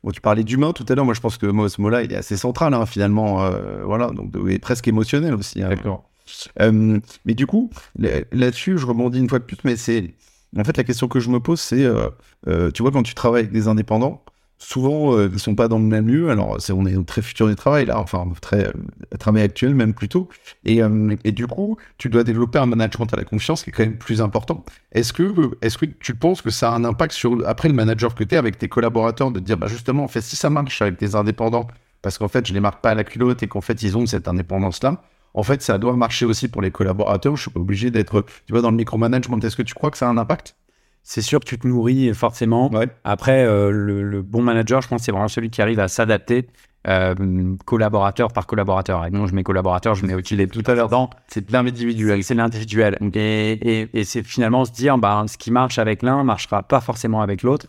Bon, 0.04 0.10
tu 0.10 0.20
parlais 0.20 0.44
d'humain 0.44 0.72
tout 0.72 0.84
à 0.88 0.94
l'heure, 0.94 1.04
moi 1.04 1.14
je 1.14 1.20
pense 1.20 1.38
que 1.38 1.46
moi, 1.46 1.68
ce 1.68 1.80
mot-là, 1.80 2.02
il 2.02 2.12
est 2.12 2.16
assez 2.16 2.36
central, 2.36 2.74
hein, 2.74 2.86
finalement, 2.86 3.42
euh, 3.44 3.82
voilà, 3.84 4.08
donc 4.10 4.32
et 4.48 4.58
presque 4.58 4.88
émotionnel 4.88 5.34
aussi. 5.34 5.62
hein. 5.62 5.70
Euh, 6.60 6.98
mais 7.24 7.34
du 7.34 7.46
coup, 7.46 7.70
là- 7.98 8.20
là-dessus, 8.32 8.78
je 8.78 8.86
rebondis 8.86 9.18
une 9.18 9.28
fois 9.28 9.38
de 9.38 9.44
plus, 9.44 9.56
mais 9.64 9.76
c'est. 9.76 10.14
En 10.56 10.64
fait, 10.64 10.76
la 10.76 10.84
question 10.84 11.08
que 11.08 11.18
je 11.20 11.30
me 11.30 11.40
pose, 11.40 11.60
c'est. 11.60 11.84
euh, 11.84 12.70
tu 12.72 12.82
vois, 12.82 12.90
quand 12.92 13.02
tu 13.02 13.14
travailles 13.14 13.40
avec 13.42 13.52
des 13.52 13.68
indépendants, 13.68 14.22
souvent, 14.62 15.16
euh, 15.16 15.28
ils 15.32 15.38
sont 15.38 15.54
pas 15.54 15.68
dans 15.68 15.78
le 15.78 15.84
même 15.84 16.08
lieu. 16.08 16.30
Alors, 16.30 16.56
on 16.72 16.86
est 16.86 17.06
très 17.06 17.22
futur 17.22 17.48
du 17.48 17.56
travail, 17.56 17.86
là, 17.86 17.98
enfin, 17.98 18.26
très 18.40 18.68
euh, 18.68 19.16
travail 19.18 19.42
actuel, 19.42 19.74
même 19.74 19.92
plutôt. 19.92 20.28
Et, 20.64 20.82
euh, 20.82 21.16
et 21.24 21.32
du 21.32 21.46
coup, 21.46 21.76
tu 21.98 22.08
dois 22.08 22.24
développer 22.24 22.58
un 22.58 22.66
management 22.66 23.12
à 23.12 23.16
la 23.16 23.24
confiance 23.24 23.64
qui 23.64 23.70
est 23.70 23.72
quand 23.72 23.84
même 23.84 23.98
plus 23.98 24.20
important. 24.20 24.64
Est-ce 24.92 25.12
que, 25.12 25.50
est-ce 25.62 25.78
que 25.78 25.86
tu 25.86 26.14
penses 26.14 26.42
que 26.42 26.50
ça 26.50 26.70
a 26.70 26.74
un 26.74 26.84
impact 26.84 27.12
sur, 27.12 27.46
après 27.46 27.68
le 27.68 27.74
manager 27.74 28.14
que 28.14 28.24
tu 28.24 28.34
es 28.34 28.38
avec 28.38 28.58
tes 28.58 28.68
collaborateurs, 28.68 29.30
de 29.30 29.40
dire, 29.40 29.58
bah, 29.58 29.66
justement, 29.66 30.04
en 30.04 30.08
fait, 30.08 30.22
si 30.22 30.36
ça 30.36 30.48
marche 30.48 30.80
avec 30.80 30.98
des 30.98 31.16
indépendants, 31.16 31.66
parce 32.00 32.18
qu'en 32.18 32.28
fait, 32.28 32.46
je 32.46 32.54
les 32.54 32.60
marque 32.60 32.80
pas 32.82 32.90
à 32.90 32.94
la 32.94 33.04
culotte 33.04 33.42
et 33.42 33.48
qu'en 33.48 33.60
fait, 33.60 33.82
ils 33.82 33.96
ont 33.96 34.06
cette 34.06 34.28
indépendance-là, 34.28 35.02
en 35.34 35.42
fait, 35.42 35.62
ça 35.62 35.78
doit 35.78 35.96
marcher 35.96 36.26
aussi 36.26 36.48
pour 36.48 36.62
les 36.62 36.70
collaborateurs. 36.70 37.36
Je 37.36 37.42
suis 37.42 37.50
pas 37.50 37.60
obligé 37.60 37.90
d'être, 37.90 38.24
tu 38.46 38.52
vois, 38.52 38.60
dans 38.60 38.70
le 38.70 38.76
micromanagement. 38.76 39.38
Est-ce 39.38 39.56
que 39.56 39.62
tu 39.62 39.74
crois 39.74 39.90
que 39.90 39.96
ça 39.98 40.06
a 40.06 40.10
un 40.10 40.18
impact? 40.18 40.56
C'est 41.02 41.22
sûr 41.22 41.40
que 41.40 41.44
tu 41.46 41.58
te 41.58 41.66
nourris 41.66 42.14
forcément. 42.14 42.70
Ouais. 42.72 42.88
Après, 43.04 43.44
euh, 43.44 43.70
le, 43.70 44.02
le 44.02 44.22
bon 44.22 44.42
manager, 44.42 44.80
je 44.82 44.88
pense, 44.88 45.02
c'est 45.02 45.12
vraiment 45.12 45.28
celui 45.28 45.50
qui 45.50 45.60
arrive 45.60 45.80
à 45.80 45.88
s'adapter 45.88 46.46
euh, 46.88 47.14
collaborateur 47.64 48.32
par 48.32 48.46
collaborateur. 48.46 49.04
Et 49.06 49.10
non, 49.10 49.26
je 49.26 49.34
mets 49.34 49.42
collaborateur, 49.42 49.94
je 49.94 50.06
mets 50.06 50.14
aussi 50.14 50.36
les 50.36 50.46
tout 50.46 50.62
à 50.66 50.74
l'heure 50.74 50.88
dans. 50.88 51.10
C'est 51.28 51.50
l'individuel. 51.50 52.22
C'est 52.24 52.34
l'individuel. 52.34 52.98
Et, 53.14 53.52
et, 53.52 53.88
et 53.94 54.04
c'est 54.04 54.22
finalement 54.22 54.64
se 54.64 54.72
dire, 54.72 54.96
bah, 54.98 55.24
ce 55.28 55.36
qui 55.36 55.50
marche 55.50 55.78
avec 55.78 56.02
l'un 56.02 56.22
marchera 56.24 56.62
pas 56.62 56.80
forcément 56.80 57.20
avec 57.20 57.42
l'autre. 57.42 57.66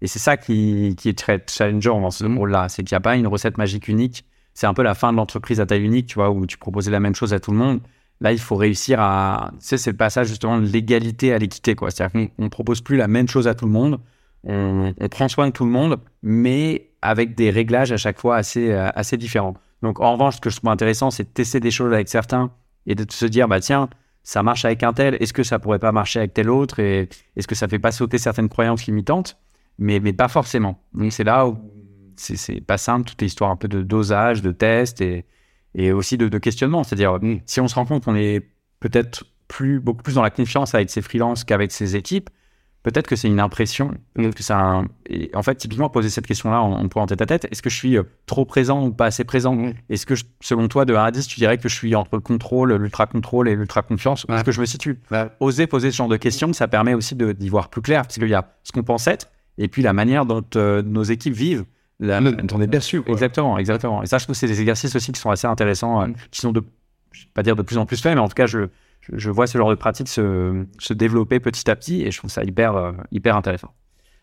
Et 0.00 0.08
c'est 0.08 0.18
ça 0.18 0.36
qui, 0.36 0.96
qui 0.98 1.08
est 1.08 1.16
très 1.18 1.42
challengeant 1.48 2.00
dans 2.00 2.10
ce 2.10 2.24
Mhm. 2.24 2.38
rôle-là. 2.38 2.68
C'est 2.68 2.82
qu'il 2.82 2.94
n'y 2.94 2.98
a 2.98 3.00
pas 3.00 3.14
une 3.16 3.28
recette 3.28 3.58
magique 3.58 3.86
unique. 3.88 4.24
C'est 4.54 4.66
un 4.66 4.74
peu 4.74 4.82
la 4.82 4.94
fin 4.94 5.12
de 5.12 5.16
l'entreprise 5.16 5.60
à 5.60 5.66
taille 5.66 5.82
unique, 5.82 6.06
tu 6.08 6.16
vois, 6.16 6.30
où 6.30 6.44
tu 6.46 6.58
proposais 6.58 6.90
la 6.90 7.00
même 7.00 7.14
chose 7.14 7.32
à 7.32 7.40
tout 7.40 7.52
le 7.52 7.56
monde. 7.56 7.80
Là, 8.22 8.32
il 8.32 8.38
faut 8.38 8.54
réussir 8.54 9.00
à. 9.00 9.50
Tu 9.54 9.66
sais, 9.66 9.78
c'est 9.78 9.90
le 9.90 9.96
passage 9.96 10.28
justement 10.28 10.58
de 10.58 10.66
l'égalité 10.66 11.34
à 11.34 11.38
l'équité, 11.38 11.74
quoi. 11.74 11.90
C'est-à-dire 11.90 12.28
qu'on 12.36 12.44
ne 12.44 12.48
propose 12.48 12.80
plus 12.80 12.96
la 12.96 13.08
même 13.08 13.26
chose 13.26 13.48
à 13.48 13.54
tout 13.54 13.66
le 13.66 13.72
monde. 13.72 14.00
On, 14.44 14.94
prend 15.10 15.28
soin 15.28 15.48
de 15.48 15.52
tout 15.52 15.64
le 15.64 15.70
monde, 15.70 15.98
mais 16.22 16.90
avec 17.02 17.34
des 17.34 17.50
réglages 17.50 17.90
à 17.90 17.96
chaque 17.96 18.20
fois 18.20 18.36
assez, 18.36 18.70
euh, 18.70 18.90
assez 18.94 19.16
différents. 19.16 19.54
Donc, 19.82 20.00
en 20.00 20.12
revanche, 20.12 20.36
ce 20.36 20.40
que 20.40 20.50
je 20.50 20.56
trouve 20.56 20.70
intéressant, 20.70 21.10
c'est 21.10 21.24
de 21.24 21.28
tester 21.30 21.58
des 21.58 21.72
choses 21.72 21.92
avec 21.92 22.08
certains 22.08 22.52
et 22.86 22.94
de 22.94 23.04
se 23.10 23.26
dire, 23.26 23.48
bah 23.48 23.58
tiens, 23.58 23.88
ça 24.22 24.44
marche 24.44 24.64
avec 24.64 24.84
un 24.84 24.92
tel, 24.92 25.16
est-ce 25.20 25.32
que 25.32 25.42
ça 25.42 25.58
pourrait 25.58 25.80
pas 25.80 25.90
marcher 25.90 26.20
avec 26.20 26.32
tel 26.32 26.48
autre 26.48 26.78
et 26.78 27.08
est-ce 27.36 27.48
que 27.48 27.56
ça 27.56 27.66
fait 27.66 27.80
pas 27.80 27.90
sauter 27.90 28.18
certaines 28.18 28.48
croyances 28.48 28.86
limitantes 28.86 29.36
mais, 29.78 29.98
mais 29.98 30.12
pas 30.12 30.28
forcément. 30.28 30.80
Donc, 30.94 31.12
c'est 31.12 31.24
là 31.24 31.48
où 31.48 31.58
c'est 32.16 32.36
c'est 32.36 32.60
pas 32.60 32.78
simple, 32.78 33.08
toute 33.08 33.20
l'histoire 33.20 33.50
un 33.50 33.56
peu 33.56 33.68
de 33.68 33.82
dosage, 33.82 34.42
de 34.42 34.52
test 34.52 35.00
et, 35.00 35.24
et 35.74 35.92
aussi 35.92 36.16
de, 36.18 36.28
de 36.28 36.38
questionnement. 36.38 36.84
C'est-à-dire, 36.84 37.18
si 37.46 37.60
on 37.60 37.68
se 37.68 37.74
rend 37.74 37.84
compte 37.86 38.04
qu'on 38.04 38.16
est 38.16 38.46
peut-être 38.80 39.24
plus, 39.48 39.80
beaucoup 39.80 40.02
plus 40.02 40.14
dans 40.14 40.22
la 40.22 40.30
confiance 40.30 40.74
avec 40.74 40.90
ses 40.90 41.02
freelances 41.02 41.44
qu'avec 41.44 41.72
ses 41.72 41.96
équipes, 41.96 42.30
peut-être 42.82 43.06
que 43.06 43.14
c'est 43.16 43.28
une 43.28 43.38
impression. 43.38 43.92
peut-être 44.14 44.34
Que 44.34 44.42
c'est 44.42 44.52
un... 44.54 44.86
en 45.34 45.42
fait, 45.42 45.54
typiquement, 45.56 45.88
poser 45.88 46.08
cette 46.10 46.26
question-là 46.26 46.60
en, 46.60 46.72
en 46.72 46.88
point 46.88 47.02
en 47.02 47.06
tête 47.06 47.22
à 47.22 47.26
tête, 47.26 47.46
est-ce 47.50 47.62
que 47.62 47.70
je 47.70 47.76
suis 47.76 47.96
euh, 47.96 48.02
trop 48.26 48.44
présent 48.44 48.84
ou 48.86 48.92
pas 48.92 49.06
assez 49.06 49.22
présent 49.24 49.56
Est-ce 49.88 50.04
que, 50.04 50.14
je- 50.16 50.24
selon 50.40 50.66
toi, 50.68 50.84
de 50.84 50.94
1 50.94 51.04
à 51.04 51.10
10, 51.12 51.26
tu 51.28 51.38
dirais 51.38 51.58
que 51.58 51.68
je 51.68 51.74
suis 51.76 51.94
entre 51.94 52.16
le 52.16 52.20
contrôle, 52.22 52.72
l'ultra-contrôle 52.74 53.48
et 53.48 53.54
l'ultra-confiance 53.54 54.24
Où 54.24 54.32
est-ce 54.32 54.38
Ouais. 54.40 54.44
que 54.44 54.52
je 54.52 54.60
me 54.60 54.66
situe? 54.66 54.98
Ouais. 55.12 55.28
Oser 55.40 55.66
poser 55.68 55.90
ce 55.92 55.96
genre 55.98 56.08
de 56.08 56.16
questions, 56.16 56.52
ça 56.52 56.66
permet 56.66 56.94
aussi 56.94 57.14
d'y 57.14 57.48
voir 57.48 57.68
plus 57.70 57.82
clair, 57.82 58.02
parce 58.02 58.16
qu'il 58.18 58.28
y 58.28 58.34
a 58.34 58.52
ce 58.64 58.72
qu'on 58.72 58.82
pense 58.82 59.06
être 59.06 59.28
et 59.58 59.68
puis 59.68 59.82
la 59.82 59.92
manière 59.92 60.24
dont 60.26 60.42
euh, 60.56 60.82
nos 60.82 61.02
équipes 61.04 61.34
vivent. 61.34 61.64
La- 62.04 62.20
On 62.52 62.60
est 62.60 62.66
perçu. 62.68 63.00
quoi. 63.00 63.12
Exactement, 63.12 63.56
exactement. 63.58 64.02
Et 64.02 64.06
ça, 64.06 64.18
je 64.18 64.24
trouve 64.24 64.34
que 64.34 64.38
c'est 64.40 64.48
des 64.48 64.60
exercices 64.60 64.94
aussi 64.96 65.12
qui 65.12 65.20
sont 65.20 65.30
assez 65.30 65.46
intéressants, 65.46 66.02
euh, 66.02 66.06
Mm. 66.08 66.14
qui 66.32 66.40
sont 66.40 66.52
de, 66.52 66.62
je 67.12 67.22
vais 67.24 67.30
pas 67.32 67.42
dire 67.44 67.54
de 67.56 67.62
plus 67.62 67.78
en 67.78 67.86
plus 67.86 68.00
faits, 68.02 68.14
mais 68.14 68.20
en 68.20 68.26
tout 68.28 68.34
cas, 68.34 68.46
je, 68.46 68.66
je, 69.00 69.12
je 69.16 69.30
vois 69.30 69.46
ce 69.46 69.56
genre 69.56 69.70
de 69.70 69.76
pratique 69.76 70.08
se, 70.08 70.64
se 70.78 70.92
développer 70.94 71.38
petit 71.40 71.70
à 71.70 71.76
petit 71.76 72.02
et 72.02 72.10
je 72.10 72.18
trouve 72.18 72.30
ça 72.30 72.42
hyper, 72.44 72.74
euh, 72.76 72.92
hyper 73.12 73.36
intéressant. 73.36 73.72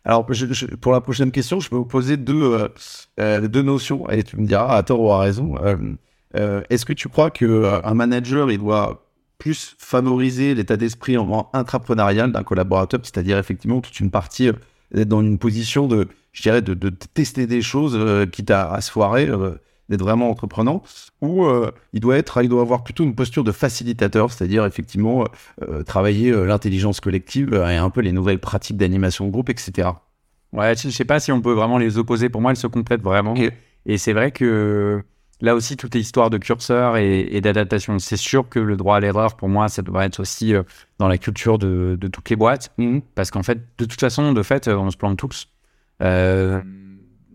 Alors, 0.05 0.25
je- 0.34 0.51
je- 0.51 0.65
pour 0.65 0.91
la 0.91 1.01
prochaine 1.01 1.32
question, 1.32 1.59
je 1.59 1.69
peux 1.69 1.75
vous 1.77 1.86
poser 1.86 2.17
deux, 2.17 2.67
euh, 3.19 3.47
deux 3.47 3.61
notions 3.61 4.09
et 4.09 4.23
tu 4.23 4.38
me 4.38 4.45
diras 4.45 4.75
à 4.75 4.84
tort 4.84 5.01
ou 5.01 5.11
à 5.11 5.19
raison. 5.19 5.55
Euh, 5.63 5.75
euh, 6.38 6.61
Est-ce 6.69 6.86
que 6.86 6.93
tu 6.93 7.07
crois 7.09 7.32
qu'un 7.32 7.93
manager, 7.93 8.51
il 8.51 8.59
doit 8.59 9.05
plus 9.38 9.75
favoriser 9.80 10.53
l'état 10.53 10.75
d'esprit 10.77 11.17
en- 11.17 11.30
en 11.32 11.49
intrapreneurial 11.53 12.32
d'un 12.34 12.43
collaborateur, 12.43 12.99
c'est-à-dire 13.03 13.38
effectivement 13.38 13.80
toute 13.82 13.97
une 14.01 14.11
partie 14.11 14.51
d'être 14.91 15.07
dans 15.07 15.21
une 15.21 15.38
position 15.38 15.88
de 15.88 16.07
je 16.34 16.41
dirais, 16.43 16.61
de, 16.61 16.73
de 16.73 16.89
tester 16.89 17.47
des 17.47 17.61
choses, 17.61 17.95
euh, 17.95 18.25
quitte 18.25 18.51
à, 18.51 18.71
à 18.71 18.82
se 18.82 18.91
foirer, 18.91 19.27
euh, 19.27 19.51
d'être 19.89 20.01
vraiment 20.01 20.30
entreprenant, 20.30 20.84
ou 21.21 21.45
euh, 21.45 21.71
il 21.93 21.99
doit 21.99 22.17
être, 22.17 22.43
il 22.43 22.49
doit 22.49 22.61
avoir 22.61 22.84
plutôt 22.84 23.03
une 23.03 23.15
posture 23.15 23.43
de 23.43 23.51
facilitateur, 23.51 24.32
c'est-à-dire 24.32 24.65
effectivement 24.65 25.25
euh, 25.63 25.82
travailler 25.84 26.32
l'intelligence 26.32 26.99
collective 26.99 27.53
et 27.53 27.75
un 27.75 27.89
peu 27.89 28.01
les 28.01 28.11
nouvelles 28.11 28.39
pratiques 28.39 28.77
d'animation 28.77 29.25
de 29.25 29.32
groupe, 29.32 29.49
etc. 29.49 29.89
Ouais, 30.53 30.75
je 30.75 30.89
je 30.89 30.89
sais 30.89 31.05
pas 31.05 31.19
si 31.19 31.32
on 31.32 31.41
peut 31.41 31.53
vraiment 31.53 31.77
les 31.77 31.97
opposer. 31.97 32.30
Pour 32.30 32.41
moi, 32.41 32.51
elles 32.51 32.57
se 32.57 32.67
complètent 32.67 33.01
vraiment. 33.01 33.36
Et 33.86 33.97
c'est 33.97 34.13
vrai 34.13 34.32
que 34.32 35.03
là 35.41 35.55
aussi, 35.55 35.75
tout 35.77 35.95
est 35.95 35.99
histoire 35.99 36.30
de 36.30 36.38
curseur 36.38 36.97
et, 36.97 37.21
et 37.21 37.41
d'adaptation. 37.41 37.97
C'est 37.99 38.17
sûr 38.17 38.47
que 38.47 38.59
le 38.59 38.77
droit 38.77 38.97
à 38.97 38.99
l'erreur, 38.99 39.36
pour 39.38 39.49
moi, 39.49 39.69
ça 39.69 39.82
devrait 39.82 40.05
être 40.05 40.19
aussi 40.19 40.53
dans 40.99 41.07
la 41.07 41.17
culture 41.17 41.57
de, 41.57 41.97
de 41.99 42.07
toutes 42.07 42.30
les 42.30 42.36
boîtes. 42.36 42.71
Parce 43.15 43.32
qu'en 43.32 43.43
fait, 43.43 43.59
de 43.77 43.86
toute 43.86 43.99
façon, 43.99 44.34
de 44.34 44.43
fait, 44.43 44.67
on 44.67 44.89
se 44.91 44.97
plante 44.97 45.17
tous. 45.17 45.47
Euh, 46.02 46.62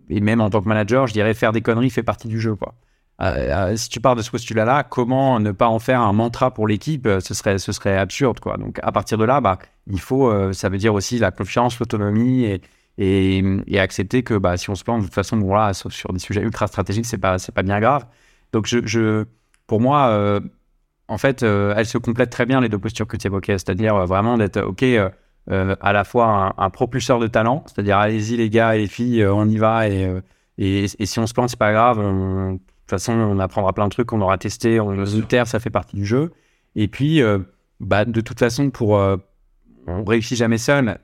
et 0.09 0.21
même 0.21 0.41
en 0.41 0.51
tant 0.51 0.61
que 0.61 0.69
manager, 0.69 1.07
je 1.07 1.13
dirais 1.13 1.35
faire 1.35 1.53
des 1.53 1.61
conneries 1.61 1.91
fait 1.91 2.03
partie 2.03 2.29
du 2.29 2.41
jeu. 2.41 2.55
Quoi. 2.55 2.75
Euh, 3.21 3.71
euh, 3.73 3.77
si 3.77 3.89
tu 3.89 4.01
pars 4.01 4.17
de 4.17 4.23
ce 4.23 4.31
postulat-là, 4.31 4.85
comment 4.85 5.41
ne 5.41 5.53
pas 5.53 5.69
en 5.69 5.79
faire 5.79 6.01
un 6.01 6.13
mantra 6.13 6.53
pour 6.53 6.67
l'équipe 6.67 7.09
Ce 7.21 7.35
serait, 7.35 7.59
ce 7.59 7.73
serait 7.73 7.97
absurde. 7.97 8.41
Quoi. 8.41 8.57
Donc 8.57 8.79
à 8.83 8.93
partir 8.93 9.19
de 9.19 9.25
là, 9.25 9.41
bah, 9.41 9.59
il 9.87 10.01
faut, 10.01 10.53
ça 10.53 10.69
veut 10.69 10.79
dire 10.79 10.95
aussi 10.95 11.19
la 11.19 11.31
confiance, 11.31 11.79
l'autonomie 11.79 12.61
et, 12.99 13.43
accepter 13.79 14.23
que 14.23 14.35
bah, 14.35 14.57
si 14.57 14.71
on 14.71 14.75
se 14.75 14.85
plante, 14.85 15.01
de 15.01 15.07
toute 15.07 15.15
façon, 15.15 15.37
bon, 15.37 15.55
là, 15.55 15.73
sauf 15.75 15.93
sur 15.93 16.13
des 16.13 16.19
sujets 16.19 16.43
ultra 16.43 16.67
stratégiques, 16.67 17.07
c'est 17.07 17.19
pas, 17.19 17.37
pas 17.55 17.63
bien 17.63 17.81
grave. 17.81 18.07
Donc 18.53 18.67
je, 18.67 18.79
je 18.85 19.25
pour 19.67 19.81
moi, 19.81 20.41
en 21.09 21.19
fait, 21.19 21.43
elles 21.43 21.87
se 21.87 21.99
complètent 21.99 22.31
très 22.31 22.47
bien 22.47 22.61
les 22.61 22.69
deux 22.69 22.79
postures 22.79 23.07
que 23.07 23.17
tu 23.17 23.27
évoquais, 23.27 23.59
c'est-à-dire 23.59 24.07
vraiment 24.07 24.37
d'être 24.37 24.61
ok. 24.61 24.85
Euh, 25.51 25.77
à 25.81 25.93
la 25.93 26.05
fois 26.05 26.55
un, 26.57 26.71
propulseur 26.71 27.19
de 27.19 27.27
talent, 27.27 27.65
c'est-à-dire 27.67 27.99
allez-y 27.99 28.37
les 28.37 28.49
gars 28.51 28.77
et 28.77 28.81
les 28.81 28.87
filles, 28.87 29.23
euh, 29.23 29.35
on 29.35 29.47
y 29.49 29.59
va 29.59 29.89
et, 29.89 30.07
euh, 30.07 30.21
et, 30.59 30.85
et 30.85 31.07
si 31.07 31.19
on 31.19 31.27
se 31.27 31.35
plante, 31.35 31.51
c'est 31.51 31.59
pas 31.59 31.73
grave. 31.73 31.99
on- 31.99 32.53
de 32.55 32.59
toute 32.89 32.91
façon, 32.91 33.13
on 33.15 33.39
apprendra 33.39 33.73
plein 33.73 33.85
de 33.87 33.91
trucs 33.91 34.09
qu'on 34.09 34.21
aura 34.21 34.37
testé, 34.37 34.79
on 34.79 35.07
se 35.07 35.17
taire, 35.19 35.47
ça 35.47 35.59
fait 35.59 35.71
partie 35.71 35.97
du 35.97 36.05
jeu. 36.05 36.33
Et 36.77 36.87
puis, 36.87 37.23
bah, 37.81 38.05
de 38.05 38.21
toute 38.21 38.39
façon, 38.39 38.69
pour 38.69 38.99
euh, 38.99 39.17
on 39.87 40.05
réussit 40.05 40.37
jamais 40.37 40.59
seul 40.59 40.99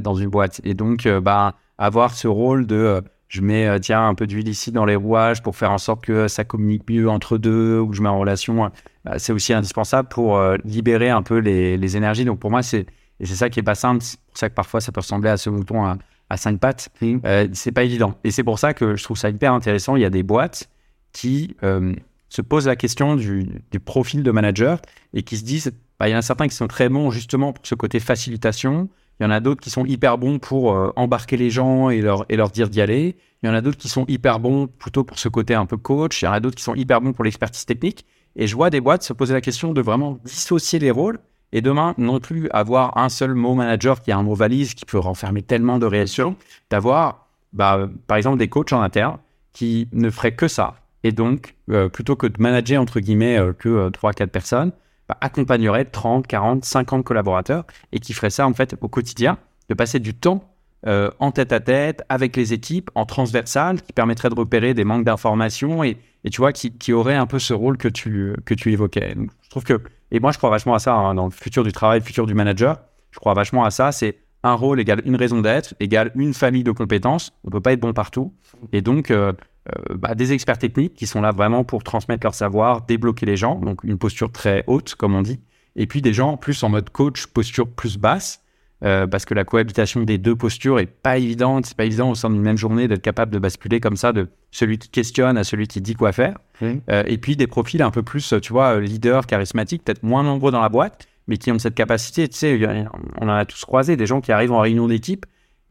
dans 0.00 0.14
une 0.14 0.28
boîte. 0.28 0.60
Et 0.62 0.74
donc, 0.74 1.08
bah, 1.08 1.54
avoir 1.76 2.14
ce 2.14 2.28
rôle 2.28 2.68
de 2.68 3.02
je 3.26 3.40
mets 3.40 3.80
tiens 3.80 4.06
un 4.06 4.14
peu 4.14 4.28
d'huile 4.28 4.46
ici 4.48 4.70
dans 4.70 4.84
les 4.84 4.94
rouages 4.94 5.42
pour 5.42 5.56
faire 5.56 5.72
en 5.72 5.78
sorte 5.78 6.04
que 6.04 6.28
ça 6.28 6.44
communique 6.44 6.88
mieux 6.88 7.08
entre 7.10 7.36
deux 7.36 7.80
ou 7.80 7.88
que 7.88 7.96
je 7.96 8.02
mets 8.02 8.08
en 8.08 8.20
relation, 8.20 8.66
euh, 8.66 9.14
c'est 9.18 9.32
aussi 9.32 9.52
indispensable 9.52 10.08
pour 10.08 10.40
libérer 10.64 11.10
un 11.10 11.22
peu 11.22 11.38
les, 11.38 11.76
les 11.76 11.96
énergies. 11.96 12.24
Donc 12.24 12.38
pour 12.38 12.52
moi, 12.52 12.62
c'est 12.62 12.86
et 13.20 13.26
c'est 13.26 13.34
ça 13.34 13.50
qui 13.50 13.60
est 13.60 13.64
pas 13.64 13.74
simple. 13.74 14.02
C'est 14.02 14.18
pour 14.18 14.38
ça 14.38 14.48
que 14.48 14.54
parfois 14.54 14.80
ça 14.80 14.92
peut 14.92 15.00
ressembler 15.00 15.30
à 15.30 15.36
ce 15.36 15.50
mouton 15.50 15.84
à, 15.84 15.98
à 16.30 16.36
cinq 16.36 16.58
pattes. 16.58 16.88
Euh, 17.02 17.48
c'est 17.52 17.72
pas 17.72 17.84
évident. 17.84 18.14
Et 18.24 18.30
c'est 18.30 18.44
pour 18.44 18.58
ça 18.58 18.74
que 18.74 18.96
je 18.96 19.04
trouve 19.04 19.16
ça 19.16 19.30
hyper 19.30 19.52
intéressant. 19.52 19.96
Il 19.96 20.02
y 20.02 20.04
a 20.04 20.10
des 20.10 20.22
boîtes 20.22 20.68
qui 21.12 21.56
euh, 21.62 21.94
se 22.28 22.42
posent 22.42 22.66
la 22.66 22.76
question 22.76 23.16
du, 23.16 23.48
du 23.70 23.80
profil 23.80 24.22
de 24.22 24.30
manager 24.30 24.80
et 25.12 25.22
qui 25.22 25.36
se 25.36 25.44
disent 25.44 25.72
bah, 25.98 26.08
il 26.08 26.12
y 26.12 26.14
en 26.14 26.18
a 26.18 26.22
certains 26.22 26.48
qui 26.48 26.56
sont 26.56 26.66
très 26.66 26.88
bons 26.88 27.10
justement 27.10 27.52
pour 27.52 27.66
ce 27.66 27.74
côté 27.74 28.00
facilitation. 28.00 28.88
Il 29.20 29.22
y 29.22 29.26
en 29.26 29.30
a 29.30 29.38
d'autres 29.38 29.60
qui 29.60 29.70
sont 29.70 29.84
hyper 29.84 30.18
bons 30.18 30.40
pour 30.40 30.72
euh, 30.72 30.92
embarquer 30.96 31.36
les 31.36 31.50
gens 31.50 31.88
et 31.90 32.00
leur, 32.00 32.26
et 32.28 32.36
leur 32.36 32.50
dire 32.50 32.68
d'y 32.68 32.80
aller. 32.80 33.16
Il 33.42 33.46
y 33.46 33.48
en 33.48 33.54
a 33.54 33.60
d'autres 33.60 33.78
qui 33.78 33.88
sont 33.88 34.04
hyper 34.08 34.40
bons 34.40 34.66
plutôt 34.66 35.04
pour 35.04 35.20
ce 35.20 35.28
côté 35.28 35.54
un 35.54 35.66
peu 35.66 35.76
coach. 35.76 36.22
Il 36.22 36.24
y 36.24 36.28
en 36.28 36.32
a 36.32 36.40
d'autres 36.40 36.56
qui 36.56 36.64
sont 36.64 36.74
hyper 36.74 37.00
bons 37.00 37.12
pour 37.12 37.22
l'expertise 37.22 37.64
technique. 37.64 38.04
Et 38.34 38.48
je 38.48 38.56
vois 38.56 38.70
des 38.70 38.80
boîtes 38.80 39.04
se 39.04 39.12
poser 39.12 39.32
la 39.32 39.40
question 39.40 39.72
de 39.72 39.80
vraiment 39.80 40.18
dissocier 40.24 40.80
les 40.80 40.90
rôles 40.90 41.20
et 41.54 41.62
demain 41.62 41.94
non 41.96 42.20
plus 42.20 42.50
avoir 42.50 42.98
un 42.98 43.08
seul 43.08 43.34
mot 43.34 43.54
manager 43.54 44.02
qui 44.02 44.12
a 44.12 44.18
un 44.18 44.22
mot 44.22 44.34
valise 44.34 44.74
qui 44.74 44.84
peut 44.84 44.98
renfermer 44.98 45.40
tellement 45.40 45.78
de 45.78 45.86
réactions, 45.86 46.36
d'avoir 46.68 47.28
bah, 47.54 47.88
par 48.06 48.18
exemple 48.18 48.38
des 48.38 48.48
coachs 48.48 48.72
en 48.72 48.82
interne 48.82 49.18
qui 49.52 49.88
ne 49.92 50.10
feraient 50.10 50.34
que 50.34 50.48
ça. 50.48 50.74
Et 51.04 51.12
donc, 51.12 51.54
euh, 51.70 51.88
plutôt 51.88 52.16
que 52.16 52.26
de 52.26 52.42
manager 52.42 52.82
entre 52.82 52.98
guillemets 52.98 53.38
euh, 53.38 53.52
que 53.52 53.68
euh, 53.68 53.90
3-4 53.90 54.26
personnes, 54.26 54.72
accompagnerait 55.20 55.84
30, 55.84 56.26
40, 56.26 56.64
50 56.64 57.04
collaborateurs 57.04 57.64
et 57.92 58.00
qui 58.00 58.14
ferait 58.14 58.30
ça 58.30 58.46
en 58.46 58.54
fait 58.54 58.74
au 58.80 58.88
quotidien, 58.88 59.38
de 59.68 59.74
passer 59.74 60.00
du 60.00 60.14
temps 60.14 60.42
euh, 60.86 61.10
en 61.18 61.30
tête 61.30 61.52
à 61.52 61.60
tête 61.60 62.02
avec 62.08 62.36
les 62.36 62.52
équipes, 62.52 62.90
en 62.94 63.06
transversal, 63.06 63.80
qui 63.82 63.92
permettrait 63.92 64.28
de 64.28 64.34
repérer 64.34 64.74
des 64.74 64.84
manques 64.84 65.04
d'informations 65.04 65.82
et, 65.82 65.96
et 66.24 66.30
tu 66.30 66.40
vois, 66.40 66.52
qui, 66.52 66.72
qui 66.72 66.92
aurait 66.92 67.14
un 67.14 67.26
peu 67.26 67.38
ce 67.38 67.54
rôle 67.54 67.76
que 67.76 67.88
tu, 67.88 68.34
que 68.44 68.54
tu 68.54 68.72
évoquais. 68.72 69.14
Je 69.42 69.50
trouve 69.50 69.64
que, 69.64 69.80
et 70.10 70.20
moi 70.20 70.32
je 70.32 70.38
crois 70.38 70.50
vachement 70.50 70.74
à 70.74 70.78
ça 70.78 70.94
hein, 70.94 71.14
dans 71.14 71.24
le 71.24 71.30
futur 71.30 71.64
du 71.64 71.72
travail, 71.72 72.00
le 72.00 72.04
futur 72.04 72.26
du 72.26 72.34
manager, 72.34 72.78
je 73.10 73.18
crois 73.18 73.34
vachement 73.34 73.64
à 73.64 73.70
ça, 73.70 73.92
c'est 73.92 74.18
un 74.42 74.54
rôle 74.54 74.78
égale 74.78 75.00
une 75.06 75.16
raison 75.16 75.40
d'être, 75.40 75.74
égale 75.80 76.12
une 76.14 76.34
famille 76.34 76.64
de 76.64 76.70
compétences, 76.70 77.32
on 77.44 77.50
peut 77.50 77.60
pas 77.60 77.72
être 77.72 77.80
bon 77.80 77.94
partout. 77.94 78.34
Et 78.72 78.82
donc, 78.82 79.10
euh, 79.10 79.32
euh, 79.74 79.94
bah, 79.94 80.14
des 80.14 80.32
experts 80.34 80.58
techniques 80.58 80.94
qui 80.94 81.06
sont 81.06 81.22
là 81.22 81.32
vraiment 81.32 81.64
pour 81.64 81.82
transmettre 81.82 82.26
leur 82.26 82.34
savoir, 82.34 82.82
débloquer 82.82 83.24
les 83.24 83.38
gens, 83.38 83.56
donc 83.56 83.82
une 83.82 83.96
posture 83.96 84.30
très 84.30 84.62
haute, 84.66 84.94
comme 84.94 85.14
on 85.14 85.22
dit. 85.22 85.40
Et 85.76 85.86
puis 85.86 86.02
des 86.02 86.12
gens 86.12 86.36
plus 86.36 86.62
en 86.62 86.68
mode 86.68 86.90
coach, 86.90 87.26
posture 87.26 87.68
plus 87.68 87.96
basse, 87.96 88.43
euh, 88.84 89.06
parce 89.06 89.24
que 89.24 89.34
la 89.34 89.44
cohabitation 89.44 90.02
des 90.02 90.18
deux 90.18 90.36
postures 90.36 90.78
est 90.78 90.86
pas 90.86 91.18
évidente. 91.18 91.66
C'est 91.66 91.76
pas 91.76 91.84
évident 91.84 92.10
au 92.10 92.14
sein 92.14 92.30
d'une 92.30 92.42
même 92.42 92.58
journée 92.58 92.88
d'être 92.88 93.02
capable 93.02 93.32
de 93.32 93.38
basculer 93.38 93.80
comme 93.80 93.96
ça 93.96 94.12
de 94.12 94.28
celui 94.50 94.78
qui 94.78 94.88
questionne 94.88 95.36
à 95.38 95.44
celui 95.44 95.66
qui 95.66 95.80
dit 95.80 95.94
quoi 95.94 96.12
faire. 96.12 96.38
Euh, 96.62 97.02
et 97.06 97.18
puis 97.18 97.36
des 97.36 97.46
profils 97.46 97.82
un 97.82 97.90
peu 97.90 98.02
plus, 98.02 98.34
tu 98.42 98.52
vois, 98.52 98.80
leader, 98.80 99.26
charismatique, 99.26 99.84
peut-être 99.84 100.02
moins 100.02 100.22
nombreux 100.22 100.52
dans 100.52 100.60
la 100.60 100.68
boîte, 100.68 101.06
mais 101.26 101.36
qui 101.36 101.50
ont 101.50 101.58
cette 101.58 101.74
capacité. 101.74 102.28
Tu 102.28 102.36
sais, 102.36 102.86
on 103.20 103.28
en 103.28 103.34
a 103.34 103.44
tous 103.44 103.64
croisé 103.64 103.96
des 103.96 104.06
gens 104.06 104.20
qui 104.20 104.32
arrivent 104.32 104.52
en 104.52 104.60
réunion 104.60 104.86
d'équipe 104.86 105.26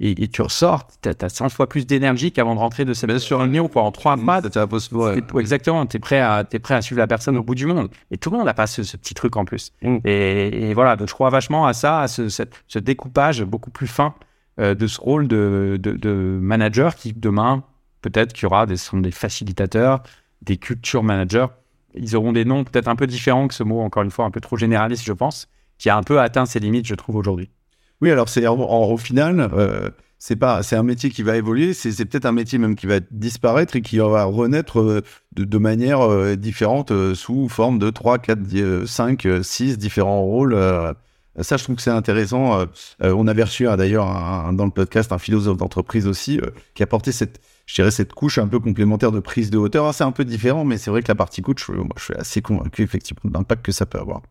et, 0.05 0.23
et 0.23 0.27
tu 0.27 0.41
ressors, 0.41 0.87
tu 1.01 1.09
as, 1.09 1.29
100 1.29 1.49
fois 1.49 1.67
plus 1.69 1.85
d'énergie 1.87 2.31
qu'avant 2.31 2.55
de 2.55 2.59
rentrer 2.59 2.85
de 2.85 2.93
cette 2.93 3.17
sur 3.19 3.39
réunion 3.39 3.67
quoi, 3.67 3.83
en 3.83 3.91
trois 3.91 4.17
un. 4.17 4.41
T'es- 5.15 5.39
Exactement, 5.39 5.85
tu 5.85 5.97
es, 5.97 5.99
prêt 5.99 6.19
à- 6.19 6.43
t'es 6.43 6.59
prêt 6.59 6.75
à 6.75 6.81
suivre 6.81 6.99
la 6.99 7.07
personne 7.07 7.37
au 7.37 7.43
bout 7.43 7.55
du 7.55 7.65
monde. 7.65 7.89
Et 8.11 8.17
tout 8.17 8.29
le 8.29 8.37
monde 8.37 8.45
n'a 8.45 8.53
pas 8.53 8.67
ce, 8.67 8.83
ce 8.83 8.97
petit 8.97 9.13
truc 9.13 9.35
en 9.37 9.45
plus. 9.45 9.71
Mm. 9.81 9.97
Et, 10.05 10.69
et 10.69 10.73
voilà, 10.73 10.95
donc 10.95 11.07
je 11.07 11.13
crois 11.13 11.29
vachement 11.29 11.65
à 11.65 11.73
ça, 11.73 12.01
à 12.01 12.07
ce, 12.07 12.29
cette- 12.29 12.53
ce 12.67 12.79
découpage 12.79 13.43
beaucoup 13.43 13.71
plus 13.71 13.87
fin 13.87 14.13
euh, 14.59 14.75
de 14.75 14.85
ce 14.87 14.99
rôle 15.01 15.27
de, 15.27 15.79
de, 15.81 15.93
de 15.93 16.37
manager 16.41 16.95
qui, 16.95 17.13
demain, 17.13 17.63
peut-être 18.01 18.33
qu'il 18.33 18.43
y 18.43 18.45
aura 18.47 18.65
des, 18.65 18.77
sont 18.77 18.99
des 18.99 19.11
facilitateurs, 19.11 20.03
des 20.41 20.57
culture 20.57 21.03
managers. 21.03 21.47
Ils 21.95 22.15
auront 22.15 22.33
des 22.33 22.43
noms 22.45 22.63
peut-être 22.63 22.87
un 22.87 22.95
peu 22.95 23.07
différents 23.07 23.47
que 23.47 23.53
ce 23.53 23.63
mot, 23.63 23.79
encore 23.81 24.03
une 24.03 24.11
fois, 24.11 24.25
un 24.25 24.31
peu 24.31 24.41
trop 24.41 24.57
généraliste, 24.57 25.05
je 25.05 25.13
pense, 25.13 25.47
qui 25.77 25.89
a 25.89 25.95
un 25.97 26.03
peu 26.03 26.19
atteint 26.19 26.45
ses 26.45 26.59
limites, 26.59 26.85
je 26.87 26.95
trouve, 26.95 27.15
aujourd'hui. 27.15 27.49
Oui, 28.03 28.11
alors 28.11 28.27
c'est 28.27 28.45
en- 28.47 28.59
en- 28.59 28.91
au 28.91 28.97
final, 28.97 29.49
euh, 29.53 29.89
c'est 30.19 30.35
pas, 30.35 30.61
c'est 30.61 30.75
un 30.75 30.83
métier 30.83 31.09
qui 31.09 31.23
va 31.23 31.37
évoluer. 31.37 31.73
C'est 31.73 32.03
peut-être 32.03 32.25
un 32.25 32.33
métier 32.33 32.59
même 32.59 32.75
qui 32.75 32.85
va 32.85 32.99
disparaître 33.11 33.77
et 33.77 33.81
qui 33.81 33.97
va 33.97 34.25
renaître 34.25 34.81
euh, 34.81 35.01
de, 35.37 35.57
manière 35.57 36.01
euh, 36.01 36.35
différente 36.35 36.91
sous 37.13 37.47
forme 37.47 37.79
de 37.79 37.89
3, 37.89 38.17
4, 38.19 38.85
5, 38.85 39.25
6 39.41 39.77
différents 39.77 40.21
rôles. 40.21 40.53
ça, 41.39 41.55
je 41.55 41.63
trouve 41.63 41.77
que 41.77 41.81
c'est 41.81 41.91
intéressant. 41.91 42.65
On 43.01 43.25
avait 43.27 43.43
reçu 43.43 43.69
hein, 43.69 43.77
d'ailleurs 43.77 44.05
dans 44.51 44.65
le 44.65 44.71
podcast 44.71 45.13
un 45.13 45.17
philosophe 45.17 45.55
d'entreprise 45.57 46.05
aussi 46.05 46.41
qui 46.75 46.83
a 46.83 46.87
porté 46.87 47.13
cette, 47.13 47.39
je 47.67 47.75
dirais, 47.75 47.91
cette 47.91 48.11
couche 48.11 48.37
un 48.37 48.47
peu 48.49 48.59
complémentaire 48.59 49.13
de 49.13 49.21
prise 49.21 49.49
de 49.49 49.57
hauteur. 49.57 49.93
C'est 49.93 50.03
un 50.03 50.11
peu 50.11 50.25
différent, 50.25 50.65
mais 50.65 50.77
c'est 50.77 50.91
vrai 50.91 51.01
que 51.03 51.07
la 51.07 51.15
partie 51.15 51.41
coach, 51.41 51.69
moi, 51.69 51.87
je 51.97 52.03
suis 52.03 52.15
assez 52.15 52.41
convaincu 52.41 52.83
effectivement 52.83 53.21
de 53.23 53.33
l'impact 53.33 53.65
que 53.65 53.71
ça 53.71 53.85
peut 53.85 53.99
avoir. 53.99 54.21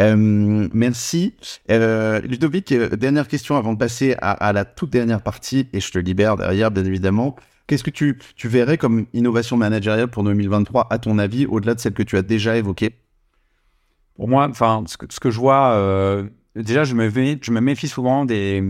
Euh, 0.00 0.68
merci. 0.72 1.34
Euh, 1.70 2.20
Ludovic, 2.22 2.72
euh, 2.72 2.88
dernière 2.96 3.28
question 3.28 3.56
avant 3.56 3.72
de 3.74 3.78
passer 3.78 4.14
à, 4.22 4.30
à 4.32 4.52
la 4.52 4.64
toute 4.64 4.90
dernière 4.90 5.22
partie, 5.22 5.68
et 5.72 5.80
je 5.80 5.90
te 5.90 5.98
libère 5.98 6.36
derrière, 6.36 6.70
bien 6.70 6.84
évidemment. 6.84 7.36
Qu'est-ce 7.66 7.84
que 7.84 7.90
tu, 7.90 8.18
tu 8.34 8.48
verrais 8.48 8.78
comme 8.78 9.06
innovation 9.12 9.56
managériale 9.56 10.08
pour 10.08 10.24
2023, 10.24 10.86
à 10.90 10.98
ton 10.98 11.18
avis, 11.18 11.46
au-delà 11.46 11.74
de 11.74 11.80
celle 11.80 11.92
que 11.92 12.02
tu 12.02 12.16
as 12.16 12.22
déjà 12.22 12.56
évoquée? 12.56 12.96
Pour 14.16 14.28
moi, 14.28 14.48
enfin, 14.50 14.84
ce 14.86 14.96
que, 14.96 15.06
ce 15.08 15.20
que 15.20 15.30
je 15.30 15.38
vois, 15.38 15.72
euh, 15.74 16.24
déjà, 16.56 16.84
je 16.84 16.94
me, 16.94 17.08
mé- 17.10 17.38
je 17.42 17.50
me 17.52 17.60
méfie 17.60 17.88
souvent 17.88 18.24
des, 18.24 18.62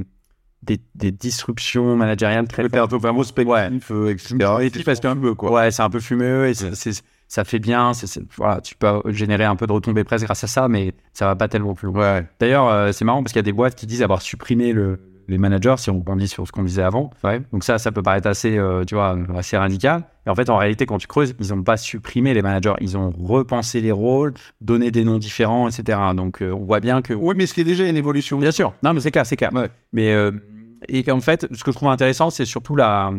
des, 0.63 0.81
des 0.95 1.13
disruptions 1.13 1.97
managériales 1.97 2.47
très 2.49 2.65
un 2.65 2.87
peu 2.87 2.97
vraiment 2.97 3.23
speculatif, 3.23 3.91
etc. 3.91 4.37
Et 4.63 4.71
puis 4.71 4.83
parce 4.85 5.01
que 5.01 5.33
quoi. 5.33 5.53
Ouais, 5.53 5.71
c'est 5.71 5.83
un 5.83 5.91
peu 5.91 6.01
fumeux 6.01 6.49
et 6.49 6.55
c'est- 6.55 6.75
c'est- 6.75 7.03
ça 7.31 7.45
fait 7.45 7.61
bien. 7.61 7.93
voilà, 8.37 8.61
tu 8.61 8.75
peux 8.75 9.01
générer 9.07 9.45
un 9.45 9.55
peu 9.55 9.69
de 9.69 9.73
retombées 9.73 10.03
presse 10.03 10.25
grâce 10.25 10.43
à 10.43 10.49
ça, 10.49 10.67
mais 10.67 10.93
ça 11.13 11.27
va 11.27 11.37
pas 11.37 11.47
tellement 11.47 11.75
plus 11.75 11.87
loin. 11.87 12.01
Ouais. 12.01 12.27
D'ailleurs, 12.41 12.67
euh, 12.67 12.91
c'est 12.91 13.05
marrant 13.05 13.23
parce 13.23 13.33
qu'il 13.33 13.39
y 13.39 13.41
a 13.41 13.45
des 13.45 13.53
boîtes 13.53 13.77
qui 13.77 13.87
disent 13.87 14.03
avoir 14.03 14.21
supprimé 14.21 14.73
le, 14.73 14.99
les 15.29 15.39
managers, 15.39 15.77
si 15.79 15.91
on 15.91 16.01
rebondit 16.01 16.27
sur 16.27 16.45
ce 16.45 16.51
qu'on 16.51 16.65
disait 16.65 16.83
avant. 16.83 17.11
Donc 17.53 17.63
ça, 17.63 17.79
ça 17.79 17.93
peut 17.93 18.03
paraître 18.03 18.27
assez, 18.27 18.59
euh, 18.59 18.85
tu 18.85 18.97
vois, 18.97 19.17
assez 19.37 19.57
radical. 19.57 20.03
Et 20.27 20.31
en 20.31 20.35
fait, 20.35 20.51
en 20.51 20.57
réalité, 20.57 20.87
quand 20.87 20.99
tu 20.99 21.07
creuses, 21.07 21.37
ils 21.39 21.55
n'ont 21.55 21.63
pas 21.63 21.77
supprimé 21.77 22.35
les 22.35 22.43
managers, 22.43 22.75
ils 22.81 22.99
ont 22.99 23.11
repensé 23.11 23.81
les 23.81 23.93
rôles, 23.93 24.35
donné 24.61 24.91
des 24.91 25.05
noms 25.05 25.19
différents, 25.19 25.69
etc. 25.69 26.01
Donc 26.17 26.43
euh, 26.43 26.51
on 26.51 26.65
voit 26.65 26.81
bien 26.81 27.01
que 27.01 27.15
Oui, 27.15 27.37
mais 27.37 27.47
ce 27.47 27.55
qui 27.55 27.61
est 27.61 27.65
déjà 27.65 27.89
une 27.89 27.97
évolution. 27.97 28.41
Bien 28.41 28.51
sûr. 28.51 28.75
Non, 28.83 28.93
mais 28.93 28.99
c'est 28.99 29.13
clair, 29.13 29.25
c'est 29.25 29.37
clair. 29.37 29.55
Ouais. 29.55 29.71
Mais 29.93 30.13
et 30.89 31.05
qu'en 31.05 31.21
fait, 31.21 31.47
ce 31.53 31.63
que 31.63 31.71
je 31.71 31.77
trouve 31.77 31.91
intéressant, 31.91 32.31
c'est 32.31 32.45
surtout 32.45 32.75
la, 32.75 33.13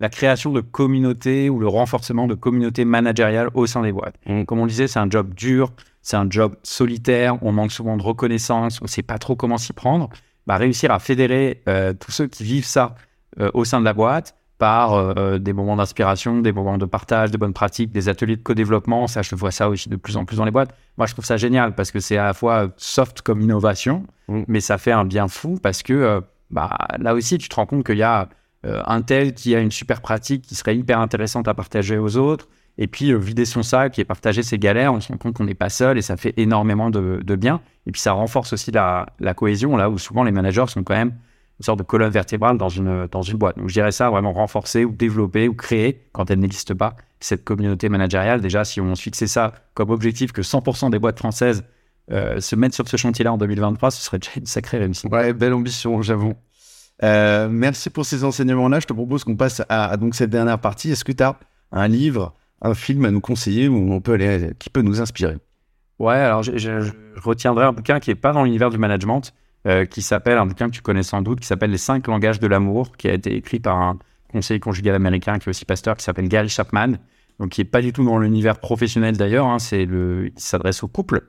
la 0.00 0.08
création 0.08 0.52
de 0.52 0.60
communautés 0.60 1.50
ou 1.50 1.58
le 1.58 1.68
renforcement 1.68 2.26
de 2.26 2.34
communautés 2.34 2.84
managériales 2.84 3.50
au 3.54 3.66
sein 3.66 3.82
des 3.82 3.92
boîtes. 3.92 4.14
Mm. 4.26 4.44
Comme 4.44 4.60
on 4.60 4.64
le 4.64 4.70
disait, 4.70 4.86
c'est 4.86 4.98
un 4.98 5.10
job 5.10 5.34
dur, 5.34 5.72
c'est 6.02 6.16
un 6.16 6.26
job 6.28 6.56
solitaire, 6.62 7.42
on 7.42 7.52
manque 7.52 7.72
souvent 7.72 7.96
de 7.96 8.02
reconnaissance, 8.02 8.80
on 8.80 8.84
ne 8.84 8.88
sait 8.88 9.02
pas 9.02 9.18
trop 9.18 9.36
comment 9.36 9.58
s'y 9.58 9.72
prendre. 9.72 10.08
Bah, 10.46 10.56
réussir 10.56 10.90
à 10.90 10.98
fédérer 10.98 11.62
euh, 11.68 11.92
tous 11.92 12.10
ceux 12.10 12.26
qui 12.26 12.42
vivent 12.44 12.64
ça 12.64 12.94
euh, 13.40 13.50
au 13.54 13.64
sein 13.64 13.80
de 13.80 13.84
la 13.84 13.92
boîte 13.92 14.34
par 14.56 14.94
euh, 14.94 15.38
des 15.38 15.52
moments 15.52 15.76
d'inspiration, 15.76 16.40
des 16.40 16.52
moments 16.52 16.78
de 16.78 16.86
partage, 16.86 17.30
des 17.30 17.38
bonnes 17.38 17.52
pratiques, 17.52 17.92
des 17.92 18.08
ateliers 18.08 18.36
de 18.36 18.42
co-développement. 18.42 19.06
Ça, 19.06 19.22
je 19.22 19.34
vois 19.36 19.50
ça 19.50 19.68
aussi 19.68 19.88
de 19.88 19.96
plus 19.96 20.16
en 20.16 20.24
plus 20.24 20.36
dans 20.36 20.44
les 20.44 20.50
boîtes. 20.50 20.74
Moi, 20.96 21.06
je 21.06 21.12
trouve 21.12 21.24
ça 21.24 21.36
génial 21.36 21.74
parce 21.74 21.90
que 21.90 22.00
c'est 22.00 22.16
à 22.16 22.24
la 22.24 22.34
fois 22.34 22.70
soft 22.76 23.22
comme 23.22 23.40
innovation, 23.40 24.04
Mm. 24.28 24.42
mais 24.46 24.60
ça 24.60 24.78
fait 24.78 24.92
un 24.92 25.04
bien 25.04 25.28
fou 25.28 25.58
parce 25.62 25.82
que 25.82 26.22
bah, 26.50 26.76
là 26.98 27.14
aussi, 27.14 27.38
tu 27.38 27.48
te 27.48 27.54
rends 27.54 27.66
compte 27.66 27.84
qu'il 27.84 27.98
y 27.98 28.02
a 28.02 28.28
un 28.64 29.02
tel 29.02 29.34
qui 29.34 29.54
a 29.54 29.60
une 29.60 29.70
super 29.70 30.00
pratique 30.00 30.42
qui 30.42 30.54
serait 30.54 30.76
hyper 30.76 30.98
intéressante 30.98 31.48
à 31.48 31.54
partager 31.54 31.96
aux 31.98 32.16
autres. 32.16 32.48
Et 32.78 32.86
puis, 32.86 33.10
euh, 33.10 33.18
vider 33.18 33.44
son 33.44 33.62
sac 33.62 33.98
et 33.98 34.04
partager 34.04 34.42
ses 34.44 34.56
galères, 34.56 34.94
on 34.94 35.00
se 35.00 35.08
rend 35.08 35.18
compte 35.18 35.34
qu'on 35.34 35.44
n'est 35.44 35.54
pas 35.54 35.68
seul 35.68 35.98
et 35.98 36.02
ça 36.02 36.16
fait 36.16 36.32
énormément 36.36 36.90
de, 36.90 37.34
bien. 37.34 37.60
Et 37.86 37.92
puis, 37.92 38.00
ça 38.00 38.12
renforce 38.12 38.52
aussi 38.52 38.70
la, 38.70 39.06
cohésion, 39.36 39.76
là 39.76 39.90
où 39.90 39.98
souvent 39.98 40.22
les 40.22 40.30
managers 40.30 40.66
sont 40.68 40.84
quand 40.84 40.94
même 40.94 41.12
une 41.58 41.64
sorte 41.64 41.80
de 41.80 41.84
colonne 41.84 42.12
vertébrale 42.12 42.56
dans 42.56 42.68
une, 42.68 43.08
dans 43.08 43.22
une 43.22 43.36
boîte. 43.36 43.58
Donc, 43.58 43.68
je 43.68 43.74
dirais 43.74 43.90
ça, 43.90 44.08
vraiment 44.10 44.32
renforcer 44.32 44.84
ou 44.84 44.92
développer 44.92 45.48
ou 45.48 45.54
créer, 45.54 46.08
quand 46.12 46.30
elle 46.30 46.38
n'existe 46.38 46.72
pas, 46.72 46.94
cette 47.18 47.44
communauté 47.44 47.88
managériale. 47.88 48.40
Déjà, 48.40 48.64
si 48.64 48.80
on 48.80 48.94
se 48.94 49.02
fixait 49.02 49.26
ça 49.26 49.52
comme 49.74 49.90
objectif 49.90 50.30
que 50.30 50.42
100% 50.42 50.90
des 50.90 51.00
boîtes 51.00 51.18
françaises 51.18 51.64
euh, 52.12 52.40
se 52.40 52.54
mettent 52.54 52.74
sur 52.74 52.88
ce 52.88 52.96
chantier-là 52.96 53.32
en 53.32 53.38
2023, 53.38 53.90
ce 53.90 54.02
serait 54.02 54.20
déjà 54.20 54.30
une 54.36 54.46
sacrée 54.46 54.78
réussite. 54.78 55.10
Ouais, 55.10 55.32
belle 55.32 55.52
ambition, 55.52 56.00
j'avoue. 56.00 56.34
Euh, 57.02 57.48
merci 57.50 57.90
pour 57.90 58.04
ces 58.04 58.24
enseignements-là. 58.24 58.80
Je 58.80 58.86
te 58.86 58.92
propose 58.92 59.24
qu'on 59.24 59.36
passe 59.36 59.62
à, 59.68 59.96
donc 59.96 60.14
cette 60.14 60.30
dernière 60.30 60.58
partie. 60.58 60.90
Est-ce 60.90 61.04
que 61.04 61.12
tu 61.12 61.22
as 61.22 61.38
un 61.72 61.88
livre, 61.88 62.34
un 62.62 62.74
film 62.74 63.04
à 63.04 63.10
nous 63.10 63.20
conseiller 63.20 63.68
où 63.68 63.92
on 63.92 64.00
peut 64.00 64.14
aller, 64.14 64.52
qui 64.58 64.70
peut 64.70 64.82
nous 64.82 65.00
inspirer? 65.00 65.36
Ouais, 65.98 66.16
alors 66.16 66.42
je, 66.42 66.90
retiendrai 67.16 67.64
un 67.64 67.72
bouquin 67.72 67.98
qui 67.98 68.10
n'est 68.10 68.16
pas 68.16 68.32
dans 68.32 68.44
l'univers 68.44 68.70
du 68.70 68.78
management, 68.78 69.32
euh, 69.66 69.84
qui 69.84 70.02
s'appelle, 70.02 70.38
un 70.38 70.46
bouquin 70.46 70.68
que 70.68 70.74
tu 70.74 70.82
connais 70.82 71.02
sans 71.02 71.22
doute, 71.22 71.40
qui 71.40 71.46
s'appelle 71.46 71.70
Les 71.70 71.78
cinq 71.78 72.06
langages 72.06 72.38
de 72.38 72.46
l'amour, 72.46 72.96
qui 72.96 73.08
a 73.08 73.12
été 73.12 73.34
écrit 73.34 73.58
par 73.58 73.76
un 73.76 73.98
conseiller 74.30 74.60
conjugal 74.60 74.94
américain 74.94 75.38
qui 75.38 75.48
est 75.48 75.50
aussi 75.50 75.64
pasteur, 75.64 75.96
qui 75.96 76.04
s'appelle 76.04 76.28
Gary 76.28 76.48
Chapman, 76.48 76.94
donc 77.40 77.50
qui 77.50 77.62
est 77.62 77.64
pas 77.64 77.80
du 77.80 77.92
tout 77.92 78.04
dans 78.04 78.18
l'univers 78.18 78.60
professionnel 78.60 79.16
d'ailleurs, 79.16 79.46
hein, 79.46 79.58
c'est 79.58 79.84
le, 79.84 80.28
il 80.28 80.40
s'adresse 80.40 80.82
au 80.82 80.88
couple. 80.88 81.22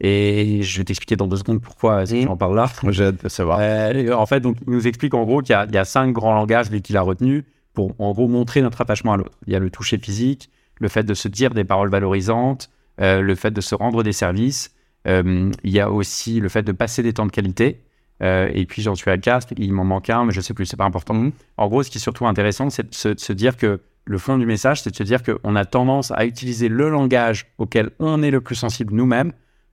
Et 0.00 0.62
je 0.62 0.78
vais 0.78 0.84
t'expliquer 0.84 1.16
dans 1.16 1.26
deux 1.26 1.36
secondes 1.36 1.60
pourquoi 1.60 2.04
j'en 2.06 2.36
parle 2.36 2.56
là. 2.56 2.70
J'ai 2.88 3.04
hâte 3.04 3.22
de 3.22 3.28
savoir. 3.28 3.58
Euh, 3.60 4.12
en 4.12 4.24
fait, 4.26 4.40
donc, 4.40 4.56
il 4.66 4.72
nous 4.72 4.86
explique 4.86 5.12
en 5.14 5.24
gros 5.24 5.42
qu'il 5.42 5.52
y, 5.52 5.56
a- 5.56 5.66
il 5.68 5.74
y 5.74 5.78
a 5.78 5.84
cinq 5.84 6.12
grands 6.12 6.34
langages 6.34 6.70
qu'il 6.70 6.96
a 6.96 7.02
retenus 7.02 7.44
pour 7.74 7.94
en 7.98 8.12
gros 8.12 8.26
montrer 8.26 8.62
notre 8.62 8.80
attachement 8.80 9.12
à 9.12 9.16
l'autre. 9.18 9.36
Il 9.46 9.52
y 9.52 9.56
a 9.56 9.58
le 9.58 9.68
toucher 9.70 9.98
physique, 9.98 10.50
le 10.78 10.88
fait 10.88 11.02
de 11.02 11.12
se 11.14 11.28
dire 11.28 11.50
des 11.52 11.64
paroles 11.64 11.90
valorisantes, 11.90 12.70
euh, 13.00 13.20
le 13.20 13.34
fait 13.34 13.50
de 13.50 13.60
se 13.60 13.74
rendre 13.74 14.02
des 14.02 14.12
services. 14.12 14.74
euh, 15.06 15.50
il 15.64 15.70
y 15.70 15.80
a 15.80 15.90
aussi 15.90 16.40
le 16.40 16.48
fait 16.50 16.62
de 16.62 16.72
passer 16.72 17.02
des 17.02 17.12
temps 17.14 17.24
de 17.26 17.32
qualité. 17.32 17.80
Et 18.22 18.66
puis 18.66 18.82
j'en 18.82 18.94
suis 18.94 19.10
à 19.10 19.16
quatre, 19.16 19.48
il 19.56 19.72
m'en 19.72 19.84
manque 19.84 20.10
un, 20.10 20.26
mais 20.26 20.32
je 20.34 20.42
sais 20.42 20.52
plus, 20.52 20.66
c'est 20.66 20.76
pas 20.76 20.84
important. 20.84 21.14
Mhm. 21.14 21.32
En 21.56 21.68
gros, 21.68 21.82
ce 21.82 21.88
qui 21.90 21.96
est 21.96 22.00
surtout 22.02 22.26
intéressant, 22.26 22.68
c'est 22.68 22.90
de 22.90 22.94
se, 22.94 23.08
de 23.08 23.18
se 23.18 23.32
dire 23.32 23.56
que 23.56 23.80
le 24.04 24.18
fond 24.18 24.36
du 24.36 24.44
message, 24.44 24.82
c'est 24.82 24.90
de 24.90 24.96
se 24.96 25.02
dire 25.04 25.22
qu'on 25.22 25.56
a 25.56 25.64
tendance 25.64 26.10
à 26.10 26.26
utiliser 26.26 26.68
le 26.68 26.90
langage 26.90 27.46
auquel 27.56 27.90
on 27.98 28.22
est 28.22 28.30
le 28.30 28.42
plus 28.42 28.56
sensible 28.56 28.92
nous-mêmes 28.94 29.32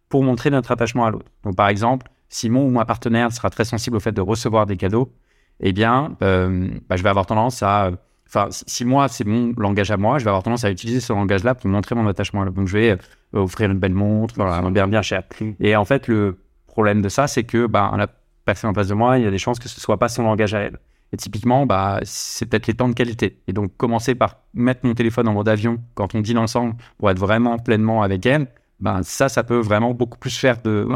pour 0.10 0.24
montrer 0.24 0.49
notre 0.49 0.72
attachement 0.72 1.05
à 1.05 1.12
l'autre. 1.12 1.32
Donc, 1.43 1.55
par 1.55 1.68
exemple, 1.70 2.10
si 2.30 2.49
mon 2.49 2.66
ou 2.66 2.70
ma 2.70 2.86
partenaire 2.86 3.32
sera 3.32 3.49
très 3.49 3.66
sensible 3.66 3.97
au 3.97 3.99
fait 3.99 4.12
de 4.12 4.22
recevoir 4.22 4.66
des 4.66 4.78
cadeaux, 4.78 5.12
eh 5.60 5.74
bien, 5.74 6.16
euh, 6.22 6.70
bah, 6.89 6.95
je 6.95 7.03
vais 7.03 7.10
avoir 7.10 7.26
tendance 7.26 7.64
à. 7.64 7.91
Enfin, 8.28 8.47
si, 8.51 8.84
moi, 8.84 9.08
c'est 9.08 9.26
mon 9.26 9.53
langage 9.58 9.89
à 9.89 9.97
moi, 9.97 10.20
je 10.20 10.26
vais 10.26 10.30
avoir 10.30 10.43
tendance 10.43 10.66
à 10.66 10.70
utiliser 10.70 10.99
ce 10.99 11.14
langage-là 11.14 11.55
pour 11.55 11.70
montrer 11.70 11.95
mon 11.95 12.08
attachement 12.08 12.41
à 12.41 12.45
l'autre. 12.45 12.58
Donc, 12.58 12.68
je 12.68 12.78
vais 12.78 12.91
euh, 12.91 12.97
offrir 13.34 13.72
une 13.72 13.80
belle 13.80 13.93
montre, 13.93 14.36
voilà, 14.36 14.70
bien, 14.70 14.88
bien 14.88 15.01
cher. 15.01 15.24
Et 15.62 15.76
en 15.76 15.86
fait, 15.86 16.08
le 16.08 16.38
problème 16.68 17.01
de 17.01 17.10
ça, 17.10 17.28
c'est 17.28 17.43
que 17.43 17.68
bah, 17.68 17.93
la 17.97 18.08
personne 18.43 18.70
en 18.70 18.74
face 18.74 18.89
de 18.89 18.93
moi, 18.93 19.18
il 19.18 19.24
y 19.24 19.28
a 19.28 19.32
des 19.32 19.38
chances 19.38 19.60
que 19.60 19.70
ce 19.70 19.80
soit 19.80 19.97
pas 19.97 20.10
son 20.10 20.24
langage 20.24 20.53
à 20.53 20.60
elle. 20.60 20.78
Et 21.14 21.18
typiquement, 21.18 21.66
bah, 21.66 22.01
c'est 22.03 22.45
peut-être 22.45 22.68
les 22.68 22.74
temps 22.74 22.89
de 22.89 22.93
qualité. 22.93 23.39
Et 23.47 23.53
donc, 23.53 23.76
commencer 23.78 24.14
par 24.14 24.41
mettre 24.53 24.86
mon 24.86 24.93
téléphone 24.93 25.28
en 25.30 25.34
mode 25.34 25.47
avion 25.47 25.80
quand 25.95 26.16
on 26.16 26.20
dîne 26.20 26.38
ensemble 26.38 26.76
pour 26.97 27.10
être 27.10 27.20
vraiment 27.20 27.58
pleinement 27.60 28.03
avec 28.03 28.26
elle, 28.26 28.47
ben, 28.80 29.01
ça, 29.03 29.30
ça 29.30 29.43
peut 29.43 29.59
vraiment 29.59 29.93
beaucoup 29.93 30.17
plus 30.17 30.38
faire 30.38 30.61
de. 30.61 30.88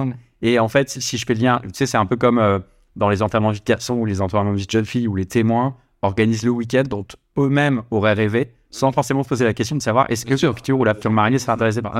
Et 0.41 0.59
en 0.59 0.67
fait, 0.67 0.89
si 0.89 1.17
je 1.17 1.25
fais 1.25 1.33
le 1.33 1.41
lien, 1.41 1.61
tu 1.63 1.69
sais, 1.73 1.85
c'est 1.85 1.97
un 1.97 2.05
peu 2.05 2.15
comme 2.15 2.39
euh, 2.39 2.59
dans 2.95 3.09
les 3.09 3.21
enterrements 3.21 3.51
de 3.51 3.59
garçons 3.65 3.95
ou 3.95 4.05
les 4.05 4.21
enterrements 4.21 4.53
de 4.53 4.63
jeunes 4.69 4.85
filles 4.85 5.07
où 5.07 5.15
les 5.15 5.25
témoins 5.25 5.75
organisent 6.01 6.43
le 6.43 6.51
week-end 6.51 6.83
dont 6.87 7.05
eux-mêmes 7.37 7.83
auraient 7.91 8.13
rêvé 8.13 8.53
sans 8.71 8.91
forcément 8.91 9.23
se 9.23 9.29
poser 9.29 9.45
la 9.45 9.53
question 9.53 9.75
de 9.75 9.81
savoir 9.81 10.09
est-ce 10.09 10.25
que 10.25 10.31
le 10.31 10.53
futur 10.53 10.79
ou 10.79 10.83
la 10.83 10.93
future 10.95 11.11
mariée 11.11 11.37
sera 11.37 11.53
intéressé 11.53 11.81
par. 11.81 11.95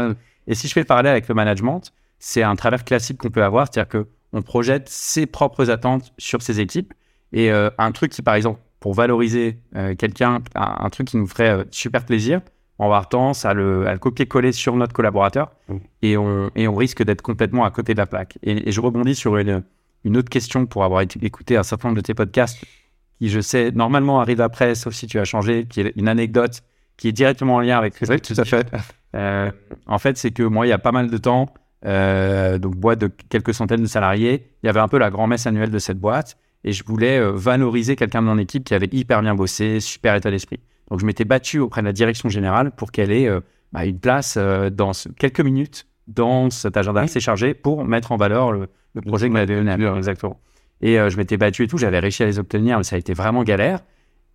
Et 0.48 0.56
si 0.56 0.68
je 0.68 0.74
fais 0.74 0.80
le 0.80 0.86
parallèle 0.86 1.12
avec 1.12 1.28
le 1.28 1.36
management, 1.36 1.94
c'est 2.18 2.44
un 2.44 2.56
travers 2.56 2.84
classique 2.86 3.18
qu'on 3.18 3.30
peut 3.30 3.44
avoir, 3.44 3.68
c'est-à-dire 3.68 3.90
que 3.90 4.08
on 4.34 4.42
projette 4.42 4.88
ses 4.88 5.26
propres 5.26 5.70
attentes 5.70 6.14
sur 6.18 6.42
ses 6.42 6.62
équipes. 6.62 6.94
Et 7.34 7.52
euh, 7.52 7.70
un 7.78 7.92
truc 7.92 8.14
qui, 8.14 8.22
par 8.22 8.36
exemple, 8.36 8.62
pour 8.80 8.94
valoriser 8.94 9.60
euh, 9.76 9.94
quelqu'un, 9.96 10.42
un, 10.56 10.76
un 10.86 10.90
truc 10.90 11.08
qui 11.10 11.18
nous 11.18 11.28
ferait 11.28 11.66
super 11.70 12.06
plaisir, 12.06 12.42
on 12.82 12.90
va 12.90 12.96
avoir 12.98 13.10
tendance 13.10 13.46
à 13.46 13.54
le, 13.54 13.88
à 13.88 13.94
le 13.94 14.00
copier-coller 14.00 14.52
sur 14.52 14.76
notre 14.76 14.94
collaborateur 14.94 15.52
Mm. 15.68 15.76
et, 16.02 16.18
on, 16.18 16.52
et 16.56 16.68
on 16.68 16.76
risque 16.76 17.04
d'être 17.04 17.22
complètement 17.22 17.64
à 17.64 17.72
côté 17.72 17.94
de 17.94 18.00
la 18.00 18.06
plaque. 18.06 18.38
Et, 18.44 18.68
et 18.68 18.72
je 18.72 18.82
rebondis 18.82 19.16
sur 19.16 19.38
une, 19.38 19.64
une 20.04 20.18
autre 20.18 20.30
question 20.30 20.66
pour 20.66 20.84
avoir 20.84 21.02
écouté 21.02 21.58
un 21.58 21.64
certain 21.64 21.90
nombre 21.90 21.98
de 22.02 22.06
tes 22.06 22.14
podcasts 22.14 22.60
qui, 23.20 23.30
je 23.30 23.40
sais, 23.40 23.72
normalement 23.72 24.20
arrive 24.20 24.42
après, 24.42 24.76
sauf 24.76 24.94
si 24.94 25.08
tu 25.08 25.20
as 25.20 25.26
changé, 25.26 25.66
qui 25.70 25.82
est 25.82 25.94
une 25.96 26.08
anecdote 26.08 26.62
qui 26.98 27.08
est 27.08 27.12
directement 27.12 27.56
en 27.56 27.60
lien 27.62 27.78
avec 27.78 27.96
ce 27.96 28.06
que 28.06 28.18
tu 28.18 28.34
dis. 28.34 28.50
fait. 28.50 28.68
Euh, 29.16 29.52
en 29.88 30.00
fait, 30.00 30.18
c'est 30.18 30.32
que 30.32 30.44
moi, 30.44 30.66
il 30.66 30.70
y 30.70 30.74
a 30.74 30.78
pas 30.80 30.92
mal 30.92 31.10
de 31.10 31.18
temps, 31.18 31.54
euh, 31.86 32.58
donc 32.58 32.76
boîte 32.76 33.00
de 33.00 33.12
quelques 33.30 33.54
centaines 33.54 33.82
de 33.82 33.88
salariés, 33.88 34.48
il 34.64 34.68
y 34.68 34.70
avait 34.70 34.80
un 34.80 34.88
peu 34.88 34.98
la 34.98 35.10
grand-messe 35.10 35.46
annuelle 35.48 35.72
de 35.72 35.80
cette 35.80 36.00
boîte 36.00 36.38
et 36.64 36.72
je 36.72 36.84
voulais 36.84 37.20
euh, 37.20 37.32
valoriser 37.32 37.96
quelqu'un 37.96 38.22
de 38.22 38.28
mon 38.28 38.38
équipe 38.38 38.64
qui 38.64 38.74
avait 38.74 38.90
hyper 38.92 39.22
bien 39.22 39.36
bossé, 39.36 39.80
super 39.80 40.16
état 40.16 40.32
d'esprit. 40.32 40.60
Donc, 40.92 41.00
je 41.00 41.06
m'étais 41.06 41.26
battu 41.26 41.58
auprès 41.58 41.82
de 41.82 41.88
la 41.88 41.94
direction 41.94 42.30
générale 42.30 42.72
pour 42.72 42.92
qu'elle 42.92 43.12
ait 43.12 43.28
euh, 43.28 43.40
bah, 43.72 43.86
une 43.86 44.00
place 44.00 44.36
euh, 44.38 44.70
dans 44.70 44.94
ce- 44.94 45.10
quelques 45.10 45.40
minutes 45.42 45.88
dans 46.08 46.50
cet 46.50 46.78
agenda 46.78 47.02
assez 47.02 47.20
chargé 47.20 47.54
pour 47.54 47.86
mettre 47.86 48.12
en 48.12 48.18
valeur 48.18 48.52
le, 48.52 48.68
le 48.94 49.02
projet 49.02 49.28
que 49.28 49.34
m'avait 49.34 49.56
donné. 49.56 49.72
Exactement. 49.98 50.40
Et 50.82 51.00
euh, 51.00 51.10
je 51.10 51.18
m'étais 51.18 51.38
battu 51.38 51.64
et 51.64 51.68
tout, 51.68 51.78
j'avais 51.78 52.00
réussi 52.00 52.24
à 52.24 52.26
les 52.26 52.40
obtenir, 52.40 52.78
mais 52.78 52.84
ça 52.84 52.96
a 52.96 53.00
été 53.00 53.14
vraiment 53.14 53.44
galère. 53.44 53.80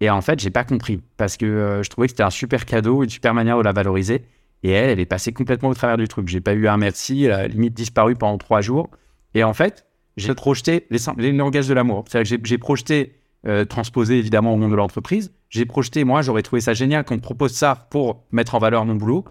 Et 0.01 0.11
en 0.11 0.21
fait, 0.21 0.41
j'ai 0.41 0.51
pas 0.51 0.65
compris 0.65 1.03
parce 1.17 1.37
que 1.37 1.47
euh, 1.47 1.83
je 1.83 1.91
trouvais 1.91 2.07
que 2.07 2.13
c'était 2.13 2.23
un 2.23 2.31
super 2.31 2.65
cadeau, 2.65 3.03
une 3.03 3.11
super 3.11 3.35
manière 3.35 3.59
de 3.59 3.63
la 3.63 3.73
valoriser. 3.73 4.25
Et 4.63 4.71
elle, 4.71 4.91
elle 4.91 5.01
est 5.01 5.07
passée 5.07 5.33
complètement 5.33 5.69
au 5.69 5.75
travers 5.75 5.97
du 5.97 6.09
truc. 6.09 6.29
J'ai 6.29 6.41
pas 6.41 6.55
eu 6.55 6.67
un 6.69 6.77
merci, 6.77 7.25
elle 7.25 7.33
a 7.33 7.47
limite 7.47 7.75
disparu 7.75 8.15
pendant 8.15 8.39
trois 8.39 8.61
jours. 8.61 8.91
Et 9.35 9.45
en 9.45 9.53
fait, 9.53 9.87
j'ai 10.17 10.35
projeté 10.35 10.87
les, 10.91 11.33
langages 11.33 11.69
de 11.69 11.75
l'amour. 11.75 12.05
C'est-à-dire 12.09 12.41
que 12.41 12.49
j'ai 12.49 12.59
projeté, 12.59 13.17
euh, 13.47 13.65
transposé 13.65 14.19
évidemment 14.19 14.53
au 14.55 14.57
monde 14.57 14.71
de 14.71 14.77
l'entreprise. 14.77 15.33
J'ai 15.51 15.65
projeté, 15.65 16.05
moi, 16.05 16.23
j'aurais 16.23 16.43
trouvé 16.43 16.61
ça 16.61 16.75
génial 16.75 17.05
qu'on 17.05 17.15
me 17.17 17.21
propose 17.21 17.53
ça 17.53 17.87
pour 17.91 18.25
mettre 18.33 18.55
en 18.55 18.59
valeur 18.59 18.85
mon 18.85 18.95
boulot. 18.97 19.25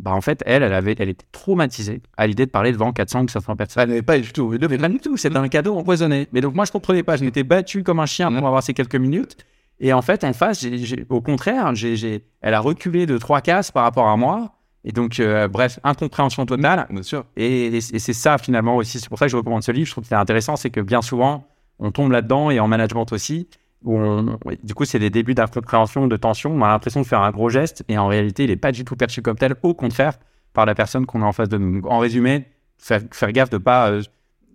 Bah, 0.00 0.12
en 0.12 0.20
fait, 0.22 0.42
elle, 0.46 0.62
elle, 0.62 0.72
avait, 0.72 0.96
elle 0.98 1.10
était 1.10 1.26
traumatisée 1.30 2.00
à 2.16 2.26
l'idée 2.26 2.46
de 2.46 2.50
parler 2.50 2.72
devant 2.72 2.90
400 2.92 3.24
ou 3.24 3.28
500 3.28 3.54
personnes. 3.56 3.82
Ça 3.82 3.86
n'avait 3.86 4.02
pas 4.02 4.18
du 4.18 4.32
tout. 4.32 4.48
Mais 4.58 4.78
pas 4.78 4.88
du 4.88 4.98
tout, 4.98 5.16
c'était 5.16 5.36
un 5.36 5.48
cadeau 5.48 5.76
empoisonné. 5.76 6.26
Mais 6.32 6.40
donc 6.40 6.54
moi, 6.54 6.64
je 6.64 6.72
comprenais 6.72 7.02
pas. 7.02 7.16
Je 7.16 7.24
m'étais 7.24 7.42
battu 7.44 7.82
comme 7.82 8.00
un 8.00 8.06
chien 8.06 8.32
pour 8.32 8.46
avoir 8.46 8.62
ces 8.62 8.72
quelques 8.72 8.96
minutes. 8.96 9.36
Et 9.78 9.92
en 9.92 10.02
fait, 10.02 10.24
en 10.24 10.32
face, 10.32 10.60
j'ai- 10.62 10.78
j'ai- 10.78 11.06
au 11.08 11.20
contraire, 11.20 11.74
j'ai- 11.74 12.24
elle 12.40 12.54
a 12.54 12.60
reculé 12.60 13.06
de 13.06 13.18
trois 13.18 13.40
cases 13.42 13.70
par 13.70 13.82
rapport 13.84 14.08
à 14.08 14.16
moi. 14.16 14.52
Et 14.84 14.92
donc, 14.92 15.20
euh, 15.20 15.48
bref, 15.48 15.78
incompréhension 15.84 16.46
totale. 16.46 16.86
Bien 16.90 17.02
sûr. 17.02 17.24
Et, 17.36 17.66
et 17.66 17.80
c'est 17.80 18.12
ça 18.14 18.38
finalement 18.38 18.76
aussi. 18.76 18.98
C'est 19.00 19.08
pour 19.10 19.18
ça 19.18 19.26
que 19.26 19.30
je 19.32 19.36
recommande 19.36 19.62
ce 19.62 19.70
livre. 19.72 19.86
Je 19.86 19.92
trouve 19.92 20.04
que 20.04 20.08
c'est 20.08 20.14
intéressant, 20.14 20.56
c'est 20.56 20.70
que 20.70 20.80
bien 20.80 21.02
souvent, 21.02 21.46
on 21.80 21.90
tombe 21.90 22.12
là-dedans 22.12 22.50
et 22.50 22.60
en 22.60 22.68
management 22.68 23.10
aussi. 23.12 23.48
Où 23.82 23.96
on- 23.96 24.38
du 24.62 24.74
coup, 24.74 24.84
c'est 24.84 24.98
des 24.98 25.10
débuts 25.10 25.34
d'incompréhension, 25.34 26.06
de 26.06 26.16
tension. 26.16 26.52
On 26.52 26.62
a 26.62 26.68
l'impression 26.68 27.00
de 27.00 27.06
faire 27.06 27.22
un 27.22 27.30
gros 27.30 27.48
geste 27.48 27.82
et 27.88 27.96
en 27.98 28.06
réalité, 28.06 28.44
il 28.44 28.50
n'est 28.50 28.56
pas 28.56 28.72
du 28.72 28.84
tout 28.84 28.94
perçu 28.94 29.22
comme 29.22 29.36
tel. 29.36 29.56
Au 29.62 29.74
contraire, 29.74 30.18
par 30.52 30.66
la 30.66 30.74
personne 30.74 31.06
qu'on 31.06 31.22
a 31.22 31.24
en 31.24 31.32
face 31.32 31.48
de 31.48 31.58
nous. 31.58 31.82
En 31.86 31.98
résumé, 31.98 32.46
faire, 32.78 33.00
faire 33.10 33.32
gaffe 33.32 33.50
de 33.50 33.58
pas 33.58 33.90
euh, 33.90 34.02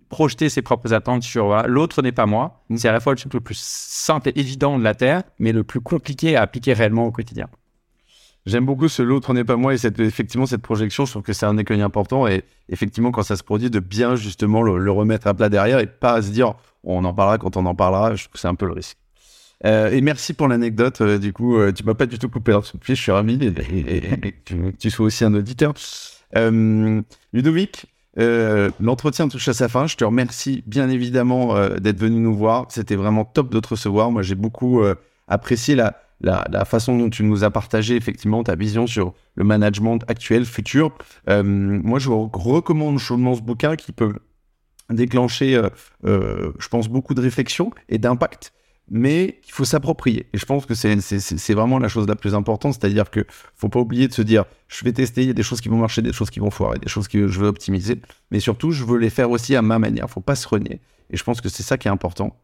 projeter 0.08 0.48
ses 0.48 0.62
propres 0.62 0.92
attentes 0.94 1.22
sur 1.22 1.46
voilà, 1.46 1.66
l'autre 1.66 2.02
n'est 2.02 2.12
pas 2.12 2.26
moi. 2.26 2.62
Mm. 2.68 2.76
C'est 2.76 2.88
à 2.88 2.92
la 2.92 3.00
fois 3.00 3.12
le 3.14 3.18
truc 3.18 3.34
le 3.34 3.40
plus 3.40 3.58
simple 3.58 4.28
et 4.28 4.38
évident 4.38 4.78
de 4.78 4.84
la 4.84 4.94
Terre, 4.94 5.22
mais 5.38 5.52
le 5.52 5.64
plus 5.64 5.80
compliqué 5.80 6.36
à 6.36 6.42
appliquer 6.42 6.72
réellement 6.72 7.06
au 7.06 7.10
quotidien. 7.10 7.48
J'aime 8.44 8.64
beaucoup 8.64 8.86
ce 8.86 9.02
l'autre 9.02 9.34
n'est 9.34 9.42
pas 9.42 9.56
moi 9.56 9.74
et 9.74 9.78
cette, 9.78 9.98
effectivement 9.98 10.46
cette 10.46 10.62
projection, 10.62 11.04
je 11.04 11.10
trouve 11.10 11.22
que 11.24 11.32
c'est 11.32 11.46
un 11.46 11.58
écueil 11.58 11.82
important 11.82 12.28
et 12.28 12.44
effectivement 12.68 13.10
quand 13.10 13.24
ça 13.24 13.34
se 13.34 13.42
produit 13.42 13.70
de 13.70 13.80
bien 13.80 14.14
justement 14.14 14.62
le, 14.62 14.78
le 14.78 14.90
remettre 14.92 15.26
à 15.26 15.34
plat 15.34 15.48
derrière 15.48 15.80
et 15.80 15.86
pas 15.88 16.22
se 16.22 16.30
dire 16.30 16.54
on 16.86 17.04
en 17.04 17.14
parlera 17.14 17.38
quand 17.38 17.56
on 17.56 17.66
en 17.66 17.74
parlera, 17.74 18.14
je 18.14 18.24
trouve 18.24 18.32
que 18.34 18.38
c'est 18.38 18.48
un 18.48 18.54
peu 18.54 18.66
le 18.66 18.72
risque. 18.72 18.96
Euh, 19.64 19.90
et 19.90 20.00
merci 20.02 20.34
pour 20.34 20.48
l'anecdote, 20.48 21.00
euh, 21.00 21.18
du 21.18 21.32
coup 21.32 21.56
euh, 21.56 21.72
tu 21.72 21.82
m'as 21.84 21.94
pas 21.94 22.04
du 22.04 22.18
tout 22.18 22.28
coupé 22.28 22.52
dans 22.52 22.60
ce 22.60 22.76
pied, 22.76 22.94
je 22.94 23.00
suis 23.00 23.12
ravi 23.12 23.38
et, 23.40 24.34
tu, 24.78 24.90
sois 24.90 25.06
aussi 25.06 25.24
un 25.24 25.34
auditeur. 25.34 25.72
Euh, 26.36 27.00
Ludovic, 27.32 27.86
l'entretien 28.16 29.28
touche 29.28 29.48
à 29.48 29.54
sa 29.54 29.68
fin, 29.68 29.86
je 29.86 29.96
te 29.96 30.04
remercie 30.04 30.62
bien 30.66 30.90
évidemment 30.90 31.54
d'être 31.78 31.98
venu 31.98 32.20
nous 32.20 32.34
voir, 32.34 32.66
c'était 32.68 32.96
vraiment 32.96 33.24
top 33.24 33.50
de 33.50 33.60
te 33.60 33.68
recevoir, 33.68 34.10
moi 34.10 34.22
j'ai 34.22 34.34
beaucoup 34.34 34.82
apprécié 35.26 35.74
la, 35.74 35.96
la, 36.20 36.64
façon 36.66 36.98
dont 36.98 37.08
tu 37.08 37.24
nous 37.24 37.42
as 37.42 37.50
partagé 37.50 37.96
effectivement 37.96 38.42
ta 38.42 38.56
vision 38.56 38.86
sur 38.86 39.14
le 39.36 39.44
management 39.44 40.00
actuel, 40.08 40.44
futur. 40.44 40.92
Moi, 41.28 41.98
je 41.98 42.08
vous 42.08 42.28
recommande 42.32 42.98
chaudement 42.98 43.34
ce 43.34 43.42
bouquin 43.42 43.76
qui 43.76 43.92
peut 43.92 44.14
déclencher, 44.90 45.56
euh, 45.56 45.68
euh, 46.04 46.52
je 46.58 46.68
pense, 46.68 46.88
beaucoup 46.88 47.14
de 47.14 47.20
réflexion 47.20 47.72
et 47.88 47.98
d'impact. 47.98 48.52
mais 48.88 49.40
il 49.48 49.52
faut 49.52 49.64
s'approprier. 49.64 50.28
Et 50.32 50.38
je 50.38 50.46
pense 50.46 50.64
que 50.64 50.74
c'est, 50.74 51.54
vraiment 51.54 51.80
la 51.80 51.88
chose 51.88 52.06
la 52.06 52.14
plus 52.14 52.36
importante, 52.36 52.74
c'est-à-dire 52.74 53.10
que 53.10 53.26
faut 53.56 53.68
pas 53.68 53.80
oublier 53.80 54.06
de 54.06 54.12
se 54.12 54.22
dire, 54.22 54.44
je 54.68 54.84
vais 54.84 54.92
tester, 54.92 55.22
il 55.22 55.26
y 55.26 55.30
a 55.30 55.34
des 55.34 55.42
choses 55.42 55.60
qui 55.60 55.68
vont 55.68 55.78
marcher, 55.78 56.02
des 56.02 56.12
choses 56.12 56.30
qui 56.30 56.38
vont 56.38 56.52
foirer, 56.52 56.78
des 56.78 56.88
choses 56.88 57.08
que 57.08 57.26
je 57.26 57.40
veux 57.40 57.48
optimiser, 57.48 58.00
mais 58.30 58.38
surtout, 58.38 58.70
je 58.70 58.84
veux 58.84 58.98
les 58.98 59.10
faire 59.10 59.30
aussi 59.30 59.56
à 59.56 59.62
ma 59.62 59.80
manière. 59.80 60.08
Faut 60.08 60.20
pas 60.20 60.36
se 60.36 60.46
renier. 60.46 60.80
Et 61.10 61.16
je 61.16 61.24
pense 61.24 61.40
que 61.40 61.48
c'est 61.48 61.64
ça 61.64 61.78
qui 61.78 61.88
est 61.88 61.90
important. 61.90 62.36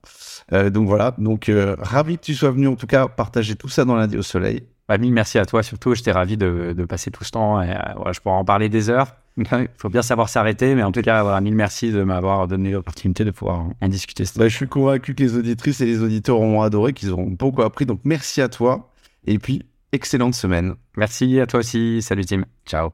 Euh, 0.53 0.69
donc 0.71 0.89
voilà, 0.89 1.15
donc 1.19 1.49
ravi 1.79 2.19
que 2.19 2.25
tu 2.25 2.35
sois 2.35 2.51
venu 2.51 2.67
en 2.67 2.75
tout 2.77 2.89
cas 2.89 3.07
partager 3.07 3.55
tout 3.55 3.69
ça 3.69 3.85
dans 3.85 3.95
lundi 3.95 4.17
au 4.17 4.23
soleil. 4.23 4.65
Mille 4.99 5.13
merci 5.13 5.39
à 5.39 5.47
toi 5.47 5.63
surtout. 5.63 5.95
J'étais 5.95 6.13
ravi 6.13 6.37
de, 6.37 6.85
passer 6.89 7.11
tout 7.11 7.25
ce 7.25 7.31
temps. 7.31 7.63
Je 7.63 8.21
pourrais 8.21 8.35
en 8.35 8.45
parler 8.45 8.69
des 8.69 8.91
heures. 8.91 9.15
Il 9.37 9.69
faut 9.79 9.89
bien 9.89 10.03
savoir 10.03 10.29
s'arrêter, 10.29 10.75
mais 10.75 10.83
en 10.83 10.93
tout 10.93 11.01
cas, 11.01 11.23
voilà, 11.23 11.41
mille 11.41 11.55
merci 11.55 11.91
de 11.91 12.03
m'avoir 12.03 12.49
donné 12.49 12.71
l'opportunité 12.71 13.25
de 13.25 13.31
pouvoir 13.31 13.67
en 13.81 13.89
discuter. 13.89 14.25
Bah, 14.37 14.49
je 14.49 14.57
suis 14.57 14.69
convaincu 14.69 15.15
que 15.15 15.23
les 15.23 15.37
auditrices 15.37 15.81
et 15.81 15.87
les 15.87 16.03
auditeurs 16.03 16.37
auront 16.37 16.63
adoré, 16.63 16.93
qu'ils 16.93 17.11
auront 17.11 17.31
beaucoup 17.31 17.63
appris. 17.63 17.87
Donc 17.87 18.01
merci 18.05 18.43
à 18.43 18.49
toi. 18.49 18.91
Et 19.27 19.39
puis, 19.39 19.63
excellente 19.93 20.35
semaine. 20.35 20.75
Merci 20.97 21.41
à 21.41 21.47
toi 21.47 21.61
aussi. 21.61 22.03
Salut 22.03 22.25
Tim. 22.25 22.45
Ciao. 22.67 22.91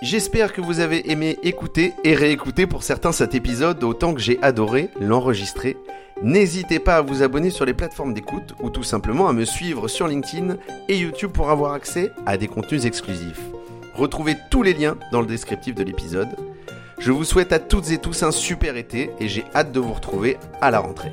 J'espère 0.00 0.52
que 0.52 0.60
vous 0.60 0.78
avez 0.78 1.10
aimé 1.10 1.38
écouter 1.42 1.92
et 2.04 2.14
réécouter 2.14 2.68
pour 2.68 2.84
certains 2.84 3.10
cet 3.10 3.34
épisode 3.34 3.82
autant 3.82 4.14
que 4.14 4.20
j'ai 4.20 4.40
adoré 4.42 4.90
l'enregistrer. 5.00 5.76
N'hésitez 6.22 6.80
pas 6.80 6.96
à 6.96 7.02
vous 7.02 7.22
abonner 7.22 7.50
sur 7.50 7.64
les 7.64 7.74
plateformes 7.74 8.12
d'écoute 8.12 8.54
ou 8.60 8.70
tout 8.70 8.82
simplement 8.82 9.28
à 9.28 9.32
me 9.32 9.44
suivre 9.44 9.86
sur 9.86 10.08
LinkedIn 10.08 10.56
et 10.88 10.98
YouTube 10.98 11.30
pour 11.30 11.48
avoir 11.48 11.74
accès 11.74 12.10
à 12.26 12.36
des 12.36 12.48
contenus 12.48 12.86
exclusifs. 12.86 13.40
Retrouvez 13.94 14.36
tous 14.50 14.64
les 14.64 14.74
liens 14.74 14.96
dans 15.12 15.20
le 15.20 15.28
descriptif 15.28 15.76
de 15.76 15.84
l'épisode. 15.84 16.28
Je 16.98 17.12
vous 17.12 17.24
souhaite 17.24 17.52
à 17.52 17.60
toutes 17.60 17.92
et 17.92 17.98
tous 17.98 18.24
un 18.24 18.32
super 18.32 18.76
été 18.76 19.10
et 19.20 19.28
j'ai 19.28 19.44
hâte 19.54 19.70
de 19.70 19.78
vous 19.78 19.92
retrouver 19.92 20.38
à 20.60 20.72
la 20.72 20.80
rentrée. 20.80 21.12